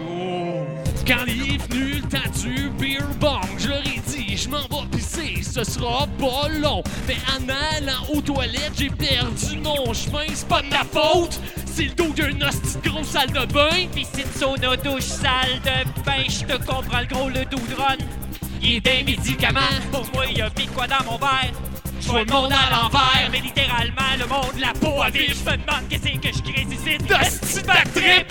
du 2.42 2.70
beer 2.70 3.04
bong, 3.18 3.40
je 3.58 3.68
leur 3.68 3.86
ai 3.86 4.00
dit, 4.06 4.36
je 4.36 4.48
m'en 4.48 4.62
vais 4.62 4.86
pisser, 4.96 5.42
ce 5.42 5.62
sera 5.64 6.06
pas 6.18 6.48
long. 6.48 6.82
Mais 7.06 7.16
en 7.28 7.48
allant 7.48 8.02
aux 8.12 8.20
toilettes, 8.20 8.72
j'ai 8.78 8.88
perdu 8.88 9.58
mon 9.62 9.92
chemin, 9.92 10.24
c'est 10.32 10.48
pas 10.48 10.62
de 10.62 10.68
ma 10.68 10.84
faute. 10.84 11.38
C'est 11.66 11.84
le 11.84 11.94
dos 11.94 12.12
d'une 12.14 12.42
hostie 12.42 12.78
de 12.82 12.88
grosse 12.88 13.08
salle 13.08 13.30
de 13.30 13.44
bain. 13.52 13.86
Piscine, 13.94 14.26
sauna, 14.38 14.76
douche, 14.76 15.02
salle 15.02 15.60
de 15.64 16.02
bain, 16.02 16.24
je 16.28 16.44
te 16.44 16.56
comprends 16.64 17.00
le 17.00 17.06
gros, 17.06 17.28
le 17.28 17.44
doudron. 17.44 17.96
Il 18.62 18.76
est 18.76 18.80
des 18.80 19.02
médicaments. 19.02 19.60
Pour 19.92 20.06
moi, 20.14 20.24
il 20.30 20.38
y 20.38 20.42
a 20.42 20.50
mis 20.58 20.66
quoi 20.66 20.86
dans 20.86 21.04
mon 21.04 21.18
verre? 21.18 21.52
Je 22.00 22.08
vois 22.08 22.24
le 22.24 22.32
monde 22.32 22.52
à 22.52 22.70
l'envers. 22.70 23.28
Mais 23.30 23.40
littéralement, 23.40 24.16
le 24.18 24.26
monde, 24.26 24.58
la 24.58 24.72
peau 24.72 25.02
à 25.02 25.10
vivre. 25.10 25.34
Je 25.34 25.50
me 25.50 25.56
demande 25.56 25.88
qu'est-ce 25.88 26.18
que 26.18 26.36
je 26.36 26.52
crée 26.52 26.66
ici. 26.70 26.98
Hostie 27.10 27.62
de 27.62 27.66
backtrip. 27.66 28.26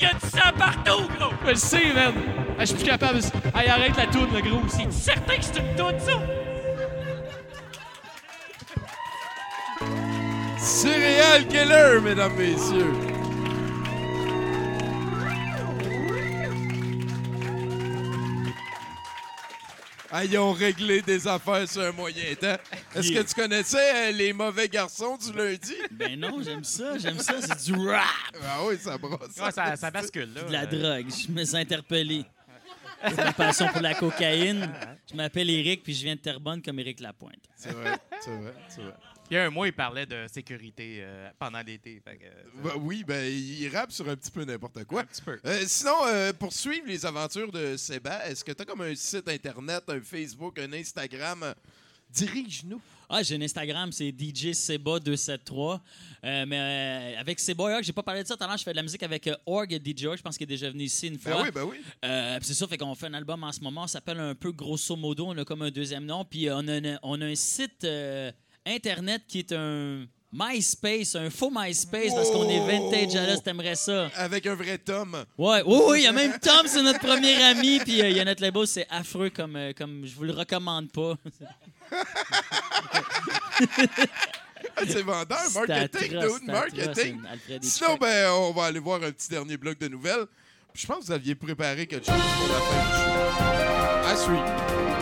Il 0.00 0.02
y 0.02 0.06
a 0.06 0.14
du 0.14 0.20
sang 0.20 0.52
partout, 0.56 1.08
gros! 1.18 1.32
Je 1.44 1.48
le 1.50 1.54
sais, 1.56 1.92
man. 1.92 2.12
Ah, 2.56 2.60
Je 2.60 2.66
suis 2.66 2.76
plus 2.76 2.86
capable. 2.86 3.18
Hey, 3.54 3.68
arrête 3.68 3.96
la 3.96 4.06
toune, 4.06 4.28
le 4.32 4.40
gros. 4.40 4.62
C'est 4.68 4.92
certain 4.92 5.36
que 5.36 5.42
c'est 5.42 5.58
une 5.58 5.74
toute 5.76 6.00
ça? 6.00 6.12
Serial 10.58 11.46
Killer, 11.48 12.00
mesdames, 12.02 12.32
messieurs. 12.36 13.17
Ah, 20.10 20.24
ils 20.24 20.38
ont 20.38 20.52
réglé 20.52 21.02
des 21.02 21.26
affaires 21.28 21.68
sur 21.68 21.82
un 21.82 21.92
moyen 21.92 22.34
temps. 22.34 22.56
Est-ce 22.94 23.12
que 23.12 23.22
tu 23.22 23.34
connaissais 23.34 24.08
euh, 24.08 24.12
les 24.12 24.32
mauvais 24.32 24.68
garçons 24.68 25.16
du 25.18 25.32
lundi? 25.32 25.74
Ben 25.90 26.18
non, 26.18 26.42
j'aime 26.42 26.64
ça, 26.64 26.96
j'aime 26.98 27.18
ça, 27.18 27.34
c'est 27.42 27.72
du 27.72 27.86
rap. 27.88 28.04
Ah 28.42 28.60
oui, 28.66 28.78
ça 28.78 28.96
brosse. 28.96 29.36
Ouais, 29.38 29.50
ça, 29.52 29.76
ça 29.76 29.90
bascule, 29.90 30.32
là. 30.34 30.42
De 30.44 30.52
la 30.52 30.62
Euh, 30.62 30.66
drogue, 30.66 31.06
je 31.10 31.30
me 31.30 31.44
sens 31.44 31.56
interpellé. 31.56 32.24
C'est 33.06 33.16
ma 33.16 33.32
passion 33.32 33.68
pour 33.68 33.80
la 33.82 33.94
cocaïne. 33.94 34.68
Je 35.10 35.14
m'appelle 35.14 35.50
Eric, 35.50 35.82
puis 35.84 35.94
je 35.94 36.02
viens 36.04 36.14
de 36.16 36.20
Terrebonne 36.20 36.62
comme 36.62 36.78
Eric 36.80 37.00
Lapointe. 37.00 37.44
C'est 37.54 37.70
vrai, 37.72 37.92
c'est 38.20 38.30
vrai, 38.36 38.54
c'est 38.68 38.80
vrai. 38.82 38.94
Il 39.30 39.34
y 39.34 39.36
a 39.36 39.44
un 39.44 39.50
mois, 39.50 39.66
il 39.66 39.72
parlait 39.74 40.06
de 40.06 40.26
sécurité 40.32 40.98
euh, 41.00 41.28
pendant 41.38 41.60
l'été. 41.60 42.00
euh, 42.06 42.12
Bah 42.64 42.72
oui, 42.78 43.04
ben, 43.06 43.30
il 43.30 43.68
rappe 43.68 43.92
sur 43.92 44.08
un 44.08 44.16
petit 44.16 44.30
peu 44.30 44.42
n'importe 44.44 44.84
quoi. 44.84 45.02
un 45.02 45.04
petit 45.04 45.20
peu. 45.22 45.38
Euh, 45.44 45.64
sinon, 45.66 45.96
euh, 46.06 46.32
pour 46.32 46.52
suivre 46.52 46.86
les 46.86 47.04
aventures 47.04 47.52
de 47.52 47.76
Seba, 47.76 48.26
est-ce 48.26 48.42
que 48.42 48.52
tu 48.52 48.62
as 48.62 48.64
comme 48.64 48.80
un 48.80 48.94
site 48.94 49.28
internet, 49.28 49.82
un 49.88 50.00
Facebook, 50.00 50.58
un 50.58 50.72
Instagram? 50.72 51.54
Dirige-nous. 52.10 52.80
Ah, 53.10 53.22
j'ai 53.22 53.36
un 53.36 53.42
Instagram, 53.42 53.92
c'est 53.92 54.08
DJ 54.18 54.52
Seba273. 54.52 55.78
Euh, 56.24 56.46
mais 56.46 57.14
euh, 57.16 57.20
avec 57.20 57.38
Seba, 57.38 57.82
j'ai 57.82 57.92
pas 57.92 58.02
parlé 58.02 58.22
de 58.22 58.28
ça. 58.28 58.34
Tout 58.36 58.44
à 58.44 58.46
l'heure, 58.46 58.56
je 58.56 58.62
fais 58.64 58.70
de 58.72 58.76
la 58.76 58.82
musique 58.82 59.02
avec 59.02 59.26
euh, 59.26 59.36
Org 59.44 59.70
DJ, 59.84 60.02
York, 60.02 60.16
je 60.16 60.22
pense 60.22 60.38
qu'il 60.38 60.44
est 60.44 60.54
déjà 60.56 60.70
venu 60.70 60.84
ici 60.84 61.08
une 61.08 61.18
fois. 61.18 61.32
Ben 61.34 61.42
oui, 61.42 61.50
ben 61.50 61.64
oui. 61.64 61.76
Euh, 62.04 62.38
puis 62.38 62.46
c'est 62.48 62.54
ça, 62.54 62.66
fait 62.66 62.78
qu'on 62.78 62.94
fait 62.94 63.06
un 63.08 63.14
album 63.14 63.44
en 63.44 63.52
ce 63.52 63.60
moment. 63.60 63.86
Ça 63.86 63.94
s'appelle 63.94 64.20
un 64.20 64.34
peu 64.34 64.52
grosso 64.52 64.96
modo. 64.96 65.26
On 65.26 65.36
a 65.36 65.44
comme 65.44 65.60
un 65.62 65.70
deuxième 65.70 66.06
nom. 66.06 66.24
Puis 66.24 66.48
on, 66.50 66.66
a 66.66 66.72
un- 66.80 66.98
on 67.02 67.20
a 67.20 67.26
un 67.26 67.34
site 67.34 67.84
euh, 67.84 68.32
internet 68.68 69.22
qui 69.26 69.40
est 69.40 69.52
un 69.52 70.06
MySpace, 70.32 71.14
un 71.14 71.30
faux 71.30 71.50
MySpace, 71.50 72.14
parce 72.14 72.30
qu'on 72.30 72.48
est 72.48 72.60
vintage 72.60 73.16
à 73.16 73.26
l'os, 73.26 73.42
t'aimerais 73.42 73.76
ça. 73.76 74.10
Avec 74.14 74.46
un 74.46 74.54
vrai 74.54 74.76
Tom. 74.78 75.24
Ouais, 75.38 75.62
oui, 75.64 75.80
oui, 75.86 75.98
il 76.00 76.04
y 76.04 76.06
a 76.06 76.12
même 76.12 76.38
Tom, 76.38 76.66
c'est 76.66 76.82
notre 76.82 77.00
premier 77.00 77.42
ami. 77.44 77.80
Puis 77.80 78.02
euh, 78.02 78.10
il 78.10 78.16
y 78.16 78.20
a 78.20 78.24
notre 78.24 78.42
label, 78.42 78.66
c'est 78.66 78.86
affreux, 78.90 79.30
comme, 79.30 79.56
euh, 79.56 79.72
comme 79.76 80.04
je 80.04 80.14
vous 80.14 80.24
le 80.24 80.32
recommande 80.32 80.92
pas. 80.92 81.14
C'est 84.86 85.02
vendeur, 85.02 85.38
marketing, 85.54 86.16
atroce, 86.16 86.40
dude, 86.40 86.48
marketing. 86.48 87.20
atroce, 87.24 87.58
Sinon, 87.62 87.96
ben, 87.96 88.30
on 88.30 88.52
va 88.52 88.64
aller 88.66 88.78
voir 88.78 89.02
un 89.02 89.10
petit 89.10 89.28
dernier 89.28 89.56
bloc 89.56 89.78
de 89.78 89.88
nouvelles. 89.88 90.26
Puis 90.72 90.82
je 90.82 90.86
pense 90.86 91.00
que 91.00 91.04
vous 91.06 91.12
aviez 91.12 91.34
préparé 91.34 91.86
quelque 91.86 92.06
chose 92.06 92.14
pour 92.14 92.48
la 92.48 92.60
fin 92.60 92.84
du 92.84 92.92
show. 92.94 94.06
À 94.06 94.16
suivre. 94.16 94.97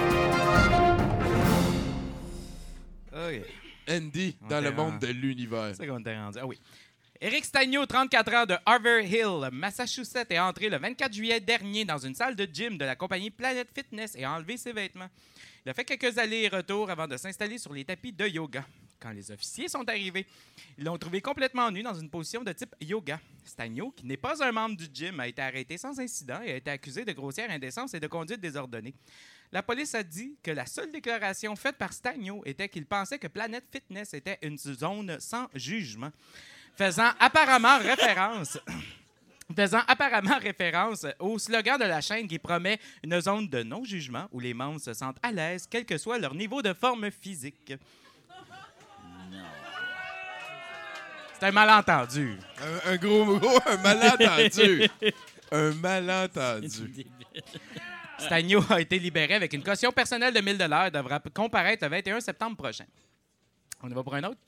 Andy, 3.89 4.37
On 4.43 4.47
dans 4.49 4.61
le 4.61 4.70
monde 4.72 4.95
en- 4.95 4.99
de 4.99 5.07
l'univers. 5.09 5.72
C'est 5.77 5.87
qu'on 5.87 6.01
était 6.01 6.16
rendu. 6.16 6.39
Ah 6.41 6.47
oui. 6.47 6.59
Éric 7.20 7.45
Stagno, 7.47 7.87
34 7.87 8.35
ans, 8.35 8.45
de 8.47 8.55
Harvard 8.66 9.01
Hill, 9.01 9.49
Massachusetts, 9.53 10.27
est 10.31 10.39
entré 10.39 10.68
le 10.68 10.77
24 10.77 11.14
juillet 11.14 11.41
dernier 11.41 11.85
dans 11.87 11.97
une 11.99 12.14
salle 12.14 12.37
de 12.37 12.47
gym 12.53 12.77
de 12.77 12.85
la 12.85 12.95
compagnie 12.95 13.31
Planet 13.31 13.66
Fitness 13.74 14.14
et 14.16 14.24
a 14.24 14.33
enlevé 14.33 14.57
ses 14.59 14.72
vêtements. 14.72 15.09
Il 15.64 15.70
a 15.70 15.74
fait 15.74 15.85
quelques 15.85 16.18
allers 16.18 16.45
et 16.45 16.49
retours 16.49 16.91
avant 16.91 17.09
de 17.09 17.16
s'installer 17.16 17.57
sur 17.59 17.72
les 17.72 17.85
tapis 17.85 18.12
de 18.12 18.27
yoga. 18.27 18.66
Quand 19.01 19.12
les 19.12 19.31
officiers 19.31 19.68
sont 19.68 19.89
arrivés, 19.89 20.27
ils 20.77 20.85
l'ont 20.85 20.99
trouvé 20.99 21.20
complètement 21.22 21.70
nu 21.70 21.83
dans 21.83 21.95
une 21.95 22.11
position 22.11 22.43
de 22.43 22.53
type 22.53 22.74
yoga. 22.83 23.18
Stagno, 23.45 23.93
qui 23.93 24.05
n'est 24.07 24.16
pas 24.16 24.43
un 24.45 24.53
membre 24.53 24.77
du 24.77 24.87
gym, 24.93 25.18
a 25.20 25.29
été 25.29 25.41
arrêté 25.41 25.79
sans 25.79 25.99
incident 25.99 26.41
et 26.43 26.53
a 26.53 26.57
été 26.57 26.70
accusé 26.70 27.05
de 27.05 27.12
grossière 27.12 27.51
indécence 27.51 27.95
et 27.95 28.01
de 28.01 28.07
conduite 28.09 28.41
désordonnée. 28.41 28.95
La 29.57 29.62
police 29.62 29.94
a 29.94 30.02
dit 30.02 30.36
que 30.42 30.50
la 30.50 30.66
seule 30.66 30.92
déclaration 30.92 31.57
faite 31.57 31.78
par 31.78 31.90
Stagno 31.90 32.42
était 32.44 32.68
qu'il 32.68 32.84
pensait 32.84 33.18
que 33.18 33.26
Planet 33.26 33.64
Fitness 33.72 34.12
était 34.12 34.38
une 34.42 34.59
zone 34.59 35.16
sans 35.18 35.48
jugement, 35.54 36.11
faisant 36.76 37.09
apparemment 37.18 37.78
référence. 37.82 38.59
Faisant 39.57 39.80
apparemment 39.88 40.38
référence 40.38 41.07
au 41.18 41.38
slogan 41.38 41.80
de 41.80 41.86
la 41.86 42.02
chaîne 42.02 42.28
qui 42.28 42.38
promet 42.38 42.78
une 43.02 43.18
zone 43.18 43.48
de 43.48 43.62
non-jugement 43.62 44.28
où 44.30 44.40
les 44.40 44.52
membres 44.52 44.78
se 44.78 44.92
sentent 44.92 45.16
à 45.22 45.32
l'aise, 45.32 45.66
quel 45.70 45.86
que 45.86 45.96
soit 45.96 46.18
leur 46.18 46.34
niveau 46.34 46.61
de 46.61 46.74
forme 46.74 47.11
physique. 47.11 47.72
C'est 51.40 51.46
un 51.46 51.52
malentendu. 51.52 52.38
Un, 52.61 52.92
un 52.92 52.96
gros, 52.98 53.38
gros, 53.38 53.59
un 53.64 53.76
malentendu. 53.78 54.86
un 55.50 55.72
malentendu. 55.72 57.07
Stagno 58.18 58.62
a 58.70 58.80
été 58.80 58.98
libéré 58.98 59.34
avec 59.34 59.52
une 59.52 59.62
caution 59.62 59.92
personnelle 59.92 60.32
de 60.32 60.40
1000 60.40 60.56
Il 60.60 60.90
devra 60.90 61.20
comparaître 61.34 61.84
le 61.84 61.90
21 61.90 62.20
septembre 62.20 62.56
prochain. 62.56 62.86
On 63.82 63.90
y 63.90 63.94
va 63.94 64.02
pour 64.02 64.14
un 64.14 64.24
autre? 64.24 64.40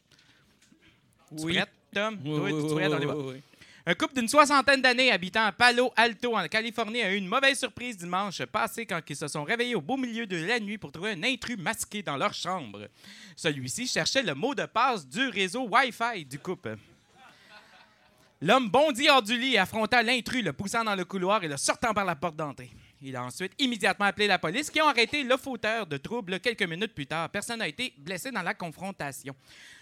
Tu 1.37 1.45
Oui. 1.45 1.59
Tom? 1.93 2.19
Tu 2.19 2.75
prêtes? 2.75 2.93
On 2.93 2.97
y 2.97 3.01
oui, 3.01 3.07
va. 3.07 3.17
oui, 3.17 3.35
oui. 3.35 3.43
Un 3.87 3.95
couple 3.95 4.17
d'une 4.17 4.29
soixantaine 4.29 4.83
d'années 4.83 5.11
habitant 5.11 5.47
à 5.47 5.53
Palo 5.53 5.91
Alto, 5.97 6.37
en 6.37 6.47
Californie, 6.47 7.01
a 7.01 7.11
eu 7.11 7.17
une 7.17 7.27
mauvaise 7.27 7.59
surprise 7.59 7.97
dimanche 7.97 8.45
passé 8.45 8.85
quand 8.85 9.01
ils 9.09 9.17
se 9.17 9.29
sont 9.29 9.45
réveillés 9.45 9.75
au 9.75 9.81
beau 9.81 9.97
milieu 9.97 10.27
de 10.27 10.37
la 10.45 10.61
nuit 10.61 10.77
pour 10.77 10.93
trouver 10.93 11.13
un 11.13 11.23
intrus 11.23 11.57
masqué 11.57 12.03
dans 12.03 12.19
leur 12.19 12.35
chambre. 12.35 12.89
Celui-ci 13.35 13.87
cherchait 13.87 14.23
le 14.23 14.35
mot 14.35 14.55
de 14.55 14.67
passe 14.67 15.09
du 15.09 15.29
réseau 15.29 15.67
Wi-Fi 15.69 16.27
du 16.27 16.39
couple. 16.39 16.77
L'homme 18.43 18.69
bondit 18.69 19.09
hors 19.09 19.23
du 19.23 19.39
lit 19.39 19.55
et 19.55 19.59
affronta 19.59 20.03
l'intrus, 20.03 20.45
le 20.45 20.53
poussant 20.53 20.85
dans 20.85 20.95
le 20.95 21.07
couloir 21.07 21.43
et 21.43 21.49
le 21.49 21.57
sortant 21.57 21.95
par 21.95 22.05
la 22.05 22.15
porte 22.15 22.37
d'entrée. 22.37 22.71
Il 23.01 23.15
a 23.15 23.25
ensuite 23.25 23.53
immédiatement 23.59 24.07
appelé 24.07 24.27
la 24.27 24.39
police 24.39 24.71
qui 24.71 24.81
ont 24.81 24.89
arrêté 24.89 25.23
le 25.23 25.37
fauteur 25.37 25.87
de 25.87 25.97
troubles 25.97 26.41
quelques 26.41 26.65
minutes 26.65 26.95
plus 26.95 27.07
tard. 27.07 27.29
Personne 27.31 27.61
n'a 27.61 27.69
été 27.69 27.95
blessé 27.97 28.31
dans 28.31 28.43
la 28.43 28.55
confrontation. 28.55 29.35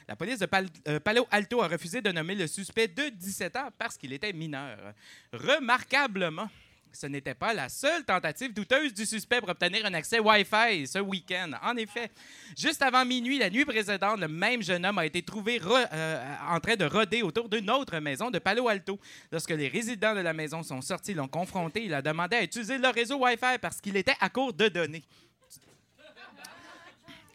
La 0.06 0.16
police 0.16 0.38
de 0.38 0.48
euh, 0.88 1.00
Palo 1.00 1.26
Alto 1.30 1.62
a 1.62 1.68
refusé 1.68 2.02
de 2.02 2.12
nommer 2.12 2.34
le 2.34 2.46
suspect 2.46 2.88
de 2.88 3.08
17 3.08 3.56
ans 3.56 3.68
parce 3.78 3.96
qu'il 3.96 4.12
était 4.12 4.32
mineur. 4.32 4.92
Remarquablement, 5.32 6.48
ce 6.96 7.06
n'était 7.06 7.34
pas 7.34 7.52
la 7.54 7.68
seule 7.68 8.04
tentative 8.04 8.52
douteuse 8.52 8.92
du 8.94 9.06
suspect 9.06 9.40
pour 9.40 9.48
obtenir 9.50 9.84
un 9.86 9.94
accès 9.94 10.18
Wi-Fi 10.18 10.86
ce 10.86 10.98
week-end. 10.98 11.50
En 11.62 11.76
effet, 11.76 12.10
juste 12.56 12.82
avant 12.82 13.04
minuit, 13.04 13.38
la 13.38 13.50
nuit 13.50 13.64
précédente, 13.64 14.20
le 14.20 14.28
même 14.28 14.62
jeune 14.62 14.84
homme 14.86 14.98
a 14.98 15.06
été 15.06 15.22
trouvé 15.22 15.58
re- 15.58 15.86
euh, 15.92 16.34
en 16.48 16.60
train 16.60 16.76
de 16.76 16.84
rôder 16.84 17.22
autour 17.22 17.48
d'une 17.48 17.70
autre 17.70 17.98
maison 17.98 18.30
de 18.30 18.38
Palo 18.38 18.68
Alto. 18.68 18.98
Lorsque 19.30 19.50
les 19.50 19.68
résidents 19.68 20.14
de 20.14 20.20
la 20.20 20.32
maison 20.32 20.62
sont 20.62 20.80
sortis, 20.82 21.14
l'ont 21.14 21.28
confronté, 21.28 21.84
il 21.84 21.94
a 21.94 22.02
demandé 22.02 22.36
à 22.36 22.42
utiliser 22.42 22.78
le 22.78 22.88
réseau 22.88 23.16
Wi-Fi 23.18 23.58
parce 23.60 23.80
qu'il 23.80 23.96
était 23.96 24.16
à 24.20 24.28
court 24.28 24.52
de 24.52 24.68
données. 24.68 25.04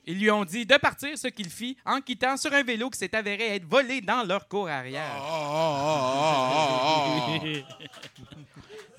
Ils 0.07 0.19
lui 0.19 0.31
ont 0.31 0.43
dit 0.43 0.65
de 0.65 0.75
partir, 0.77 1.15
ce 1.15 1.27
qu'il 1.27 1.47
fit 1.47 1.77
en 1.85 2.01
quittant 2.01 2.35
sur 2.35 2.51
un 2.53 2.63
vélo 2.63 2.89
qui 2.89 2.97
s'est 2.97 3.15
avéré 3.15 3.55
être 3.55 3.65
volé 3.65 4.01
dans 4.01 4.23
leur 4.23 4.47
cour 4.47 4.67
arrière. 4.67 5.13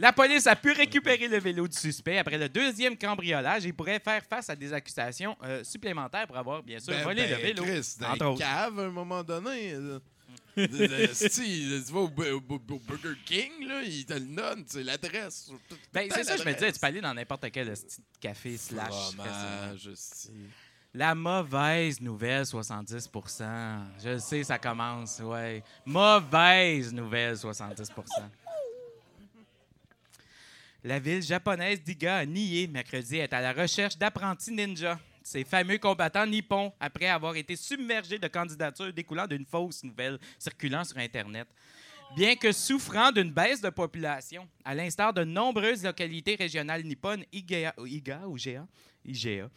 La 0.03 0.13
police 0.13 0.49
a 0.49 0.57
pu 0.57 0.73
récupérer 0.73 1.29
le 1.29 1.39
vélo 1.39 1.69
du 1.69 1.77
suspect 1.79 2.19
après 2.19 2.37
le 2.37 2.49
deuxième 2.49 2.99
cambriolage 2.99 3.65
et 3.65 3.73
pourrait 3.73 4.01
faire 4.01 4.21
face 4.29 4.51
à 4.51 4.57
des 4.57 4.73
accusations 4.73 5.37
euh, 5.45 5.63
supplémentaires 5.63 6.27
pour 6.27 6.37
avoir, 6.37 6.61
bien 6.61 6.81
sûr, 6.81 6.93
Ben, 6.93 7.05
volé 7.05 7.23
ben, 7.23 7.31
le 7.31 7.37
vélo. 7.37 7.63
Chris, 7.63 7.95
dans 8.01 8.09
entre 8.11 8.27
autres. 8.27 8.39
caves, 8.41 8.81
à 8.81 8.83
un 8.83 8.91
moment 8.91 9.23
donné. 9.23 9.75
si, 11.13 11.31
tu 11.87 11.93
vas 11.93 12.01
au, 12.01 12.09
au- 12.09 12.43
au- 12.49 12.55
au 12.75 12.79
Burger 12.81 13.15
King, 13.25 13.67
là, 13.69 13.81
il 13.83 14.05
te 14.05 14.15
le 14.15 14.21
donne, 14.21 14.65
c'est 14.67 14.83
l'adresse. 14.83 15.51
Ben, 15.93 16.09
c'est 16.13 16.25
ça, 16.25 16.37
je 16.37 16.43
me 16.45 16.53
disais, 16.53 16.73
tu 16.73 16.81
peux 16.81 16.87
aller 16.89 17.01
dans 17.01 17.15
n'importe 17.15 17.49
quel 17.53 17.73
café 18.21 18.57
slash. 18.57 19.13
La 20.95 21.15
mauvaise 21.15 22.01
nouvelle, 22.03 22.43
70% 22.45 23.81
Je 24.03 24.09
le 24.11 24.19
sais, 24.19 24.43
ça 24.45 24.59
commence, 24.59 25.21
ouais. 25.21 25.63
Mauvaise 25.87 26.93
nouvelle, 26.93 27.39
70 27.39 27.89
La 30.85 30.99
ville 30.99 31.23
japonaise 31.23 31.81
d'Iga 31.83 32.17
a 32.19 32.27
nié 32.27 32.67
mercredi 32.67 33.19
être 33.19 33.35
à 33.35 33.41
la 33.41 33.53
recherche 33.53 33.97
d'apprentis 33.97 34.51
ninja. 34.51 34.99
Ces 35.23 35.45
fameux 35.45 35.79
combattants 35.79 36.27
nippons, 36.27 36.73
après 36.81 37.07
avoir 37.07 37.37
été 37.37 37.55
submergés 37.55 38.19
de 38.19 38.27
candidatures 38.27 38.93
découlant 38.93 39.29
d'une 39.29 39.47
fausse 39.47 39.85
nouvelle 39.85 40.19
circulant 40.39 40.83
sur 40.83 40.99
Internet. 40.99 41.47
Bien 42.17 42.35
que 42.35 42.51
souffrant 42.51 43.13
d'une 43.13 43.31
baisse 43.31 43.61
de 43.61 43.71
population, 43.71 44.49
à 44.65 44.75
l'instar 44.75 45.13
de 45.15 45.23
nombreuses 45.23 45.85
localités 45.85 46.35
régionales 46.35 46.83
nippones, 46.83 47.25
IGA, 47.33 47.73
IGA 47.87 48.23
ou 48.27 48.37
GA, 48.37 48.67
IGA, 49.07 49.49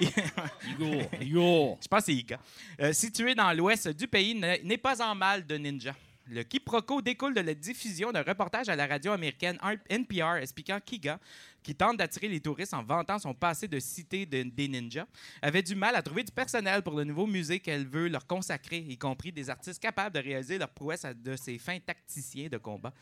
je 0.00 1.88
pense 1.88 2.00
que 2.00 2.04
c'est 2.06 2.14
Iga, 2.14 2.38
euh, 2.80 2.92
situé 2.92 3.34
dans 3.36 3.52
l'ouest 3.52 3.88
du 3.88 4.08
pays, 4.08 4.34
ne- 4.34 4.62
n'est 4.64 4.76
pas 4.78 5.00
en 5.02 5.14
mal 5.14 5.46
de 5.46 5.56
ninja. 5.56 5.94
Le 6.32 6.44
quiproquo 6.44 7.02
découle 7.02 7.34
de 7.34 7.40
la 7.40 7.54
diffusion 7.54 8.12
d'un 8.12 8.22
reportage 8.22 8.68
à 8.68 8.76
la 8.76 8.86
radio 8.86 9.10
américaine 9.10 9.58
NPR 9.88 10.36
expliquant 10.36 10.78
qu'Iga, 10.78 11.18
qui 11.62 11.74
tente 11.74 11.96
d'attirer 11.98 12.28
les 12.28 12.40
touristes 12.40 12.74
en 12.74 12.82
vantant 12.82 13.18
son 13.18 13.34
passé 13.34 13.68
de 13.68 13.78
cité 13.80 14.26
de- 14.26 14.42
des 14.42 14.68
ninjas, 14.68 15.06
avait 15.42 15.62
du 15.62 15.74
mal 15.74 15.94
à 15.96 16.02
trouver 16.02 16.24
du 16.24 16.32
personnel 16.32 16.82
pour 16.82 16.94
le 16.94 17.04
nouveau 17.04 17.26
musée 17.26 17.60
qu'elle 17.60 17.86
veut 17.86 18.08
leur 18.08 18.26
consacrer, 18.26 18.78
y 18.78 18.96
compris 18.96 19.32
des 19.32 19.50
artistes 19.50 19.80
capables 19.82 20.14
de 20.14 20.20
réaliser 20.20 20.58
leurs 20.58 20.68
prouesses 20.70 21.04
à 21.04 21.12
de 21.14 21.36
ses 21.36 21.58
fins 21.58 21.78
tacticiens 21.78 22.48
de 22.48 22.56
combat. 22.58 22.92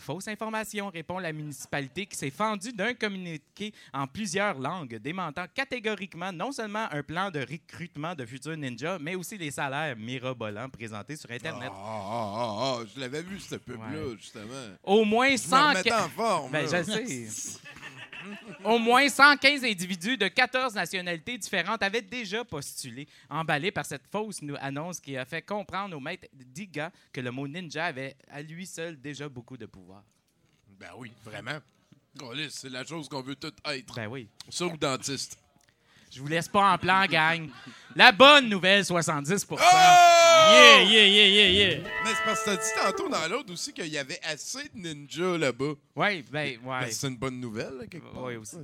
Fausse 0.00 0.28
information, 0.28 0.90
répond 0.90 1.18
la 1.18 1.32
municipalité 1.32 2.06
qui 2.06 2.16
s'est 2.16 2.30
fendue 2.30 2.72
d'un 2.72 2.94
communiqué 2.94 3.72
en 3.92 4.06
plusieurs 4.06 4.58
langues, 4.58 4.96
démentant 4.98 5.46
catégoriquement 5.52 6.32
non 6.32 6.52
seulement 6.52 6.86
un 6.92 7.02
plan 7.02 7.30
de 7.32 7.40
recrutement 7.40 8.14
de 8.14 8.24
futurs 8.24 8.56
ninjas, 8.56 8.98
mais 9.00 9.16
aussi 9.16 9.36
les 9.36 9.50
salaires 9.50 9.96
mirobolants 9.96 10.68
présentés 10.68 11.16
sur 11.16 11.30
Internet. 11.30 11.70
Ah, 11.72 11.82
ah, 11.84 12.34
ah, 12.36 12.58
ah, 12.80 12.84
je 12.94 13.00
l'avais 13.00 13.22
vu, 13.22 13.40
ce 13.40 13.56
pub-là, 13.56 13.88
Ouais. 14.06 14.16
justement. 14.16 14.76
Au 14.84 15.04
moins 15.04 15.28
Je 15.28 15.32
me 15.32 15.36
100 15.38 16.04
en 16.04 16.08
forme. 16.08 16.52
Ben, 16.52 16.62
je 16.68 16.82
sais. 16.84 17.58
Au 18.64 18.78
moins 18.78 19.08
115 19.08 19.64
individus 19.64 20.16
de 20.16 20.28
14 20.28 20.74
nationalités 20.74 21.38
différentes 21.38 21.82
avaient 21.82 22.02
déjà 22.02 22.44
postulé, 22.44 23.06
emballés 23.30 23.70
par 23.70 23.86
cette 23.86 24.06
fausse 24.10 24.40
annonce 24.60 25.00
qui 25.00 25.16
a 25.16 25.24
fait 25.24 25.42
comprendre 25.42 25.96
au 25.96 26.00
maître 26.00 26.28
d'IGA 26.32 26.92
que 27.12 27.20
le 27.20 27.30
mot 27.30 27.46
ninja 27.46 27.86
avait 27.86 28.16
à 28.30 28.42
lui 28.42 28.66
seul 28.66 29.00
déjà 29.00 29.28
beaucoup 29.28 29.56
de 29.56 29.66
pouvoir. 29.66 30.02
Ben 30.78 30.90
oui, 30.96 31.12
vraiment. 31.24 31.58
C'est 32.50 32.70
la 32.70 32.84
chose 32.84 33.08
qu'on 33.08 33.22
veut 33.22 33.36
tout 33.36 33.52
être. 33.64 33.94
Ben 33.94 34.08
oui. 34.08 34.28
Ou 34.60 34.76
dentiste. 34.76 35.38
Je 36.10 36.20
vous 36.20 36.28
laisse 36.28 36.48
pas 36.48 36.72
en 36.72 36.78
plan, 36.78 37.04
gang. 37.06 37.48
La 37.94 38.12
bonne 38.12 38.48
nouvelle, 38.48 38.84
70 38.84 39.46
Oh! 39.50 39.56
Yeah, 39.56 40.82
yeah, 40.82 41.06
yeah, 41.06 41.26
yeah, 41.26 41.48
yeah. 41.48 41.78
Mais 42.04 42.10
c'est 42.10 42.24
parce 42.24 42.40
que 42.42 42.50
t'as 42.50 42.56
dit 42.56 42.70
tantôt 42.80 43.08
dans 43.08 43.28
l'autre 43.28 43.52
aussi 43.52 43.72
qu'il 43.72 43.88
y 43.88 43.98
avait 43.98 44.20
assez 44.22 44.70
de 44.74 44.88
ninjas 44.94 45.36
là-bas. 45.36 45.72
Oui, 45.96 46.24
ben, 46.30 46.58
ouais. 46.64 46.80
Ben, 46.80 46.88
c'est 46.90 47.08
une 47.08 47.16
bonne 47.16 47.40
nouvelle, 47.40 47.74
là, 47.78 47.86
quelque 47.86 48.06
part. 48.12 48.22
Oui, 48.24 48.36
aussi. 48.36 48.56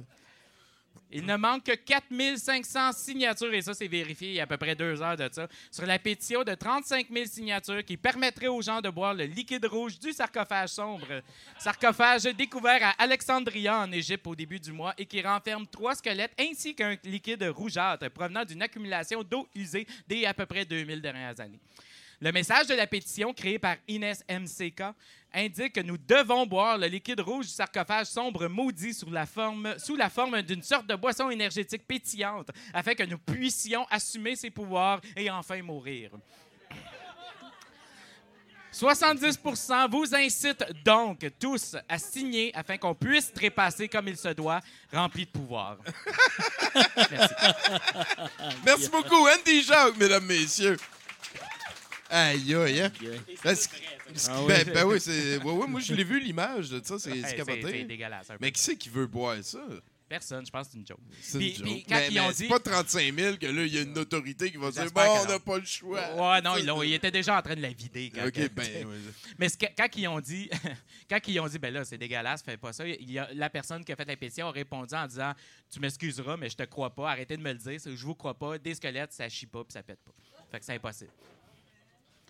Il 1.17 1.25
ne 1.27 1.37
manque 1.37 1.63
que 1.63 1.75
4500 1.77 2.91
signatures, 2.91 3.55
et 3.55 3.63
ça, 3.63 3.73
c'est 3.73 3.87
vérifié 3.87 4.31
il 4.31 4.35
y 4.35 4.41
a 4.41 4.43
à 4.43 4.47
peu 4.49 4.57
près 4.57 4.75
deux 4.75 5.01
heures 5.01 5.17
de 5.17 5.29
ça, 5.31 5.47
sur 5.71 5.87
la 5.87 5.97
pétition 6.01 6.43
de 6.43 6.53
35 6.53 7.07
000 7.09 7.27
signatures 7.27 7.85
qui 7.85 7.97
permettrait 7.97 8.49
aux 8.49 8.61
gens 8.61 8.81
de 8.81 8.91
boire 8.91 9.15
le 9.15 9.23
liquide 9.23 9.65
rouge 9.65 9.97
du 10.01 10.13
sarcophage 10.13 10.71
sombre. 10.71 11.23
Sarcophage 11.57 12.25
découvert 12.25 12.81
à 12.83 12.91
Alexandria, 13.01 13.79
en 13.79 13.93
Égypte, 13.93 14.27
au 14.27 14.35
début 14.35 14.59
du 14.59 14.73
mois, 14.73 14.93
et 14.99 15.07
qui 15.07 15.23
renferme 15.23 15.69
trois 15.69 15.95
squelettes 15.95 16.35
ainsi 16.37 16.75
qu'un 16.75 16.97
liquide 17.05 17.45
rougeâtre 17.45 18.11
provenant 18.11 18.45
d'une 18.45 18.63
accumulation 18.63 19.23
d'eau 19.23 19.47
usée 19.55 19.87
des 20.09 20.27
à 20.27 20.35
peu 20.35 20.47
près 20.47 20.65
2000 20.65 21.01
dernières 21.01 21.39
années. 21.39 21.61
Le 22.21 22.33
message 22.33 22.67
de 22.69 22.75
la 22.75 22.87
pétition 22.87 23.33
créée 23.33 23.59
par 23.59 23.77
Inès 23.87 24.25
MCK 24.29 24.83
indique 25.35 25.75
que 25.75 25.81
nous 25.81 25.99
devons 25.99 26.47
boire 26.47 26.79
le 26.79 26.87
liquide 26.87 27.21
rouge 27.21 27.47
du 27.47 27.53
sarcophage 27.53 28.07
sombre 28.07 28.47
maudit 28.47 28.95
sous 28.95 29.11
la 29.11 29.27
forme, 29.27 29.75
sous 29.79 29.97
la 29.97 30.09
forme 30.09 30.43
d'une 30.43 30.63
sorte 30.63 30.87
de 30.87 30.95
boisson 30.95 31.31
énergétique 31.31 31.87
pétillante 31.87 32.51
afin 32.73 32.95
que 32.95 33.03
nous 33.03 33.19
puissions 33.19 33.87
assumer 33.91 34.37
ses 34.37 34.51
pouvoirs 34.51 35.01
et 35.17 35.31
enfin 35.31 35.61
mourir. 35.63 36.11
70% 38.75 39.89
vous 39.89 40.15
incite 40.17 40.65
donc 40.85 41.31
tous 41.39 41.77
à 41.89 41.97
signer 41.97 42.51
afin 42.57 42.77
qu'on 42.77 42.95
puisse 42.95 43.33
trépasser 43.33 43.89
comme 43.89 44.09
il 44.09 44.17
se 44.17 44.29
doit, 44.29 44.61
rempli 44.93 45.27
de 45.27 45.31
pouvoir. 45.31 45.79
Merci. 47.11 47.35
Merci 48.67 48.89
beaucoup, 48.89 49.29
Andy 49.29 49.63
Jacques, 49.63 49.97
mesdames, 49.97 50.27
messieurs. 50.27 50.77
Aïe, 52.11 52.55
aïe, 52.55 52.81
hein? 52.81 52.91
Que- 52.91 53.07
Ah 54.29 54.43
ben, 54.47 54.65
oui. 54.67 54.73
ben 54.75 54.85
oui, 54.87 55.01
c'est. 55.01 55.39
ouais, 55.39 55.53
ouais, 55.53 55.67
moi, 55.67 55.81
je 55.81 55.95
l'ai 55.95 56.05
vu 56.05 56.21
l'image 56.21 56.71
de 56.71 56.81
ça, 56.85 56.99
c'est 56.99 57.11
c'est 57.11 57.23
c'est- 57.29 57.37
capoté. 57.37 57.63
c'est 57.63 57.85
dégueulasse, 57.85 58.31
un 58.31 58.35
peu. 58.35 58.39
Mais 58.43 58.53
qui 58.53 58.61
c'est 58.61 58.77
qui 58.77 58.89
veut 58.89 59.07
boire 59.07 59.37
ça? 59.43 59.61
Personne, 60.07 60.45
je 60.45 60.51
pense 60.51 60.67
que 60.67 60.73
c'est 60.75 60.79
une 60.79 60.87
joke. 60.87 60.99
C'est 61.23 61.39
Puis- 61.39 61.49
une 61.57 61.63
puis 61.63 61.71
joke. 61.79 61.85
quand 61.89 61.95
Mais- 61.97 62.09
ils 62.11 62.21
ont 62.21 62.29
dit- 62.29 62.35
C'est 62.37 62.47
pas 62.49 62.61
35 62.61 63.15
000 63.19 63.37
que 63.39 63.47
là, 63.47 63.63
il 63.65 63.75
y 63.75 63.79
a 63.79 63.83
une 63.83 63.99
autorité 63.99 64.51
qui 64.51 64.59
va 64.59 64.71
dire 64.71 64.83
J'espère 64.83 65.07
Bon, 65.07 65.15
que 65.17 65.21
on 65.21 65.25
n'a 65.25 65.33
non. 65.33 65.41
pas 65.41 65.59
le 65.59 65.65
choix. 65.65 66.01
Ouais, 66.15 66.43
non, 66.43 66.57
ils, 66.59 66.67
l'ont- 66.67 66.83
ils 66.83 66.93
étaient 66.93 67.11
déjà 67.11 67.39
en 67.39 67.43
train 67.43 67.57
de 67.57 67.63
la 67.63 67.71
vider. 67.71 68.13
Quand 68.15 68.27
Ok, 68.27 68.51
ben, 68.53 68.65
ouais. 68.87 68.97
Mais 69.39 69.49
ce 69.49 69.57
que- 69.57 69.65
quand 69.77 69.89
ils 69.97 70.07
ont 70.07 70.21
dit, 70.21 70.51
quand 71.11 71.19
ils 71.27 71.41
ont 71.41 71.49
dit, 71.49 71.59
ben 71.59 71.73
là, 71.73 71.85
c'est 71.87 71.99
dégueulasse, 71.99 72.43
fais 72.43 72.59
pas 72.59 72.73
ça, 72.75 72.87
il 72.87 73.11
y 73.11 73.19
a, 73.19 73.29
la 73.33 73.49
personne 73.49 73.83
qui 73.83 73.93
a 73.93 73.97
fait 73.97 74.05
la 74.05 74.17
pétition 74.17 74.47
a 74.47 74.53
répondu 74.53 74.95
en 74.95 75.07
disant, 75.07 75.33
tu 75.73 75.81
m'excuseras, 75.81 76.37
mais 76.37 76.51
je 76.51 76.57
te 76.57 76.65
crois 76.65 76.95
pas, 76.95 77.11
arrêtez 77.11 77.37
de 77.39 77.43
me 77.43 77.53
le 77.53 77.59
dire, 77.59 77.81
c'est- 77.81 77.97
je 77.97 78.05
vous 78.05 78.15
crois 78.15 78.35
pas, 78.39 78.59
des 78.59 78.75
squelettes, 78.75 79.13
ça 79.13 79.27
chie 79.31 79.47
pas 79.47 79.65
puis 79.65 79.73
ça 79.73 79.83
pète 79.83 80.01
pas. 80.05 80.13
Fait 80.53 80.61
que 80.61 80.65
c'est 80.67 80.75
impossible. 80.75 81.11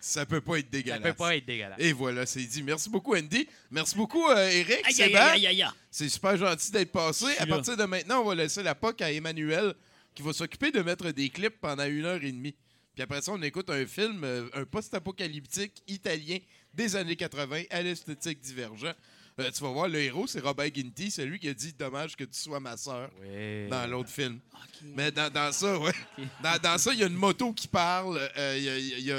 Ça 0.07 0.23
peut 0.23 0.39
pas 0.39 0.59
être 0.59 0.69
dégueulasse. 0.69 1.01
Ça 1.01 1.09
peut 1.09 1.15
pas 1.15 1.35
être 1.35 1.47
dégueulasse. 1.47 1.79
Et 1.79 1.91
voilà, 1.91 2.27
c'est 2.27 2.43
dit. 2.43 2.61
Merci 2.61 2.91
beaucoup, 2.91 3.15
Andy. 3.15 3.47
Merci 3.71 3.95
beaucoup, 3.95 4.27
euh, 4.27 4.49
Eric. 4.49 4.69
Aïe, 4.69 4.83
aïe, 4.85 4.93
Sébastien. 4.93 5.31
aïe, 5.33 5.47
aïe, 5.47 5.63
aïe. 5.63 5.69
C'est 5.89 6.09
super 6.09 6.37
gentil 6.37 6.71
d'être 6.71 6.91
passé. 6.91 7.25
À 7.39 7.47
partir 7.47 7.75
de 7.75 7.83
maintenant, 7.85 8.21
on 8.21 8.25
va 8.25 8.35
laisser 8.35 8.61
la 8.61 8.75
POC 8.75 9.01
à 9.01 9.11
Emmanuel, 9.11 9.73
qui 10.13 10.21
va 10.21 10.31
s'occuper 10.31 10.69
de 10.71 10.79
mettre 10.81 11.09
des 11.09 11.29
clips 11.29 11.59
pendant 11.59 11.85
une 11.85 12.05
heure 12.05 12.23
et 12.23 12.31
demie. 12.31 12.53
Puis 12.93 13.01
après 13.01 13.19
ça, 13.23 13.31
on 13.31 13.41
écoute 13.41 13.67
un 13.71 13.87
film, 13.87 14.23
euh, 14.23 14.47
un 14.53 14.65
post-apocalyptique 14.65 15.81
italien 15.87 16.37
des 16.71 16.95
années 16.95 17.15
80 17.15 17.63
à 17.71 17.81
l'esthétique 17.81 18.39
divergent. 18.41 18.93
Euh, 19.37 19.51
tu 19.51 19.61
vas 19.63 19.69
voir, 19.69 19.89
le 19.89 19.99
héros, 20.01 20.27
c'est 20.27 20.39
Robert 20.39 20.69
Ginty, 20.73 21.11
celui 21.11 21.39
qui 21.39 21.49
a 21.49 21.53
dit 21.53 21.73
Dommage 21.77 22.15
que 22.15 22.23
tu 22.23 22.39
sois 22.39 22.61
ma 22.61 22.77
sœur 22.77 23.09
dans 23.69 23.85
l'autre 23.89 24.09
film. 24.09 24.39
Mais 24.95 25.11
dans, 25.11 25.29
dans 25.31 25.51
ça, 25.51 25.77
ouais. 25.77 25.91
Dans, 26.41 26.57
dans 26.61 26.77
ça, 26.77 26.93
il 26.93 26.99
y 26.99 27.03
a 27.03 27.07
une 27.07 27.15
moto 27.15 27.51
qui 27.51 27.67
parle. 27.67 28.17
euh, 28.37 28.55
Il 28.57 28.63
y, 28.63 28.69
a- 28.69 28.77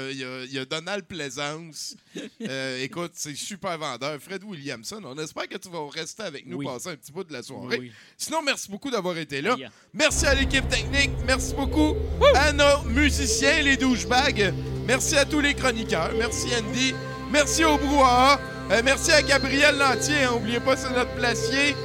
il 0.09 0.17
y 0.17 0.23
a- 0.23 0.43
y 0.45 0.57
y 0.63 0.65
Donald 0.65 1.05
Plaisance. 1.05 1.95
Euh, 2.41 2.81
écoute, 2.83 3.11
c'est 3.15 3.35
super 3.35 3.77
vendeur. 3.77 4.19
Fred 4.19 4.43
Williamson, 4.43 5.01
on 5.03 5.17
espère 5.19 5.47
que 5.47 5.57
tu 5.57 5.69
vas 5.69 5.87
rester 5.91 6.23
avec 6.23 6.45
nous 6.47 6.57
Oui. 6.57 6.65
passer 6.65 6.89
un 6.89 6.95
petit 6.95 7.11
bout 7.11 7.23
de 7.23 7.33
la 7.33 7.43
soirée. 7.43 7.77
Oui. 7.79 7.91
Sinon, 8.17 8.41
merci 8.41 8.69
beaucoup 8.71 8.89
d'avoir 8.89 9.17
été 9.17 9.41
là. 9.41 9.53
Aïe. 9.53 9.69
Merci 9.93 10.25
à 10.25 10.33
l'équipe 10.33 10.67
technique. 10.67 11.11
Merci 11.27 11.53
beaucoup 11.53 11.95
à 12.35 12.51
nos 12.53 12.83
musiciens, 12.89 13.61
les 13.61 13.77
douchebags. 13.77 14.53
Merci 14.87 15.15
à 15.15 15.25
tous 15.25 15.41
les 15.41 15.53
chroniqueurs. 15.53 16.11
Merci 16.17 16.47
Andy. 16.55 16.93
Merci 17.31 17.65
au 17.65 17.77
brouhaha. 17.77 18.39
Euh, 18.69 18.81
merci 18.83 19.11
à 19.11 19.21
Gabriel 19.21 19.77
Lantier. 19.77 20.25
N'oubliez 20.25 20.59
pas, 20.59 20.75
c'est 20.75 20.93
notre 20.93 21.13
placier. 21.15 21.75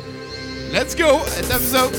Let's 0.72 0.96
go. 0.96 1.20
À 1.50 1.58
vous 1.58 1.76
autres. 1.76 1.98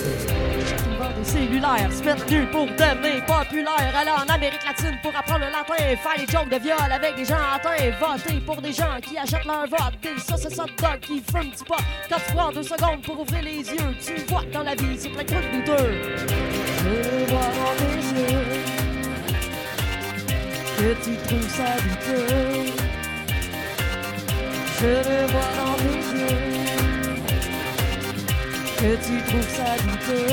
Des 1.17 1.23
cellulaires, 1.23 1.89
se 1.91 2.03
mettre 2.03 2.25
nu 2.29 2.45
pour 2.47 2.65
devenir 2.65 3.25
populaire, 3.25 3.93
aller 3.95 4.11
en 4.11 4.33
Amérique 4.33 4.65
latine 4.65 4.97
pour 5.01 5.15
apprendre 5.15 5.45
le 5.45 5.51
latin, 5.51 5.75
faire 5.77 6.17
des 6.17 6.31
jokes 6.31 6.49
de 6.49 6.57
viol 6.57 6.91
avec 6.91 7.15
des 7.15 7.23
gens 7.23 7.35
atteints, 7.53 7.91
voter 7.99 8.39
pour 8.45 8.61
des 8.61 8.73
gens 8.73 8.99
qui 9.01 9.17
achètent 9.17 9.45
leur 9.45 9.67
vote, 9.67 9.93
des 10.01 10.19
saucisses 10.19 10.59
hot 10.59 10.65
dog 10.81 10.99
qui 11.01 11.23
fument 11.31 11.51
du 11.51 11.63
pot. 11.63 11.75
Quand 12.09 12.17
tu 12.27 12.33
prends 12.35 12.51
deux 12.51 12.63
secondes 12.63 13.01
pour 13.03 13.21
ouvrir 13.21 13.41
les 13.43 13.59
yeux, 13.59 13.95
tu 14.05 14.15
vois 14.27 14.43
dans 14.51 14.63
la 14.63 14.75
vie, 14.75 14.97
c'est 14.97 15.09
plein 15.09 15.23
de 15.23 15.27
trucs 15.27 15.51
douteux. 15.53 16.01
Je 16.27 17.31
vois 17.31 17.51
dans 17.55 17.75
tes 17.77 17.95
yeux 18.19 18.43
que 20.77 21.03
tu 21.03 21.15
trouves 21.27 21.49
ça 21.49 21.75
douteux. 21.83 22.82
Je 24.83 24.89
le 24.89 24.95
vois 25.31 25.51
dans 25.55 25.75
tes 25.79 25.97
yeux 26.19 26.41
que 28.75 28.91
tu 28.97 29.13
trouves 29.29 29.51
ça 29.55 29.69
douteux? 29.81 30.27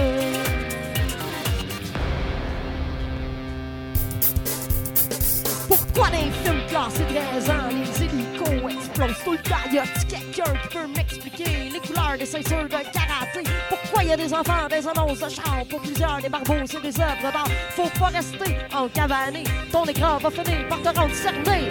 Pourquoi 5.69 6.07
les 6.11 6.33
films 6.43 6.67
classés 6.69 6.99
de 6.99 7.15
13 7.15 7.51
ans, 7.51 7.69
les 7.71 8.03
hélicos 8.03 8.73
explosent 8.73 9.23
tout 9.25 9.33
le 9.33 9.39
temps? 9.39 9.67
Quelqu'un 10.09 10.53
qui 10.63 10.69
peut 10.69 10.89
m'expliquer 10.97 11.53
les 11.73 11.79
couleurs 11.79 12.19
des 12.19 12.27
ceintures 12.27 12.65
de 12.65 12.71
karaté? 12.71 13.45
Pourquoi 13.69 14.03
y 14.03 14.13
a 14.13 14.17
des 14.17 14.35
enfants 14.35 14.67
des 14.69 14.85
annonces 14.89 15.21
de 15.21 15.29
char? 15.29 15.65
Pour 15.71 15.81
plusieurs, 15.81 16.21
des 16.21 16.29
barbeaux, 16.29 16.67
c'est 16.67 16.83
des 16.83 17.01
œuvres 17.01 17.31
d'art? 17.33 17.47
Faut 17.77 18.01
pas 18.01 18.07
rester 18.07 18.57
en 18.75 18.89
cavané, 18.89 19.45
ton 19.71 19.85
écran 19.85 20.19
va 20.19 20.29
finir 20.29 20.67
par 20.69 20.83
te 20.83 20.99
rendre 20.99 21.15
cerné. 21.15 21.69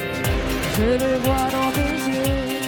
Je 0.77 0.83
le 0.83 1.17
vois 1.17 1.49
dans 1.51 1.71
tes 1.73 2.09
yeux 2.09 2.58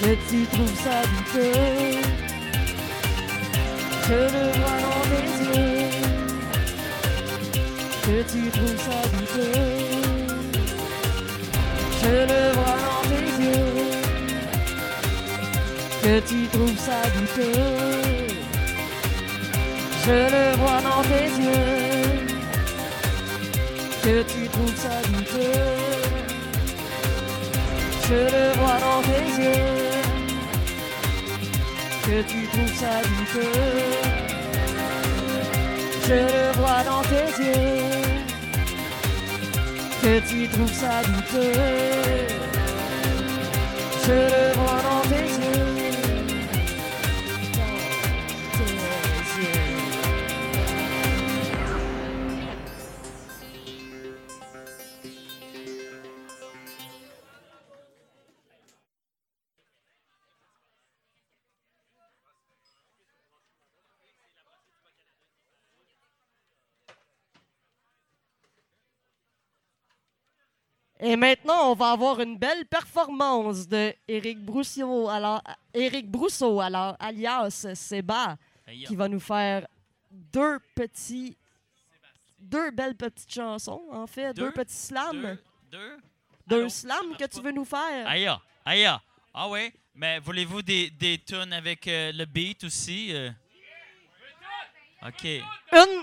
que 0.00 0.14
tu 0.28 0.46
trouves 0.46 0.80
ça 0.84 1.02
douteux. 1.10 1.98
Je 4.06 4.14
le 4.14 4.44
vois 4.58 4.78
dans 4.86 5.02
tes 5.10 5.26
yeux 5.44 5.90
que 8.04 8.16
tu 8.32 8.42
trouves 8.50 8.82
ça 8.86 9.00
douteux. 9.12 9.58
Je 12.00 12.14
le 12.30 12.42
vois 12.56 12.78
dans 12.86 13.02
tes 13.10 13.28
yeux 13.44 13.74
que 16.02 16.14
tu 16.28 16.38
trouves 16.52 16.78
ça 16.78 17.00
douteux. 17.14 18.38
Je 20.04 20.18
le 20.34 20.44
vois 20.58 20.80
dans 20.80 21.02
tes 21.02 21.28
yeux 21.42 21.68
que 24.02 24.22
tu 24.22 24.48
trouves 24.48 24.76
ça 24.76 24.96
douteux. 25.08 25.97
Je 28.08 28.14
le 28.14 28.52
vois 28.58 28.78
dans 28.80 29.02
tes 29.02 29.26
yeux 29.42 30.00
que 32.06 32.22
tu 32.22 32.46
trouves 32.46 32.74
ça 32.74 33.02
douteux. 33.02 33.52
Je 36.06 36.14
le 36.14 36.52
vois 36.56 36.82
dans 36.84 37.02
tes 37.02 37.28
yeux 37.44 38.08
que 40.02 40.12
tu 40.26 40.48
trouves 40.48 40.72
ça 40.72 41.02
douteux. 41.02 41.52
Je 44.06 44.12
le 44.12 44.52
vois 44.54 44.80
dans 44.88 45.02
tes 45.10 45.26
yeux. 45.26 45.87
Et 71.00 71.14
maintenant, 71.16 71.70
on 71.70 71.74
va 71.74 71.92
avoir 71.92 72.20
une 72.20 72.36
belle 72.36 72.66
performance 72.66 73.68
de 73.68 73.94
Éric 74.08 74.44
Brousseau, 74.44 75.08
alors, 75.08 75.42
Éric 75.72 76.10
Brousseau, 76.10 76.60
alors, 76.60 76.96
alias 76.98 77.66
Seba, 77.74 78.36
qui 78.86 78.96
va 78.96 79.06
nous 79.08 79.20
faire 79.20 79.66
deux 80.10 80.58
petits, 80.74 81.36
deux 82.38 82.70
belles 82.72 82.96
petites 82.96 83.32
chansons, 83.32 83.82
en 83.92 84.06
fait, 84.08 84.32
deux, 84.34 84.46
Deux? 84.46 84.52
petits 84.52 84.74
slams. 84.74 85.22
Deux? 85.22 85.38
Deux? 85.78 85.96
Deux 86.48 86.56
Allô? 86.60 86.68
slams 86.68 87.16
que 87.16 87.26
tu 87.26 87.40
veux 87.42 87.52
nous 87.52 87.64
faire. 87.64 88.08
Aïe, 88.08 88.28
aïe. 88.64 88.88
Ah 89.34 89.48
ouais, 89.48 89.72
mais 89.94 90.18
voulez-vous 90.18 90.62
des, 90.62 90.90
des 90.90 91.18
tunes 91.18 91.52
avec 91.52 91.86
euh, 91.86 92.10
le 92.12 92.24
beat 92.24 92.64
aussi? 92.64 93.14
euh? 93.14 93.30
OK. 95.06 95.24
Une, 95.24 96.02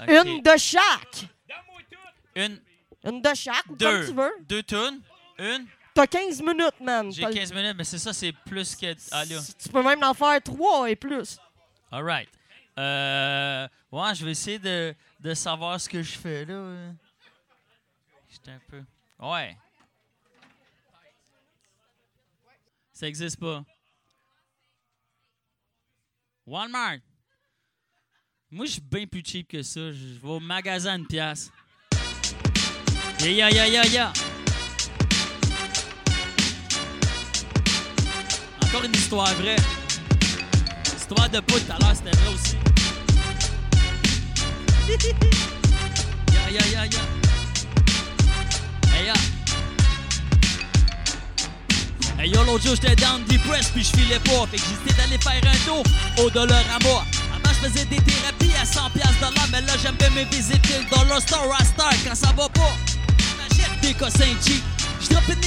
OK. 0.00 0.26
une 0.26 0.42
de 0.42 0.56
chaque. 0.58 1.24
Une, 2.34 2.60
Une 3.06 3.22
de 3.22 3.34
chaque, 3.34 3.64
ou 3.66 3.68
comme 3.68 3.78
deux. 3.78 4.06
tu 4.08 4.12
veux. 4.14 4.32
Deux 4.48 4.62
tunes? 4.62 5.00
Une? 5.38 5.66
T'as 5.94 6.06
15 6.06 6.42
minutes, 6.42 6.80
man. 6.80 7.10
J'ai 7.12 7.22
T'as 7.22 7.28
le- 7.28 7.34
15 7.34 7.52
minutes, 7.54 7.74
mais 7.78 7.84
c'est 7.84 7.98
ça, 7.98 8.12
c'est 8.12 8.32
plus 8.32 8.74
que... 8.76 8.94
Ah 9.12 9.24
là. 9.24 9.40
Tu 9.58 9.68
peux 9.68 9.82
même 9.82 10.02
en 10.02 10.12
faire 10.12 10.42
trois 10.42 10.90
et 10.90 10.96
plus. 10.96 11.38
All 11.90 12.04
right. 12.04 12.28
Euh, 12.78 13.66
ouais, 13.92 14.14
je 14.14 14.24
vais 14.24 14.32
essayer 14.32 14.58
de, 14.58 14.94
de 15.20 15.34
savoir 15.34 15.80
ce 15.80 15.88
que 15.88 16.02
je 16.02 16.18
fais 16.18 16.44
là. 16.44 16.92
J'étais 18.28 18.50
un 18.50 18.60
peu. 18.68 18.82
Ouais. 19.20 19.56
Ça 22.92 23.06
existe 23.08 23.38
pas. 23.38 23.64
Walmart. 26.46 26.98
Moi, 28.50 28.66
je 28.66 28.72
suis 28.72 28.80
bien 28.80 29.06
plus 29.06 29.22
cheap 29.24 29.48
que 29.48 29.62
ça. 29.62 29.90
Je 29.92 30.18
vais 30.20 30.28
au 30.28 30.40
magasin 30.40 30.92
à 30.92 30.96
une 30.96 31.06
pièce. 31.06 31.50
Yeah, 33.20 33.48
yeah, 33.48 33.66
yeah, 33.66 33.84
yeah. 33.86 34.12
Encore 38.62 38.84
une 38.84 38.94
histoire 38.94 39.34
vraie. 39.34 39.56
L'histoire 40.94 41.28
de 41.30 41.40
poudre 41.40 41.64
l'heure, 41.80 41.94
c'était 41.94 42.16
vrai 42.16 42.34
aussi. 42.34 42.56
yeah, 46.32 46.50
yeah, 46.50 46.66
yeah, 46.70 46.84
yeah. 46.84 47.06
Hey, 48.92 49.04
yeah. 49.06 49.14
Hey 52.18 52.28
yo, 52.30 52.44
l'autre 52.44 52.64
jour, 52.64 52.74
j'étais 52.74 52.96
down 52.96 53.24
depressed 53.24 53.72
puis 53.72 53.82
je 53.82 53.96
filais 53.96 54.20
pas. 54.20 54.46
Fait 54.50 54.58
que 54.58 54.62
décidé 54.62 54.92
d'aller 54.96 55.18
faire 55.18 55.50
un 55.50 55.58
tour 55.66 55.82
au 56.24 56.30
dollar 56.30 56.64
à 56.74 56.78
moi. 56.84 57.04
Je 57.56 57.68
faisais 57.68 57.86
des 57.86 57.96
thérapies 57.96 58.52
à 58.60 58.64
100$ 58.64 58.92
piastres 58.92 59.32
mais 59.50 59.62
là, 59.62 59.72
j'aime 59.82 59.94
bien 59.94 60.10
mes 60.10 60.24
visiter 60.24 60.78
le 60.78 60.84
dollar 60.90 61.22
store 61.22 61.56
à 61.58 61.64
Star 61.64 61.90
quand 62.06 62.14
ça 62.14 62.32
va 62.36 62.48
pas. 62.50 62.95
Des 63.86 63.94
cossins 63.94 64.24
cheap. 64.44 64.64
Je 65.00 65.10
drop 65.10 65.22
une 65.28 65.38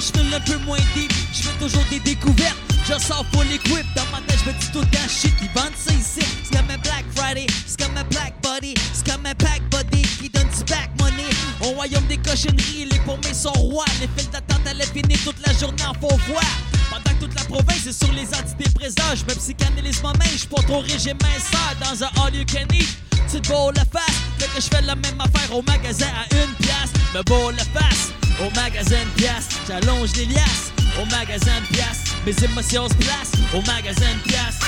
je 0.00 0.10
fais 0.10 0.34
un 0.34 0.40
peu 0.40 0.56
moins 0.64 0.78
deep. 0.96 1.12
Je 1.32 1.42
fais 1.42 1.64
toujours 1.64 1.84
des 1.90 2.00
découvertes. 2.00 2.63
Je 2.86 2.98
sors 2.98 3.24
full 3.32 3.50
equip. 3.50 3.86
Dans 3.96 4.04
ma 4.12 4.20
tête, 4.26 4.38
je 4.44 4.50
me 4.50 4.58
dis 4.58 4.70
tout 4.72 4.80
le 4.80 4.86
temps 4.86 5.08
shit. 5.08 5.32
Ils 5.40 5.48
vendent 5.58 5.72
ça 5.76 5.92
ici. 5.92 6.26
C'est 6.44 6.56
comme 6.56 6.70
un 6.70 6.78
Black 6.78 7.04
Friday. 7.14 7.46
C'est 7.66 7.80
comme 7.82 7.96
un 7.96 8.04
Black 8.04 8.34
Buddy. 8.42 8.74
C'est 8.92 9.10
comme 9.10 9.24
un 9.24 9.34
Pack 9.34 9.62
Buddy 9.70 10.02
qui 10.02 10.28
donne 10.28 10.48
du 10.48 10.64
back 10.64 10.90
money. 10.98 11.28
Au 11.62 11.74
royaume 11.74 12.06
des 12.06 12.18
cochonneries, 12.18 12.88
les 12.90 12.98
paumés 13.00 13.32
sont 13.32 13.52
rois. 13.52 13.86
Les 14.00 14.08
files 14.16 14.30
d'attente 14.30 14.66
allaient 14.68 14.86
finir 14.86 15.18
toute 15.24 15.40
la 15.46 15.52
journée 15.54 15.84
en 15.84 15.94
faux 15.94 16.16
voir. 16.28 16.44
Pendant 16.90 17.18
que 17.18 17.24
toute 17.24 17.34
la 17.34 17.44
province 17.44 17.86
est 17.86 18.04
sur 18.04 18.12
les 18.12 18.28
antidépresseurs, 18.34 19.16
je 19.16 19.24
me 19.24 19.34
psychanalyse 19.34 20.02
moi-même. 20.02 20.28
Je 20.32 20.38
suis 20.38 20.48
pas 20.48 20.62
trop 20.62 20.80
régime 20.80 21.18
minceur 21.22 21.74
dans 21.80 22.04
un 22.04 22.24
all 22.24 22.34
you 22.34 22.44
can 22.44 22.68
eat. 22.74 22.88
Tu 23.30 23.40
te 23.40 23.48
bois 23.48 23.72
la 23.74 23.84
face, 23.86 24.16
fait 24.38 24.46
que 24.54 24.60
je 24.60 24.68
fais 24.68 24.82
la 24.82 24.94
même 24.94 25.20
affaire 25.20 25.56
au 25.56 25.62
magasin 25.62 26.06
à 26.06 26.34
une 26.34 26.54
pièce. 26.56 26.92
Me 27.14 27.22
bois 27.22 27.52
la 27.52 27.64
face 27.64 28.12
au 28.40 28.54
magasin 28.54 29.00
de 29.00 29.20
pièce. 29.20 29.48
J'allonge 29.66 30.12
les 30.16 30.26
liasses 30.26 30.70
au 31.00 31.06
magasin 31.06 31.60
de 31.62 31.74
pièce. 31.74 32.03
Mes 32.26 32.42
émotions 32.42 32.88
se 32.88 32.94
placent 32.94 33.32
au 33.52 33.60
magasin 33.66 34.14
de 34.14 34.22
pièce. 34.30 34.58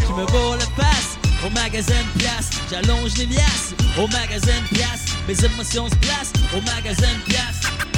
Je 0.00 0.12
me 0.14 0.24
bois 0.26 0.56
la 0.56 0.82
face 0.82 1.18
au 1.46 1.50
magasin 1.50 1.92
de 1.92 2.18
pièce. 2.18 2.50
J'allonge 2.70 3.14
les 3.18 3.26
liasses 3.26 3.74
au 3.98 4.08
magasin 4.08 4.58
de 4.62 4.74
pièce. 4.74 5.04
Mes 5.28 5.44
émotions 5.44 5.88
se 5.90 5.96
placent 5.96 6.32
au 6.56 6.60
magasin 6.62 7.12
de 7.18 7.24
pièce. 7.30 7.93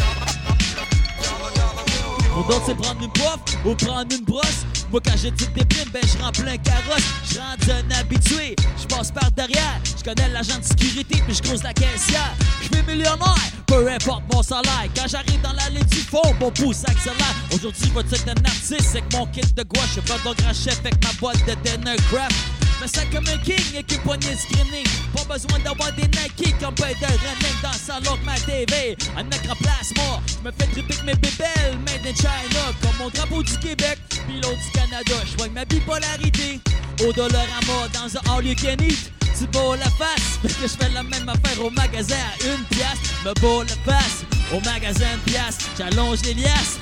Pour 2.37 2.45
d'autres, 2.45 2.65
c'est 2.67 2.75
prendre 2.75 3.03
une 3.03 3.11
pof 3.13 3.41
ou 3.65 3.75
prendre 3.75 4.15
une 4.15 4.23
brosse. 4.23 4.67
Moi, 4.93 5.01
quand 5.03 5.17
je 5.17 5.29
dis 5.29 5.47
déprime, 5.55 5.89
ben 5.91 6.03
je 6.05 6.23
rends 6.23 6.33
plein 6.33 6.59
carrosse. 6.59 7.03
Je 7.33 7.39
rends 7.39 7.73
un 7.73 7.99
habitué, 7.99 8.55
je 8.79 8.87
passe 8.95 9.11
par 9.11 9.33
derrière. 9.33 9.81
Je 9.85 10.05
connais 10.05 10.29
l'agent 10.29 10.59
de 10.59 10.63
sécurité, 10.63 11.23
puis 11.27 11.35
je 11.35 11.43
cause 11.49 11.63
la 11.63 11.73
caissière. 11.73 12.35
Je 12.61 12.77
suis 12.77 12.85
millionnaire, 12.87 13.51
peu 13.67 13.91
importe 13.91 14.25
mon 14.35 14.43
salaire. 14.43 14.85
Quand 14.95 15.09
j'arrive 15.09 15.41
dans 15.41 15.55
l'allée 15.55 15.83
du 15.85 15.97
fond, 15.97 16.21
mon 16.39 16.51
pouce 16.51 16.85
accélère. 16.87 17.35
Aujourd'hui, 17.55 17.91
votre 17.95 18.13
être 18.13 18.29
un 18.29 18.45
artiste, 18.45 18.91
c'est 18.93 19.01
que 19.01 19.17
mon 19.17 19.25
kit 19.29 19.41
de 19.41 19.63
gouache. 19.63 19.95
Je 19.97 20.01
pas 20.03 20.19
grand 20.23 20.53
chef 20.53 20.79
avec 20.81 21.03
ma 21.03 21.13
boîte 21.19 21.39
de 21.47 21.55
dinner 21.65 21.97
craft. 22.11 22.65
Sens 22.86 23.05
comme 23.12 23.27
un 23.27 23.39
king 23.39 23.61
avec 23.73 23.90
une 23.90 23.98
poignée 23.98 24.31
de 24.32 24.39
screening. 24.39 24.86
Pas 25.12 25.35
besoin 25.35 25.59
d'avoir 25.59 25.93
des 25.93 26.03
Nike 26.03 26.55
comme 26.61 26.74
de 26.74 26.82
running 26.82 27.61
dans 27.61 27.73
le 27.73 27.78
salon 27.78 28.19
ma 28.24 28.39
TV. 28.40 28.97
Un 29.16 29.24
moi, 29.24 30.23
je 30.28 30.44
me 30.44 30.53
fais 30.53 30.66
triper 30.66 31.03
mes 31.05 31.15
bébelles, 31.15 31.78
made 31.85 32.07
in 32.07 32.15
China. 32.15 32.73
Comme 32.81 32.97
mon 32.98 33.11
drapeau 33.11 33.43
du 33.43 33.59
Québec, 33.59 33.98
pilote 34.28 34.57
du 34.57 34.70
Canada. 34.73 35.15
Je 35.27 35.36
vois 35.36 35.48
ma 35.48 35.65
bipolarité. 35.65 36.61
Au 37.05 37.12
dollar 37.12 37.47
à 37.61 37.66
mort 37.66 37.89
dans 37.93 38.16
un 38.16 38.36
all 38.36 38.47
you 38.47 38.55
can 38.55 38.81
eat. 38.85 39.11
Tu 39.36 39.47
bats 39.48 39.77
la 39.77 39.90
face, 39.90 40.39
parce 40.40 40.55
que 40.55 40.69
je 40.69 40.77
fais 40.85 40.93
la 40.94 41.03
même 41.03 41.28
affaire 41.28 41.65
au 41.65 41.70
magasin 41.70 42.15
à 42.15 42.47
une 42.47 42.65
pièce. 42.66 43.01
Me 43.24 43.35
bats 43.35 43.65
la 43.69 43.93
face, 43.93 44.24
au 44.53 44.61
magasin 44.61 45.16
de 45.16 45.31
pièce. 45.31 45.59
J'allonge 45.77 46.23
les 46.23 46.35
liasses. 46.35 46.78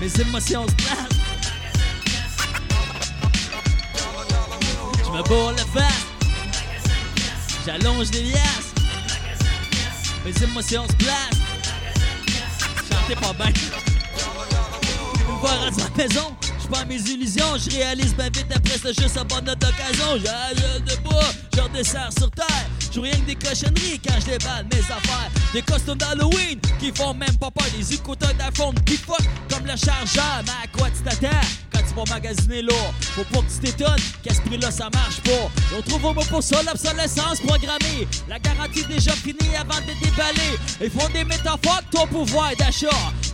Mes 0.00 0.20
émotions 0.20 0.66
se 0.68 0.74
placent. 0.74 1.33
Me 5.14 5.22
bats 5.22 5.52
la 5.52 5.64
face. 5.80 6.06
J'allonge 7.64 8.10
les 8.12 8.22
liasses. 8.22 8.74
Mes 10.24 10.42
émotions 10.42 10.86
se 10.88 10.96
placent. 10.96 11.40
Chantez 12.90 13.14
pas 13.16 13.32
bien. 13.32 13.52
Fois 15.40 15.50
rendu 15.50 15.80
à 15.80 15.98
la 15.98 16.04
maison, 16.04 16.36
mes 16.88 17.00
illusions, 17.00 17.56
je 17.56 17.76
réalise 17.76 18.14
bien 18.14 18.26
vite 18.26 18.46
après 18.54 18.78
c'est 18.82 19.00
juste 19.00 19.16
un 19.16 19.24
bonne 19.24 19.46
la 19.46 19.54
gueule 19.54 20.84
de 20.84 21.08
bois, 21.08 21.30
je 21.54 21.60
redescends 21.60 22.10
sur 22.18 22.30
terre. 22.30 22.66
Je 22.94 23.00
rien 23.00 23.12
que 23.12 23.26
des 23.26 23.34
cochonneries 23.34 24.00
quand 24.06 24.14
je 24.20 24.26
déballe 24.38 24.66
mes 24.72 24.78
affaires. 24.78 25.30
Des 25.52 25.62
costumes 25.62 25.96
d'Halloween 25.96 26.60
qui 26.78 26.92
font 26.94 27.12
même 27.12 27.36
pas 27.38 27.50
peur. 27.50 27.66
Des 27.76 27.94
écouteurs 27.94 28.32
d'iPhone 28.34 28.74
qui 28.86 28.96
fuck 28.96 29.18
comme 29.50 29.64
le 29.66 29.76
chargeur. 29.76 30.42
Mais 30.44 30.52
à 30.62 30.78
quoi 30.78 30.88
tu 30.90 31.02
t'attends 31.02 31.40
quand 31.72 31.80
tu 31.80 31.94
vas 31.94 32.14
magasiner 32.14 32.62
là? 32.62 32.74
Faut 33.00 33.24
pas 33.24 33.40
que 33.40 33.52
tu 33.52 33.58
t'étonnes 33.58 34.00
qu'à 34.22 34.32
ce 34.32 34.40
prix-là 34.42 34.70
ça 34.70 34.90
marche 34.92 35.20
pas. 35.22 35.30
Et 35.30 35.78
on 35.78 35.82
trouve 35.82 36.04
au 36.04 36.14
mot 36.14 36.24
pour 36.30 36.42
ça 36.42 36.62
l'obsolescence 36.62 37.40
programmée. 37.40 38.06
La 38.28 38.38
garantie 38.38 38.84
déjà 38.84 39.10
finie 39.10 39.56
avant 39.58 39.80
de 39.80 39.92
déballer. 40.00 40.56
Ils 40.80 40.90
font 40.90 41.08
des 41.12 41.24
métaphores 41.24 41.82
ton 41.90 42.06
pouvoir 42.06 42.54
d'achat. 42.56 42.86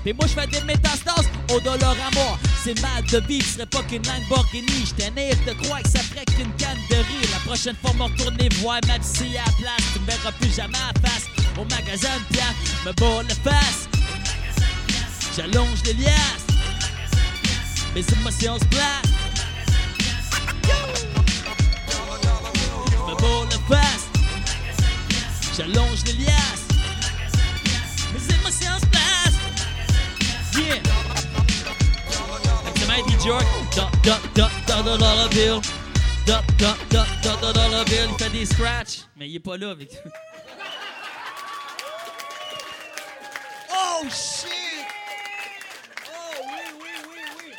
Et 0.07 0.15
moi 0.15 0.25
je 0.27 0.51
des 0.51 0.65
métastases 0.65 1.29
au 1.55 1.61
dollar 1.61 1.95
à 2.09 2.15
mort. 2.15 2.39
C'est 2.65 2.81
mal 2.81 3.05
de 3.05 3.21
ce 3.39 3.55
serait 3.55 3.66
pas 3.66 3.82
qu'une 3.82 4.02
Lamborghini. 4.02 4.85
J'étais 4.86 5.11
naïf 5.12 5.44
de 5.44 5.52
croire 5.62 5.82
que 5.82 5.89
ça 5.89 6.01
ferait 6.01 6.24
qu'une 6.24 6.52
canne 6.57 6.78
de 6.90 6.97
riz. 6.97 7.28
La 7.31 7.39
prochaine 7.47 7.77
fois, 7.81 7.93
me 7.94 8.02
retourner 8.05 8.48
voir 8.61 8.81
ma 8.86 8.94
à 8.94 8.97
la 8.97 9.02
place. 9.02 9.85
Tu 9.93 10.01
me 10.01 10.07
verras 10.07 10.32
plus 10.32 10.52
jamais 10.55 10.78
à 10.78 11.09
face. 11.09 11.27
Au 11.57 11.65
magasin 11.65 12.09
de 12.19 12.35
pièces, 12.35 12.85
me 12.85 12.93
bats 12.93 13.23
la 13.28 13.35
face. 13.52 13.89
J'allonge 15.36 15.82
les 15.85 15.94
liasses. 15.94 16.47
Mes 17.94 18.05
émotions 18.19 18.59
se 18.59 18.65
placent. 18.65 19.11
Me 23.07 23.15
bats 23.15 23.47
la 23.51 23.77
face. 23.77 24.07
J'allonge 25.57 26.05
les 26.07 26.24
liasses. 26.24 26.66
Mes 28.12 28.35
émotions 28.35 28.78
se 28.81 28.86
placent. 28.86 29.01
Yeah. 30.57 31.10
Bill. 37.85 38.09
Il 38.11 38.25
fait 38.25 38.31
des 38.31 38.47
scratchs, 38.47 39.01
mais 39.17 39.29
il 39.29 39.37
est 39.37 39.41
pas 39.41 39.57
là 39.57 39.71
avec. 39.71 39.91
Oh 43.73 44.05
shit! 44.09 44.47
Oh 46.07 46.43
oui, 46.47 46.62
oui, 46.81 46.89
oui, 47.09 47.23
oui. 47.39 47.53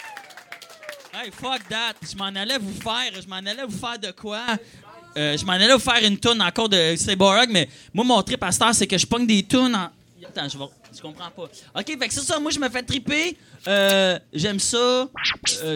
Hey, 1.13 1.31
fuck 1.31 1.67
that. 1.69 1.93
Je 2.01 2.15
m'en 2.15 2.25
allais 2.25 2.57
vous 2.57 2.73
faire. 2.81 3.21
Je 3.21 3.27
m'en 3.27 3.37
allais 3.37 3.65
vous 3.67 3.77
faire 3.77 3.99
de 3.99 4.11
quoi? 4.11 4.41
Euh, 5.17 5.37
je 5.37 5.45
m'en 5.45 5.53
allais 5.53 5.73
vous 5.73 5.79
faire 5.79 6.03
une 6.03 6.17
toune 6.17 6.41
encore 6.41 6.69
de 6.69 6.95
Cyborg, 6.95 7.49
mais 7.49 7.67
moi, 7.93 8.05
mon 8.05 8.21
trip 8.23 8.41
à 8.43 8.51
cette 8.51 8.61
heure, 8.61 8.73
c'est 8.73 8.87
que 8.87 8.97
je 8.97 9.05
pogne 9.05 9.27
des 9.27 9.43
tunes 9.43 9.75
en. 9.75 9.89
Attends, 10.25 10.47
je 10.47 10.57
vais. 10.57 10.80
Je 10.95 11.01
comprends 11.01 11.31
pas. 11.31 11.43
Ok, 11.75 11.85
fait 11.99 12.07
que 12.07 12.13
c'est 12.13 12.21
ça, 12.21 12.39
moi, 12.39 12.51
je 12.51 12.59
me 12.59 12.69
fais 12.69 12.83
triper. 12.83 13.37
Euh, 13.67 14.19
J'aime 14.33 14.59
ça. 14.59 14.77
Euh, 14.77 15.07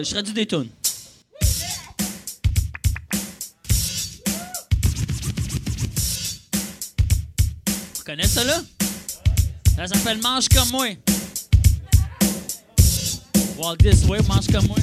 je 0.04 0.10
traduis 0.10 0.34
des 0.34 0.46
tunes. 0.46 0.68
Vous 7.96 8.04
connaissez 8.04 8.28
ça, 8.40 8.44
là? 8.44 8.60
Ça 9.76 9.86
s'appelle 9.86 10.20
Mange 10.22 10.48
comme 10.48 10.68
moi. 10.70 10.86
Walk 13.58 13.78
this 13.78 14.04
way, 14.04 14.18
mange 14.28 14.46
comme 14.52 14.66
moi. 14.66 14.76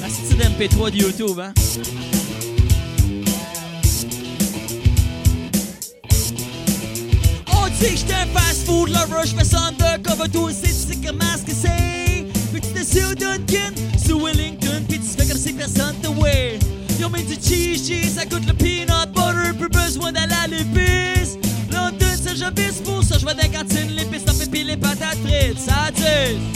La 0.00 0.08
style 0.08 0.40
MP3 0.40 0.90
de 0.90 0.96
YouTube, 0.96 1.38
hein? 1.40 1.52
Dit 7.78 7.90
que 7.90 7.96
j'étais 7.96 8.26
fast 8.32 8.66
food 8.66 8.88
lover, 8.88 9.26
j'fais 9.26 9.44
ça 9.44 9.68
undercover, 9.68 10.28
toi 10.28 10.42
aussi 10.42 10.62
tu 10.62 10.68
sais 10.68 10.98
comment 11.04 11.36
ce 11.36 11.44
que 11.44 11.52
c'est. 11.52 12.24
Puis 12.52 12.60
tu 12.60 12.68
t'es 12.68 12.84
sur 12.84 13.14
Duncan, 13.14 13.74
sur 14.04 14.22
Wellington, 14.22 14.82
puis 14.88 14.98
tu 14.98 15.06
fais 15.06 15.26
comme 15.26 15.38
si 15.38 15.52
personne 15.52 15.94
te 16.02 16.08
ont 17.06 17.10
mis 17.10 17.22
du 17.22 17.34
cheese 17.34 17.86
cheese, 17.86 18.14
ça 18.16 18.24
goûte 18.24 18.46
le 18.46 18.54
peanut 18.54 19.12
butter, 19.14 19.52
plus 19.58 19.68
besoin 19.68 20.12
d'aller 20.12 20.34
à 20.42 20.46
l'épice. 20.46 21.36
London, 21.70 22.06
je 22.24 22.62
vise 22.62 22.80
pour 22.82 23.02
ça. 23.02 23.18
Je 23.18 23.26
vais 23.26 23.34
dans 23.34 23.42
la 23.42 23.58
cantine, 23.58 23.94
les 23.96 24.04
pistes 24.04 24.42
et 24.42 24.46
puis 24.46 24.64
les 24.64 24.76
patates 24.76 25.18
frites. 25.24 25.58
Ça 25.58 25.90
dit. 25.94 26.55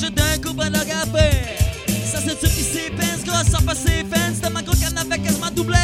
Marche 0.00 0.12
d'un 0.12 0.38
coup 0.38 0.54
prendre 0.54 0.78
le 0.78 0.84
café 0.84 1.30
Ça 2.04 2.18
c'est 2.24 2.38
sûr 2.38 2.48
qui 2.48 2.62
s'est 2.62 2.90
pince 2.90 3.24
gros 3.24 3.44
sans 3.50 3.64
passer 3.64 4.04
fans. 4.10 4.34
C'était 4.34 4.50
ma 4.50 4.62
gros 4.62 4.72
avec 4.72 5.22
quasiment 5.22 5.50
doublé 5.54 5.76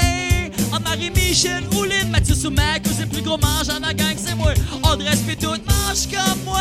En 0.72 0.80
Marie-Michel 0.80 1.64
Ouline 1.76 2.10
Mathieu 2.10 2.34
Soumac 2.34 2.82
c'est 2.96 3.08
plus 3.08 3.22
gros 3.22 3.38
mange 3.38 3.68
en 3.68 3.80
la 3.80 3.92
gang 3.92 4.16
c'est 4.16 4.34
moi. 4.34 4.54
Dresse 4.98 5.20
pis 5.20 5.36
tout 5.36 5.50
mange 5.50 6.08
comme 6.10 6.44
moi. 6.44 6.60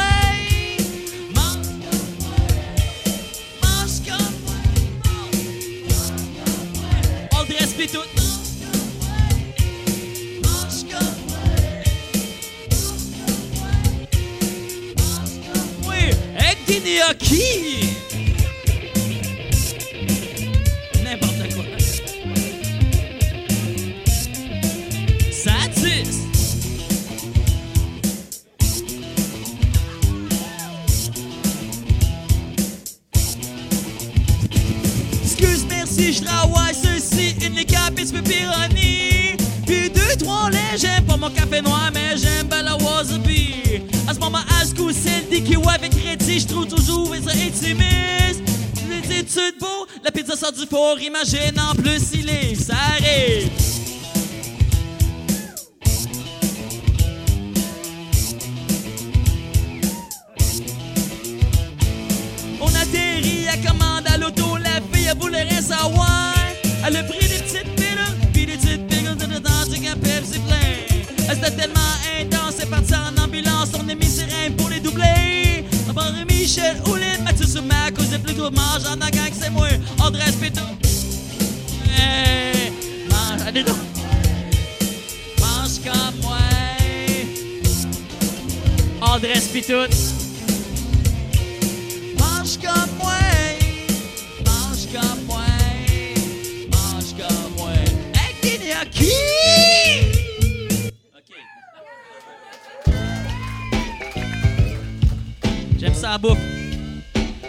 Mange 1.33 1.67
comme 4.05 4.35
moi. 4.45 4.55
Dresse 7.47 7.73
pis 7.73 7.87
tout 7.87 8.14
gnocchis. 17.05 17.97
N'importe 21.03 21.53
quoi. 21.53 21.63
Ça 25.31 25.51
tisse. 25.73 26.21
Excuse, 35.23 35.65
merci, 35.69 36.13
je 36.13 36.23
travaille 36.23 36.73
ceci, 36.73 37.35
une 37.45 37.63
capis 37.65 38.11
pepperoni. 38.11 39.35
Puis 39.65 39.89
deux, 39.89 40.15
trois 40.17 40.49
lait, 40.49 40.77
j'aime 40.77 41.05
pas 41.05 41.17
mon 41.17 41.29
café 41.29 41.61
noir, 41.61 41.91
mais 41.93 42.17
j'aime 42.17 42.47
bien 42.47 42.63
la 42.63 42.75
wasabi. 42.77 43.81
À 44.07 44.13
ce 44.13 44.19
moment, 44.19 44.39
à 44.59 44.65
ce 44.65 44.73
coup, 44.73 44.91
c'est 44.91 45.24
je 46.39 46.47
trouve 46.47 46.67
toujours 46.67 47.15
ça 47.15 47.31
intimiste. 47.31 48.41
Les 48.89 49.19
études 49.19 49.59
beaux, 49.59 49.87
la 50.03 50.11
pizza 50.11 50.35
sort 50.35 50.51
du 50.51 50.65
four, 50.65 50.99
imagine 50.99 51.59
en 51.59 51.73
plus 51.75 52.01
il 52.13 52.29
est, 52.29 52.55
ça 52.55 52.75
arrive. 52.75 53.49
On 62.61 62.67
atterrit 62.67 63.47
à 63.47 63.57
commande 63.57 64.05
à 64.07 64.17
l'auto, 64.17 64.57
la 64.57 64.81
fille, 64.91 65.07
elle 65.09 65.17
voulait 65.17 65.43
rien 65.43 65.61
savoir. 65.61 66.33
Elle 66.85 66.97
a 66.97 67.03
pris 67.03 67.27
des 67.27 67.39
petites 67.39 67.75
pilules, 67.75 68.31
puis 68.33 68.45
des 68.45 68.57
petites 68.57 68.87
pilules 68.87 69.15
du 69.15 69.25
Pepsi 70.01 70.39
plein. 70.39 71.33
C'était 71.33 71.51
tellement 71.51 71.84
Michel 76.55 76.77
Ouline, 76.87 77.21
Mathieu 77.21 77.45
Soumac, 77.45 77.95
cause 77.95 78.09
des 78.11 78.17
plus 78.17 78.33
gros 78.33 78.49
mange 78.49 78.85
en 78.89 78.95
gang, 78.95 79.29
c'est 79.33 79.49
moi, 79.49 79.67
André 79.99 80.31
Spito. 80.31 80.61
Hey, 81.97 82.71
mange, 83.09 83.41
allez 83.45 83.61
donc. 83.61 83.75
Mange 85.37 85.81
comme 85.83 86.21
moi. 86.21 86.37
André 89.01 89.35
Spitout. 89.35 89.93
Mange 92.17 92.57
comme 92.63 92.95
moi. 92.99 93.19
Mange 94.45 94.87
comme 94.93 95.24
moi. 95.24 95.24
À 106.15 106.17
bouffe. 106.17 106.37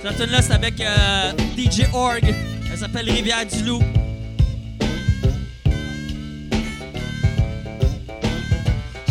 Cette 0.02 0.28
là 0.28 0.42
c'est 0.42 0.52
avec 0.52 0.80
euh, 0.80 1.32
DJ 1.56 1.82
Org. 1.92 2.34
Elle 2.68 2.76
s'appelle 2.76 3.08
Rivière 3.08 3.46
du 3.46 3.62
Loup. 3.62 3.80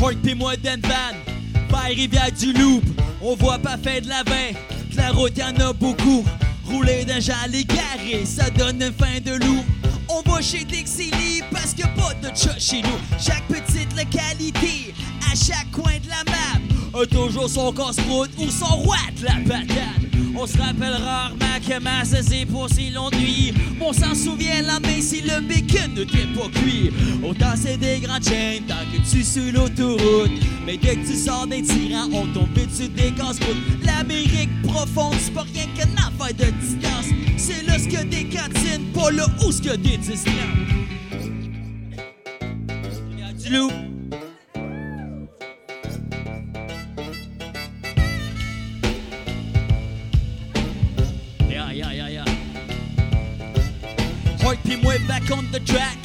Org 0.01 0.17
pis 0.21 0.35
moi 0.35 0.55
Van. 0.61 1.15
Vers 1.69 1.83
Rivière 1.83 2.31
du 2.37 2.51
Loup. 2.51 2.81
On 3.21 3.35
voit 3.35 3.57
pas 3.59 3.77
faire 3.77 4.01
de 4.01 4.09
la 4.09 4.23
vin. 4.23 4.51
Que 4.91 4.97
la 4.97 5.11
route 5.11 5.37
y'en 5.37 5.55
a 5.65 5.71
beaucoup. 5.71 6.25
Rouler 6.65 7.05
d'un 7.05 7.21
jali 7.21 7.65
carré, 7.65 8.25
ça 8.25 8.49
donne 8.49 8.81
une 8.81 8.91
fin 8.91 9.21
de 9.23 9.41
loup. 9.41 9.63
On 10.09 10.29
va 10.29 10.41
chez 10.41 10.65
Dixie 10.65 11.11
Lee 11.11 11.43
parce 11.49 11.73
que 11.73 11.83
pas 11.97 12.13
de 12.21 12.27
chat 12.35 12.59
chez 12.59 12.81
nous. 12.81 12.99
Chaque 13.17 13.47
petite 13.47 13.95
localité, 13.95 14.93
à 15.31 15.33
chaque 15.33 15.71
coin 15.71 15.93
de 16.03 16.09
la 16.09 16.29
map, 16.29 16.74
a 16.95 17.05
toujours 17.05 17.49
son 17.49 17.73
casse-croûte 17.73 18.31
ou 18.37 18.49
son 18.49 18.73
roi 18.77 18.95
la 19.21 19.35
patate. 19.47 20.05
On 20.37 20.45
se 20.45 20.57
rappelle 20.57 20.93
rarement 20.93 21.59
que 21.65 21.79
ma 21.81 22.03
c'est 22.03 22.45
pour 22.45 22.69
si 22.69 22.89
longue 22.89 23.15
nuit. 23.15 23.53
On 23.81 23.93
s'en 23.93 24.13
souvient 24.13 24.61
la 24.61 24.79
main 24.79 25.01
si 25.01 25.21
le 25.21 25.41
bacon 25.41 25.93
ne 25.95 26.03
t'est 26.03 26.27
pas 26.35 26.47
cuit. 26.59 26.91
Autant 27.23 27.53
c'est 27.55 27.77
des 27.77 27.99
grandes 27.99 28.23
chaînes 28.23 28.63
tant 28.67 28.75
que 28.91 28.97
tu 29.09 29.23
sur 29.23 29.51
l'autoroute. 29.53 30.31
Mais 30.65 30.77
dès 30.77 30.95
que 30.95 31.07
tu 31.07 31.15
sors 31.15 31.47
des 31.47 31.61
tyrans, 31.61 32.09
on 32.11 32.27
tombe 32.33 32.53
dessus 32.53 32.89
des 32.89 33.11
casse-croûtes. 33.11 33.57
L'Amérique 33.83 34.61
profonde, 34.63 35.15
c'est 35.19 35.33
pas 35.33 35.45
rien 35.53 35.65
qu'une 35.75 35.95
affaire 35.97 36.35
de 36.35 36.51
distance. 36.59 37.05
C'est 37.37 37.65
là 37.65 37.77
ce 37.77 37.87
que 37.87 38.03
des 38.03 38.25
cantines, 38.25 38.85
pas 38.93 39.11
là 39.11 39.27
où 39.45 39.51
ce 39.51 39.61
que 39.61 39.75
des 39.75 39.97
distances. 39.97 40.33
Du 43.43 43.53
loup. 43.53 43.94
On 55.31 55.43
the 55.51 55.63
track. 55.65 55.97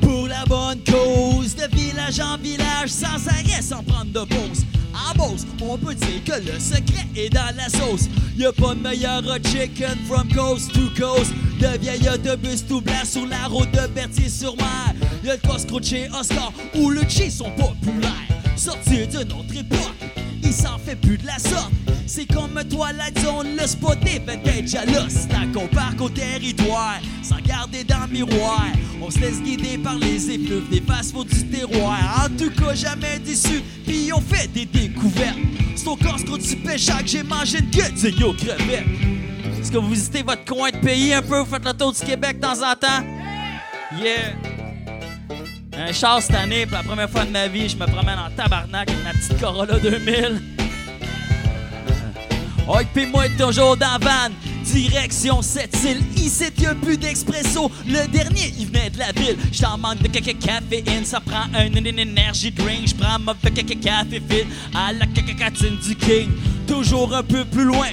Pour 0.00 0.26
la 0.28 0.44
bonne 0.44 0.80
cause 0.84 1.54
De 1.54 1.74
village 1.76 2.20
en 2.20 2.36
village 2.38 2.88
sans 2.88 3.26
arrêt 3.28 3.62
sans 3.62 3.82
prendre 3.82 4.12
de 4.12 4.24
pause. 4.26 4.64
En 4.94 5.14
Beauce, 5.16 5.46
on 5.62 5.78
peut 5.78 5.94
dire 5.94 6.22
que 6.24 6.40
le 6.40 6.58
secret 6.58 7.06
est 7.16 7.30
dans 7.30 7.54
la 7.56 7.68
sauce. 7.68 8.08
Y'a 8.36 8.52
pas 8.52 8.74
de 8.74 8.80
meilleur 8.80 9.22
chicken 9.44 9.96
from 10.06 10.28
coast 10.32 10.72
to 10.72 10.88
coast. 10.98 11.32
De 11.60 11.78
vieil 11.78 12.08
autobus 12.08 12.66
tout 12.66 12.80
blanc 12.80 13.04
sur 13.04 13.26
la 13.26 13.46
route 13.46 13.70
de 13.72 13.86
Berthier-sur-Mer 13.88 14.94
Y'a 15.24 15.34
le 15.34 15.40
casse-croûte 15.40 15.86
chez 15.86 16.08
Oscar 16.10 16.52
où 16.74 16.90
le 16.90 17.02
cheese 17.08 17.36
sont 17.36 17.50
populaires. 17.52 18.10
Sorti 18.56 19.06
d'une 19.06 19.32
autre 19.32 19.56
époque 19.56 20.22
il 20.42 20.52
s'en 20.52 20.78
fait 20.78 20.96
plus 20.96 21.16
de 21.16 21.26
la 21.26 21.38
sorte. 21.38 21.72
C'est 22.06 22.26
comme 22.26 22.60
toi 22.68 22.88
la 22.92 23.20
zone, 23.20 23.56
le 23.60 23.66
spot 23.66 23.98
est 24.06 24.20
peut-être 24.20 24.68
jaloux. 24.68 25.08
Tant 25.30 25.50
qu'on 25.52 25.66
part 25.68 25.94
au 26.00 26.08
territoire, 26.08 26.98
sans 27.22 27.40
garder 27.40 27.84
dans 27.84 28.02
le 28.06 28.08
miroir. 28.08 28.66
On 29.00 29.10
se 29.10 29.18
laisse 29.18 29.40
guider 29.40 29.78
par 29.78 29.96
les 29.96 30.30
effluves 30.30 30.68
des 30.70 30.80
fast-food 30.80 31.28
du 31.28 31.46
terroir. 31.48 32.24
En 32.24 32.28
tout 32.36 32.50
cas, 32.50 32.74
jamais 32.74 33.18
déçu, 33.18 33.62
puis 33.86 34.12
on 34.14 34.20
fait 34.20 34.46
des 34.52 34.66
découvertes. 34.66 35.38
C'est 35.74 35.88
au 35.88 35.96
casse 35.96 36.22
croûte 36.24 36.42
du 36.42 36.56
pêcheur 36.56 36.98
que 36.98 37.08
j'ai 37.08 37.22
mangé 37.22 37.58
une 37.58 37.70
queue 37.70 37.90
de 37.90 38.08
yo 38.10 38.32
crevette. 38.34 38.84
Est-ce 39.60 39.72
que 39.72 39.78
vous 39.78 39.90
visitez 39.90 40.22
votre 40.22 40.44
coin 40.44 40.70
de 40.70 40.76
pays 40.78 41.14
un 41.14 41.22
peu? 41.22 41.40
Vous 41.40 41.46
faites 41.46 41.64
le 41.64 41.72
tour 41.72 41.92
du 41.92 42.00
Québec 42.00 42.36
de 42.36 42.42
temps 42.42 42.62
en 42.62 42.74
temps? 42.74 43.04
Yeah! 43.96 44.34
Un 45.78 45.92
char 45.92 46.20
cette 46.20 46.36
année, 46.36 46.66
pour 46.66 46.76
la 46.76 46.82
première 46.82 47.10
fois 47.10 47.24
de 47.24 47.30
ma 47.30 47.48
vie, 47.48 47.68
je 47.68 47.76
me 47.76 47.86
promène 47.86 48.18
en 48.18 48.30
tabarnak 48.30 48.90
avec 48.90 49.04
ma 49.04 49.12
petite 49.12 49.40
Corolla 49.40 49.78
2000. 49.78 50.42
Oh, 52.68 52.78
pis 52.94 53.06
moi 53.06 53.24
toujours 53.36 53.76
dans 53.76 53.98
van, 54.00 54.30
direction 54.64 55.42
cette 55.42 55.76
île. 55.84 56.00
Ici, 56.16 56.44
y'a 56.58 56.74
plus 56.74 56.96
d'expresso. 56.96 57.70
Le 57.86 58.06
dernier, 58.06 58.54
il 58.58 58.66
venait 58.66 58.90
de 58.90 58.98
la 58.98 59.10
ville. 59.12 59.36
J't'en 59.50 59.76
manque 59.76 60.00
de 60.00 60.08
caca 60.08 60.32
caféine, 60.34 61.04
ça 61.04 61.20
prend 61.20 61.44
un 61.54 61.66
une 61.66 61.98
énergie 61.98 62.52
drink. 62.52 62.88
J'prends 62.88 63.18
ma 63.18 63.34
caca 63.34 63.74
café 63.74 64.22
fit 64.28 64.46
à 64.74 64.92
la 64.92 65.06
cacacatine 65.06 65.76
du 65.78 65.96
king. 65.96 66.30
Toujours 66.66 67.14
un 67.14 67.24
peu 67.24 67.44
plus 67.44 67.64
loin, 67.64 67.88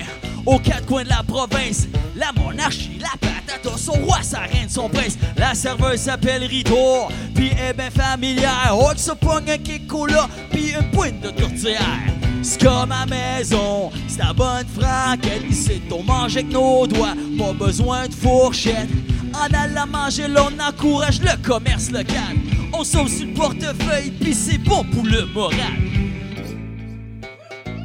aux 0.46 0.60
quatre 0.60 0.86
coins 0.86 1.04
de 1.04 1.10
la 1.10 1.24
province. 1.24 1.88
La 2.16 2.32
monarchie, 2.34 3.00
la 3.00 3.18
patate, 3.20 3.78
son 3.78 3.94
roi, 3.94 4.22
sa 4.22 4.41
reine, 4.41 4.70
son 4.70 4.88
prince. 4.88 5.18
La 5.36 5.56
serveuse 5.56 6.02
s'appelle 6.02 6.44
Rito, 6.44 7.08
puis 7.34 7.48
est 7.48 7.74
ben 7.74 7.90
familière. 7.90 8.74
Oh, 8.74 8.91
que 8.94 9.00
se 9.00 9.12
pogne 9.12 9.50
un 9.50 9.58
kick 9.58 9.88
cola, 9.88 10.30
puis 10.52 10.74
une 10.80 10.91
pointe 10.91 11.22
de 11.22 11.30
tourtière. 11.32 12.19
C'est 12.42 12.62
comme 12.64 12.92
à 12.92 13.06
maison, 13.06 13.92
c'est 14.08 14.20
la 14.20 14.34
bonne 14.34 14.66
franquette. 14.80 15.44
Ici, 15.50 15.82
on 15.92 16.04
mange 16.04 16.38
avec 16.38 16.50
nos 16.52 16.88
doigts, 16.88 17.14
pas 17.38 17.54
besoin 17.54 18.08
de 18.08 18.14
fourchette. 18.14 18.90
En 19.34 19.54
allant 19.54 19.88
manger, 19.88 20.28
l'on 20.28 20.52
encourage 20.60 21.22
le 21.22 21.36
commerce 21.44 21.92
local. 21.92 22.36
On 22.74 22.84
sauve 22.84 23.10
sur 23.10 23.26
le 23.26 23.34
portefeuille, 23.34 24.12
pis 24.12 24.34
c'est 24.34 24.58
bon 24.58 24.84
pour 24.86 25.04
le 25.04 25.26
moral. 25.26 25.58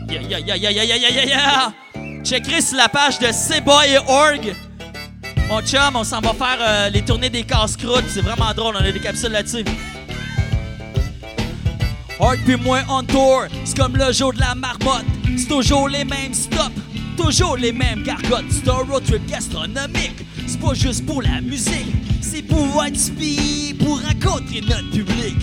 Ya 0.09 0.21
yeah, 0.23 0.39
ya 0.39 0.57
yeah, 0.57 0.71
ya 0.71 0.85
yeah, 0.85 1.11
ya 1.11 1.25
ya 1.25 2.61
sur 2.61 2.77
la 2.77 2.89
page 2.89 3.19
de 3.19 3.27
cboy.org. 3.27 4.55
Mon 5.49 5.61
chum, 5.61 5.97
on 5.97 6.05
s'en 6.05 6.21
va 6.21 6.33
faire 6.33 6.59
euh, 6.61 6.89
les 6.89 7.03
tournées 7.03 7.29
des 7.29 7.43
casse-croûtes. 7.43 8.05
C'est 8.09 8.23
vraiment 8.23 8.53
drôle, 8.55 8.77
on 8.77 8.85
a 8.85 8.91
des 8.91 9.01
capsules 9.01 9.33
là-dessus. 9.33 9.65
Org 12.20 12.39
puis 12.45 12.57
moi 12.57 12.81
on 12.89 13.03
tour, 13.03 13.45
c'est 13.65 13.77
comme 13.77 13.97
le 13.97 14.12
jour 14.12 14.32
de 14.32 14.41
la 14.41 14.55
marmotte. 14.55 15.05
C'est 15.36 15.49
toujours 15.49 15.89
les 15.89 16.05
mêmes 16.05 16.32
stops, 16.32 16.70
toujours 17.16 17.57
les 17.57 17.73
mêmes 17.73 18.03
gargotes. 18.03 18.45
C'est 18.51 18.69
un 18.69 18.85
road 18.89 19.03
trip 19.05 19.27
gastronomique, 19.27 20.24
c'est 20.47 20.61
pas 20.61 20.74
juste 20.74 21.05
pour 21.07 21.23
la 21.23 21.41
musique, 21.41 21.93
c'est 22.20 22.43
pour 22.43 22.82
spi, 22.95 23.74
pour 23.78 24.01
rencontrer 24.01 24.61
notre 24.61 24.91
public. 24.91 25.36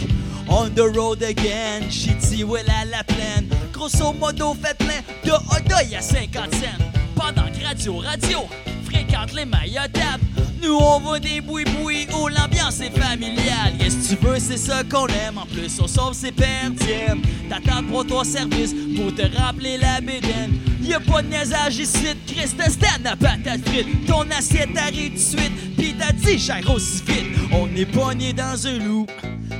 On 0.47 0.69
the 0.69 0.95
road 0.95 1.23
again, 1.23 1.89
shitty 1.89 2.43
well 2.43 2.65
à 2.69 2.85
la 2.85 3.03
plaine. 3.03 3.47
Grosso 3.73 4.13
modo, 4.13 4.53
fait 4.53 4.77
plein 4.77 5.01
de 5.25 5.31
hot 5.31 5.71
à 5.71 6.01
50 6.01 6.55
cents. 6.55 6.91
Pendant 7.21 7.51
que 7.51 7.63
Radio 7.63 7.97
Radio 7.97 8.39
fréquente 8.83 9.33
les 9.35 9.45
meilleures 9.45 9.91
tables. 9.91 10.23
Nous 10.61 10.75
on 10.75 10.99
va 10.99 11.19
des 11.19 11.39
boui-boui 11.39 12.07
où 12.19 12.27
l'ambiance 12.27 12.79
est 12.81 12.89
familiale. 12.89 13.73
Yes, 13.79 14.09
tu 14.09 14.15
veux, 14.15 14.39
c'est 14.39 14.57
ça 14.57 14.83
qu'on 14.83 15.05
aime. 15.05 15.37
En 15.37 15.45
plus, 15.45 15.79
on 15.79 15.87
sauve 15.87 16.13
ses 16.13 16.31
perdièmes. 16.31 17.21
T'attends 17.47 17.83
pour 17.83 18.07
ton 18.07 18.23
service 18.23 18.73
pour 18.95 19.13
te 19.13 19.21
rappeler 19.37 19.77
la 19.77 20.01
bédaine. 20.01 20.57
Y'a 20.81 20.99
pas 20.99 21.21
de 21.21 21.27
niaisage 21.27 21.77
ici, 21.77 22.07
Christ 22.25 22.59
stand 22.69 23.05
à 23.05 23.15
patate 23.15 23.67
frite. 23.67 24.07
Ton 24.07 24.25
assiette 24.31 24.75
arrive 24.75 25.11
tout 25.11 25.15
de 25.15 25.19
suite, 25.19 25.75
pis 25.77 25.95
t'as 25.97 26.11
dit 26.13 26.39
gère 26.39 26.69
aussi 26.73 27.03
vite. 27.07 27.37
On 27.51 27.67
est 27.75 27.85
pogné 27.85 28.33
dans 28.33 28.65
un 28.65 28.79
loup. 28.79 29.05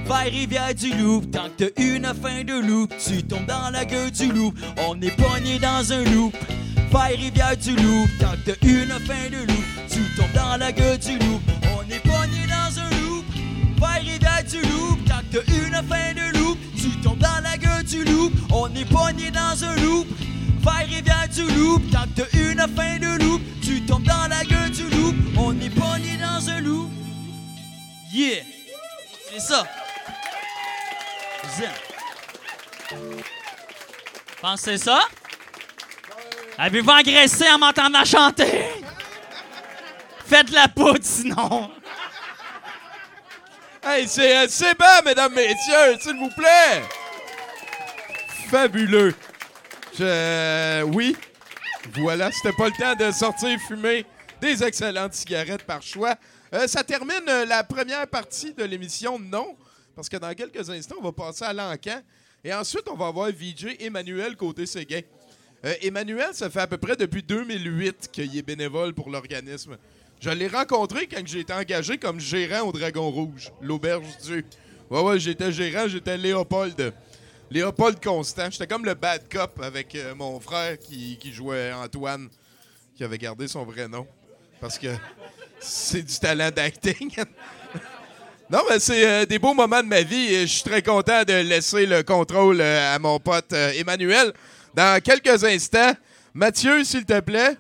Vers 0.07 0.31
rivière 0.31 0.73
du 0.73 0.93
loup, 0.95 1.21
tant 1.31 1.45
que 1.57 1.65
t'as 1.65 1.83
une 1.83 2.11
fin 2.21 2.43
de 2.43 2.59
loup, 2.59 2.87
tu 2.87 3.21
tombes 3.23 3.45
dans 3.45 3.69
la 3.69 3.85
gueule 3.85 4.09
du 4.09 4.31
loup. 4.31 4.51
On 4.89 4.99
est 4.99 5.15
pogné 5.15 5.59
dans 5.59 5.93
un 5.93 6.03
loup. 6.05 6.31
Vers 6.91 7.17
rivière 7.17 7.55
du 7.55 7.73
loup, 7.77 8.05
tant 8.19 8.31
que 8.31 8.51
t'as 8.51 8.67
une 8.67 8.91
fin 9.05 9.29
de 9.29 9.47
loup, 9.47 9.63
tu 9.89 10.01
tombes 10.15 10.31
dans 10.33 10.57
la 10.57 10.73
gueule 10.73 10.97
du 10.97 11.17
loup. 11.19 11.41
On 11.73 11.89
est 11.89 11.99
pogné 11.99 12.45
dans 12.47 12.79
un 12.79 12.89
loup. 13.01 13.23
Vers 13.79 14.01
rivière 14.01 14.43
du 14.43 14.61
loup, 14.61 14.97
tant 15.07 15.21
que 15.31 15.37
t'as 15.37 15.53
une 15.53 15.75
fin 15.87 16.13
de 16.13 16.37
loup, 16.37 16.57
tu 16.75 16.89
tombes 17.01 17.19
dans 17.19 17.41
la 17.41 17.57
gueule 17.57 17.83
du 17.85 18.03
loup. 18.03 18.29
On 18.51 18.67
est 18.75 18.83
pogné 18.83 19.31
dans 19.31 19.63
un 19.63 19.75
loup. 19.77 20.05
Vers 20.59 20.85
rivière 20.85 21.29
du 21.29 21.43
loup, 21.55 21.79
tant 21.93 22.03
que 22.03 22.23
t'as 22.23 22.37
une 22.37 22.67
fin 22.75 22.99
de 22.99 23.23
loup, 23.23 23.39
tu 23.63 23.81
tombes 23.85 24.03
dans 24.03 24.27
la 24.27 24.43
gueule 24.43 24.71
du 24.71 24.89
loup. 24.89 25.15
On 25.37 25.53
est 25.61 25.69
pogné 25.69 26.17
dans 26.17 26.49
un 26.49 26.59
loup. 26.59 26.89
Yeah! 28.13 28.43
C'est 29.31 29.39
ça. 29.39 29.63
Pensez 34.41 34.77
ça? 34.77 34.99
Avez-vous 36.63 36.91
engraissé 36.91 37.49
en 37.49 37.57
m'entendant 37.57 38.05
chanter? 38.05 38.65
Faites 40.27 40.51
la 40.51 40.67
poudre 40.67 40.99
sinon. 41.01 41.71
Hey, 43.83 44.07
c'est 44.07 44.43
euh, 44.43 45.01
mesdames, 45.03 45.33
messieurs, 45.33 45.97
s'il 45.99 46.17
vous 46.17 46.29
plaît. 46.29 46.83
Fabuleux. 48.51 49.15
Je... 49.97 50.83
Oui. 50.83 51.17
Voilà, 51.95 52.31
c'était 52.31 52.55
pas 52.55 52.67
le 52.67 52.73
temps 52.73 53.07
de 53.07 53.11
sortir 53.11 53.57
fumer 53.67 54.05
des 54.39 54.63
excellentes 54.63 55.15
cigarettes 55.15 55.63
par 55.63 55.81
choix. 55.81 56.15
Euh, 56.53 56.67
ça 56.67 56.83
termine 56.83 57.27
euh, 57.27 57.43
la 57.43 57.63
première 57.63 58.05
partie 58.05 58.53
de 58.53 58.63
l'émission 58.65 59.17
Non, 59.17 59.57
parce 59.95 60.07
que 60.07 60.17
dans 60.17 60.33
quelques 60.35 60.69
instants, 60.69 60.97
on 60.99 61.05
va 61.05 61.11
passer 61.11 61.43
à 61.43 61.53
l'encan. 61.53 62.03
Et 62.43 62.53
ensuite, 62.53 62.87
on 62.87 62.95
va 62.95 63.07
avoir 63.07 63.29
VJ 63.31 63.77
Emmanuel 63.79 64.35
côté 64.35 64.67
Séguin. 64.67 65.01
Euh, 65.63 65.73
Emmanuel, 65.81 66.29
ça 66.33 66.49
fait 66.49 66.61
à 66.61 66.67
peu 66.67 66.77
près 66.77 66.95
depuis 66.95 67.21
2008 67.21 68.09
qu'il 68.11 68.35
est 68.35 68.41
bénévole 68.41 68.93
pour 68.93 69.09
l'organisme. 69.09 69.77
Je 70.19 70.29
l'ai 70.31 70.47
rencontré 70.47 71.07
quand 71.07 71.21
j'ai 71.25 71.41
été 71.41 71.53
engagé 71.53 71.97
comme 71.97 72.19
gérant 72.19 72.67
au 72.67 72.71
Dragon 72.71 73.09
Rouge, 73.09 73.51
l'auberge 73.61 74.05
du. 74.25 74.43
Ouais, 74.89 75.01
ouais, 75.01 75.19
j'étais 75.19 75.51
gérant, 75.51 75.87
j'étais 75.87 76.17
Léopold. 76.17 76.93
Léopold 77.51 78.03
Constant. 78.03 78.49
J'étais 78.49 78.65
comme 78.65 78.85
le 78.85 78.93
bad 78.93 79.21
cop 79.31 79.59
avec 79.61 79.93
euh, 79.95 80.15
mon 80.15 80.39
frère 80.39 80.77
qui, 80.79 81.17
jouait 81.31 81.71
Antoine, 81.73 82.29
qui 82.95 83.03
avait 83.03 83.17
gardé 83.17 83.47
son 83.47 83.63
vrai 83.63 83.87
nom. 83.87 84.07
Parce 84.59 84.79
que 84.79 84.87
c'est 85.59 86.01
du 86.01 86.17
talent 86.19 86.49
d'acting. 86.49 87.11
non, 88.49 88.59
mais 88.69 88.79
c'est 88.79 89.07
euh, 89.07 89.25
des 89.25 89.37
beaux 89.37 89.53
moments 89.53 89.83
de 89.83 89.87
ma 89.87 90.01
vie 90.01 90.41
je 90.41 90.45
suis 90.45 90.63
très 90.63 90.81
content 90.81 91.23
de 91.23 91.33
laisser 91.33 91.85
le 91.85 92.01
contrôle 92.01 92.61
à 92.61 92.97
mon 92.97 93.19
pote 93.19 93.53
Emmanuel. 93.53 94.33
Dans 94.73 95.01
quelques 95.01 95.43
instants, 95.43 95.93
Mathieu, 96.33 96.83
s'il 96.83 97.05
te 97.05 97.19
plaît. 97.19 97.57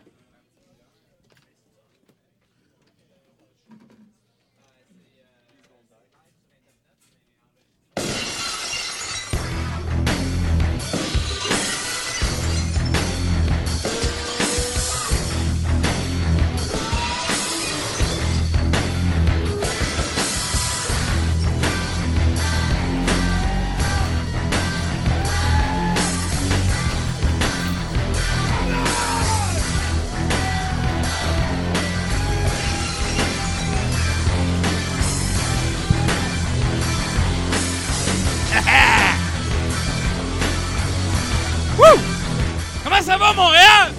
Ça 43.11 43.17
va, 43.17 43.33
Montréal? 43.33 43.91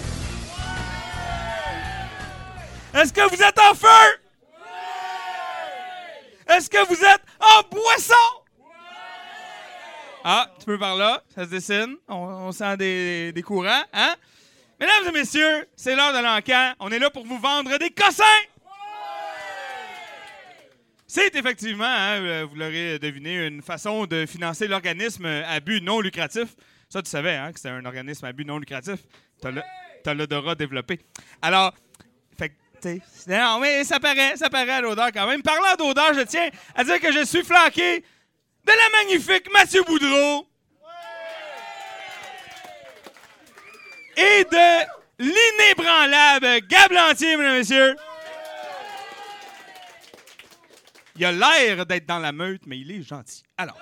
Est-ce 2.94 3.12
que 3.12 3.28
vous 3.28 3.42
êtes 3.42 3.58
en 3.58 3.74
feu? 3.74 4.18
Est-ce 6.48 6.70
que 6.70 6.86
vous 6.86 7.04
êtes 7.04 7.20
en 7.38 7.62
boisson? 7.70 8.14
Ah, 10.24 10.50
tu 10.58 10.64
peux 10.64 10.78
par 10.78 10.96
là, 10.96 11.22
ça 11.34 11.44
se 11.44 11.50
dessine. 11.50 11.96
On, 12.08 12.52
sent 12.52 12.78
des, 12.78 13.32
des 13.32 13.42
courants, 13.42 13.84
hein? 13.92 14.14
Mesdames 14.80 15.08
et 15.08 15.12
messieurs, 15.12 15.68
c'est 15.76 15.94
l'heure 15.94 16.14
de 16.14 16.22
l'encan. 16.22 16.72
On 16.80 16.90
est 16.90 16.98
là 16.98 17.10
pour 17.10 17.26
vous 17.26 17.38
vendre 17.38 17.76
des 17.76 17.90
cossins! 17.90 18.24
C'est 21.06 21.36
effectivement, 21.36 21.84
hein, 21.84 22.18
euh, 22.22 22.46
vous 22.48 22.56
l'aurez 22.56 22.98
deviné, 22.98 23.46
une 23.46 23.60
façon 23.60 24.06
de 24.06 24.24
financer 24.24 24.66
l'organisme 24.68 25.26
à 25.26 25.60
but 25.60 25.82
non 25.82 26.00
lucratif. 26.00 26.56
Ça, 26.92 27.00
tu 27.00 27.08
savais 27.08 27.36
hein, 27.36 27.50
que 27.52 27.58
c'était 27.58 27.70
un 27.70 27.86
organisme 27.86 28.26
à 28.26 28.32
but 28.34 28.44
non 28.44 28.58
lucratif. 28.58 28.98
Le- 29.44 29.62
t'as 30.04 30.12
l'odorat 30.12 30.54
développé. 30.54 31.00
Alors, 31.40 31.72
fait 32.36 32.52
tu 32.82 33.00
non, 33.28 33.60
mais 33.60 33.82
ça 33.82 33.98
paraît, 33.98 34.36
ça 34.36 34.50
paraît 34.50 34.72
à 34.72 34.80
l'odeur 34.82 35.10
quand 35.10 35.26
même. 35.26 35.40
Parlant 35.40 35.74
d'odeur, 35.78 36.12
je 36.12 36.20
tiens 36.20 36.50
à 36.74 36.84
dire 36.84 37.00
que 37.00 37.10
je 37.10 37.24
suis 37.24 37.42
flanqué 37.44 38.00
de 38.00 38.04
la 38.66 39.04
magnifique 39.04 39.50
Mathieu 39.54 39.82
Boudreau. 39.84 40.46
Et 44.14 44.44
de 44.44 44.84
l'inébranlable 45.18 46.66
Gab 46.68 46.92
Lantier, 46.92 47.38
mesdames 47.38 47.54
et 47.54 47.58
messieurs. 47.60 47.96
Il 51.16 51.24
a 51.24 51.32
l'air 51.32 51.86
d'être 51.86 52.04
dans 52.04 52.18
la 52.18 52.32
meute, 52.32 52.66
mais 52.66 52.78
il 52.78 52.90
est 52.90 53.02
gentil. 53.02 53.44
Alors. 53.56 53.78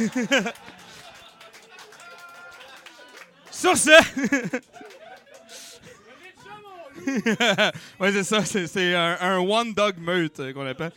Sur 3.56 3.74
ce. 3.74 3.90
ouais, 7.98 8.12
c'est 8.12 8.24
ça. 8.24 8.44
C'est, 8.44 8.94
un, 8.94 9.38
one 9.38 9.72
dog 9.72 9.96
meute 9.96 10.38
euh, 10.40 10.52
qu'on 10.52 10.66
appelle. 10.66 10.92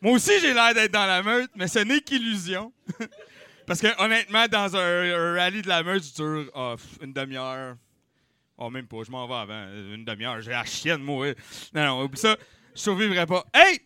Moi 0.00 0.12
aussi, 0.12 0.32
j'ai 0.40 0.54
l'air 0.54 0.72
d'être 0.72 0.90
dans 0.90 1.04
la 1.04 1.22
meute, 1.22 1.50
mais 1.54 1.68
ce 1.68 1.80
n'est 1.80 2.00
qu'illusion. 2.00 2.72
Parce 3.66 3.80
que 3.80 3.88
honnêtement, 4.02 4.46
dans 4.48 4.74
un, 4.74 5.34
rallye 5.34 5.60
de 5.60 5.68
la 5.68 5.82
meute, 5.82 6.02
je 6.02 6.14
dure 6.14 6.50
ah, 6.54 6.76
une 7.02 7.12
demi-heure. 7.12 7.76
Oh, 8.56 8.70
même 8.70 8.86
pas, 8.86 9.02
je 9.04 9.10
m'en 9.10 9.28
vais 9.28 9.34
avant. 9.34 9.66
Une 9.94 10.06
demi-heure, 10.06 10.40
j'ai 10.40 10.52
la 10.52 10.64
chienne, 10.64 11.02
moi. 11.02 11.34
Non, 11.74 11.84
non, 11.84 12.04
oublie 12.04 12.18
ça. 12.18 12.36
Je 12.74 12.80
survivrai 12.80 13.26
pas. 13.26 13.44
Hey! 13.52 13.82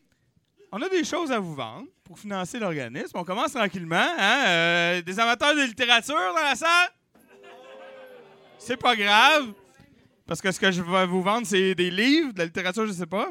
On 0.70 0.80
a 0.80 0.88
des 0.88 1.02
choses 1.02 1.32
à 1.32 1.40
vous 1.40 1.56
vendre 1.56 1.88
pour 2.04 2.20
financer 2.20 2.60
l'organisme. 2.60 3.12
On 3.14 3.24
commence 3.24 3.52
tranquillement. 3.52 3.96
Hein? 4.16 4.44
Euh, 4.46 5.02
des 5.02 5.18
amateurs 5.18 5.56
de 5.56 5.62
littérature 5.62 6.14
dans 6.14 6.42
la 6.42 6.54
salle? 6.54 6.90
C'est 8.66 8.76
pas 8.76 8.96
grave. 8.96 9.52
Parce 10.26 10.40
que 10.40 10.50
ce 10.50 10.58
que 10.58 10.72
je 10.72 10.82
vais 10.82 11.06
vous 11.06 11.22
vendre, 11.22 11.46
c'est 11.46 11.76
des 11.76 11.88
livres, 11.88 12.32
de 12.32 12.38
la 12.40 12.46
littérature, 12.46 12.84
je 12.84 12.90
sais 12.90 13.06
pas. 13.06 13.30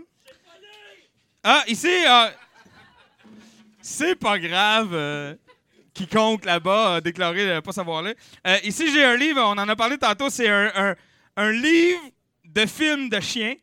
Ah, 1.43 1.61
ici, 1.67 1.89
ah, 2.07 2.31
c'est 3.81 4.15
pas 4.15 4.39
grave. 4.39 4.93
euh, 4.93 5.35
quiconque 5.93 6.45
là-bas 6.45 6.95
a 6.95 7.01
déclaré 7.01 7.47
ne 7.47 7.59
pas 7.59 7.73
savoir 7.73 8.01
lire. 8.01 8.15
Euh, 8.47 8.57
ici, 8.63 8.89
j'ai 8.93 9.03
un 9.03 9.17
livre, 9.17 9.41
on 9.41 9.57
en 9.57 9.67
a 9.67 9.75
parlé 9.75 9.97
tantôt, 9.97 10.29
c'est 10.29 10.47
un, 10.47 10.95
livre 11.51 12.01
de 12.45 12.65
film 12.65 13.09
de 13.09 13.19
chiens. 13.19 13.55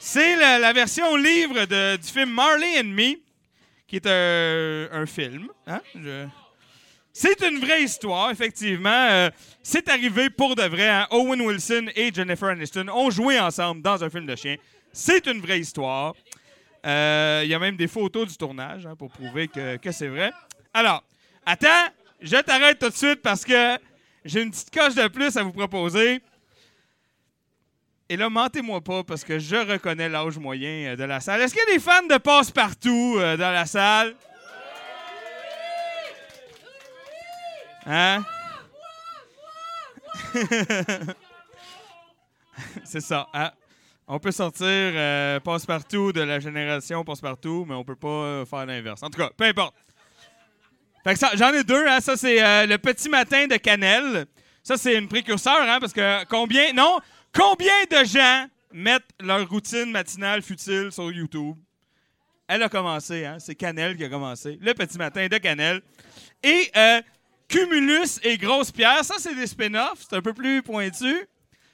C'est 0.00 0.34
la, 0.34 0.72
version 0.72 1.14
livre 1.14 1.66
du 1.96 2.08
film 2.08 2.30
Marley 2.30 2.80
and 2.80 2.88
Me, 2.88 3.14
qui 3.86 3.94
est 3.94 4.06
un, 4.08 5.06
film. 5.06 5.46
hein, 5.68 5.80
C'est 7.12 7.42
une 7.42 7.58
vraie 7.58 7.82
histoire, 7.82 8.30
effectivement. 8.30 9.08
Euh, 9.10 9.30
c'est 9.62 9.88
arrivé 9.88 10.30
pour 10.30 10.54
de 10.54 10.62
vrai. 10.62 10.88
hein. 10.88 11.06
Owen 11.10 11.40
Wilson 11.40 11.86
et 11.96 12.12
Jennifer 12.14 12.48
Aniston 12.50 12.86
ont 12.88 13.10
joué 13.10 13.38
ensemble 13.40 13.82
dans 13.82 14.02
un 14.04 14.08
film 14.10 14.26
de 14.26 14.36
chien. 14.36 14.56
C'est 14.92 15.26
une 15.26 15.40
vraie 15.40 15.60
histoire. 15.60 16.14
Euh, 16.86 17.40
Il 17.44 17.50
y 17.50 17.54
a 17.54 17.58
même 17.58 17.76
des 17.76 17.88
photos 17.88 18.28
du 18.28 18.36
tournage 18.36 18.86
hein, 18.86 18.94
pour 18.96 19.10
prouver 19.10 19.48
que, 19.48 19.78
c'est 19.92 20.08
vrai. 20.08 20.32
Alors, 20.72 21.02
attends, 21.44 21.88
je 22.20 22.36
t'arrête 22.36 22.78
tout 22.78 22.88
de 22.88 22.94
suite 22.94 23.22
parce 23.22 23.44
que 23.44 23.76
j'ai 24.24 24.42
une 24.42 24.50
petite 24.50 24.72
coche 24.72 24.94
de 24.94 25.08
plus 25.08 25.36
à 25.36 25.42
vous 25.42 25.52
proposer. 25.52 26.20
Et 28.08 28.16
là, 28.16 28.28
mentez-moi 28.30 28.80
pas 28.80 29.04
parce 29.04 29.22
que 29.24 29.38
je 29.38 29.56
reconnais 29.56 30.08
l'âge 30.08 30.38
moyen 30.38 30.92
euh, 30.92 30.96
de 30.96 31.04
la 31.04 31.20
salle. 31.20 31.40
Est-ce 31.42 31.54
qu'il 31.54 31.62
y 31.68 31.70
a 31.72 31.74
des 31.74 31.80
fans 31.80 32.06
de 32.08 32.18
passe-partout 32.18 33.16
dans 33.18 33.52
la 33.52 33.66
salle? 33.66 34.14
Hein? 37.86 38.24
C'est 42.84 43.00
ça. 43.00 43.26
hein? 43.32 43.50
On 44.06 44.18
peut 44.18 44.32
sortir 44.32 44.66
euh, 44.66 45.38
passe-partout 45.40 46.12
de 46.12 46.20
la 46.22 46.40
génération 46.40 47.04
passe-partout, 47.04 47.64
mais 47.68 47.74
on 47.74 47.84
peut 47.84 47.94
pas 47.96 48.08
euh, 48.08 48.44
faire 48.44 48.66
l'inverse. 48.66 49.02
En 49.02 49.08
tout 49.08 49.18
cas, 49.18 49.30
peu 49.36 49.44
importe. 49.44 49.74
Fait 51.04 51.12
que 51.14 51.18
ça, 51.18 51.30
j'en 51.34 51.52
ai 51.52 51.62
deux. 51.62 51.86
Hein. 51.86 52.00
Ça, 52.00 52.16
c'est 52.16 52.42
euh, 52.42 52.66
le 52.66 52.76
petit 52.78 53.08
matin 53.08 53.46
de 53.46 53.56
Cannelle. 53.56 54.26
Ça, 54.62 54.76
c'est 54.76 54.96
une 54.96 55.08
précurseur, 55.08 55.62
hein, 55.62 55.78
parce 55.80 55.92
que 55.92 56.24
combien, 56.24 56.72
non, 56.72 56.98
combien 57.32 57.84
de 57.90 58.04
gens 58.04 58.46
mettent 58.72 59.08
leur 59.20 59.48
routine 59.48 59.90
matinale 59.90 60.42
futile 60.42 60.88
sur 60.90 61.10
YouTube? 61.10 61.56
Elle 62.48 62.64
a 62.64 62.68
commencé, 62.68 63.24
hein. 63.24 63.36
C'est 63.38 63.54
Cannelle 63.54 63.96
qui 63.96 64.04
a 64.04 64.08
commencé. 64.08 64.58
Le 64.60 64.74
petit 64.74 64.98
matin 64.98 65.28
de 65.28 65.38
Cannelle. 65.38 65.80
Et 66.42 66.68
euh, 66.76 67.00
Cumulus 67.50 68.20
et 68.22 68.38
Grosse 68.38 68.70
Pierre, 68.70 69.04
ça, 69.04 69.16
c'est 69.18 69.34
des 69.34 69.46
spin-offs. 69.46 70.06
C'est 70.08 70.16
un 70.16 70.22
peu 70.22 70.32
plus 70.32 70.62
pointu. 70.62 71.26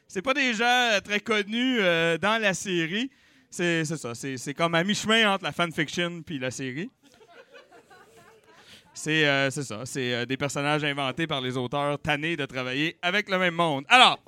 C'est 0.09 0.23
pas 0.23 0.35
des 0.35 0.55
gens 0.55 0.65
euh, 0.65 1.01
très 1.01 1.21
connus 1.21 1.79
euh, 1.81 2.17
dans 2.17 2.41
la 2.41 2.55
série. 2.55 3.11
C'est 3.51 3.85
ça. 3.85 4.15
C'est 4.15 4.55
comme 4.55 4.75
à 4.75 4.83
mi-chemin 4.85 5.33
entre 5.33 5.45
la 5.45 5.53
fanfiction 5.53 6.23
puis 6.23 6.39
la 6.39 6.51
série. 6.51 6.91
C'est 8.97 9.27
euh, 9.27 9.51
ça. 9.51 9.85
C'est 9.85 10.15
euh, 10.15 10.25
des 10.25 10.39
personnages 10.39 10.83
inventés 10.83 11.27
par 11.27 11.43
les 11.43 11.59
auteurs 11.59 11.99
tannés 11.99 12.35
de 12.35 12.47
travailler 12.47 12.97
avec 13.03 13.29
le 13.29 13.39
même 13.39 13.55
monde. 13.55 13.85
Alors, 13.89 14.19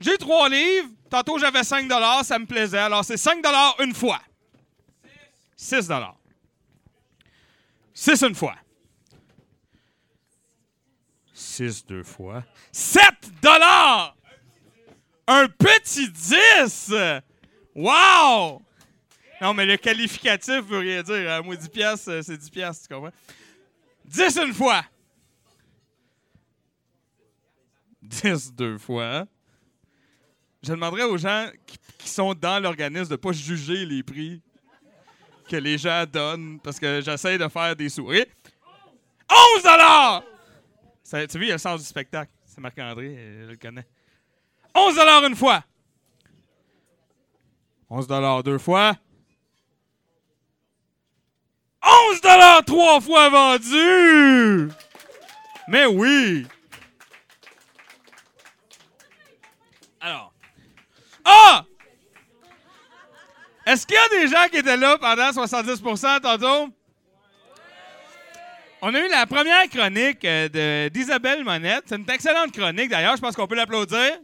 j'ai 0.00 0.16
trois 0.16 0.48
livres. 0.48 0.88
Tantôt, 1.10 1.38
j'avais 1.38 1.62
5 1.62 1.90
Ça 2.24 2.38
me 2.38 2.46
plaisait. 2.46 2.78
Alors, 2.78 3.04
c'est 3.04 3.18
5 3.18 3.44
une 3.80 3.94
fois. 3.94 4.20
6 5.56 5.90
6 7.92 8.22
une 8.22 8.34
fois. 8.34 8.54
6 11.58 11.86
deux 11.86 12.04
fois. 12.04 12.44
7 12.70 13.02
dollars! 13.42 14.16
Un 15.26 15.48
petit 15.48 16.08
10! 16.08 16.92
Wow! 17.74 18.62
Non, 19.40 19.54
mais 19.54 19.66
le 19.66 19.76
qualificatif 19.76 20.60
veut 20.66 20.78
rien 20.78 21.02
dire. 21.02 21.30
hein. 21.32 21.42
Moi, 21.42 21.56
10 21.56 21.68
piastres, 21.68 22.10
euh, 22.10 22.22
c'est 22.22 22.36
10 22.36 22.50
piastres, 22.50 22.86
tu 22.88 22.94
comprends? 22.94 23.12
10 24.04 24.36
une 24.38 24.54
fois. 24.54 24.84
10 28.02 28.52
deux 28.54 28.78
fois. 28.78 29.26
Je 30.62 30.70
demanderais 30.70 31.02
aux 31.04 31.18
gens 31.18 31.50
qui, 31.66 31.76
qui 31.98 32.08
sont 32.08 32.34
dans 32.34 32.62
l'organisme 32.62 33.10
de 33.10 33.16
pas 33.16 33.32
juger 33.32 33.84
les 33.84 34.02
prix 34.04 34.40
que 35.48 35.56
les 35.56 35.76
gens 35.76 36.04
donnent 36.06 36.60
parce 36.60 36.78
que 36.78 37.00
j'essaie 37.00 37.36
de 37.38 37.48
faire 37.48 37.74
des 37.74 37.88
souris. 37.88 38.26
11 39.56 39.62
dollars! 39.64 40.22
Ça- 41.08 41.26
Tu 41.26 41.38
vois, 41.38 41.46
il 41.46 41.50
a 41.50 41.54
le 41.54 41.58
sens 41.58 41.80
du 41.80 41.86
spectacle. 41.86 42.30
C'est 42.44 42.60
Marc-André, 42.60 43.06
euh, 43.16 43.46
je 43.46 43.50
le 43.52 43.56
connais. 43.56 43.86
11 44.74 44.94
dollars 44.94 45.24
une 45.24 45.34
fois. 45.36 45.64
11 47.88 48.06
dollars 48.06 48.42
deux 48.42 48.58
fois. 48.58 48.94
11 51.82 52.20
dollars 52.20 52.62
trois 52.66 53.00
fois 53.00 53.30
vendu! 53.30 54.68
Mais 55.68 55.86
oui! 55.86 56.46
Alors. 60.02 60.34
Ah! 61.24 61.64
Est-ce 63.64 63.86
qu'il 63.86 63.96
y 63.96 63.98
a 63.98 64.20
des 64.20 64.28
gens 64.28 64.46
qui 64.50 64.58
étaient 64.58 64.76
là 64.76 64.98
pendant 64.98 65.30
70% 65.30 66.20
tantôt? 66.20 66.70
On 68.80 68.94
a 68.94 69.00
eu 69.00 69.08
la 69.08 69.26
première 69.26 69.68
chronique 69.68 70.24
euh, 70.24 70.88
d'Isabelle 70.88 71.42
Monette. 71.42 71.84
C'est 71.86 71.96
une 71.96 72.08
excellente 72.08 72.52
chronique 72.52 72.88
d'ailleurs. 72.88 73.16
Je 73.16 73.20
pense 73.20 73.34
qu'on 73.34 73.48
peut 73.48 73.56
l'applaudir. 73.56 74.20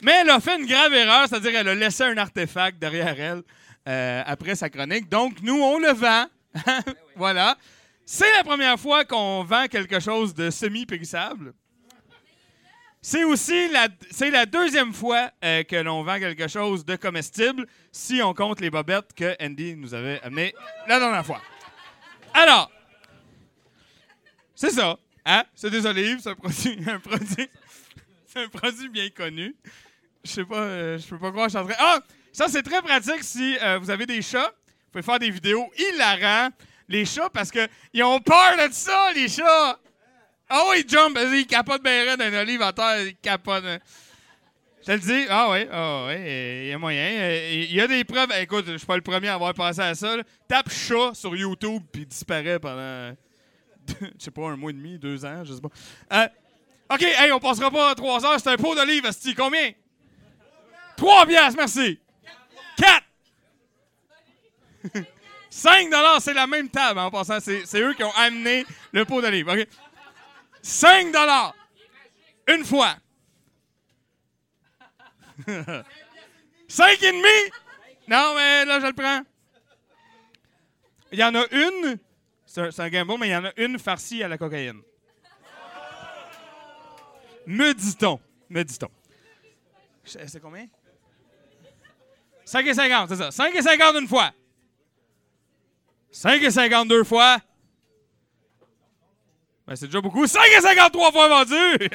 Mais 0.00 0.12
elle 0.20 0.30
a 0.30 0.38
fait 0.38 0.56
une 0.60 0.66
grave 0.66 0.94
erreur, 0.94 1.26
c'est-à-dire 1.28 1.50
qu'elle 1.50 1.68
a 1.68 1.74
laissé 1.74 2.04
un 2.04 2.16
artefact 2.16 2.78
derrière 2.78 3.18
elle 3.18 3.42
euh, 3.88 4.22
après 4.26 4.54
sa 4.54 4.70
chronique. 4.70 5.08
Donc, 5.08 5.42
nous, 5.42 5.60
on 5.60 5.80
le 5.80 5.92
vend. 5.92 6.26
voilà. 7.16 7.56
C'est 8.06 8.30
la 8.36 8.44
première 8.44 8.78
fois 8.78 9.04
qu'on 9.04 9.42
vend 9.42 9.66
quelque 9.66 9.98
chose 9.98 10.34
de 10.34 10.50
semi-périssable. 10.50 11.52
C'est 13.10 13.24
aussi 13.24 13.70
la, 13.70 13.88
c'est 14.10 14.30
la 14.30 14.44
deuxième 14.44 14.92
fois 14.92 15.30
euh, 15.42 15.62
que 15.62 15.76
l'on 15.76 16.02
vend 16.02 16.18
quelque 16.18 16.46
chose 16.46 16.84
de 16.84 16.94
comestible, 16.94 17.66
si 17.90 18.20
on 18.20 18.34
compte 18.34 18.60
les 18.60 18.68
bobettes 18.68 19.14
que 19.16 19.34
Andy 19.42 19.76
nous 19.76 19.94
avait 19.94 20.20
amenées 20.20 20.54
la 20.86 20.98
dernière 20.98 21.24
fois. 21.24 21.40
Alors, 22.34 22.70
c'est 24.54 24.68
ça. 24.72 24.98
Hein? 25.24 25.42
C'est 25.54 25.70
des 25.70 25.86
olives, 25.86 26.18
c'est 26.22 26.28
un 26.28 26.34
produit, 26.34 26.78
c'est 28.26 28.40
un 28.44 28.48
produit 28.50 28.90
bien 28.90 29.08
connu. 29.08 29.56
Je 30.22 30.30
sais 30.30 30.44
pas, 30.44 30.56
euh, 30.56 30.98
je 30.98 31.06
peux 31.08 31.18
pas 31.18 31.30
croire 31.30 31.46
que 31.46 31.52
je 31.54 31.56
suis 31.56 31.64
en 31.64 31.66
train- 31.66 31.76
Ah! 31.78 32.00
Ça, 32.30 32.48
c'est 32.48 32.62
très 32.62 32.82
pratique 32.82 33.22
si 33.22 33.56
euh, 33.62 33.78
vous 33.78 33.88
avez 33.88 34.04
des 34.04 34.20
chats. 34.20 34.52
Vous 34.52 34.92
pouvez 34.92 35.02
faire 35.02 35.18
des 35.18 35.30
vidéos 35.30 35.66
hilarants. 35.78 36.50
Les 36.90 37.06
chats, 37.06 37.30
parce 37.30 37.50
que 37.50 37.66
ils 37.94 38.02
ont 38.02 38.20
peur 38.20 38.54
de 38.58 38.70
ça, 38.70 39.12
les 39.14 39.28
chats! 39.28 39.78
Ah 40.48 40.62
oui, 40.70 40.82
ils 40.84 40.90
jump, 40.90 41.18
ils 41.32 41.46
capotent 41.46 41.82
bien 41.82 42.04
raide 42.04 42.20
un 42.22 42.40
olive 42.40 42.62
à 42.62 42.72
terre, 42.72 43.02
ils 43.06 43.16
capotent. 43.16 43.64
hein. 43.64 43.78
Je 44.80 44.86
te 44.86 44.92
le 44.92 44.98
dis, 44.98 45.26
ah 45.28 45.50
oui, 45.50 45.66
ah 45.70 46.06
oui, 46.08 46.14
il 46.16 46.68
y 46.68 46.72
a 46.72 46.78
moyen. 46.78 47.30
Il 47.50 47.74
y 47.74 47.80
a 47.80 47.86
des 47.86 48.04
preuves. 48.04 48.32
Écoute, 48.40 48.64
je 48.68 48.76
suis 48.78 48.86
pas 48.86 48.96
le 48.96 49.02
premier 49.02 49.28
à 49.28 49.34
avoir 49.34 49.52
pensé 49.52 49.80
à 49.80 49.94
ça. 49.94 50.16
Tape 50.48 50.70
chat 50.70 51.12
sur 51.12 51.36
YouTube 51.36 51.82
puis 51.92 52.02
il 52.02 52.08
disparaît 52.08 52.58
pendant, 52.58 53.14
je 53.88 54.06
sais 54.18 54.30
pas, 54.30 54.48
un 54.48 54.56
mois 54.56 54.70
et 54.70 54.74
demi, 54.74 54.98
deux 54.98 55.24
ans, 55.26 55.44
je 55.44 55.52
sais 55.52 55.60
pas. 55.60 55.68
Euh, 56.12 56.28
OK, 56.94 57.02
hey, 57.02 57.32
on 57.32 57.38
passera 57.38 57.70
pas 57.70 57.94
trois 57.94 58.24
heures, 58.24 58.40
c'est 58.40 58.48
un 58.48 58.56
pot 58.56 58.74
d'olive, 58.74 59.04
asti. 59.04 59.34
Combien? 59.34 59.72
Trois 60.96 61.26
piastres, 61.26 61.58
merci. 61.58 62.00
Quatre. 62.78 63.04
5 65.50 65.88
c'est 66.20 66.34
la 66.34 66.46
même 66.46 66.68
table 66.68 67.00
en 67.00 67.10
passant. 67.10 67.40
C'est 67.40 67.80
eux 67.80 67.92
qui 67.94 68.04
ont 68.04 68.12
amené 68.16 68.64
le 68.92 69.04
pot 69.04 69.20
d'olive. 69.20 69.48
OK? 69.48 69.66
5 70.68 71.14
Une 72.46 72.62
fois. 72.62 72.94
5 76.68 77.02
et 77.02 77.12
demi? 77.12 77.52
Non, 78.06 78.34
mais 78.36 78.66
là, 78.66 78.78
je 78.78 78.86
le 78.86 78.92
prends. 78.92 79.22
Il 81.10 81.18
y 81.18 81.24
en 81.24 81.34
a 81.34 81.46
une. 81.50 81.98
C'est 82.44 82.80
un, 82.80 82.90
gamble, 82.90 83.14
mais 83.18 83.28
il 83.28 83.30
y 83.30 83.36
en 83.36 83.46
a 83.46 83.52
une 83.56 83.78
farcie 83.78 84.22
à 84.22 84.28
la 84.28 84.36
cocaïne. 84.36 84.82
Me 87.46 87.72
dit-on. 87.72 88.20
Me 88.50 88.62
dit-on. 88.62 88.90
C'est 90.04 90.40
combien? 90.40 90.66
5 92.44 92.66
et 92.66 92.74
50, 92.74 93.08
c'est 93.08 93.16
ça. 93.16 93.30
5 93.30 93.54
et 93.54 93.62
50 93.62 93.96
une 94.02 94.08
fois. 94.08 94.32
5 96.10 96.42
et 96.42 96.50
52 96.50 97.04
fois. 97.04 97.38
Ben, 99.68 99.76
c'est 99.76 99.86
déjà 99.86 100.00
beaucoup. 100.00 100.26
5 100.26 100.40
et 100.56 100.60
53 100.62 101.12
fois 101.12 101.28
vendu! 101.28 101.54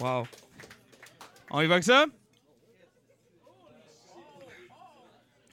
wow. 0.00 0.26
On 1.50 1.60
y 1.60 1.66
va 1.66 1.74
avec 1.74 1.84
ça? 1.84 2.06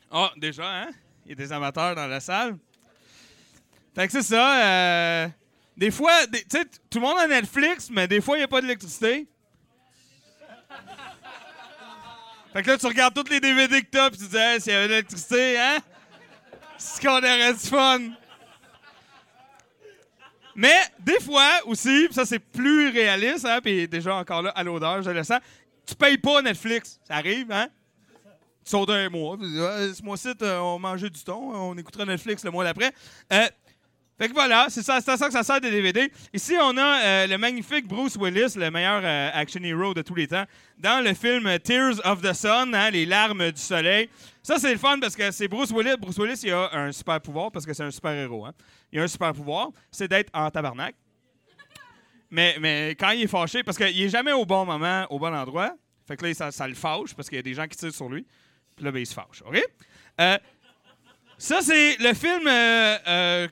Ah, 0.09 0.31
déjà, 0.37 0.63
hein? 0.65 0.91
Il 1.25 1.31
y 1.31 1.33
a 1.33 1.35
des 1.35 1.51
amateurs 1.51 1.93
dans 1.93 2.07
la 2.07 2.21
salle. 2.21 2.57
Fait 3.95 4.07
que 4.07 4.13
c'est 4.13 4.23
ça. 4.23 4.63
euh, 4.63 5.27
des 5.75 5.91
fois, 5.91 6.25
tu 6.27 6.39
sais, 6.49 6.63
tout 6.89 6.99
le 6.99 7.01
monde 7.01 7.17
a 7.19 7.27
Netflix, 7.27 7.89
mais 7.89 8.07
des 8.07 8.21
fois, 8.21 8.37
il 8.37 8.39
n'y 8.39 8.45
a 8.45 8.47
pas 8.47 8.61
d'électricité. 8.61 9.27
Fait 12.53 12.63
que 12.63 12.67
là, 12.69 12.77
tu 12.77 12.85
regardes 12.85 13.13
tous 13.13 13.29
les 13.29 13.41
DVD 13.41 13.81
que 13.81 13.89
t'as, 13.89 14.09
puis 14.09 14.19
tu 14.19 14.27
te 14.27 14.31
dis, 14.31 14.37
hey, 14.37 14.61
s'il 14.61 14.71
y 14.71 14.75
avait 14.75 14.87
de 14.87 14.91
l'électricité, 14.93 15.59
hein? 15.59 15.79
C'est 16.83 17.05
qu'on 17.05 17.21
fun. 17.57 17.99
Mais 20.55 20.79
des 20.99 21.19
fois 21.19 21.59
aussi, 21.65 22.07
ça 22.09 22.25
c'est 22.25 22.39
plus 22.39 22.89
réaliste, 22.89 23.45
hein, 23.45 23.59
puis 23.63 23.87
déjà 23.87 24.15
encore 24.15 24.41
là, 24.41 24.49
à 24.49 24.63
l'odeur, 24.63 25.03
je 25.03 25.11
le 25.11 25.23
sens, 25.23 25.39
tu 25.85 25.93
payes 25.93 26.17
pas 26.17 26.41
Netflix. 26.41 26.99
Ça 27.07 27.15
arrive, 27.15 27.51
hein? 27.51 27.67
Tu 28.65 28.71
sautes 28.71 28.89
un 28.89 29.09
mois. 29.09 29.37
Ah, 29.39 29.93
ce 29.93 30.01
mois-ci, 30.01 30.29
euh, 30.41 30.57
on 30.57 30.79
mangeait 30.79 31.09
du 31.11 31.23
thon, 31.23 31.53
on 31.53 31.77
écoutera 31.77 32.03
Netflix 32.03 32.43
le 32.43 32.49
mois 32.49 32.63
d'après. 32.63 32.91
Euh, 33.31 33.47
fait 34.21 34.27
que 34.27 34.33
voilà, 34.33 34.67
c'est 34.69 34.83
ça, 34.83 35.01
ça 35.01 35.17
que 35.17 35.33
ça 35.33 35.41
sert 35.41 35.59
des 35.59 35.71
DVD. 35.71 36.11
Ici, 36.31 36.53
on 36.61 36.77
a 36.77 37.01
euh, 37.01 37.25
le 37.27 37.39
magnifique 37.39 37.87
Bruce 37.87 38.15
Willis, 38.19 38.53
le 38.55 38.69
meilleur 38.69 39.01
euh, 39.03 39.29
action 39.33 39.63
hero 39.63 39.95
de 39.95 40.03
tous 40.03 40.13
les 40.13 40.27
temps, 40.27 40.45
dans 40.77 41.03
le 41.03 41.15
film 41.15 41.47
euh, 41.47 41.57
Tears 41.57 41.99
of 42.05 42.21
the 42.21 42.31
Sun, 42.31 42.75
hein, 42.75 42.91
les 42.91 43.07
larmes 43.07 43.51
du 43.51 43.59
soleil. 43.59 44.09
Ça, 44.43 44.57
c'est 44.57 44.71
le 44.71 44.79
fun 44.79 44.99
parce 44.99 45.15
que 45.15 45.29
c'est 45.31 45.47
Bruce 45.47 45.71
Willis. 45.71 45.95
Bruce 45.99 46.17
Willis, 46.17 46.41
il 46.43 46.51
a 46.51 46.73
un 46.73 46.91
super 46.91 47.21
pouvoir 47.21 47.51
parce 47.51 47.65
que 47.65 47.73
c'est 47.73 47.83
un 47.83 47.91
super 47.91 48.11
héros. 48.11 48.45
Hein. 48.45 48.53
Il 48.91 48.99
a 48.99 49.03
un 49.03 49.07
super 49.07 49.33
pouvoir, 49.33 49.69
c'est 49.91 50.07
d'être 50.07 50.29
en 50.33 50.49
tabarnak. 50.49 50.95
Mais, 52.31 52.55
mais 52.59 52.95
quand 52.97 53.11
il 53.11 53.23
est 53.23 53.27
fâché, 53.27 53.61
parce 53.61 53.77
qu'il 53.77 54.01
est 54.01 54.09
jamais 54.09 54.31
au 54.31 54.45
bon 54.45 54.65
moment, 54.65 55.05
au 55.09 55.19
bon 55.19 55.35
endroit, 55.35 55.75
fait 56.07 56.17
que 56.17 56.25
là, 56.25 56.51
ça, 56.51 56.67
le 56.67 56.73
fâche 56.73 57.13
parce 57.13 57.29
qu'il 57.29 57.35
y 57.35 57.39
a 57.39 57.43
des 57.43 57.53
gens 57.53 57.67
qui 57.67 57.77
tirent 57.77 57.93
sur 57.93 58.09
lui. 58.09 58.25
Puis 58.75 58.85
là, 58.85 58.91
ben, 58.91 58.99
il 58.99 59.05
se 59.05 59.13
fâche. 59.13 59.43
OK? 59.45 59.61
Euh, 60.19 60.37
ça, 61.37 61.61
c'est 61.61 61.97
le 61.97 62.13
film 62.13 62.47
euh, 62.47 62.97
euh, 63.07 63.47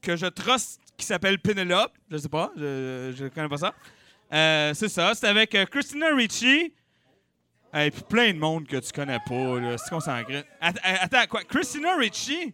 que, 0.00 0.16
je 0.16 0.26
truste 0.26 0.80
qui 0.96 1.06
s'appelle 1.06 1.38
Penelope. 1.38 1.92
Je 2.10 2.16
sais 2.16 2.28
pas, 2.28 2.52
je, 2.56 3.14
je 3.16 3.26
connais 3.26 3.48
pas 3.48 3.58
ça. 3.58 3.74
C'est 4.74 4.88
ça, 4.88 5.14
c'est 5.14 5.28
avec 5.28 5.56
Christina 5.70 6.14
Ricci. 6.14 6.72
Et 7.74 7.90
puis 7.90 8.02
plein 8.02 8.32
de 8.34 8.38
monde 8.38 8.66
que 8.66 8.76
tu 8.76 8.92
connais 8.92 9.18
pas, 9.26 9.58
là. 9.60 9.78
C'est 9.78 9.88
qu'on 9.90 10.00
s'en 10.00 10.22
crée. 10.24 10.44
Att- 10.60 10.78
Attends, 10.82 11.26
quoi? 11.28 11.42
Christina 11.44 11.96
Ricci? 11.96 12.52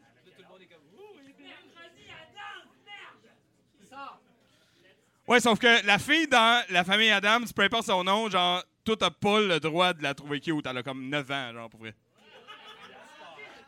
Ouais, 5.27 5.40
sauf 5.40 5.59
que 5.59 5.86
la 5.86 5.99
fille 5.99 6.27
dans 6.27 6.65
la 6.70 6.85
famille 6.85 7.11
Adams, 7.11 7.45
peu 7.55 7.62
importe 7.62 7.85
son 7.86 8.03
nom, 8.03 8.31
genre, 8.31 8.62
toi, 8.85 8.97
t'as 8.97 9.11
pas 9.11 9.40
le 9.40 9.61
droit 9.61 9.93
de 9.93 10.03
la 10.03 10.15
trouver 10.15 10.40
cute. 10.40 10.66
Elle 10.66 10.78
a 10.78 10.82
comme 10.82 11.07
9 11.11 11.31
ans, 11.31 11.53
genre, 11.53 11.69
pour 11.69 11.81
vrai. 11.81 11.95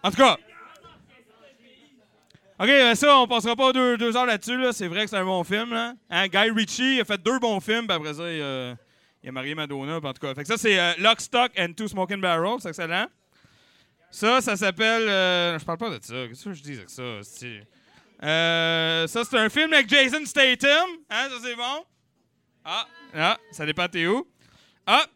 En 0.03 0.11
tout 0.11 0.17
cas. 0.17 0.39
OK, 2.59 2.67
ben 2.67 2.95
ça, 2.95 3.19
on 3.19 3.27
passera 3.27 3.57
pas 3.57 3.73
deux, 3.73 3.97
deux 3.99 4.17
heures 4.17 4.27
là-dessus. 4.27 4.57
Là. 4.57 4.73
C'est 4.73 4.87
vrai 4.89 5.05
que 5.05 5.11
c'est 5.11 5.17
un 5.17 5.25
bon 5.25 5.45
film. 5.45 5.73
Là. 5.73 5.95
Hein, 6.11 6.29
Guy 6.29 6.51
Ritchie 6.51 7.01
a 7.01 7.05
fait 7.05 7.21
deux 7.23 7.39
bons 7.39 7.61
films, 7.61 7.87
puis 7.87 7.97
après 7.97 8.15
ça, 8.15 8.23
il, 8.31 8.41
euh, 8.41 8.75
il 9.23 9.29
a 9.29 9.33
marié 9.33 9.55
Madonna. 9.55 9.97
En 9.97 10.13
tout 10.13 10.21
cas, 10.21 10.35
fait 10.35 10.43
que 10.43 10.49
ça, 10.49 10.57
c'est 10.57 10.79
euh, 10.79 10.93
Lock, 10.99 11.21
Stock 11.21 11.53
and 11.59 11.73
Two 11.77 11.89
Smoking 11.89 12.21
Barrels. 12.21 12.61
C'est 12.61 12.71
excellent. 12.71 13.07
Ça, 14.11 14.41
ça 14.41 14.57
s'appelle... 14.57 15.09
euh, 15.09 15.59
je 15.59 15.65
parle 15.65 15.79
pas 15.79 15.91
de 15.91 16.03
ça. 16.03 16.27
Qu'est-ce 16.29 16.45
que 16.45 16.53
je 16.53 16.63
dis 16.63 16.73
avec 16.73 16.91
ça? 16.91 17.03
Euh, 18.23 19.07
ça, 19.07 19.25
c'est 19.25 19.39
un 19.39 19.49
film 19.49 19.73
avec 19.73 19.89
Jason 19.89 20.25
Statham. 20.25 20.89
Hein, 21.09 21.29
ça, 21.31 21.37
c'est 21.43 21.55
bon. 21.55 21.85
Ah, 22.65 22.87
ah 23.15 23.39
ça 23.53 23.65
dépend 23.65 23.89
t'es 23.89 24.07
où. 24.07 24.27
Ah, 24.87 25.07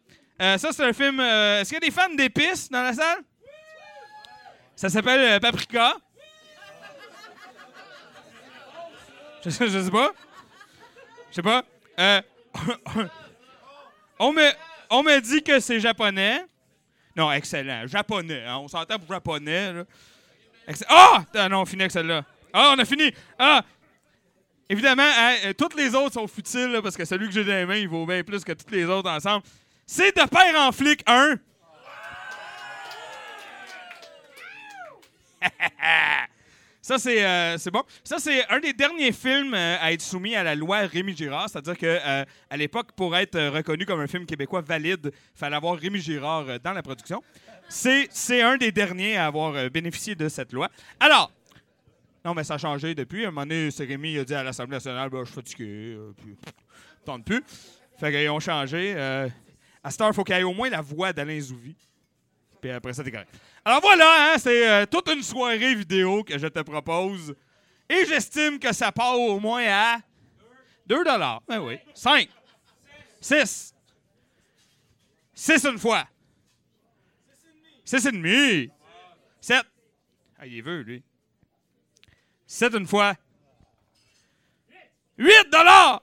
euh, 0.40 0.58
ça, 0.58 0.72
c'est 0.72 0.84
un 0.84 0.92
film... 0.92 1.18
euh, 1.20 1.60
Est-ce 1.60 1.70
qu'il 1.70 1.82
y 1.82 1.84
a 1.84 1.88
des 1.88 1.94
fans 1.94 2.14
d'épices 2.14 2.70
dans 2.70 2.82
la 2.82 2.92
salle? 2.92 3.18
Ça 4.76 4.88
s'appelle 4.88 5.20
euh, 5.20 5.40
Paprika. 5.40 5.96
Je, 9.44 9.50
je 9.50 9.82
sais 9.82 9.90
pas. 9.90 10.12
Je 11.30 11.34
sais 11.34 11.42
pas. 11.42 11.64
Euh, 11.98 12.22
on, 14.18 14.32
me, 14.32 14.50
on 14.90 15.02
me 15.02 15.20
dit 15.20 15.42
que 15.42 15.60
c'est 15.60 15.80
japonais. 15.80 16.44
Non, 17.16 17.30
excellent. 17.32 17.86
Japonais. 17.86 18.44
hein, 18.46 18.56
On 18.58 18.68
s'entend 18.68 18.98
pour 18.98 19.08
japonais. 19.14 19.72
Ah! 20.88 21.24
Ah 21.34 21.48
non, 21.48 21.60
on 21.62 21.64
finit 21.66 21.82
avec 21.82 21.92
celle-là. 21.92 22.24
Ah, 22.52 22.74
on 22.76 22.78
a 22.78 22.84
fini. 22.84 23.12
Ah! 23.38 23.62
Évidemment, 24.68 25.02
hein, 25.04 25.34
euh, 25.44 25.52
toutes 25.52 25.74
les 25.76 25.94
autres 25.94 26.14
sont 26.14 26.26
futiles 26.26 26.80
parce 26.82 26.96
que 26.96 27.04
celui 27.04 27.26
que 27.28 27.34
j'ai 27.34 27.44
dans 27.44 27.52
les 27.52 27.66
mains, 27.66 27.76
il 27.76 27.88
vaut 27.88 28.06
bien 28.06 28.22
plus 28.24 28.42
que 28.42 28.52
toutes 28.52 28.70
les 28.70 28.84
autres 28.86 29.10
ensemble. 29.10 29.44
C'est 29.86 30.16
de 30.16 30.26
père 30.26 30.58
en 30.58 30.72
flic 30.72 31.02
1. 31.06 31.36
Ça, 36.84 36.98
c'est 36.98 37.24
euh, 37.24 37.56
bon. 37.72 37.82
Ça, 38.04 38.18
c'est 38.18 38.46
un 38.50 38.60
des 38.60 38.74
derniers 38.74 39.10
films 39.10 39.54
euh, 39.54 39.78
à 39.80 39.90
être 39.90 40.02
soumis 40.02 40.36
à 40.36 40.42
la 40.42 40.54
loi 40.54 40.80
Rémi 40.80 41.16
Girard. 41.16 41.48
C'est-à-dire 41.48 41.78
que 41.78 41.86
euh, 41.86 42.26
à 42.50 42.56
l'époque, 42.58 42.92
pour 42.94 43.16
être 43.16 43.36
euh, 43.36 43.50
reconnu 43.50 43.86
comme 43.86 44.00
un 44.00 44.06
film 44.06 44.26
québécois 44.26 44.60
valide, 44.60 45.10
il 45.14 45.38
fallait 45.38 45.56
avoir 45.56 45.78
Rémi 45.78 45.98
Girard 45.98 46.46
euh, 46.46 46.58
dans 46.62 46.74
la 46.74 46.82
production. 46.82 47.22
C'est 47.70 48.42
un 48.42 48.58
des 48.58 48.70
derniers 48.70 49.16
à 49.16 49.24
avoir 49.24 49.70
bénéficié 49.70 50.14
de 50.14 50.28
cette 50.28 50.52
loi. 50.52 50.68
Alors, 51.00 51.32
non, 52.22 52.34
mais 52.34 52.44
ça 52.44 52.56
a 52.56 52.58
changé 52.58 52.94
depuis. 52.94 53.24
À 53.24 53.28
un 53.28 53.30
moment 53.30 53.46
donné, 53.46 53.70
Rémi 53.78 54.18
a 54.18 54.24
dit 54.26 54.34
à 54.34 54.42
l'Assemblée 54.42 54.76
nationale 54.76 55.08
ben, 55.08 55.20
Je 55.20 55.24
suis 55.24 55.34
fatigué, 55.34 55.98
puis 56.18 56.36
tente 57.06 57.24
plus. 57.24 57.42
Fait 57.98 58.12
qu'ils 58.12 58.28
ont 58.28 58.40
changé. 58.40 58.94
à 58.94 59.22
heure, 59.22 59.30
il 59.82 60.12
faut 60.12 60.22
qu'il 60.22 60.36
y 60.36 60.38
ait 60.38 60.42
au 60.42 60.52
moins 60.52 60.68
la 60.68 60.82
voix 60.82 61.14
d'Alain 61.14 61.40
Zouvi. 61.40 61.74
Puis 62.60 62.70
après 62.70 62.92
ça, 62.92 63.02
t'es 63.02 63.10
correct. 63.10 63.30
Alors 63.66 63.80
voilà, 63.80 64.34
hein, 64.34 64.38
c'est 64.38 64.68
euh, 64.68 64.84
toute 64.84 65.08
une 65.08 65.22
soirée 65.22 65.74
vidéo 65.74 66.22
que 66.22 66.38
je 66.38 66.46
te 66.46 66.60
propose. 66.60 67.34
Et 67.88 68.04
j'estime 68.04 68.58
que 68.58 68.74
ça 68.74 68.92
part 68.92 69.18
au 69.18 69.40
moins 69.40 69.64
à 69.66 69.98
2 70.86 71.02
dollars. 71.02 71.40
Ben 71.48 71.60
oui. 71.60 71.78
5. 71.94 72.28
6. 73.20 73.74
6 75.32 75.64
une 75.64 75.78
fois. 75.78 76.06
6 77.86 78.06
et 78.06 78.12
demi. 78.12 78.70
7. 79.40 79.64
Ah, 80.38 80.46
il 80.46 80.62
veut, 80.62 80.82
lui. 80.82 81.02
7 82.46 82.74
une 82.74 82.86
fois. 82.86 83.14
8 85.16 85.50
dollars. 85.50 86.02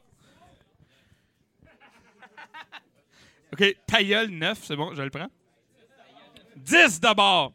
OK, 3.53 3.75
ta 3.85 4.03
gueule, 4.03 4.29
9, 4.29 4.59
c'est 4.63 4.75
bon, 4.75 4.95
je 4.95 5.01
le 5.03 5.09
prends. 5.11 5.29
10 6.71 6.99
d'abord. 7.01 7.53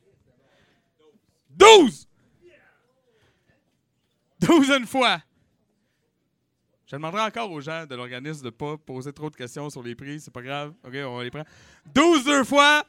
12! 1.51 2.07
12 4.41 4.71
une 4.71 4.87
fois. 4.87 5.19
Je 6.87 6.95
demanderai 6.97 7.23
encore 7.23 7.51
aux 7.51 7.61
gens 7.61 7.87
de 7.87 7.95
l'organisme 7.95 8.41
de 8.43 8.47
ne 8.47 8.51
pas 8.51 8.77
poser 8.77 9.13
trop 9.13 9.31
de 9.31 9.37
questions 9.37 9.71
sur 9.71 9.83
les 9.83 9.95
prix. 9.95 10.21
C'est 10.21 10.31
pas 10.33 10.43
grave. 10.43 10.75
OK, 10.85 10.95
on 10.95 11.21
les 11.21 11.31
prend. 11.31 11.45
12 11.87 12.25
deux 12.25 12.45
fois. 12.45 12.85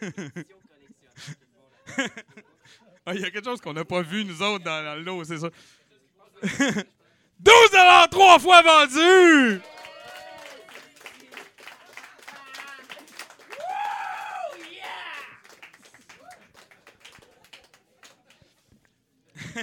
Ah, 3.06 3.14
Il 3.14 3.22
y 3.22 3.24
a 3.24 3.30
quelque 3.30 3.46
chose 3.46 3.62
qu'on 3.62 3.72
n'a 3.72 3.86
pas 3.86 4.02
vu, 4.02 4.22
nous 4.22 4.42
autres, 4.42 4.62
dans, 4.62 4.84
dans 4.84 4.94
le 4.96 5.02
lot, 5.02 5.24
c'est 5.24 5.38
ça. 5.38 5.48
12 7.40 7.54
trois 8.10 8.38
fois 8.38 8.60
vendu! 8.60 9.62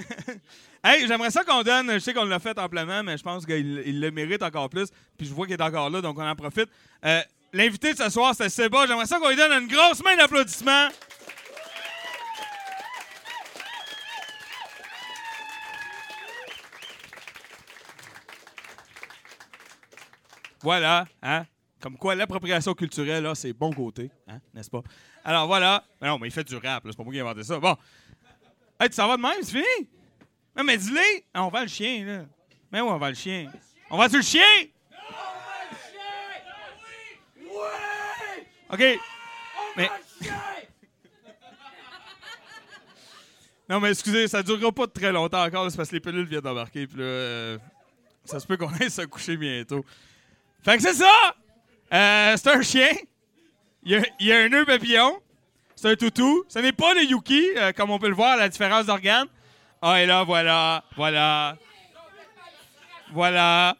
Hey, 0.84 1.04
j'aimerais 1.08 1.30
ça 1.32 1.42
qu'on 1.42 1.62
donne. 1.62 1.92
Je 1.94 1.98
sais 1.98 2.14
qu'on 2.14 2.24
l'a 2.24 2.38
fait 2.38 2.56
amplement, 2.60 3.02
mais 3.02 3.18
je 3.18 3.22
pense 3.24 3.44
qu'il 3.44 3.82
il 3.84 4.00
le 4.00 4.10
mérite 4.12 4.42
encore 4.42 4.70
plus. 4.70 4.88
Puis 5.18 5.26
je 5.26 5.34
vois 5.34 5.44
qu'il 5.46 5.56
est 5.56 5.62
encore 5.62 5.90
là, 5.90 6.00
donc 6.00 6.16
on 6.16 6.24
en 6.24 6.36
profite. 6.36 6.68
Euh, 7.04 7.20
L'invité 7.52 7.92
de 7.94 7.98
ce 7.98 8.10
soir, 8.10 8.34
c'est 8.34 8.48
Seba. 8.48 8.86
J'aimerais 8.86 9.06
ça 9.06 9.18
qu'on 9.18 9.28
lui 9.30 9.36
donne 9.36 9.50
une 9.62 9.68
grosse 9.68 10.02
main 10.04 10.14
d'applaudissements. 10.16 10.88
Voilà, 20.62 21.06
hein? 21.22 21.46
Comme 21.80 21.96
quoi, 21.96 22.14
l'appropriation 22.14 22.74
culturelle, 22.74 23.28
c'est 23.34 23.52
bon 23.52 23.72
côté, 23.72 24.10
hein? 24.26 24.38
N'est-ce 24.54 24.70
pas? 24.70 24.82
Alors 25.24 25.46
voilà. 25.46 25.84
Mais 26.00 26.08
non, 26.08 26.18
mais 26.18 26.28
il 26.28 26.32
fait 26.32 26.44
du 26.44 26.56
rap. 26.56 26.82
C'est 26.86 26.96
pas 26.96 27.04
moi 27.04 27.12
qui 27.12 27.18
ai 27.18 27.22
inventé 27.22 27.44
ça. 27.44 27.58
Bon. 27.58 27.76
Hey, 28.78 28.90
tu 28.90 28.96
s'en 28.96 29.08
vas 29.08 29.16
de 29.16 29.22
même, 29.22 29.42
c'est 29.42 29.52
fini? 29.52 29.88
Non, 30.56 30.64
mais 30.64 30.76
dis-le! 30.76 31.22
Ah, 31.32 31.44
on 31.44 31.48
vend 31.48 31.62
le 31.62 31.68
chien, 31.68 32.04
là. 32.04 32.24
Mais 32.70 32.80
oui, 32.80 32.88
on 32.90 32.98
vend 32.98 33.08
le 33.08 33.14
chien. 33.14 33.50
On 33.90 33.96
vend-tu 33.96 34.16
le 34.16 34.22
chien? 34.22 34.42
OK. 38.70 38.84
Mais. 39.76 39.90
Non, 43.68 43.80
mais 43.80 43.90
excusez, 43.90 44.28
ça 44.28 44.42
durera 44.42 44.72
pas 44.72 44.86
très 44.86 45.10
longtemps 45.10 45.42
encore, 45.42 45.64
là, 45.64 45.70
parce 45.76 45.88
que 45.88 45.94
les 45.94 46.00
pilules 46.00 46.26
viennent 46.26 46.40
d'embarquer, 46.40 46.86
puis 46.86 46.98
là, 46.98 47.04
euh, 47.04 47.58
ça 48.24 48.38
se 48.38 48.46
peut 48.46 48.56
qu'on 48.56 48.72
aille 48.80 48.90
se 48.90 49.02
coucher 49.02 49.36
bientôt. 49.36 49.84
Fait 50.62 50.76
que 50.76 50.82
c'est 50.82 50.94
ça! 50.94 51.34
Euh, 51.92 52.36
c'est 52.36 52.50
un 52.50 52.62
chien. 52.62 52.90
Il 53.84 53.92
y 53.92 53.96
a, 53.96 54.02
il 54.20 54.26
y 54.26 54.32
a 54.32 54.38
un 54.38 54.48
nœud 54.48 54.64
papillon. 54.64 55.20
C'est 55.76 55.90
un 55.90 55.94
toutou. 55.96 56.44
Ce 56.48 56.58
n'est 56.58 56.72
pas 56.72 56.94
le 56.94 57.04
Yuki, 57.04 57.50
euh, 57.56 57.72
comme 57.72 57.90
on 57.90 57.98
peut 57.98 58.08
le 58.08 58.14
voir 58.14 58.32
à 58.32 58.36
la 58.36 58.48
différence 58.48 58.86
d'organes. 58.86 59.28
Ah, 59.82 60.02
et 60.02 60.06
là, 60.06 60.24
voilà, 60.24 60.82
voilà. 60.96 61.56
Voilà. 63.12 63.76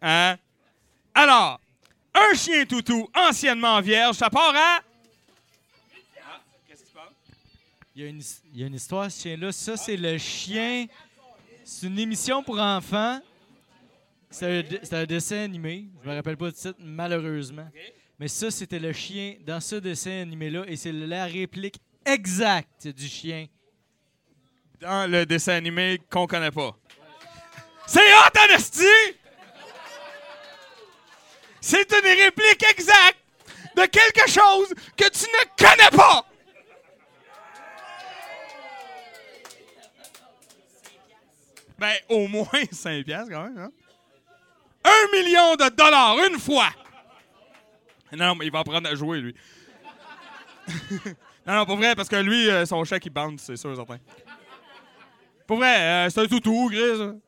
Hein? 0.00 0.36
Alors, 1.12 1.60
un 2.14 2.34
chien 2.36 2.64
toutou 2.64 3.08
anciennement 3.14 3.80
vierge. 3.80 4.14
Ça 4.16 4.30
part 4.30 4.54
à. 4.54 4.78
Il 7.96 8.02
y, 8.02 8.06
a 8.06 8.08
une, 8.08 8.22
il 8.54 8.60
y 8.60 8.64
a 8.64 8.66
une 8.68 8.74
histoire, 8.76 9.10
ce 9.10 9.20
chien-là. 9.22 9.50
Ça, 9.52 9.76
c'est 9.76 9.96
le 9.96 10.16
chien. 10.16 10.86
C'est 11.64 11.86
une 11.88 11.98
émission 11.98 12.42
pour 12.42 12.58
enfants. 12.58 13.20
C'est 14.30 14.46
un, 14.46 14.62
de- 14.62 14.78
c'est 14.84 14.94
un 14.94 15.04
dessin 15.04 15.38
animé. 15.42 15.86
Je 16.02 16.08
me 16.08 16.14
rappelle 16.14 16.36
pas 16.36 16.46
du 16.46 16.54
titre, 16.56 16.76
malheureusement. 16.78 17.68
Mais 18.20 18.28
ça, 18.28 18.50
c'était 18.50 18.78
le 18.78 18.92
chien 18.92 19.36
dans 19.46 19.60
ce 19.60 19.76
dessin 19.76 20.20
animé-là. 20.20 20.64
Et 20.68 20.76
c'est 20.76 20.92
la 20.92 21.24
réplique 21.24 21.80
exacte 22.04 22.86
du 22.86 23.08
chien. 23.08 23.46
Dans 24.78 25.10
le 25.10 25.24
dessin 25.24 25.54
animé 25.54 25.98
qu'on 26.10 26.26
connaît 26.26 26.50
pas. 26.50 26.76
C'est 27.86 28.00
hot, 28.00 28.38
Anastie! 28.44 28.84
C'est 31.62 31.90
une 31.90 32.22
réplique 32.22 32.62
exacte 32.70 33.18
de 33.74 33.86
quelque 33.86 34.28
chose 34.28 34.68
que 34.98 35.08
tu 35.08 35.24
ne 35.24 35.56
connais 35.56 35.96
pas! 35.96 36.26
Ben, 41.78 41.94
au 42.10 42.28
moins 42.28 42.46
5 42.70 43.02
piastres, 43.02 43.32
quand 43.32 43.44
même, 43.44 43.58
hein? 43.58 43.70
Un 44.84 45.18
million 45.18 45.56
de 45.56 45.70
dollars, 45.70 46.18
une 46.30 46.38
fois! 46.38 46.70
Non, 48.12 48.34
mais 48.34 48.46
il 48.46 48.52
va 48.52 48.60
apprendre 48.60 48.88
à 48.88 48.94
jouer, 48.94 49.20
lui. 49.20 49.34
non, 51.46 51.54
non, 51.54 51.66
pas 51.66 51.74
vrai, 51.76 51.94
parce 51.94 52.08
que 52.08 52.16
lui, 52.16 52.48
euh, 52.48 52.64
son 52.66 52.84
chèque, 52.84 53.06
il 53.06 53.10
bande, 53.10 53.38
c'est 53.40 53.56
sûr, 53.56 53.74
certain. 53.74 53.98
Pour 55.46 55.56
vrai, 55.58 55.80
euh, 56.06 56.10
c'est 56.10 56.20
un 56.20 56.26
toutou, 56.26 56.68
Gris. 56.70 57.18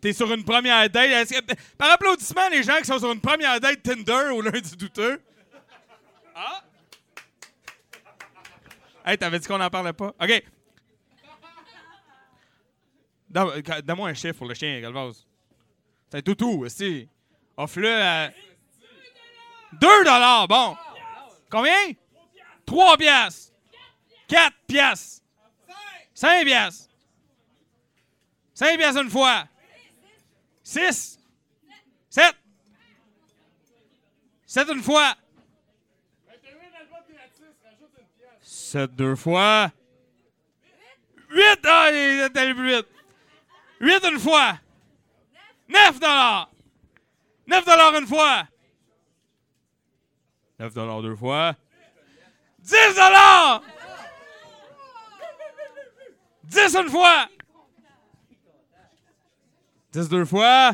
T'es 0.00 0.12
sur 0.14 0.32
une 0.32 0.44
première 0.44 0.88
date. 0.88 1.30
Par 1.76 1.90
applaudissement, 1.90 2.48
les 2.50 2.62
gens 2.62 2.78
qui 2.78 2.84
sont 2.86 2.98
sur 2.98 3.12
une 3.12 3.20
première 3.20 3.60
date 3.60 3.82
Tinder 3.82 4.30
au 4.32 4.40
lundi 4.40 4.76
douteux. 4.76 5.20
Ah! 6.34 6.62
Hey, 9.04 9.18
t'avais 9.18 9.38
dit 9.38 9.46
qu'on 9.46 9.60
en 9.60 9.68
parlait 9.70 9.92
pas? 9.92 10.14
OK. 10.20 10.42
Donne- 13.28 13.60
Donne-moi 13.84 14.08
un 14.08 14.14
chiffre 14.14 14.38
pour 14.38 14.48
le 14.48 14.54
chien, 14.54 14.80
Galvaz. 14.80 15.26
C'est 16.10 16.18
un 16.18 16.22
toutou, 16.22 16.64
aussi. 16.64 17.08
Offre-le 17.56 17.92
à... 18.02 18.30
2 19.72 20.04
dollars, 20.04 20.48
bon. 20.48 20.76
Combien? 21.50 21.94
3 22.66 22.96
piastres. 22.96 23.52
4 24.28 24.54
piastres. 24.66 25.22
5 26.14 26.44
piastres. 26.44 26.88
5 28.54 28.76
piastres 28.76 29.02
une 29.02 29.10
fois. 29.10 29.48
6. 30.62 31.18
7. 32.10 32.36
7 34.46 34.68
une 34.68 34.82
fois. 34.82 35.14
7 38.42 38.94
deux 38.94 39.16
fois. 39.16 39.72
8. 41.30 41.60
Ah, 41.64 41.88
il 41.90 42.20
est 42.20 42.36
allé 42.36 42.54
plus 42.54 42.76
vite. 42.76 42.86
8 43.80 44.04
une 44.12 44.18
fois. 44.18 44.58
9 45.68 45.98
dollars. 46.00 46.50
9 47.46 47.64
dollars 47.64 47.96
une 47.96 48.06
fois. 48.06 48.46
9 50.60 50.74
dollars 50.74 51.00
deux 51.00 51.16
fois. 51.16 51.56
10 52.58 52.74
dollars. 52.94 53.62
10 56.44 56.76
une 56.76 56.90
fois. 56.90 57.28
10 59.92 60.08
deux 60.10 60.24
fois. 60.26 60.72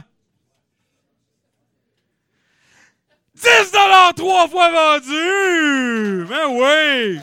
10 3.37 3.71
dollars 3.71 4.13
trois 4.15 4.49
fois 4.49 4.71
vendu! 4.73 6.27
Ben 6.29 6.49
oui! 6.49 7.21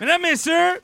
Mesdames, 0.00 0.22
messieurs, 0.22 0.80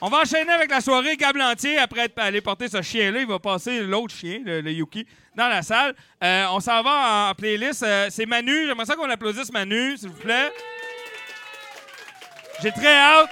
on 0.00 0.08
va 0.08 0.22
enchaîner 0.22 0.50
avec 0.50 0.70
la 0.70 0.80
soirée 0.80 1.16
câble 1.16 1.40
entier. 1.40 1.78
Après 1.78 2.06
être 2.06 2.18
allé 2.18 2.40
porter 2.40 2.66
ce 2.66 2.82
chien-là, 2.82 3.20
il 3.20 3.28
va 3.28 3.38
passer 3.38 3.80
l'autre 3.82 4.14
chien, 4.14 4.40
le 4.44 4.72
Yuki, 4.72 5.06
dans 5.38 5.48
la 5.48 5.62
salle. 5.62 5.94
Euh, 6.22 6.46
on 6.50 6.60
s'en 6.60 6.82
va 6.82 7.30
en 7.30 7.34
playlist. 7.34 7.82
Euh, 7.82 8.08
C'est 8.10 8.26
Manu. 8.26 8.66
J'aimerais 8.66 8.84
ça 8.84 8.96
qu'on 8.96 9.08
applaudisse 9.08 9.50
Manu, 9.52 9.96
s'il 9.96 10.10
vous 10.10 10.18
plaît. 10.18 10.52
J'ai 12.60 12.72
très 12.72 12.94
hâte. 12.94 13.30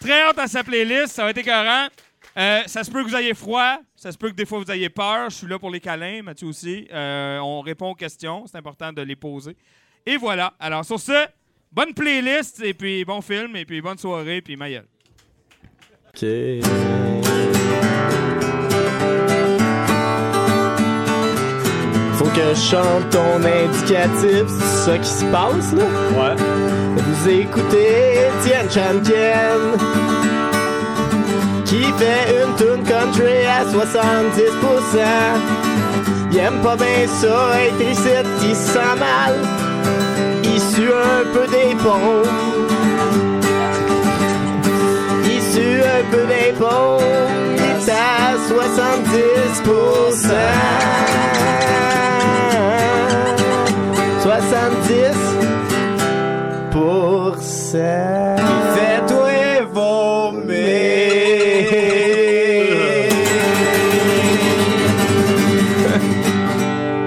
Très 0.00 0.22
hâte 0.22 0.38
à 0.38 0.48
sa 0.48 0.64
playlist. 0.64 1.08
Ça 1.08 1.24
va 1.24 1.30
être 1.30 1.38
écœurant. 1.38 1.86
Euh, 2.38 2.62
ça 2.66 2.82
se 2.82 2.90
peut 2.90 3.04
que 3.04 3.08
vous 3.08 3.16
ayez 3.16 3.34
froid. 3.34 3.78
Ça 3.94 4.10
se 4.10 4.18
peut 4.18 4.30
que 4.30 4.34
des 4.34 4.46
fois 4.46 4.58
vous 4.58 4.70
ayez 4.70 4.88
peur. 4.88 5.30
Je 5.30 5.36
suis 5.36 5.46
là 5.46 5.58
pour 5.58 5.70
les 5.70 5.80
câlins, 5.80 6.22
Mathieu 6.22 6.48
aussi. 6.48 6.88
On 6.92 7.60
répond 7.60 7.90
aux 7.90 7.94
questions. 7.94 8.46
C'est 8.46 8.58
important 8.58 8.92
de 8.92 9.02
les 9.02 9.16
poser. 9.16 9.56
Et 10.04 10.16
voilà. 10.16 10.54
Alors, 10.58 10.84
sur 10.84 11.00
ce, 11.00 11.26
bonne 11.72 11.92
playlist, 11.92 12.62
et 12.62 12.74
puis 12.74 13.04
bon 13.04 13.20
film, 13.20 13.56
et 13.56 13.64
puis 13.64 13.80
bonne 13.80 13.98
soirée, 13.98 14.40
puis 14.40 14.56
ma 14.56 14.70
gueule. 14.70 14.86
Faut 16.14 17.15
que 22.36 22.54
je 22.54 22.60
chante 22.60 23.08
ton 23.10 23.42
indicatif, 23.42 24.44
c'est 24.48 24.84
ça 24.84 24.96
qui 24.98 25.08
se 25.08 25.24
passe 25.24 25.72
là? 25.72 25.84
Ouais. 26.18 26.36
Vous 26.96 27.28
écoutez 27.30 28.28
Étienne 28.28 28.68
Champion 28.68 29.78
qui 31.64 31.84
fait 31.98 32.42
une 32.42 32.54
tune 32.56 32.84
country 32.84 33.46
à 33.46 33.64
70%. 33.64 33.78
Il 36.30 36.38
aime 36.38 36.60
pas 36.62 36.76
bien 36.76 37.06
ça, 37.06 37.58
être 37.58 37.80
ici, 37.90 38.10
il 38.42 38.54
se 38.54 38.72
sent 38.72 38.96
mal. 38.98 39.34
Il 40.44 40.60
sue 40.60 40.92
un 40.92 41.24
peu 41.32 41.46
des 41.48 41.74
ponts. 41.76 42.22
Il 45.24 45.40
sue 45.40 45.82
un 45.82 46.04
peu 46.10 46.26
des 46.26 46.52
ponts. 46.58 47.00
Il 47.56 47.62
est 47.62 47.88
à 47.90 48.36
70%. 48.36 48.46
70 54.86 56.72
Fais-toi 58.74 59.62
vomir 59.72 60.66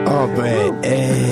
Oh 0.06 0.28
ben, 0.36 0.84
hey. 0.84 1.30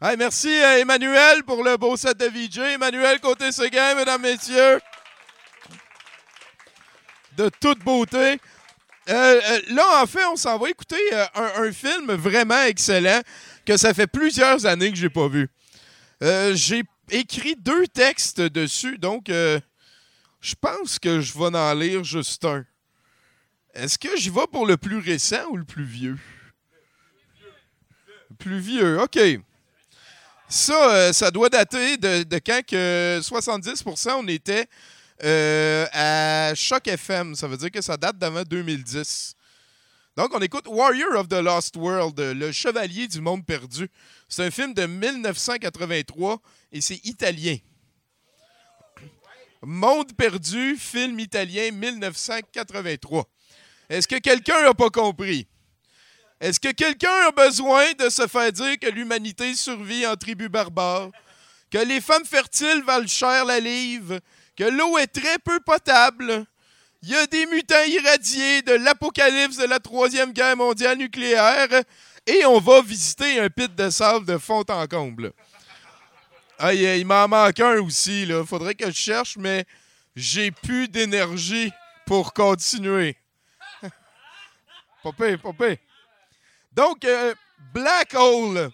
Hey, 0.00 0.16
merci 0.16 0.48
euh, 0.48 0.80
Emmanuel 0.80 1.44
pour 1.44 1.62
le 1.62 1.76
beau 1.76 1.96
set 1.96 2.16
de 2.18 2.26
VJ. 2.26 2.58
Emmanuel 2.74 3.20
Côté-Séguin, 3.20 3.94
mesdames, 3.94 4.22
messieurs. 4.22 4.80
De 7.36 7.48
toute 7.60 7.78
beauté. 7.84 8.40
Euh, 9.08 9.10
euh, 9.50 9.60
là, 9.70 10.02
en 10.02 10.06
fait, 10.06 10.24
on 10.26 10.36
s'en 10.36 10.58
va 10.58 10.70
écouter 10.70 11.00
un, 11.34 11.62
un 11.62 11.72
film 11.72 12.12
vraiment 12.14 12.62
excellent 12.62 13.20
que 13.64 13.76
ça 13.76 13.94
fait 13.94 14.06
plusieurs 14.06 14.66
années 14.66 14.90
que 14.90 14.96
j'ai 14.96 15.10
pas 15.10 15.28
vu. 15.28 15.48
Euh, 16.22 16.54
j'ai 16.54 16.84
écrit 17.10 17.56
deux 17.56 17.86
textes 17.86 18.40
dessus, 18.40 18.98
donc 18.98 19.28
euh, 19.28 19.60
je 20.40 20.54
pense 20.60 20.98
que 20.98 21.20
je 21.20 21.32
vais 21.36 21.56
en 21.56 21.74
lire 21.74 22.04
juste 22.04 22.44
un. 22.44 22.64
Est-ce 23.74 23.98
que 23.98 24.16
j'y 24.16 24.30
vais 24.30 24.46
pour 24.50 24.66
le 24.66 24.76
plus 24.76 24.98
récent 24.98 25.44
ou 25.50 25.56
le 25.56 25.64
plus 25.64 25.84
vieux? 25.84 26.18
Le 28.30 28.36
plus 28.36 28.60
vieux, 28.60 29.00
OK. 29.00 29.18
Ça, 30.48 30.90
euh, 30.90 31.12
ça 31.12 31.30
doit 31.30 31.48
dater 31.48 31.96
de, 31.96 32.38
quand 32.38 32.60
que 32.66 33.20
70% 33.22 34.12
on 34.18 34.28
était 34.28 34.68
à 35.22 36.52
Choc 36.54 36.86
FM. 36.86 37.34
Ça 37.34 37.48
veut 37.48 37.56
dire 37.56 37.70
que 37.70 37.80
ça 37.80 37.96
date 37.96 38.18
d'avant 38.18 38.42
2010. 38.42 39.34
Donc, 40.14 40.34
on 40.34 40.40
écoute 40.40 40.66
Warrior 40.68 41.16
of 41.16 41.28
the 41.28 41.40
Lost 41.40 41.76
World, 41.76 42.20
le 42.20 42.52
chevalier 42.52 43.08
du 43.08 43.22
monde 43.22 43.46
perdu. 43.46 43.88
C'est 44.28 44.44
un 44.44 44.50
film 44.50 44.74
de 44.74 44.84
1983 44.84 46.38
et 46.70 46.82
c'est 46.82 47.00
italien. 47.06 47.56
Monde 49.62 50.12
perdu, 50.14 50.76
film 50.76 51.18
italien 51.18 51.70
1983. 51.70 53.24
Est-ce 53.88 54.06
que 54.06 54.18
quelqu'un 54.18 54.62
n'a 54.62 54.74
pas 54.74 54.90
compris? 54.90 55.46
Est-ce 56.40 56.60
que 56.60 56.72
quelqu'un 56.72 57.28
a 57.28 57.30
besoin 57.30 57.92
de 57.92 58.10
se 58.10 58.26
faire 58.26 58.52
dire 58.52 58.78
que 58.78 58.88
l'humanité 58.88 59.54
survit 59.54 60.06
en 60.06 60.16
tribu 60.16 60.50
barbare? 60.50 61.10
Que 61.70 61.78
les 61.78 62.02
femmes 62.02 62.26
fertiles 62.26 62.82
valent 62.84 63.06
cher 63.06 63.46
la 63.46 63.60
livre? 63.60 64.20
Que 64.56 64.64
l'eau 64.64 64.98
est 64.98 65.06
très 65.06 65.38
peu 65.38 65.58
potable? 65.60 66.44
Il 67.04 67.08
y 67.08 67.16
a 67.16 67.26
des 67.26 67.46
mutants 67.46 67.82
irradiés 67.82 68.62
de 68.62 68.74
l'apocalypse 68.74 69.56
de 69.56 69.64
la 69.64 69.80
Troisième 69.80 70.32
Guerre 70.32 70.56
mondiale 70.56 70.98
nucléaire 70.98 71.68
et 72.26 72.44
on 72.44 72.60
va 72.60 72.80
visiter 72.80 73.40
un 73.40 73.50
pit 73.50 73.74
de 73.74 73.90
sable 73.90 74.24
de 74.24 74.38
fond 74.38 74.62
en 74.68 74.86
comble. 74.86 75.32
Il 76.72 77.04
m'en 77.06 77.26
manque 77.26 77.58
un 77.58 77.80
aussi, 77.80 78.24
là. 78.24 78.44
Faudrait 78.44 78.76
que 78.76 78.86
je 78.86 78.96
cherche, 78.96 79.36
mais 79.36 79.64
j'ai 80.14 80.52
plus 80.52 80.86
d'énergie 80.86 81.72
pour 82.06 82.32
continuer. 82.32 83.16
Popé, 85.02 85.36
popé. 85.38 85.80
Donc, 86.72 87.04
euh, 87.04 87.34
Black 87.74 88.14
Hole. 88.14 88.70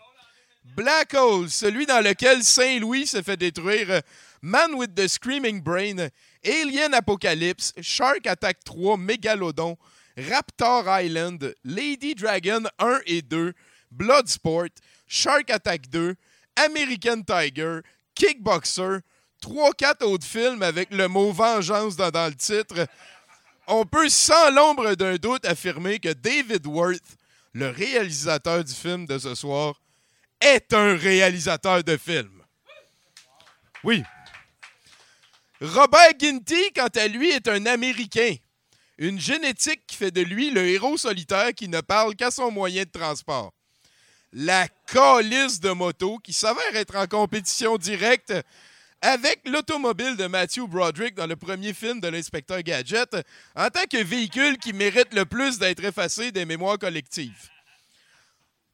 Black 0.76 1.14
Hole, 1.14 1.48
celui 1.48 1.86
dans 1.86 2.04
lequel 2.04 2.44
Saint-Louis 2.44 3.06
se 3.06 3.22
fait 3.22 3.38
détruire. 3.38 4.02
Man 4.42 4.74
with 4.74 4.94
the 4.94 5.08
Screaming 5.08 5.62
Brain. 5.62 6.10
Alien 6.44 6.94
Apocalypse. 6.94 7.72
Shark 7.80 8.26
Attack 8.26 8.64
3. 8.64 8.96
Megalodon. 8.96 9.76
Raptor 10.16 10.84
Island. 10.86 11.54
Lady 11.64 12.14
Dragon 12.14 12.64
1 12.78 13.00
et 13.06 13.22
2. 13.22 13.52
Bloodsport. 13.90 14.70
Shark 15.06 15.50
Attack 15.50 15.88
2. 15.90 16.14
American 16.56 17.22
Tiger. 17.22 17.80
Kickboxer. 18.14 19.00
3-4 19.42 20.04
autres 20.04 20.26
films 20.26 20.62
avec 20.62 20.92
le 20.92 21.06
mot 21.08 21.30
vengeance 21.32 21.96
dans, 21.96 22.10
dans 22.10 22.26
le 22.26 22.34
titre. 22.34 22.86
On 23.66 23.84
peut 23.84 24.08
sans 24.08 24.50
l'ombre 24.50 24.94
d'un 24.94 25.16
doute 25.16 25.44
affirmer 25.44 25.98
que 25.98 26.12
David 26.12 26.66
Worth, 26.66 27.16
le 27.52 27.68
réalisateur 27.68 28.64
du 28.64 28.72
film 28.72 29.06
de 29.06 29.18
ce 29.18 29.34
soir, 29.34 29.80
est 30.40 30.72
un 30.72 30.96
réalisateur 30.96 31.84
de 31.84 31.96
film. 31.96 32.42
Oui. 33.84 34.02
Robert 35.60 36.12
Ginty, 36.18 36.72
quant 36.74 36.88
à 36.94 37.08
lui, 37.08 37.30
est 37.30 37.48
un 37.48 37.66
Américain. 37.66 38.34
Une 38.96 39.20
génétique 39.20 39.86
qui 39.86 39.96
fait 39.96 40.10
de 40.10 40.20
lui 40.20 40.50
le 40.50 40.66
héros 40.66 40.96
solitaire 40.96 41.52
qui 41.54 41.68
ne 41.68 41.80
parle 41.80 42.14
qu'à 42.14 42.30
son 42.30 42.50
moyen 42.50 42.84
de 42.84 42.90
transport. 42.90 43.52
La 44.32 44.68
calice 44.86 45.60
de 45.60 45.70
moto 45.70 46.18
qui 46.18 46.32
s'avère 46.32 46.74
être 46.74 46.96
en 46.96 47.06
compétition 47.06 47.76
directe 47.76 48.34
avec 49.00 49.40
l'automobile 49.46 50.16
de 50.16 50.26
Matthew 50.26 50.66
Broderick 50.68 51.14
dans 51.14 51.26
le 51.26 51.36
premier 51.36 51.72
film 51.72 52.00
de 52.00 52.08
l'inspecteur 52.08 52.62
Gadget 52.62 53.16
en 53.54 53.68
tant 53.68 53.84
que 53.90 54.02
véhicule 54.02 54.58
qui 54.58 54.72
mérite 54.72 55.14
le 55.14 55.24
plus 55.24 55.58
d'être 55.58 55.84
effacé 55.84 56.32
des 56.32 56.44
mémoires 56.44 56.78
collectives. 56.78 57.48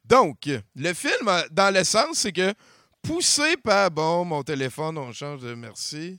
Donc, 0.05 0.49
le 0.77 0.93
film, 0.93 1.31
dans 1.51 1.73
l'essence, 1.73 2.19
c'est 2.19 2.33
que 2.33 2.53
poussé 3.05 3.57
par. 3.59 3.91
Bon, 3.91 4.25
mon 4.25 4.43
téléphone, 4.43 4.99
on 4.99 5.13
change 5.13 5.45
merci. 5.45 6.19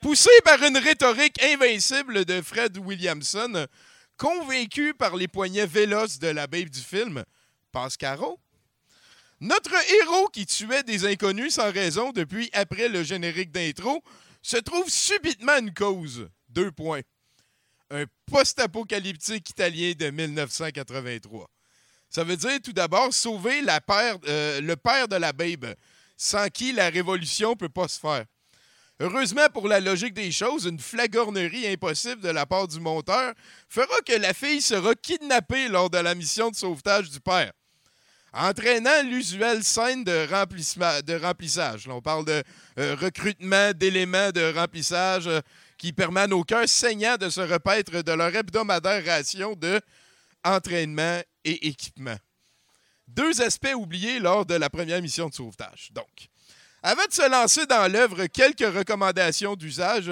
Poussé 0.00 0.30
par 0.44 0.62
une 0.62 0.76
rhétorique 0.76 1.42
invincible 1.42 2.24
de 2.24 2.42
Fred 2.42 2.76
Williamson, 2.78 3.66
convaincu 4.16 4.94
par 4.94 5.16
les 5.16 5.28
poignets 5.28 5.66
véloces 5.66 6.18
de 6.18 6.28
la 6.28 6.46
babe 6.46 6.68
du 6.68 6.80
film, 6.80 7.24
Pascaro. 7.72 8.38
Notre 9.40 9.74
héros 10.02 10.28
qui 10.28 10.44
tuait 10.44 10.82
des 10.82 11.06
inconnus 11.06 11.54
sans 11.54 11.72
raison 11.72 12.12
depuis 12.12 12.50
après 12.52 12.88
le 12.88 13.02
générique 13.02 13.52
d'intro 13.52 14.02
se 14.42 14.58
trouve 14.58 14.88
subitement 14.90 15.58
une 15.58 15.72
cause. 15.72 16.28
Deux 16.48 16.70
points. 16.72 17.02
Un 17.90 18.04
post-apocalyptique 18.26 19.48
italien 19.50 19.92
de 19.98 20.10
1983. 20.10 21.48
Ça 22.10 22.24
veut 22.24 22.36
dire 22.36 22.58
tout 22.62 22.72
d'abord 22.72 23.14
sauver 23.14 23.62
euh, 23.62 24.60
le 24.60 24.76
père 24.76 25.08
de 25.08 25.16
la 25.16 25.32
babe, 25.32 25.74
sans 26.16 26.48
qui 26.48 26.72
la 26.72 26.90
révolution 26.90 27.56
peut 27.56 27.68
pas 27.68 27.88
se 27.88 27.98
faire. 27.98 28.24
Heureusement 28.98 29.48
pour 29.54 29.68
la 29.68 29.80
logique 29.80 30.12
des 30.12 30.30
choses, 30.30 30.66
une 30.66 30.78
flagornerie 30.78 31.66
impossible 31.68 32.20
de 32.20 32.28
la 32.28 32.44
part 32.44 32.68
du 32.68 32.80
monteur 32.80 33.32
fera 33.68 34.00
que 34.04 34.12
la 34.12 34.34
fille 34.34 34.60
sera 34.60 34.94
kidnappée 34.94 35.68
lors 35.68 35.88
de 35.88 35.98
la 35.98 36.14
mission 36.14 36.50
de 36.50 36.56
sauvetage 36.56 37.08
du 37.08 37.20
père 37.20 37.52
entraînant 38.32 39.02
l'usuelle 39.04 39.64
scène 39.64 40.04
de, 40.04 41.20
remplissage. 41.20 41.88
On 41.88 42.00
parle 42.00 42.24
de 42.24 42.42
euh, 42.78 42.96
recrutement 43.00 43.72
d'éléments 43.72 44.30
de 44.30 44.52
remplissage 44.54 45.26
euh, 45.26 45.40
qui 45.76 45.92
permettent 45.92 46.24
à 46.24 46.28
nos 46.28 46.44
cœurs 46.44 46.68
saignants 46.68 47.16
de 47.16 47.28
se 47.28 47.40
repaître 47.40 48.02
de 48.02 48.12
leur 48.12 48.34
hebdomadaire 48.34 49.04
ration 49.04 49.54
de 49.54 49.80
entraînement 50.44 51.20
et 51.44 51.68
équipement. 51.68 52.16
Deux 53.08 53.42
aspects 53.42 53.74
oubliés 53.74 54.18
lors 54.18 54.46
de 54.46 54.54
la 54.54 54.70
première 54.70 55.02
mission 55.02 55.28
de 55.28 55.34
sauvetage. 55.34 55.90
Donc, 55.92 56.28
avant 56.82 57.04
de 57.06 57.12
se 57.12 57.28
lancer 57.28 57.66
dans 57.66 57.90
l'œuvre, 57.92 58.26
quelques 58.26 58.60
recommandations 58.74 59.56
d'usage. 59.56 60.10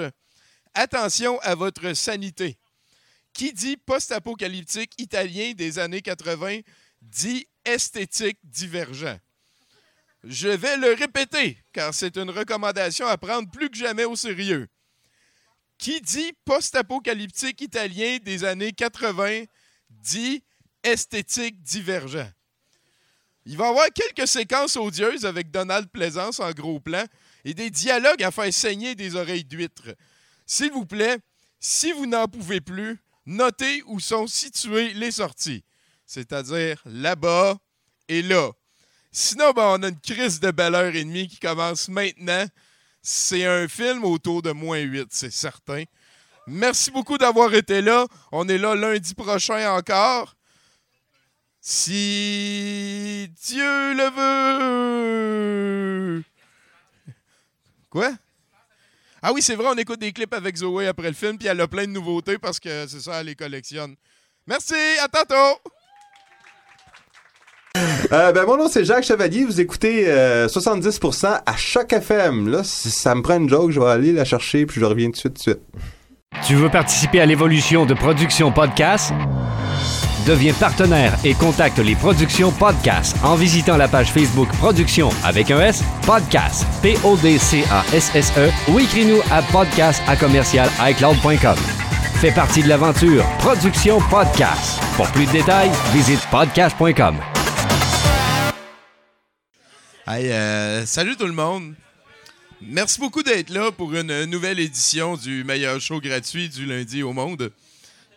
Attention 0.73 1.39
à 1.39 1.55
votre 1.55 1.93
sanité. 1.93 2.57
Qui 3.33 3.53
dit 3.53 3.77
post-apocalyptique 3.77 4.93
italien 4.99 5.53
des 5.55 5.79
années 5.79 6.01
80 6.01 6.59
dit 7.01 7.47
esthétique 7.65 8.37
divergent. 8.43 9.17
Je 10.23 10.49
vais 10.49 10.77
le 10.77 10.93
répéter, 10.93 11.57
car 11.71 11.93
c'est 11.93 12.17
une 12.17 12.29
recommandation 12.29 13.07
à 13.07 13.17
prendre 13.17 13.49
plus 13.49 13.69
que 13.69 13.77
jamais 13.77 14.05
au 14.05 14.15
sérieux. 14.15 14.67
Qui 15.77 16.01
dit 16.01 16.33
post-apocalyptique 16.43 17.61
italien 17.61 18.17
des 18.21 18.43
années 18.43 18.73
80 18.73 19.45
dit 19.89 20.43
esthétique 20.83 21.61
divergent. 21.61 22.29
Il 23.45 23.57
va 23.57 23.67
y 23.67 23.69
avoir 23.69 23.87
quelques 23.93 24.27
séquences 24.27 24.77
odieuses 24.77 25.25
avec 25.25 25.49
Donald 25.49 25.89
Plaisance 25.89 26.39
en 26.39 26.51
gros 26.51 26.79
plan 26.79 27.03
et 27.45 27.53
des 27.53 27.69
dialogues 27.69 28.23
à 28.23 28.31
faire 28.31 28.53
saigner 28.53 28.95
des 28.95 29.15
oreilles 29.15 29.45
d'huîtres. 29.45 29.95
S'il 30.45 30.71
vous 30.71 30.85
plaît, 30.85 31.17
si 31.59 31.91
vous 31.91 32.05
n'en 32.05 32.27
pouvez 32.27 32.61
plus, 32.61 32.99
notez 33.25 33.83
où 33.87 33.99
sont 33.99 34.27
situées 34.27 34.93
les 34.93 35.11
sorties, 35.11 35.63
c'est-à-dire 36.05 36.81
là-bas 36.85 37.57
et 38.07 38.21
là. 38.21 38.51
Sinon, 39.11 39.51
ben, 39.51 39.77
on 39.79 39.83
a 39.83 39.89
une 39.89 39.99
crise 39.99 40.39
de 40.39 40.49
et 40.49 41.03
demie 41.03 41.27
qui 41.27 41.39
commence 41.39 41.89
maintenant. 41.89 42.45
C'est 43.01 43.45
un 43.45 43.67
film 43.67 44.03
autour 44.03 44.41
de 44.41 44.51
moins 44.51 44.79
8, 44.79 45.07
c'est 45.11 45.31
certain. 45.31 45.83
Merci 46.45 46.91
beaucoup 46.91 47.17
d'avoir 47.17 47.53
été 47.53 47.81
là. 47.81 48.05
On 48.31 48.47
est 48.47 48.57
là 48.57 48.75
lundi 48.75 49.13
prochain 49.13 49.71
encore. 49.71 50.35
Si 51.71 53.29
Dieu 53.45 53.93
le 53.93 54.09
veut. 56.17 56.23
Quoi? 57.91 58.09
Ah 59.21 59.31
oui, 59.33 59.43
c'est 59.43 59.53
vrai, 59.53 59.67
on 59.71 59.77
écoute 59.77 59.99
des 59.99 60.11
clips 60.11 60.33
avec 60.33 60.55
Zoé 60.55 60.87
après 60.87 61.09
le 61.09 61.13
film, 61.13 61.37
puis 61.37 61.47
elle 61.47 61.61
a 61.61 61.67
plein 61.67 61.85
de 61.85 61.91
nouveautés 61.91 62.39
parce 62.39 62.59
que 62.59 62.87
c'est 62.87 63.01
ça, 63.01 63.19
elle 63.19 63.27
les 63.27 63.35
collectionne. 63.35 63.93
Merci, 64.47 64.73
à 64.99 65.07
tantôt! 65.09 65.59
Euh, 68.13 68.31
ben, 68.31 68.47
mon 68.47 68.57
nom, 68.57 68.67
c'est 68.67 68.83
Jacques 68.83 69.03
Chevalier. 69.03 69.45
Vous 69.45 69.61
écoutez 69.61 70.09
euh, 70.09 70.47
70% 70.47 71.43
à 71.45 71.55
chaque 71.55 71.93
FM. 71.93 72.49
Là, 72.49 72.63
si 72.63 72.89
ça 72.89 73.13
me 73.13 73.21
prend 73.21 73.37
une 73.37 73.47
joke, 73.47 73.69
je 73.69 73.79
vais 73.79 73.91
aller 73.91 74.11
la 74.11 74.25
chercher, 74.25 74.65
puis 74.65 74.81
je 74.81 74.85
reviens 74.85 75.11
tout 75.11 75.11
de 75.11 75.17
suite, 75.17 75.33
tout 75.35 75.51
de 75.51 75.55
suite. 75.55 75.61
Tu 76.47 76.55
veux 76.55 76.71
participer 76.71 77.21
à 77.21 77.27
l'évolution 77.27 77.85
de 77.85 77.93
Production 77.93 78.51
Podcast? 78.51 79.13
Deviens 80.25 80.53
partenaire 80.53 81.17
et 81.23 81.33
contacte 81.33 81.79
les 81.79 81.95
Productions 81.95 82.51
Podcast 82.51 83.15
en 83.23 83.35
visitant 83.35 83.77
la 83.77 83.87
page 83.87 84.11
Facebook 84.11 84.49
Production 84.57 85.09
avec 85.23 85.51
un 85.51 85.59
S, 85.61 85.83
Podcast, 86.05 86.65
P-O-D-C-A-S-S-E 86.81 88.49
ou 88.71 88.79
écris-nous 88.79 89.21
à 89.31 89.41
podcast 89.43 90.01
à 90.07 90.15
commercial 90.15 90.69
iCloud.com. 90.79 91.57
Fais 92.19 92.31
partie 92.31 92.61
de 92.61 92.67
l'aventure 92.67 93.23
Production 93.39 93.99
Podcast. 94.09 94.79
Pour 94.95 95.07
plus 95.11 95.25
de 95.25 95.31
détails, 95.31 95.71
visite 95.93 96.19
podcast.com. 96.29 97.15
Euh, 100.07 100.85
salut 100.85 101.15
tout 101.15 101.27
le 101.27 101.33
monde. 101.33 101.75
Merci 102.61 102.99
beaucoup 102.99 103.23
d'être 103.23 103.49
là 103.51 103.71
pour 103.71 103.93
une 103.93 104.25
nouvelle 104.25 104.59
édition 104.59 105.15
du 105.15 105.43
meilleur 105.43 105.79
show 105.79 106.01
gratuit 106.01 106.49
du 106.49 106.65
lundi 106.65 107.03
au 107.03 107.13
monde. 107.13 107.51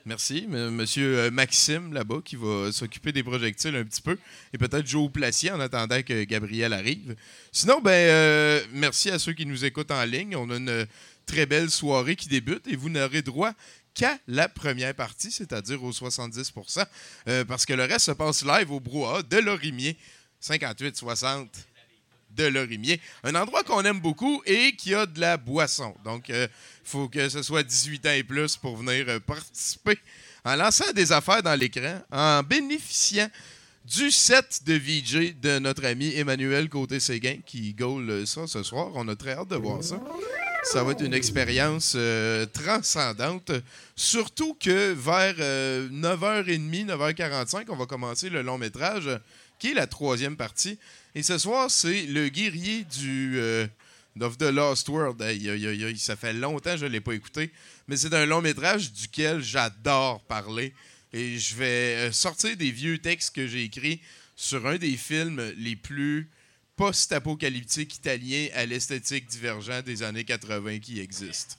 Merci, 0.05 0.47
Monsieur 0.49 1.19
euh, 1.19 1.31
Maxime 1.31 1.93
là-bas 1.93 2.23
qui 2.25 2.35
va 2.35 2.73
s'occuper 2.73 3.13
des 3.13 3.23
projectiles 3.23 3.77
un 3.77 3.85
petit 3.85 4.03
peu 4.03 4.19
et 4.53 4.59
peut-être 4.59 4.85
Joe 4.85 5.11
Placier 5.13 5.53
en 5.53 5.61
attendant 5.61 6.03
que 6.03 6.25
Gabriel 6.25 6.73
arrive. 6.73 7.15
Sinon, 7.53 7.81
ben 7.81 7.91
euh, 7.93 8.61
merci 8.73 9.11
à 9.11 9.21
ceux 9.21 9.33
qui 9.33 9.47
nous 9.47 9.65
écoutent 9.65 9.93
en 9.93 10.05
ligne. 10.05 10.35
On 10.35 10.51
a 10.51 10.57
une 10.57 10.87
très 11.25 11.47
belle 11.47 11.71
soirée 11.71 12.17
qui 12.17 12.29
débute 12.29 12.67
et 12.67 12.75
vous 12.75 12.89
n'aurez 12.89 13.23
droit 13.23 13.53
qu'à 13.95 14.19
la 14.27 14.49
première 14.49 14.95
partie, 14.95 15.31
c'est-à-dire 15.31 15.85
aux 15.85 15.93
70% 15.93 16.85
euh, 17.29 17.45
parce 17.45 17.65
que 17.65 17.73
le 17.73 17.85
reste 17.85 18.07
se 18.07 18.13
passe 18.13 18.45
live 18.45 18.73
au 18.73 18.81
brouhaha 18.81 19.23
de 19.23 19.37
Lorimier, 19.37 19.97
58-60 20.43 21.47
de 22.37 22.45
Lorimier. 22.45 23.01
Un 23.25 23.35
endroit 23.35 23.63
qu'on 23.63 23.83
aime 23.83 24.01
beaucoup 24.01 24.43
et 24.47 24.75
qui 24.77 24.95
a 24.95 25.07
de 25.07 25.21
la 25.21 25.37
boisson. 25.37 25.95
Donc, 26.05 26.29
il 26.29 26.49
faut 26.85 27.09
que 27.09 27.29
ce 27.29 27.43
soit 27.43 27.63
18 27.63 28.07
ans 28.07 28.13
et 28.13 28.23
plus 28.23 28.57
pour 28.57 28.77
venir 28.77 29.05
euh, 29.09 29.21
participer 29.21 29.99
en 30.45 30.57
lançant 30.57 30.91
des 30.93 31.13
affaires 31.13 31.43
dans 31.43 31.55
l'écran, 31.55 32.01
en 32.11 32.43
bénéficiant 32.43 33.29
du 33.85 34.11
set 34.11 34.63
de 34.65 34.75
VJ 34.75 35.41
de 35.41 35.59
notre 35.59 35.85
ami 35.85 36.15
Emmanuel 36.17 36.69
Côté-Séguin 36.69 37.39
qui 37.45 37.75
gaule 37.75 38.27
ça 38.27 38.47
ce 38.47 38.63
soir. 38.63 38.91
On 38.95 39.09
a 39.09 39.17
très 39.17 39.33
hâte 39.33 39.49
de 39.49 39.57
voir 39.57 39.83
ça. 39.83 40.01
Ça 40.65 40.85
va 40.85 40.93
être 40.93 41.03
une 41.03 41.15
expérience 41.15 41.95
euh, 41.97 42.47
transcendante. 42.47 43.51
Surtout 43.97 44.55
que 44.55 44.93
vers 44.93 45.35
euh, 45.41 45.89
9h30, 45.89 46.87
9h45, 46.87 47.65
on 47.69 47.77
va 47.77 47.87
commencer 47.87 48.31
le 48.31 48.43
long 48.43 48.59
métrage, 48.59 49.11
qui 49.59 49.73
est 49.73 49.75
la 49.75 49.89
troisième 49.89 50.37
partie. 50.37 50.79
Et 51.15 51.23
ce 51.23 51.37
soir, 51.39 51.71
c'est 51.71 52.07
le 52.07 52.29
guerrier 52.29 52.85
du 52.85 53.35
euh, 53.37 53.67
of 54.21 54.39
the 54.39 54.45
Lost 54.45 54.89
World. 54.89 55.21
Aïe, 55.21 55.49
aïe, 55.51 55.67
aïe, 55.67 55.99
ça 55.99 56.17
fait 56.17 56.33
longtemps 56.33 56.73
que 56.73 56.79
je 56.79 56.87
ne 56.87 56.91
l'ai 56.91 57.01
pas 57.01 57.13
écouté. 57.13 57.53
Mais 57.87 57.97
c'est 57.97 58.15
un 58.15 58.25
long 58.25 58.41
métrage 58.41 58.93
duquel 58.93 59.43
j'adore 59.43 60.23
parler. 60.23 60.73
Et 61.13 61.39
je 61.39 61.55
vais 61.55 61.97
euh, 61.97 62.13
sortir 62.13 62.57
des 62.57 62.71
vieux 62.71 62.99
textes 62.99 63.35
que 63.35 63.47
j'ai 63.47 63.65
écrits 63.65 64.01
sur 64.37 64.67
un 64.67 64.77
des 64.77 64.97
films 64.97 65.53
les 65.59 65.77
plus 65.77 66.31
post-apocalyptiques 66.77 67.97
italiens 67.97 68.49
à 68.55 68.65
l'esthétique 68.65 69.27
divergente 69.27 69.85
des 69.85 70.03
années 70.03 70.25
80 70.25 70.79
qui 70.79 71.01
existent. 71.01 71.57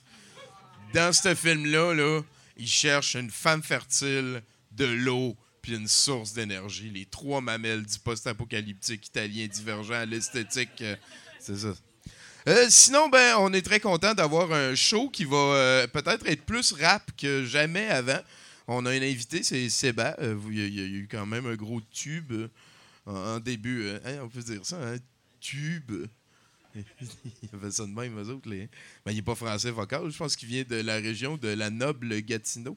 Dans 0.92 1.12
ce 1.12 1.34
film-là, 1.34 1.94
là, 1.94 2.22
il 2.56 2.68
cherche 2.68 3.14
une 3.14 3.30
femme 3.30 3.62
fertile, 3.62 4.42
de 4.72 4.84
l'eau, 4.84 5.36
puis 5.64 5.74
une 5.74 5.88
source 5.88 6.34
d'énergie. 6.34 6.90
Les 6.90 7.06
trois 7.06 7.40
mamelles 7.40 7.86
du 7.86 7.98
post-apocalyptique 7.98 9.06
italien 9.06 9.46
divergent 9.46 9.92
à 9.94 10.04
l'esthétique. 10.04 10.82
euh, 10.82 10.94
c'est 11.40 11.56
ça. 11.56 11.74
Euh, 12.46 12.66
sinon, 12.68 13.08
ben, 13.08 13.36
on 13.38 13.50
est 13.54 13.62
très 13.62 13.80
content 13.80 14.12
d'avoir 14.12 14.52
un 14.52 14.74
show 14.74 15.08
qui 15.08 15.24
va 15.24 15.36
euh, 15.38 15.86
peut-être 15.86 16.26
être 16.26 16.42
plus 16.44 16.72
rap 16.72 17.10
que 17.16 17.46
jamais 17.46 17.86
avant. 17.86 18.18
On 18.68 18.84
a 18.84 18.90
un 18.90 19.00
invité, 19.00 19.42
c'est 19.42 19.92
vous- 20.34 20.50
Il 20.52 20.74
y, 20.74 20.80
a- 20.80 20.84
eu 20.84 21.08
quand 21.10 21.24
même 21.24 21.46
un 21.46 21.54
gros 21.54 21.80
tube 21.90 22.34
en, 23.06 23.38
début. 23.40 23.88
hein, 24.04 24.18
on 24.22 24.28
peut 24.28 24.42
dire 24.42 24.66
ça, 24.66 24.76
un 24.76 24.98
tube. 25.40 25.92
Il 26.74 27.48
avait 27.54 27.70
ça 27.70 27.84
de 27.84 27.90
même, 27.90 28.18
eux 28.20 28.28
autres. 28.34 28.50
Les... 28.50 28.68
Ben, 29.06 29.12
il 29.12 29.16
n'est 29.16 29.22
pas 29.22 29.34
français 29.34 29.70
vocal. 29.70 30.10
Je 30.10 30.18
pense 30.18 30.36
qu'il 30.36 30.48
vient 30.48 30.64
de 30.68 30.76
la 30.76 30.96
région 30.96 31.38
de 31.38 31.48
la 31.48 31.70
noble 31.70 32.20
Gatineau. 32.20 32.76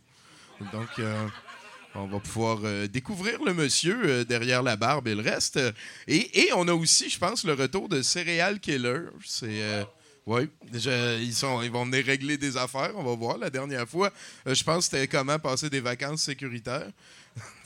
Donc, 0.71 0.87
on 1.95 2.07
va 2.07 2.19
pouvoir 2.19 2.59
euh, 2.63 2.87
découvrir 2.87 3.43
le 3.43 3.53
monsieur 3.53 3.99
euh, 4.03 4.23
derrière 4.23 4.61
la 4.63 4.75
barbe 4.75 5.07
et 5.07 5.15
le 5.15 5.21
reste. 5.21 5.57
Euh, 5.57 5.71
Et, 6.07 6.49
on 6.55 6.67
a 6.67 6.73
aussi, 6.73 7.09
je 7.09 7.17
pense, 7.17 7.43
le 7.43 7.53
retour 7.53 7.89
de 7.89 8.01
Cereal 8.01 8.59
Killer. 8.59 9.01
C'est. 9.25 9.61
euh, 9.63 9.83
oui, 10.27 10.49
ils, 10.73 10.87
ils 11.63 11.71
vont 11.71 11.85
venir 11.85 12.05
régler 12.05 12.37
des 12.37 12.57
affaires. 12.57 12.91
On 12.95 13.03
va 13.03 13.15
voir. 13.15 13.37
La 13.37 13.49
dernière 13.49 13.87
fois, 13.87 14.11
euh, 14.45 14.53
je 14.53 14.63
pense 14.63 14.89
que 14.89 14.97
c'était 14.97 15.07
comment 15.07 15.39
passer 15.39 15.69
des 15.69 15.79
vacances 15.79 16.23
sécuritaires. 16.23 16.89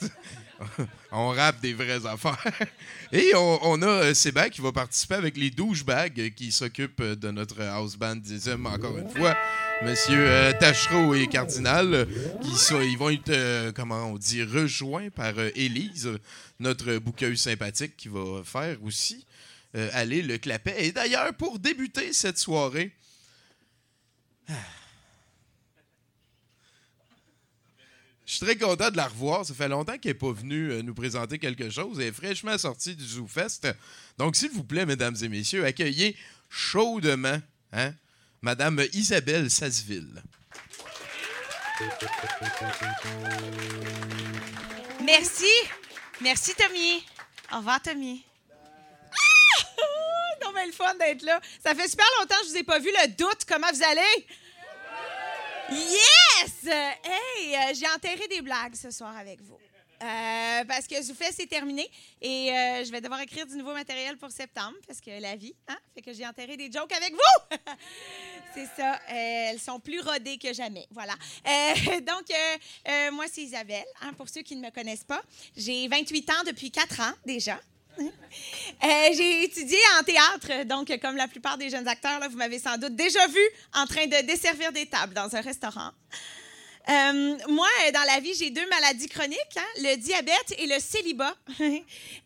on 1.12 1.28
rappe 1.28 1.60
des 1.60 1.74
vraies 1.74 2.06
affaires. 2.06 2.52
Et 3.12 3.32
on, 3.34 3.82
a 3.82 3.86
euh, 3.86 4.14
Séba 4.14 4.50
qui 4.50 4.60
va 4.60 4.72
participer 4.72 5.14
avec 5.14 5.36
les 5.36 5.50
douchebags 5.50 6.20
euh, 6.20 6.28
qui 6.30 6.52
s'occupent 6.52 7.00
euh, 7.00 7.16
de 7.16 7.30
notre 7.30 7.60
house 7.62 7.96
band 7.96 8.20
encore 8.64 8.98
une 8.98 9.08
fois. 9.10 9.36
Monsieur 9.82 10.28
euh, 10.28 10.52
Tachereau 10.58 11.14
et 11.14 11.26
Cardinal, 11.26 12.06
qui 12.42 12.74
ils 12.90 12.96
vont 12.96 13.10
être, 13.10 13.70
comment 13.72 14.06
on 14.06 14.18
dit, 14.18 14.42
rejoints 14.42 15.10
par 15.10 15.38
Élise, 15.54 16.10
notre 16.60 16.98
bouqueuse 16.98 17.40
sympathique, 17.40 17.96
qui 17.96 18.08
va 18.08 18.42
faire 18.44 18.76
aussi 18.82 19.26
aller 19.74 20.22
le 20.22 20.36
clapet. 20.38 20.86
Et 20.86 20.92
d'ailleurs, 20.92 21.32
pour 21.34 21.58
débuter 21.58 22.12
cette 22.12 22.38
soirée, 22.38 22.92
Je 28.26 28.34
suis 28.34 28.46
très 28.46 28.56
content 28.56 28.90
de 28.90 28.96
la 28.96 29.08
revoir. 29.08 29.44
Ça 29.44 29.54
fait 29.54 29.68
longtemps 29.68 29.98
qu'elle 29.98 30.12
n'est 30.12 30.18
pas 30.18 30.32
venue 30.32 30.70
euh, 30.70 30.82
nous 30.82 30.94
présenter 30.94 31.38
quelque 31.38 31.70
chose. 31.70 31.98
Elle 31.98 32.06
est 32.06 32.12
fraîchement 32.12 32.56
sortie 32.56 32.94
du 32.94 33.04
ZooFest. 33.04 33.68
Donc, 34.18 34.36
s'il 34.36 34.50
vous 34.50 34.64
plaît, 34.64 34.86
mesdames 34.86 35.16
et 35.22 35.28
messieurs, 35.28 35.64
accueillez 35.64 36.16
chaudement 36.48 37.40
hein, 37.72 37.92
Madame 38.40 38.82
Isabelle 38.92 39.50
Sasseville. 39.50 40.22
Merci. 45.04 45.50
Merci, 46.20 46.54
Tommy. 46.54 47.04
Au 47.52 47.56
revoir, 47.58 47.82
Tommy. 47.82 48.24
Ah! 49.10 49.64
Non, 50.44 50.50
mais 50.52 50.66
le 50.66 50.72
fun 50.72 50.92
d'être 50.96 51.22
là. 51.22 51.40
Ça 51.62 51.72
fait 51.72 51.88
super 51.88 52.04
longtemps 52.18 52.34
que 52.40 52.46
je 52.46 52.50
vous 52.50 52.56
ai 52.56 52.64
pas 52.64 52.80
vu. 52.80 52.88
Le 52.88 53.08
doute, 53.12 53.44
comment 53.46 53.68
vous 53.72 53.82
allez? 53.84 54.26
Yes! 55.72 56.66
Hey, 56.66 57.56
euh, 57.56 57.74
j'ai 57.74 57.88
enterré 57.88 58.28
des 58.28 58.42
blagues 58.42 58.74
ce 58.74 58.90
soir 58.90 59.16
avec 59.16 59.40
vous. 59.40 59.58
Euh, 60.02 60.64
parce 60.66 60.88
que 60.88 61.00
Zoufest 61.00 61.34
c'est 61.36 61.46
terminé 61.46 61.88
et 62.20 62.50
euh, 62.50 62.84
je 62.84 62.90
vais 62.90 63.00
devoir 63.00 63.20
écrire 63.20 63.46
du 63.46 63.56
nouveau 63.56 63.72
matériel 63.72 64.16
pour 64.16 64.32
septembre 64.32 64.76
parce 64.84 65.00
que 65.00 65.10
la 65.20 65.36
vie, 65.36 65.54
hein, 65.68 65.76
fait 65.94 66.02
que 66.02 66.12
j'ai 66.12 66.26
enterré 66.26 66.56
des 66.56 66.70
jokes 66.72 66.92
avec 66.92 67.12
vous. 67.12 67.56
c'est 68.54 68.66
ça, 68.76 68.98
elles 69.08 69.60
sont 69.60 69.78
plus 69.78 70.00
rodées 70.00 70.38
que 70.38 70.52
jamais, 70.52 70.88
voilà. 70.90 71.14
Donc 72.00 73.12
moi 73.12 73.26
c'est 73.30 73.42
Isabelle, 73.42 73.86
hein, 74.00 74.12
pour 74.14 74.28
ceux 74.28 74.42
qui 74.42 74.56
ne 74.56 74.60
me 74.66 74.70
connaissent 74.70 75.04
pas, 75.04 75.22
j'ai 75.56 75.86
28 75.86 76.30
ans 76.30 76.42
depuis 76.46 76.72
4 76.72 77.00
ans 77.00 77.14
déjà. 77.24 77.60
Euh, 77.98 79.08
j'ai 79.16 79.44
étudié 79.44 79.78
en 80.00 80.02
théâtre, 80.02 80.64
donc 80.64 80.90
comme 81.00 81.16
la 81.16 81.28
plupart 81.28 81.58
des 81.58 81.70
jeunes 81.70 81.86
acteurs, 81.86 82.20
vous 82.30 82.36
m'avez 82.36 82.58
sans 82.58 82.78
doute 82.78 82.96
déjà 82.96 83.26
vu 83.28 83.40
en 83.74 83.86
train 83.86 84.06
de 84.06 84.26
desservir 84.26 84.72
des 84.72 84.86
tables 84.86 85.14
dans 85.14 85.34
un 85.36 85.40
restaurant. 85.40 85.90
Euh, 86.88 87.36
moi, 87.48 87.68
dans 87.94 88.02
la 88.12 88.18
vie, 88.18 88.34
j'ai 88.34 88.50
deux 88.50 88.68
maladies 88.68 89.08
chroniques, 89.08 89.56
hein, 89.56 89.64
le 89.76 89.96
diabète 89.96 90.54
et 90.58 90.66
le 90.66 90.78
célibat. 90.80 91.34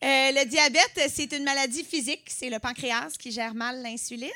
Euh, 0.03 0.31
le 0.31 0.45
diabète, 0.45 1.09
c'est 1.09 1.31
une 1.33 1.43
maladie 1.43 1.83
physique, 1.83 2.21
c'est 2.27 2.51
le 2.51 2.59
pancréas 2.59 3.13
qui 3.17 3.31
gère 3.31 3.55
mal 3.55 3.81
l'insuline. 3.81 4.29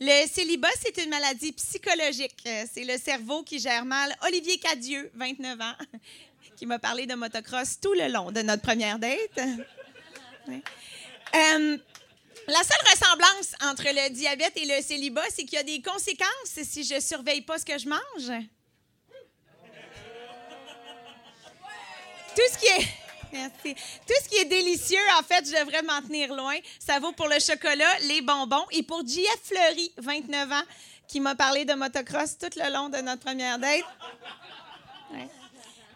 Le 0.00 0.26
célibat, 0.26 0.68
c'est 0.82 1.02
une 1.02 1.08
maladie 1.08 1.52
psychologique, 1.52 2.46
c'est 2.70 2.84
le 2.84 2.98
cerveau 2.98 3.42
qui 3.42 3.58
gère 3.58 3.86
mal. 3.86 4.14
Olivier 4.26 4.58
Cadieux, 4.58 5.10
29 5.14 5.60
ans, 5.62 5.72
qui 6.56 6.66
m'a 6.66 6.78
parlé 6.78 7.06
de 7.06 7.14
motocross 7.14 7.80
tout 7.80 7.94
le 7.94 8.08
long 8.08 8.30
de 8.30 8.42
notre 8.42 8.60
première 8.60 8.98
date. 8.98 9.40
Euh, 10.48 11.78
la 12.46 12.62
seule 12.62 12.90
ressemblance 12.90 13.54
entre 13.62 13.84
le 13.84 14.10
diabète 14.10 14.56
et 14.56 14.64
le 14.64 14.82
célibat, 14.82 15.24
c'est 15.30 15.44
qu'il 15.44 15.54
y 15.54 15.58
a 15.58 15.62
des 15.62 15.82
conséquences 15.82 16.62
si 16.62 16.84
je 16.84 17.00
surveille 17.00 17.42
pas 17.42 17.58
ce 17.58 17.64
que 17.64 17.78
je 17.78 17.88
mange. 17.88 18.46
Tout 22.34 22.42
ce 22.52 22.58
qui 22.58 22.66
est. 22.66 22.86
Tout 23.62 24.14
ce 24.24 24.28
qui 24.28 24.36
est 24.36 24.46
délicieux, 24.46 24.98
en 25.18 25.22
fait, 25.22 25.44
je 25.44 25.50
devrais 25.62 25.82
m'en 25.82 26.00
tenir 26.00 26.34
loin. 26.34 26.56
Ça 26.78 26.98
vaut 26.98 27.12
pour 27.12 27.28
le 27.28 27.38
chocolat, 27.38 27.98
les 28.04 28.22
bonbons. 28.22 28.64
Et 28.70 28.82
pour 28.82 29.06
JF 29.06 29.40
Fleury, 29.42 29.92
29 29.98 30.52
ans, 30.52 30.62
qui 31.06 31.20
m'a 31.20 31.34
parlé 31.34 31.66
de 31.66 31.74
motocross 31.74 32.38
tout 32.38 32.50
le 32.56 32.72
long 32.72 32.88
de 32.88 32.98
notre 32.98 33.22
première 33.22 33.58
date. 33.58 33.82
Ouais. 35.12 35.28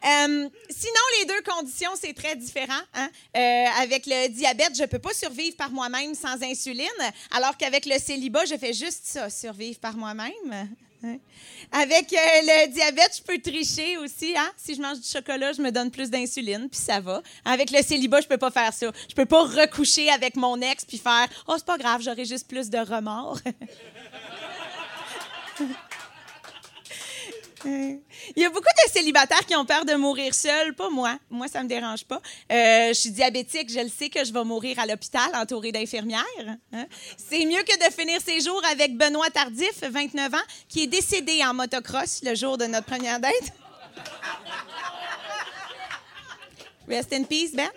Euh, 0.05 0.49
sinon, 0.69 1.05
les 1.21 1.27
deux 1.27 1.43
conditions, 1.43 1.93
c'est 2.01 2.13
très 2.13 2.35
différent. 2.35 2.73
hein. 2.95 3.09
Euh, 3.37 3.65
avec 3.81 4.07
le 4.07 4.29
diabète, 4.29 4.77
je 4.77 4.85
peux 4.85 4.99
pas 4.99 5.15
survivre 5.15 5.57
par 5.57 5.71
moi-même 5.71 6.15
sans 6.15 6.43
insuline, 6.43 6.89
alors 7.31 7.57
qu'avec 7.57 7.87
le 7.87 7.99
célibat, 7.99 8.45
je 8.45 8.57
fais 8.57 8.73
juste 8.73 9.03
ça, 9.05 9.31
survivre 9.31 9.79
par 9.79 9.97
moi-même. 9.97 10.69
Avec 11.73 12.13
euh, 12.13 12.17
le 12.17 12.69
diabète, 12.69 13.17
je 13.17 13.23
peux 13.23 13.39
tricher 13.39 13.97
aussi. 13.97 14.37
Hein? 14.37 14.51
Si 14.57 14.75
je 14.75 14.81
mange 14.81 15.01
du 15.01 15.09
chocolat, 15.09 15.53
je 15.53 15.61
me 15.61 15.73
donne 15.73 15.91
plus 15.91 16.11
d'insuline, 16.11 16.69
puis 16.69 16.79
ça 16.81 17.01
va. 17.01 17.23
Avec 17.45 17.71
le 17.71 17.83
célibat, 17.83 18.21
je 18.21 18.29
peux 18.29 18.39
pas 18.39 18.53
faire 18.53 18.73
ça. 18.73 18.87
Je 19.09 19.15
peux 19.15 19.27
pas 19.27 19.43
recoucher 19.43 20.11
avec 20.11 20.37
mon 20.37 20.61
ex 20.61 20.85
puis 20.85 20.99
faire 20.99 21.27
«Oh, 21.49 21.55
c'est 21.57 21.67
pas 21.67 21.79
grave, 21.79 22.03
j'aurai 22.03 22.25
juste 22.25 22.47
plus 22.47 22.71
de 22.71 22.79
remords.» 22.79 23.41
Il 27.65 28.01
y 28.37 28.45
a 28.45 28.49
beaucoup 28.51 28.63
de 28.87 28.93
célibataires 28.93 29.45
qui 29.47 29.55
ont 29.55 29.65
peur 29.65 29.85
de 29.85 29.95
mourir 29.95 30.35
seuls, 30.35 30.75
pas 30.75 30.91
moi. 30.91 31.19
Moi, 31.31 31.49
ça 31.49 31.63
me 31.63 31.69
dérange 31.69 32.05
pas. 32.05 32.21
Euh, 32.51 32.89
je 32.89 32.93
suis 32.95 33.11
diabétique, 33.11 33.71
je 33.71 33.81
le 33.81 33.89
sais 33.89 34.09
que 34.09 34.25
je 34.25 34.33
vais 34.33 34.45
mourir 34.45 34.79
à 34.79 34.87
l'hôpital 34.87 35.31
entourée 35.35 35.73
d'infirmières. 35.73 36.23
hein. 36.73 36.87
C'est 37.17 37.45
mieux 37.45 37.63
que 37.63 37.89
de 37.89 37.93
finir 37.93 38.21
ses 38.21 38.41
jours 38.41 38.63
avec 38.71 38.97
Benoît 38.97 39.31
Tardif, 39.31 39.81
29 39.83 40.35
ans, 40.35 40.39
qui 40.69 40.85
est 40.85 40.87
décédé 40.89 41.43
en 41.45 41.55
motocross 41.55 42.21
le 42.25 42.35
jour 42.35 42.59
de 42.59 42.65
notre 42.67 42.87
première 42.87 43.21
date. 43.21 43.53
Rest 46.89 47.13
in 47.13 47.23
peace, 47.25 47.53
Ben. 47.55 47.69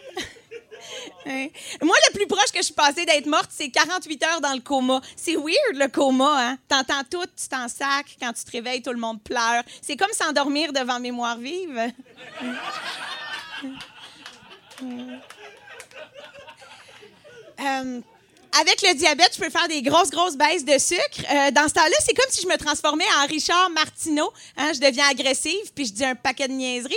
Ouais. 1.25 1.51
Moi, 1.81 1.95
le 2.09 2.13
plus 2.13 2.27
proche 2.27 2.51
que 2.51 2.59
je 2.59 2.65
suis 2.65 2.73
passée 2.73 3.05
d'être 3.05 3.25
morte, 3.25 3.49
c'est 3.49 3.69
48 3.69 4.23
heures 4.23 4.41
dans 4.41 4.53
le 4.53 4.61
coma. 4.61 5.01
C'est 5.15 5.35
weird, 5.35 5.75
le 5.75 5.87
coma, 5.87 6.51
hein? 6.51 6.57
T'entends 6.67 7.03
tout, 7.09 7.25
tu 7.35 7.47
t'en 7.49 7.67
sacs. 7.67 8.17
Quand 8.19 8.33
tu 8.33 8.43
te 8.43 8.51
réveilles, 8.51 8.81
tout 8.81 8.91
le 8.91 8.99
monde 8.99 9.21
pleure. 9.21 9.63
C'est 9.81 9.95
comme 9.95 10.11
s'endormir 10.11 10.73
devant 10.73 10.99
Mémoire 10.99 11.37
vive. 11.37 11.93
Euh, 17.57 18.01
avec 18.61 18.81
le 18.81 18.93
diabète, 18.95 19.31
je 19.35 19.39
peux 19.41 19.49
faire 19.49 19.67
des 19.67 19.81
grosses, 19.81 20.09
grosses 20.09 20.37
baisses 20.37 20.65
de 20.65 20.77
sucre. 20.77 21.25
Euh, 21.29 21.51
dans 21.51 21.67
ce 21.67 21.73
temps-là, 21.73 21.95
c'est 21.99 22.13
comme 22.13 22.29
si 22.29 22.41
je 22.41 22.47
me 22.47 22.57
transformais 22.57 23.05
en 23.21 23.27
Richard 23.27 23.69
Martineau. 23.71 24.31
Hein, 24.57 24.71
je 24.73 24.79
deviens 24.79 25.07
agressive, 25.09 25.73
puis 25.73 25.85
je 25.85 25.93
dis 25.93 26.05
un 26.05 26.15
paquet 26.15 26.47
de 26.47 26.53
niaiseries. 26.53 26.95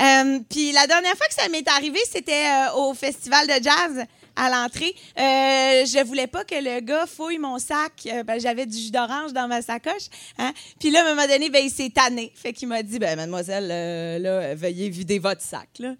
Euh, 0.00 0.40
puis 0.48 0.72
la 0.72 0.86
dernière 0.86 1.16
fois 1.16 1.26
que 1.26 1.34
ça 1.34 1.48
m'est 1.48 1.68
arrivé, 1.68 1.98
c'était 2.12 2.46
euh, 2.46 2.74
au 2.76 2.94
festival 2.94 3.46
de 3.46 3.62
jazz 3.62 4.06
à 4.38 4.50
l'entrée. 4.50 4.94
Euh, 5.18 5.84
je 5.84 6.04
voulais 6.04 6.28
pas 6.28 6.44
que 6.44 6.54
le 6.54 6.80
gars 6.80 7.06
fouille 7.06 7.38
mon 7.38 7.58
sac. 7.58 7.92
euh, 8.06 8.22
ben, 8.22 8.40
J'avais 8.40 8.66
du 8.66 8.78
jus 8.78 8.90
d'orange 8.90 9.32
dans 9.32 9.48
ma 9.48 9.62
sacoche. 9.62 10.06
Hein? 10.38 10.52
Puis 10.78 10.90
là, 10.90 11.00
à 11.00 11.06
un 11.06 11.14
moment 11.14 11.26
donné, 11.26 11.50
ben, 11.50 11.64
il 11.64 11.70
s'est 11.70 11.90
tanné. 11.90 12.32
Fait 12.34 12.52
qu'il 12.52 12.68
m'a 12.68 12.82
dit, 12.82 12.98
ben, 12.98 13.16
mademoiselle, 13.16 13.68
euh, 13.70 14.18
là, 14.18 14.54
veuillez 14.54 14.88
vider 14.88 15.18
votre 15.18 15.42
sac. 15.42 15.68
Là. 15.80 15.94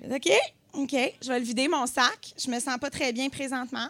Fait, 0.00 0.14
OK, 0.14 0.32
OK, 0.74 0.96
je 1.20 1.28
vais 1.28 1.38
le 1.40 1.44
vider, 1.44 1.66
mon 1.66 1.86
sac. 1.86 2.32
Je 2.42 2.48
me 2.50 2.60
sens 2.60 2.78
pas 2.80 2.90
très 2.90 3.12
bien 3.12 3.28
présentement. 3.28 3.88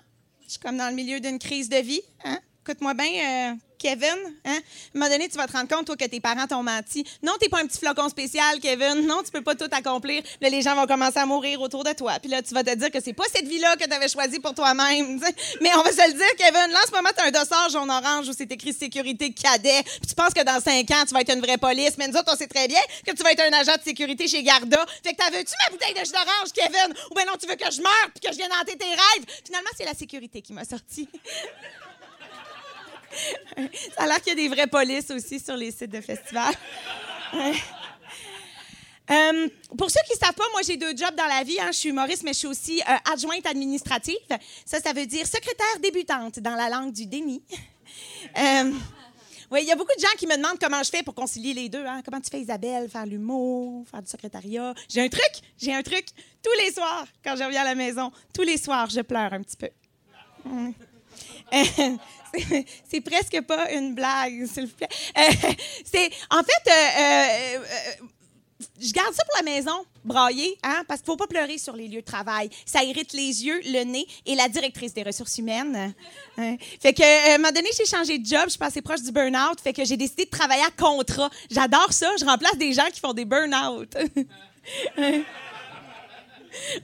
Je 0.49 0.53
suis 0.53 0.61
comme 0.61 0.79
dans 0.79 0.89
le 0.89 0.95
milieu 0.95 1.21
d'une 1.21 1.39
crise 1.39 1.69
de 1.69 1.77
vie. 1.77 2.01
Hein? 2.25 2.39
Écoute-moi 2.63 2.95
bien, 2.95 3.53
euh, 3.53 3.55
Kevin, 3.79 4.09
hein? 4.45 4.51
À 4.51 4.51
un 4.51 4.61
moment 4.95 5.11
donné, 5.11 5.29
tu 5.29 5.37
vas 5.37 5.47
te 5.47 5.53
rendre 5.53 5.69
compte, 5.69 5.87
toi, 5.87 5.97
que 5.97 6.05
tes 6.05 6.21
parents 6.21 6.47
t'ont 6.47 6.63
menti. 6.63 7.05
Non, 7.23 7.33
t'es 7.41 7.49
pas 7.49 7.61
un 7.61 7.67
petit 7.67 7.79
flocon 7.79 8.09
spécial, 8.09 8.59
Kevin. 8.61 9.07
Non, 9.07 9.23
tu 9.25 9.31
peux 9.31 9.43
pas 9.43 9.55
tout 9.55 9.69
accomplir. 9.71 10.23
Là, 10.41 10.49
les 10.49 10.63
gens 10.63 10.75
vont 10.75 10.87
commencer 10.87 11.19
à 11.19 11.27
mourir 11.27 11.61
autour 11.61 11.85
de 11.85 11.93
toi. 11.93 12.19
Puis 12.21 12.31
là, 12.31 12.43
tu 12.43 12.55
vas 12.55 12.65
te 12.65 12.75
dire 12.75 12.91
que 12.91 13.01
c'est 13.01 13.13
pas 13.13 13.25
cette 13.33 13.47
vie-là 13.47 13.77
que 13.77 13.85
tu 13.85 13.93
avais 13.93 14.09
choisie 14.09 14.41
pour 14.41 14.55
toi-même. 14.55 15.21
Mais 15.61 15.71
on 15.77 15.83
va 15.83 15.93
se 15.93 16.09
le 16.09 16.15
dire, 16.15 16.37
Kevin. 16.37 16.73
Là, 16.73 16.81
en 16.83 16.87
ce 16.87 16.93
moment, 16.93 17.11
t'as 17.15 17.27
un 17.27 17.31
dossard 17.31 17.69
jaune-orange 17.71 18.29
où 18.29 18.33
c'est 18.37 18.51
écrit 18.51 18.73
sécurité 18.73 19.33
cadet. 19.33 19.83
Tu 20.07 20.15
penses 20.15 20.35
que 20.35 20.43
dans 20.43 20.61
cinq 20.61 20.91
ans, 20.91 21.05
tu 21.07 21.15
vas 21.15 21.21
être 21.21 21.33
une 21.33 21.41
vraie 21.41 21.59
police. 21.59 21.93
Mais 21.99 22.09
nous 22.09 22.17
autres, 22.17 22.33
on 22.33 22.37
sait 22.37 22.49
très 22.49 22.67
bien 22.67 22.81
que 23.07 23.13
tu 23.13 23.23
vas 23.23 23.33
être 23.33 23.43
un 23.43 23.53
agent 23.53 23.77
de 23.77 23.83
sécurité 23.83 24.27
chez 24.27 24.43
Garda. 24.43 24.85
Fait 25.05 25.13
que 25.13 25.17
t'as 25.17 25.31
veux-tu 25.31 25.53
ma 25.65 25.71
bouteille 25.71 25.95
de 25.95 26.05
jus 26.05 26.13
d'orange, 26.13 26.53
Kevin? 26.55 26.95
Ou 27.11 27.15
ben 27.15 27.25
non, 27.27 27.35
tu 27.41 27.47
veux 27.47 27.57
que 27.57 27.71
je 27.71 27.81
meure 27.81 28.11
puis 28.13 28.29
que 28.29 28.33
je 28.33 28.37
vienne 28.37 28.53
hanter 28.61 28.77
tes 28.77 28.85
rêves? 28.85 29.25
Finalement, 29.45 29.71
c'est 29.77 29.85
la 29.85 29.95
sécurité 29.95 30.43
qui 30.43 30.53
m'a 30.53 30.65
sorti. 30.65 31.09
Ça 33.97 34.03
a 34.05 34.07
l'air 34.07 34.21
qu'il 34.23 34.29
y 34.29 34.33
a 34.33 34.49
des 34.49 34.49
vraies 34.49 34.67
polices 34.67 35.11
aussi 35.11 35.41
sur 35.41 35.57
les 35.57 35.71
sites 35.71 35.91
de 35.91 36.01
festivals. 36.01 36.55
Euh, 39.11 39.49
pour 39.79 39.91
ceux 39.91 40.01
qui 40.07 40.13
ne 40.15 40.19
savent 40.19 40.35
pas, 40.35 40.45
moi, 40.53 40.61
j'ai 40.67 40.77
deux 40.77 40.95
jobs 40.95 41.15
dans 41.17 41.27
la 41.27 41.43
vie. 41.43 41.59
hein. 41.61 41.69
Je 41.73 41.79
suis 41.79 41.89
humoriste, 41.89 42.23
mais 42.25 42.35
je 42.35 42.39
suis 42.41 42.47
aussi 42.47 42.83
euh, 42.83 43.13
adjointe 43.13 43.47
administrative. 43.47 44.19
Ça, 44.67 44.81
ça 44.81 44.93
veut 44.93 45.07
dire 45.07 45.27
secrétaire 45.27 45.79
débutante 45.83 46.39
dans 46.41 46.55
la 46.55 46.69
langue 46.69 46.93
du 46.93 47.07
déni. 47.07 47.43
Euh, 48.37 48.73
oui, 49.51 49.61
il 49.63 49.67
y 49.67 49.73
a 49.73 49.77
beaucoup 49.77 49.95
de 49.97 50.01
gens 50.03 50.15
qui 50.19 50.27
me 50.27 50.37
demandent 50.37 50.59
comment 50.61 50.83
je 50.83 50.91
fais 50.91 51.03
pour 51.03 51.15
concilier 51.15 51.55
les 51.55 51.71
deux. 51.71 51.87
hein. 51.87 52.03
Comment 52.05 52.21
tu 52.21 52.29
fais, 52.31 52.41
Isabelle, 52.43 52.91
faire 52.91 53.07
l'humour, 53.07 53.87
faire 53.91 54.03
du 54.03 54.11
secrétariat. 54.11 54.75
J'ai 54.91 55.01
un 55.01 55.09
truc, 55.09 55.33
j'ai 55.57 55.73
un 55.73 55.83
truc. 55.83 56.05
Tous 56.43 56.53
les 56.63 56.71
soirs, 56.71 57.07
quand 57.25 57.35
je 57.35 57.45
reviens 57.45 57.63
à 57.63 57.65
la 57.65 57.75
maison, 57.75 58.13
tous 58.35 58.43
les 58.43 58.59
soirs, 58.59 58.91
je 58.91 59.01
pleure 59.01 59.33
un 59.33 59.41
petit 59.43 59.57
peu. 59.57 59.71
C'est- 62.91 63.01
presque 63.01 63.41
pas 63.43 63.71
une 63.73 63.95
blague, 63.95 64.47
s'il 64.47 64.67
vous 64.67 64.75
plaît. 64.75 64.89
Euh, 65.17 65.23
c'est, 65.85 66.11
en 66.31 66.43
fait, 66.43 66.71
euh, 66.71 67.59
euh, 67.59 68.05
je 68.81 68.93
garde 68.93 69.15
ça 69.15 69.25
pour 69.25 69.35
la 69.45 69.51
maison, 69.55 69.85
brailler, 70.05 70.59
hein, 70.63 70.83
parce 70.87 71.01
qu'il 71.01 71.07
faut 71.07 71.17
pas 71.17 71.27
pleurer 71.27 71.57
sur 71.57 71.75
les 71.75 71.89
lieux 71.89 72.03
de 72.03 72.07
travail. 72.07 72.51
Ça 72.67 72.85
irrite 72.85 73.13
les 73.15 73.47
yeux, 73.47 73.61
le 73.65 73.83
nez 73.85 74.07
et 74.27 74.35
la 74.35 74.49
directrice 74.49 74.93
des 74.93 75.03
ressources 75.05 75.39
humaines. 75.39 75.95
Hein. 76.37 76.57
Fait 76.81 76.93
que, 76.93 77.03
euh, 77.03 77.33
à 77.33 77.35
un 77.35 77.39
moment 77.39 77.53
donné, 77.53 77.71
j'ai 77.77 77.87
changé 77.87 78.19
de 78.19 78.27
job, 78.27 78.43
je 78.45 78.51
suis 78.51 78.59
passée 78.59 78.83
proche 78.83 79.03
du 79.03 79.11
burn-out, 79.11 79.59
fait 79.63 79.73
que 79.73 79.85
j'ai 79.85 79.97
décidé 79.97 80.27
de 80.27 80.31
travailler 80.31 80.65
à 80.65 80.71
contrat. 80.71 81.31
J'adore 81.51 81.93
ça, 81.93 82.11
je 82.21 82.25
remplace 82.27 82.59
des 82.59 82.73
gens 82.75 82.87
qui 82.93 83.01
font 83.01 83.15
des 83.15 83.25
burn-out. 83.25 83.97
Hein. 84.99 85.23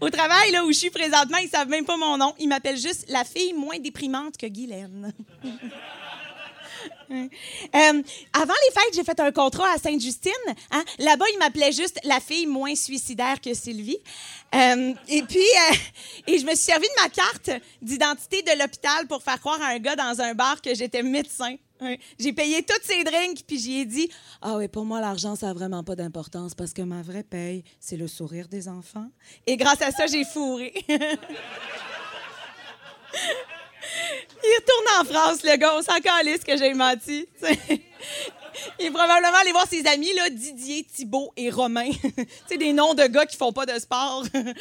Au 0.01 0.11
travail, 0.11 0.51
là, 0.53 0.65
où 0.65 0.73
je 0.73 0.78
suis 0.78 0.91
présentement, 0.91 1.39
ils 1.39 1.49
savent 1.49 1.69
même 1.69 1.85
pas 1.85 1.97
mon 1.97 2.16
nom. 2.16 2.35
Ils 2.39 2.49
m'appellent 2.49 2.78
juste 2.78 3.05
la 3.09 3.24
fille 3.24 3.53
moins 3.53 3.78
déprimante 3.78 4.36
que 4.36 4.47
Guylaine. 4.47 5.12
Euh, 7.11 7.23
avant 8.32 8.55
les 8.66 8.73
fêtes, 8.73 8.95
j'ai 8.95 9.05
fait 9.05 9.20
un 9.20 9.31
contrat 9.31 9.70
à 9.73 9.78
Sainte-Justine. 9.78 10.32
hein. 10.70 10.85
Là-bas, 10.99 11.27
ils 11.35 11.39
m'appelaient 11.39 11.73
juste 11.73 11.99
la 12.05 12.20
fille 12.20 12.47
moins 12.47 12.74
suicidaire 12.74 13.41
que 13.41 13.53
Sylvie. 13.55 13.99
Euh, 14.55 14.95
et 15.09 15.23
puis, 15.23 15.39
euh, 15.41 15.74
et 16.27 16.39
je 16.39 16.45
me 16.45 16.55
suis 16.55 16.65
servi 16.65 16.86
de 16.86 17.03
ma 17.03 17.09
carte 17.11 17.51
d'identité 17.82 18.43
de 18.43 18.59
l'hôpital 18.59 19.07
pour 19.07 19.23
faire 19.23 19.41
croire 19.41 19.61
à 19.62 19.69
un 19.69 19.78
gars 19.78 19.97
dans 19.97 20.20
un 20.20 20.35
bar 20.35 20.61
que 20.62 20.74
j'étais 20.74 21.03
médecin. 21.03 21.57
J'ai 22.18 22.32
payé 22.32 22.62
tous 22.62 22.82
ses 22.82 23.05
drinks, 23.05 23.44
puis 23.46 23.59
j'y 23.59 23.80
ai 23.80 23.84
dit 23.84 24.09
Ah 24.40 24.56
oui, 24.56 24.68
pour 24.68 24.84
moi, 24.84 25.01
l'argent, 25.01 25.34
ça 25.36 25.48
n'a 25.48 25.55
vraiment 25.55 25.82
pas 25.84 25.96
d'importance 25.96 26.55
parce 26.55 26.72
que 26.72 26.82
ma 26.82 27.02
vraie 27.02 27.24
paye, 27.24 27.64
c'est 27.80 27.96
le 27.96 28.09
sourire 28.09 28.48
des 28.48 28.68
enfants. 28.68 29.10
Et 29.46 29.56
grâce 29.56 29.82
à 29.82 29.90
ça, 29.90 30.06
j'ai 30.06 30.24
fourré. 30.24 30.72
Il 34.46 34.51
retourne 34.60 35.01
en 35.01 35.05
France, 35.05 35.42
le 35.42 35.56
gars. 35.56 35.74
On 35.76 35.82
s'en 35.82 36.01
calisse 36.01 36.44
que 36.44 36.56
j'ai 36.56 36.74
menti. 36.74 37.26
Il 38.78 38.86
est 38.86 38.90
probablement 38.90 39.36
allé 39.40 39.52
voir 39.52 39.66
ses 39.68 39.86
amis, 39.86 40.12
là, 40.14 40.31
Didier, 40.31 40.85
Thibault 40.85 41.32
et 41.36 41.51
Romain. 41.51 41.90
tu 42.02 42.26
sais, 42.48 42.56
des 42.56 42.72
noms 42.72 42.94
de 42.94 43.06
gars 43.06 43.26
qui 43.26 43.36
font 43.36 43.52
pas 43.52 43.66
de 43.66 43.78
sport. 43.78 44.24
là, 44.35 44.52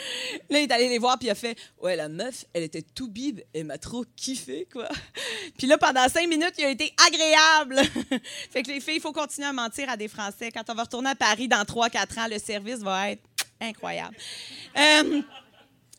il 0.50 0.56
est 0.58 0.72
allé 0.72 0.90
les 0.90 1.00
voir, 1.00 1.18
puis 1.18 1.28
il 1.28 1.32
a 1.32 1.36
fait 1.36 1.58
Ouais, 1.82 1.96
la 1.96 2.10
meuf, 2.10 2.46
elle 2.54 2.64
était 2.64 2.82
tout 2.82 3.08
bib, 3.08 3.42
elle 3.54 3.66
m'a 3.66 3.78
trop 3.78 4.06
kiffé, 4.16 4.68
quoi. 4.72 4.90
Puis 5.58 5.68
là, 5.68 5.78
pendant 5.78 6.08
cinq 6.10 6.28
minutes, 6.28 6.54
il 6.58 6.66
a 6.66 6.70
été 6.70 6.94
agréable. 7.08 7.82
fait 8.52 8.64
que 8.64 8.70
les 8.70 8.80
filles, 8.80 8.96
il 8.96 9.02
faut 9.02 9.14
continuer 9.14 9.48
à 9.48 9.54
mentir 9.54 9.90
à 9.90 9.98
des 9.98 10.08
Français. 10.08 10.52
Quand 10.52 10.64
on 10.70 10.74
va 10.74 10.84
retourner 10.84 11.12
à 11.12 11.16
Paris 11.16 11.48
dans 11.48 11.64
3-4 11.64 12.20
ans, 12.20 12.28
le 12.30 12.40
service 12.40 12.80
va 12.80 13.12
être 13.12 13.24
incroyable. 13.62 14.16
Euh, 14.78 15.22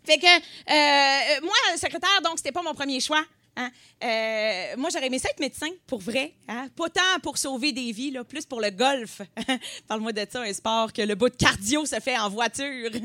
fait 0.05 0.19
que, 0.19 0.27
euh, 0.27 1.41
moi, 1.43 1.55
secrétaire, 1.77 2.21
donc, 2.23 2.35
c'était 2.37 2.53
pas 2.53 2.63
mon 2.63 2.75
premier 2.75 3.01
choix. 3.01 3.25
Hein? 3.57 3.71
Euh, 4.03 4.77
moi, 4.77 4.91
j'aurais 4.93 5.07
aimé 5.07 5.19
ça 5.19 5.31
être 5.31 5.41
médecin, 5.41 5.69
pour 5.87 6.01
vrai. 6.01 6.35
hein? 6.49 6.69
Pas 6.77 6.89
tant 6.89 7.21
pour 7.23 7.39
sauver 7.39 7.73
des 7.73 7.93
vies, 7.93 8.11
là, 8.11 8.25
plus 8.25 8.45
pour 8.47 8.61
le 8.61 8.71
golf. 8.71 9.21
Parle-moi 9.89 10.13
de 10.13 10.27
ça, 10.31 10.43
un 10.43 10.53
sport 10.53 10.93
que 10.93 11.03
le 11.03 11.15
bout 11.15 11.29
de 11.29 11.37
cardio 11.37 11.85
se 11.87 11.99
fait 12.01 12.19
en 12.19 12.29
voiture. 12.29 12.91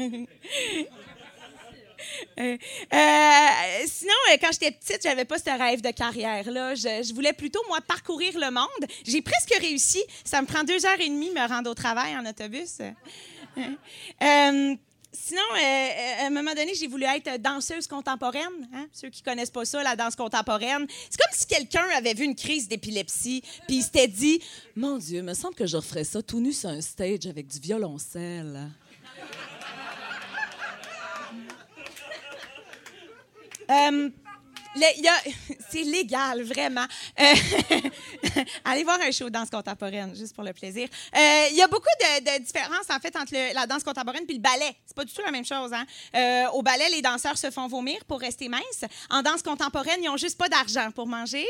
Euh, 2.39 2.57
euh, 2.93 3.47
sinon, 3.85 4.13
quand 4.41 4.51
j'étais 4.53 4.71
petite, 4.71 5.01
j'avais 5.03 5.25
pas 5.25 5.37
ce 5.37 5.49
rêve 5.49 5.81
de 5.81 5.91
carrière-là. 5.91 6.73
Je, 6.73 7.03
je 7.03 7.13
voulais 7.13 7.33
plutôt, 7.33 7.59
moi, 7.67 7.79
parcourir 7.81 8.39
le 8.39 8.49
monde. 8.51 8.89
J'ai 9.05 9.21
presque 9.21 9.53
réussi. 9.59 10.01
Ça 10.23 10.41
me 10.41 10.47
prend 10.47 10.63
deux 10.63 10.85
heures 10.85 10.99
et 10.99 11.09
demie 11.09 11.29
me 11.31 11.45
rendre 11.47 11.69
au 11.69 11.73
travail 11.73 12.15
en 12.17 12.25
autobus. 12.25 12.79
Euh, 13.57 14.75
Sinon, 15.11 15.41
euh, 15.55 15.57
euh, 15.57 16.23
à 16.23 16.27
un 16.27 16.29
moment 16.29 16.53
donné, 16.53 16.73
j'ai 16.75 16.87
voulu 16.87 17.03
être 17.03 17.41
danseuse 17.41 17.87
contemporaine. 17.87 18.69
hein. 18.73 18.87
Ceux 18.93 19.09
qui 19.09 19.23
connaissent 19.23 19.49
pas 19.49 19.65
ça, 19.65 19.81
la 19.81 19.95
danse 19.95 20.15
contemporaine. 20.15 20.85
C'est 21.09 21.19
comme 21.19 21.31
si 21.33 21.47
quelqu'un 21.47 21.85
avait 21.97 22.13
vu 22.13 22.25
une 22.25 22.35
crise 22.35 22.67
d'épilepsie, 22.67 23.41
puis 23.67 23.77
il 23.77 23.83
s'était 23.83 24.07
dit 24.07 24.39
Mon 24.75 24.97
Dieu, 24.97 25.23
me 25.23 25.33
semble 25.33 25.55
que 25.55 25.65
je 25.65 25.77
referais 25.77 26.03
ça 26.03 26.21
tout 26.21 26.39
nu 26.39 26.53
sur 26.53 26.69
un 26.69 26.81
stage 26.81 27.25
avec 27.25 27.47
du 27.47 27.59
violoncelle. 27.59 28.69
Euh, 33.71 34.09
c'est 35.69 35.83
légal, 35.83 36.43
vraiment. 36.43 36.85
Euh, 37.19 37.33
allez 38.65 38.83
voir 38.83 38.99
un 39.01 39.11
show 39.11 39.25
de 39.25 39.29
danse 39.29 39.49
contemporaine, 39.49 40.15
juste 40.15 40.35
pour 40.35 40.43
le 40.43 40.53
plaisir. 40.53 40.87
Euh, 41.15 41.47
Il 41.51 41.57
y 41.57 41.61
a 41.61 41.67
beaucoup 41.67 41.87
de, 41.99 42.39
différences, 42.39 42.89
en 42.89 42.99
fait, 42.99 43.15
entre 43.15 43.53
la 43.53 43.65
danse 43.65 43.83
contemporaine 43.83 44.23
et 44.27 44.33
le 44.33 44.39
ballet. 44.39 44.75
C'est 44.85 44.95
pas 44.95 45.05
du 45.05 45.13
tout 45.13 45.21
la 45.23 45.31
même 45.31 45.45
chose. 45.45 45.73
Hein? 45.73 45.85
Euh, 46.15 46.49
au 46.53 46.61
ballet, 46.61 46.89
les 46.89 47.01
danseurs 47.01 47.37
se 47.37 47.51
font 47.51 47.67
vomir 47.67 48.03
pour 48.05 48.19
rester 48.19 48.47
minces. 48.47 48.85
En 49.09 49.21
danse 49.21 49.41
contemporaine, 49.41 49.99
ils 50.03 50.09
ont 50.09 50.17
juste 50.17 50.37
pas 50.37 50.49
d'argent 50.49 50.91
pour 50.91 51.07
manger. 51.07 51.47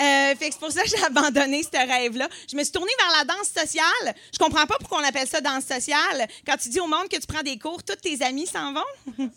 Euh, 0.00 0.34
c'est 0.40 0.58
pour 0.58 0.70
ça 0.70 0.82
que 0.82 0.88
j'ai 0.88 1.02
abandonné 1.04 1.62
ce 1.62 1.76
rêve-là. 1.76 2.28
Je 2.50 2.56
me 2.56 2.62
suis 2.62 2.72
tournée 2.72 2.92
vers 2.98 3.18
la 3.18 3.24
danse 3.24 3.48
sociale. 3.48 4.14
Je 4.32 4.38
comprends 4.38 4.66
pas 4.66 4.76
pourquoi 4.78 5.00
on 5.00 5.04
appelle 5.04 5.28
ça 5.28 5.40
danse 5.40 5.64
sociale. 5.64 6.28
Quand 6.46 6.56
tu 6.56 6.68
dis 6.68 6.80
au 6.80 6.86
monde 6.86 7.08
que 7.08 7.16
tu 7.16 7.26
prends 7.26 7.42
des 7.42 7.58
cours, 7.58 7.82
tous 7.82 7.96
tes 7.96 8.22
amis 8.22 8.46
s'en 8.46 8.72
vont. 8.72 9.30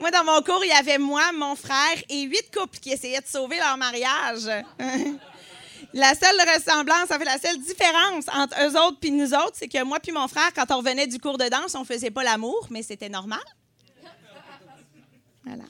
Moi, 0.00 0.10
dans 0.10 0.24
mon 0.24 0.40
cours, 0.42 0.64
il 0.64 0.68
y 0.68 0.72
avait 0.72 0.98
moi, 0.98 1.32
mon 1.32 1.56
frère 1.56 1.96
et 2.08 2.22
huit 2.22 2.50
couples 2.54 2.78
qui 2.78 2.92
essayaient 2.92 3.20
de 3.20 3.26
sauver 3.26 3.58
leur 3.58 3.76
mariage. 3.76 4.48
La 5.94 6.14
seule 6.14 6.40
ressemblance, 6.40 7.10
en 7.10 7.18
fait, 7.18 7.24
la 7.24 7.38
seule 7.38 7.58
différence 7.58 8.24
entre 8.32 8.56
eux 8.62 8.80
autres 8.80 8.98
puis 8.98 9.10
nous 9.10 9.34
autres, 9.34 9.52
c'est 9.54 9.68
que 9.68 9.82
moi 9.82 10.00
puis 10.00 10.10
mon 10.10 10.26
frère, 10.26 10.50
quand 10.54 10.70
on 10.70 10.78
revenait 10.78 11.06
du 11.06 11.18
cours 11.18 11.36
de 11.36 11.46
danse, 11.48 11.74
on 11.74 11.84
faisait 11.84 12.10
pas 12.10 12.22
l'amour, 12.22 12.66
mais 12.70 12.82
c'était 12.82 13.10
normal. 13.10 13.42
Voilà. 15.44 15.64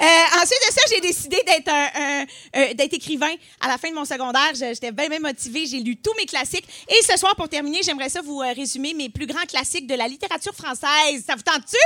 Euh, 0.00 0.42
ensuite 0.42 0.60
de 0.66 0.72
ça, 0.72 0.80
j'ai 0.88 1.00
décidé 1.00 1.42
d'être 1.44 1.72
euh, 1.72 2.74
d'être 2.74 2.94
écrivain. 2.94 3.34
À 3.60 3.68
la 3.68 3.76
fin 3.76 3.90
de 3.90 3.94
mon 3.94 4.04
secondaire, 4.04 4.52
j'étais 4.54 4.92
bien, 4.92 5.08
bien 5.08 5.18
motivée. 5.18 5.66
J'ai 5.66 5.80
lu 5.80 5.96
tous 5.96 6.14
mes 6.16 6.26
classiques. 6.26 6.66
Et 6.88 7.02
ce 7.02 7.16
soir, 7.18 7.34
pour 7.34 7.48
terminer, 7.48 7.80
j'aimerais 7.82 8.08
ça 8.08 8.22
vous 8.22 8.40
euh, 8.40 8.52
résumer 8.52 8.94
mes 8.94 9.08
plus 9.08 9.26
grands 9.26 9.44
classiques 9.46 9.86
de 9.86 9.94
la 9.94 10.06
littérature 10.06 10.54
française. 10.54 11.24
Ça 11.26 11.34
vous 11.34 11.42
tente-tu? 11.42 11.76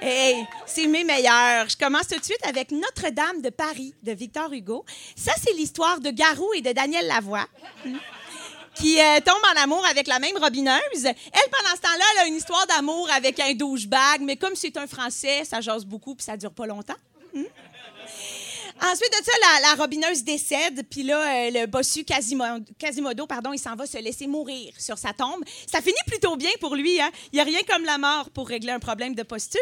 Hey, 0.00 0.46
c'est 0.66 0.86
mes 0.86 1.04
meilleurs. 1.04 1.68
Je 1.68 1.76
commence 1.76 2.08
tout 2.08 2.18
de 2.18 2.24
suite 2.24 2.44
avec 2.46 2.70
Notre-Dame 2.70 3.40
de 3.40 3.48
Paris 3.48 3.94
de 4.02 4.12
Victor 4.12 4.52
Hugo. 4.52 4.84
Ça, 5.16 5.32
c'est 5.42 5.54
l'histoire 5.54 6.00
de 6.00 6.10
Garou 6.10 6.52
et 6.54 6.60
de 6.60 6.72
Daniel 6.72 7.06
Lavoie. 7.06 7.46
Qui 8.74 9.00
euh, 9.00 9.20
tombe 9.24 9.40
en 9.56 9.62
amour 9.62 9.82
avec 9.86 10.06
la 10.06 10.18
même 10.18 10.36
robineuse. 10.36 11.06
Elle, 11.06 11.50
pendant 11.50 11.74
ce 11.74 11.80
temps-là, 11.80 12.04
elle 12.12 12.24
a 12.24 12.26
une 12.26 12.34
histoire 12.34 12.66
d'amour 12.66 13.08
avec 13.10 13.40
un 13.40 13.54
douchebag, 13.54 14.20
mais 14.20 14.36
comme 14.36 14.54
c'est 14.54 14.76
un 14.76 14.86
Français, 14.86 15.44
ça 15.44 15.62
jase 15.62 15.86
beaucoup 15.86 16.14
puis 16.14 16.24
ça 16.24 16.36
dure 16.36 16.52
pas 16.52 16.66
longtemps. 16.66 16.96
Hmm? 17.32 17.44
Ensuite 18.82 19.10
de 19.10 19.24
ça, 19.24 19.32
la, 19.40 19.60
la 19.70 19.74
robineuse 19.82 20.22
décède, 20.22 20.86
puis 20.90 21.02
là, 21.02 21.18
euh, 21.46 21.50
le 21.50 21.66
bossu 21.66 22.02
Quasimo- 22.02 22.62
Quasimodo, 22.78 23.26
pardon, 23.26 23.52
il 23.54 23.58
s'en 23.58 23.74
va 23.74 23.86
se 23.86 23.96
laisser 23.98 24.26
mourir 24.26 24.72
sur 24.78 24.98
sa 24.98 25.12
tombe. 25.14 25.42
Ça 25.70 25.80
finit 25.80 25.94
plutôt 26.06 26.36
bien 26.36 26.50
pour 26.60 26.76
lui. 26.76 27.00
Hein? 27.00 27.10
Il 27.32 27.36
n'y 27.36 27.40
a 27.40 27.44
rien 27.44 27.60
comme 27.68 27.84
la 27.84 27.96
mort 27.96 28.28
pour 28.30 28.46
régler 28.48 28.72
un 28.72 28.78
problème 28.78 29.14
de 29.14 29.22
posture. 29.22 29.60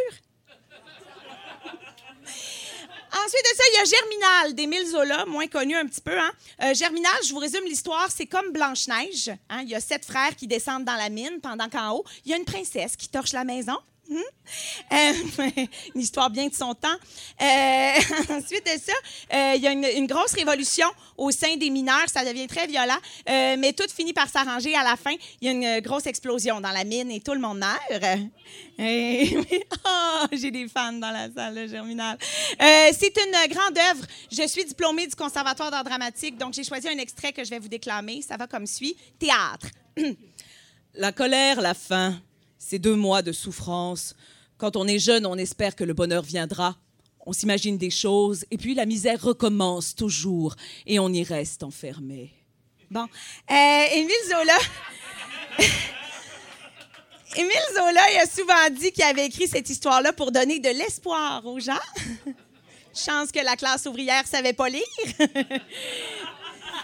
Ensuite 3.16 3.44
de 3.44 3.56
ça, 3.56 3.62
il 3.70 3.74
y 3.74 3.80
a 3.80 3.84
Germinal 3.84 4.54
d'Émile 4.54 4.86
Zola, 4.88 5.24
moins 5.26 5.46
connu 5.46 5.76
un 5.76 5.86
petit 5.86 6.00
peu. 6.00 6.18
Hein? 6.18 6.32
Euh, 6.64 6.74
Germinal, 6.74 7.12
je 7.24 7.32
vous 7.32 7.38
résume 7.38 7.64
l'histoire, 7.66 8.08
c'est 8.10 8.26
comme 8.26 8.50
Blanche-Neige. 8.50 9.30
hein. 9.48 9.60
Il 9.62 9.68
y 9.68 9.76
a 9.76 9.80
sept 9.80 10.04
frères 10.04 10.34
qui 10.34 10.48
descendent 10.48 10.84
dans 10.84 10.96
la 10.96 11.08
mine 11.08 11.38
pendant 11.40 11.68
qu'en 11.68 11.92
haut, 11.92 12.04
il 12.24 12.32
y 12.32 12.34
a 12.34 12.36
une 12.36 12.44
princesse 12.44 12.96
qui 12.96 13.08
torche 13.08 13.32
la 13.32 13.44
maison. 13.44 13.76
Hmm? 14.08 14.18
Une 15.94 16.00
histoire 16.00 16.28
bien 16.30 16.48
de 16.48 16.54
son 16.54 16.74
temps. 16.74 16.96
Euh, 17.40 17.44
ensuite 18.30 18.64
de 18.64 18.80
ça, 18.80 18.92
euh, 19.32 19.52
il 19.56 19.62
y 19.62 19.66
a 19.66 19.72
une, 19.72 20.06
grosse 20.06 20.32
révolution 20.32 20.86
au 21.16 21.30
sein 21.30 21.56
des 21.56 21.70
mineurs. 21.70 22.08
Ça 22.08 22.24
devient 22.24 22.46
très 22.46 22.66
violent, 22.66 22.98
euh, 23.28 23.56
mais 23.58 23.72
tout 23.72 23.88
finit 23.94 24.12
par 24.12 24.28
s'arranger. 24.28 24.74
À 24.74 24.82
la 24.82 24.96
fin, 24.96 25.14
il 25.40 25.46
y 25.46 25.48
a 25.48 25.52
une 25.52 25.80
grosse 25.80 26.06
explosion 26.06 26.60
dans 26.60 26.70
la 26.70 26.84
mine 26.84 27.10
et 27.10 27.20
tout 27.20 27.32
le 27.32 27.40
monde 27.40 27.58
meurt. 27.58 27.80
Oh, 29.86 30.26
j'ai 30.32 30.50
des 30.50 30.68
fans 30.68 30.92
dans 30.92 31.10
la 31.10 31.28
salle 31.32 31.68
germinale. 31.68 32.18
C'est 32.58 33.16
une 33.16 33.52
grande 33.52 33.78
œuvre. 33.78 34.04
Je 34.32 34.46
suis 34.48 34.64
diplômée 34.64 35.06
du 35.06 35.14
Conservatoire 35.14 35.70
d'art 35.70 35.84
dramatique, 35.84 36.36
donc 36.38 36.54
j'ai 36.54 36.64
choisi 36.64 36.88
un 36.88 36.98
extrait 36.98 37.32
que 37.32 37.44
je 37.44 37.50
vais 37.50 37.58
vous 37.58 37.68
déclamer. 37.68 38.22
Ça 38.22 38.36
va 38.36 38.46
comme 38.46 38.66
suit. 38.66 38.96
Théâtre. 39.18 39.68
La 40.96 41.10
colère, 41.10 41.60
la 41.60 41.74
faim, 41.74 42.20
ces 42.64 42.78
deux 42.78 42.96
mois 42.96 43.20
de 43.20 43.30
souffrance. 43.32 44.14
Quand 44.56 44.76
on 44.76 44.88
est 44.88 44.98
jeune, 44.98 45.26
on 45.26 45.36
espère 45.36 45.76
que 45.76 45.84
le 45.84 45.92
bonheur 45.92 46.22
viendra. 46.22 46.76
On 47.26 47.34
s'imagine 47.34 47.76
des 47.76 47.90
choses, 47.90 48.46
et 48.50 48.56
puis 48.56 48.74
la 48.74 48.86
misère 48.86 49.20
recommence 49.20 49.94
toujours, 49.94 50.56
et 50.86 50.98
on 50.98 51.10
y 51.10 51.22
reste 51.22 51.62
enfermé. 51.62 52.32
Bon. 52.90 53.06
Euh, 53.50 53.84
Émile 53.92 54.14
Zola. 54.28 54.58
Émile 57.36 57.68
Zola, 57.74 58.12
il 58.12 58.18
a 58.18 58.26
souvent 58.26 58.70
dit 58.70 58.92
qu'il 58.92 59.04
avait 59.04 59.26
écrit 59.26 59.48
cette 59.48 59.68
histoire-là 59.68 60.12
pour 60.12 60.32
donner 60.32 60.58
de 60.58 60.70
l'espoir 60.70 61.44
aux 61.44 61.60
gens. 61.60 61.80
Chance 62.94 63.30
que 63.32 63.44
la 63.44 63.56
classe 63.56 63.84
ouvrière 63.86 64.26
savait 64.26 64.52
pas 64.52 64.68
lire. 64.68 64.82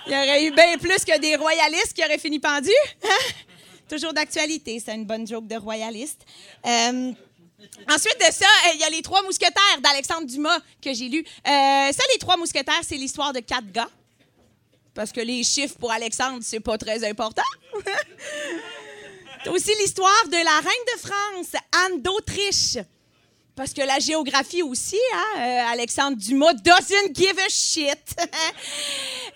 il 0.06 0.12
y 0.12 0.14
aurait 0.14 0.44
eu 0.44 0.50
bien 0.50 0.76
plus 0.78 1.04
que 1.04 1.18
des 1.20 1.36
royalistes 1.36 1.94
qui 1.94 2.04
auraient 2.04 2.18
fini 2.18 2.38
pendus. 2.38 2.70
hein? 3.04 3.48
Toujours 3.90 4.12
d'actualité, 4.12 4.78
c'est 4.78 4.94
une 4.94 5.04
bonne 5.04 5.26
joke 5.26 5.48
de 5.48 5.56
royaliste. 5.56 6.20
Euh, 6.64 7.12
Ensuite 7.90 8.16
de 8.18 8.32
ça, 8.32 8.46
euh, 8.46 8.70
il 8.74 8.80
y 8.80 8.84
a 8.84 8.88
les 8.88 9.02
Trois 9.02 9.22
Mousquetaires 9.22 9.80
d'Alexandre 9.82 10.26
Dumas 10.26 10.60
que 10.80 10.94
j'ai 10.94 11.08
lu. 11.08 11.18
Euh, 11.18 11.92
ça, 11.92 12.02
les 12.12 12.18
Trois 12.20 12.36
Mousquetaires, 12.36 12.80
c'est 12.82 12.94
l'histoire 12.96 13.32
de 13.32 13.40
quatre 13.40 13.70
gars. 13.72 13.90
Parce 14.94 15.10
que 15.10 15.20
les 15.20 15.42
chiffres 15.42 15.74
pour 15.76 15.90
Alexandre, 15.90 16.38
c'est 16.40 16.60
pas 16.60 16.78
très 16.78 17.04
important. 17.04 17.42
Aussi 19.50 19.72
l'histoire 19.80 20.24
de 20.28 20.36
la 20.36 20.60
reine 20.60 20.86
de 20.94 21.00
France, 21.00 21.62
Anne 21.84 22.00
d'Autriche. 22.00 22.78
Parce 23.56 23.72
que 23.72 23.82
la 23.82 23.98
géographie 23.98 24.62
aussi, 24.62 24.98
hein, 25.14 25.38
euh, 25.38 25.72
Alexandre 25.72 26.16
Dumas 26.16 26.54
doesn't 26.54 27.14
give 27.14 27.38
a 27.38 27.48
shit. 27.48 27.98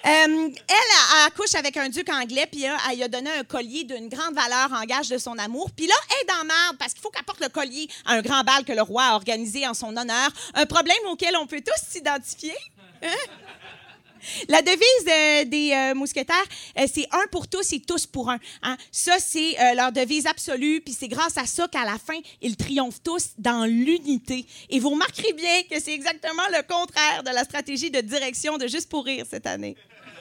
Euh, 0.06 0.50
elle 0.68 1.26
accouche 1.26 1.54
avec 1.54 1.78
un 1.78 1.88
duc 1.88 2.10
anglais, 2.10 2.46
puis 2.50 2.66
euh, 2.66 2.72
elle 2.90 2.96
lui 2.96 3.04
a 3.04 3.08
donné 3.08 3.30
un 3.30 3.42
collier 3.42 3.84
d'une 3.84 4.10
grande 4.10 4.34
valeur 4.34 4.70
en 4.70 4.84
gage 4.84 5.08
de 5.08 5.16
son 5.16 5.38
amour. 5.38 5.70
Puis 5.74 5.86
là, 5.86 5.94
elle 6.10 6.24
est 6.24 6.28
dans 6.28 6.44
merde 6.44 6.76
parce 6.78 6.92
qu'il 6.92 7.00
faut 7.00 7.08
qu'elle 7.08 7.24
porte 7.24 7.40
le 7.40 7.48
collier 7.48 7.88
à 8.04 8.12
un 8.12 8.20
grand 8.20 8.44
bal 8.44 8.64
que 8.66 8.72
le 8.72 8.82
roi 8.82 9.02
a 9.02 9.14
organisé 9.14 9.66
en 9.66 9.72
son 9.72 9.96
honneur. 9.96 10.28
Un 10.52 10.66
problème 10.66 10.98
auquel 11.06 11.34
on 11.38 11.46
peut 11.46 11.62
tous 11.62 11.88
s'identifier. 11.90 12.52
Hein? 13.02 13.08
La 14.48 14.62
devise 14.62 14.80
euh, 15.08 15.44
des 15.44 15.72
euh, 15.72 15.94
mousquetaires, 15.94 16.36
euh, 16.78 16.86
c'est 16.92 17.06
un 17.12 17.26
pour 17.30 17.48
tous 17.48 17.72
et 17.72 17.80
tous 17.80 18.06
pour 18.06 18.30
un. 18.30 18.38
hein. 18.62 18.76
Ça, 18.90 19.18
c'est 19.18 19.56
leur 19.74 19.92
devise 19.92 20.26
absolue, 20.26 20.80
puis 20.80 20.94
c'est 20.98 21.08
grâce 21.08 21.36
à 21.38 21.46
ça 21.46 21.68
qu'à 21.68 21.84
la 21.84 21.98
fin, 21.98 22.18
ils 22.40 22.56
triomphent 22.56 23.02
tous 23.02 23.30
dans 23.38 23.64
l'unité. 23.64 24.46
Et 24.70 24.80
vous 24.80 24.90
remarquerez 24.90 25.32
bien 25.32 25.62
que 25.70 25.80
c'est 25.80 25.94
exactement 25.94 26.42
le 26.50 26.62
contraire 26.66 27.22
de 27.22 27.30
la 27.30 27.44
stratégie 27.44 27.90
de 27.90 28.00
direction 28.00 28.58
de 28.58 28.66
Juste 28.66 28.88
pour 28.88 29.04
rire 29.04 29.24
cette 29.30 29.46
année. 29.46 29.76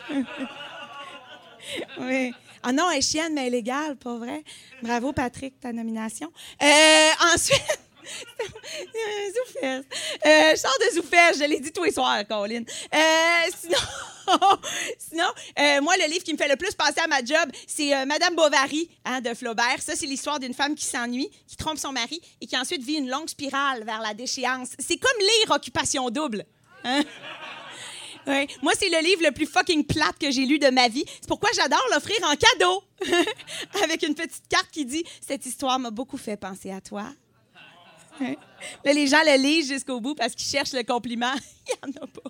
oui. 1.99 2.33
Ah 2.61 2.71
non, 2.71 2.91
elle 2.91 2.99
est 2.99 3.01
chienne, 3.01 3.33
mais 3.33 3.47
elle 3.47 3.55
est 3.55 3.59
égale, 3.59 3.95
pas 3.95 4.15
vrai? 4.17 4.43
Bravo, 4.81 5.11
Patrick, 5.11 5.59
ta 5.59 5.73
nomination. 5.73 6.31
Ensuite... 7.33 7.82
Zoufès. 9.33 9.83
Euh, 10.25 10.51
je 10.51 10.55
sors 10.57 10.77
de 10.79 10.95
Zoufès, 10.95 11.37
je 11.37 11.43
l'ai 11.45 11.59
dit 11.59 11.71
tous 11.71 11.83
les 11.83 11.91
soirs, 11.91 12.25
Colin. 12.27 12.63
Euh, 12.93 12.97
sinon, 13.59 13.77
sinon 14.97 15.27
euh, 15.59 15.81
moi, 15.81 15.95
le 15.97 16.09
livre 16.11 16.23
qui 16.23 16.33
me 16.33 16.37
fait 16.37 16.47
le 16.47 16.55
plus 16.55 16.73
penser 16.73 16.99
à 17.03 17.07
ma 17.07 17.23
job, 17.23 17.51
c'est 17.67 17.95
euh, 17.95 18.05
Madame 18.05 18.35
Bovary 18.35 18.89
hein, 19.05 19.21
de 19.21 19.33
Flaubert. 19.33 19.81
Ça, 19.81 19.95
c'est 19.95 20.05
l'histoire 20.05 20.39
d'une 20.39 20.53
femme 20.53 20.75
qui 20.75 20.85
s'ennuie, 20.85 21.29
qui 21.47 21.55
trompe 21.55 21.77
son 21.77 21.91
mari 21.91 22.21
et 22.41 22.45
qui 22.45 22.57
ensuite 22.57 22.83
vit 22.83 22.95
une 22.95 23.09
longue 23.09 23.29
spirale 23.29 23.83
vers 23.83 24.01
la 24.01 24.13
déchéance. 24.13 24.69
C'est 24.79 24.97
comme 24.97 25.19
lire 25.19 25.55
Occupation 25.55 26.09
double. 26.09 26.45
Hein? 26.83 27.03
Moi, 28.25 28.71
c'est 28.79 28.89
le 28.89 29.03
livre 29.03 29.23
le 29.23 29.31
plus 29.31 29.45
fucking 29.45 29.85
plate 29.85 30.17
que 30.17 30.31
j'ai 30.31 30.45
lu 30.45 30.57
de 30.59 30.69
ma 30.69 30.87
vie. 30.87 31.03
C'est 31.19 31.27
pourquoi 31.27 31.49
j'adore 31.53 31.83
l'offrir 31.91 32.17
en 32.23 32.35
cadeau. 32.35 32.83
Avec 33.83 34.03
une 34.03 34.15
petite 34.15 34.47
carte 34.47 34.69
qui 34.71 34.85
dit 34.85 35.03
Cette 35.21 35.45
histoire 35.45 35.77
m'a 35.77 35.91
beaucoup 35.91 36.17
fait 36.17 36.37
penser 36.37 36.71
à 36.71 36.79
toi. 36.79 37.05
Là, 38.19 38.93
les 38.93 39.07
gens 39.07 39.21
le 39.25 39.37
lisent 39.37 39.69
jusqu'au 39.69 39.99
bout 39.99 40.15
parce 40.15 40.33
qu'ils 40.33 40.47
cherchent 40.47 40.73
le 40.73 40.83
compliment. 40.83 41.33
Il 41.67 41.89
n'y 41.89 41.97
en 41.97 42.03
a 42.03 42.07
pas. 42.07 42.29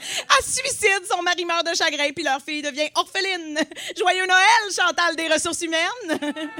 Elle 0.00 0.44
suicide, 0.44 1.02
son 1.10 1.22
mari 1.22 1.44
meurt 1.44 1.66
de 1.66 1.74
chagrin, 1.74 2.10
puis 2.14 2.24
leur 2.24 2.40
fille 2.40 2.62
devient 2.62 2.88
orpheline. 2.94 3.58
Joyeux 3.96 4.26
Noël, 4.26 4.72
Chantal 4.74 5.16
des 5.16 5.28
ressources 5.28 5.62
humaines. 5.62 6.20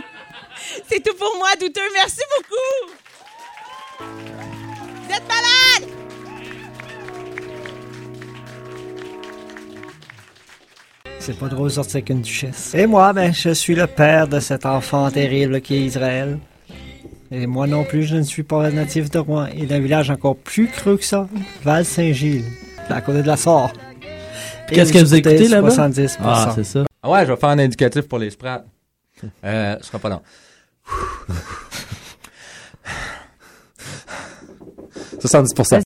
C'est 0.89 1.03
tout 1.03 1.15
pour 1.15 1.37
moi, 1.37 1.55
douteux. 1.57 1.81
Merci 1.93 2.21
beaucoup. 2.37 2.93
Vous 5.03 5.15
êtes 5.15 5.29
malade! 5.29 5.99
C'est 11.21 11.39
pas 11.39 11.49
drôle 11.49 11.69
de 11.69 11.75
sortir 11.75 11.97
avec 11.97 12.11
une 12.11 12.23
duchesse. 12.23 12.75
Et 12.75 12.87
moi, 12.87 13.13
ben, 13.13 13.35
je 13.35 13.51
suis 13.51 13.75
le 13.75 13.87
père 13.87 14.29
de 14.29 14.41
cet 14.41 14.65
enfant 14.65 15.11
terrible 15.11 15.61
qui 15.61 15.75
est 15.75 15.81
Israël. 15.83 16.39
Et 17.31 17.47
moi 17.47 17.67
non 17.67 17.85
plus, 17.85 18.05
je 18.05 18.17
ne 18.17 18.23
suis 18.23 18.43
pas 18.43 18.71
natif 18.71 19.11
de 19.11 19.19
Rouen 19.19 19.47
et 19.55 19.67
d'un 19.67 19.81
village 19.81 20.11
encore 20.11 20.37
plus 20.37 20.69
creux 20.69 20.97
que 20.97 21.05
ça, 21.05 21.29
Val-Saint-Gilles, 21.63 22.45
à 22.89 23.01
côté 23.03 23.23
de 23.23 23.27
la 23.27 23.37
Sorre. 23.37 23.73
Et 24.71 24.75
Qu'est-ce 24.75 24.93
que 24.93 24.99
vous 24.99 25.15
écoutez 25.15 25.49
là-bas? 25.49 25.69
70%. 25.69 26.17
Ah, 26.23 26.53
c'est 26.55 26.65
ça. 26.65 26.85
Ah 27.03 27.11
ouais, 27.11 27.27
je 27.27 27.33
vais 27.33 27.37
faire 27.39 27.51
un 27.51 27.59
indicatif 27.59 28.09
pour 28.09 28.19
les 28.19 28.31
sprats. 28.31 28.65
Euh, 29.45 29.77
ce 29.81 29.87
sera 29.87 29.99
pas 29.99 30.09
long. 30.09 30.21
70%. 35.21 35.77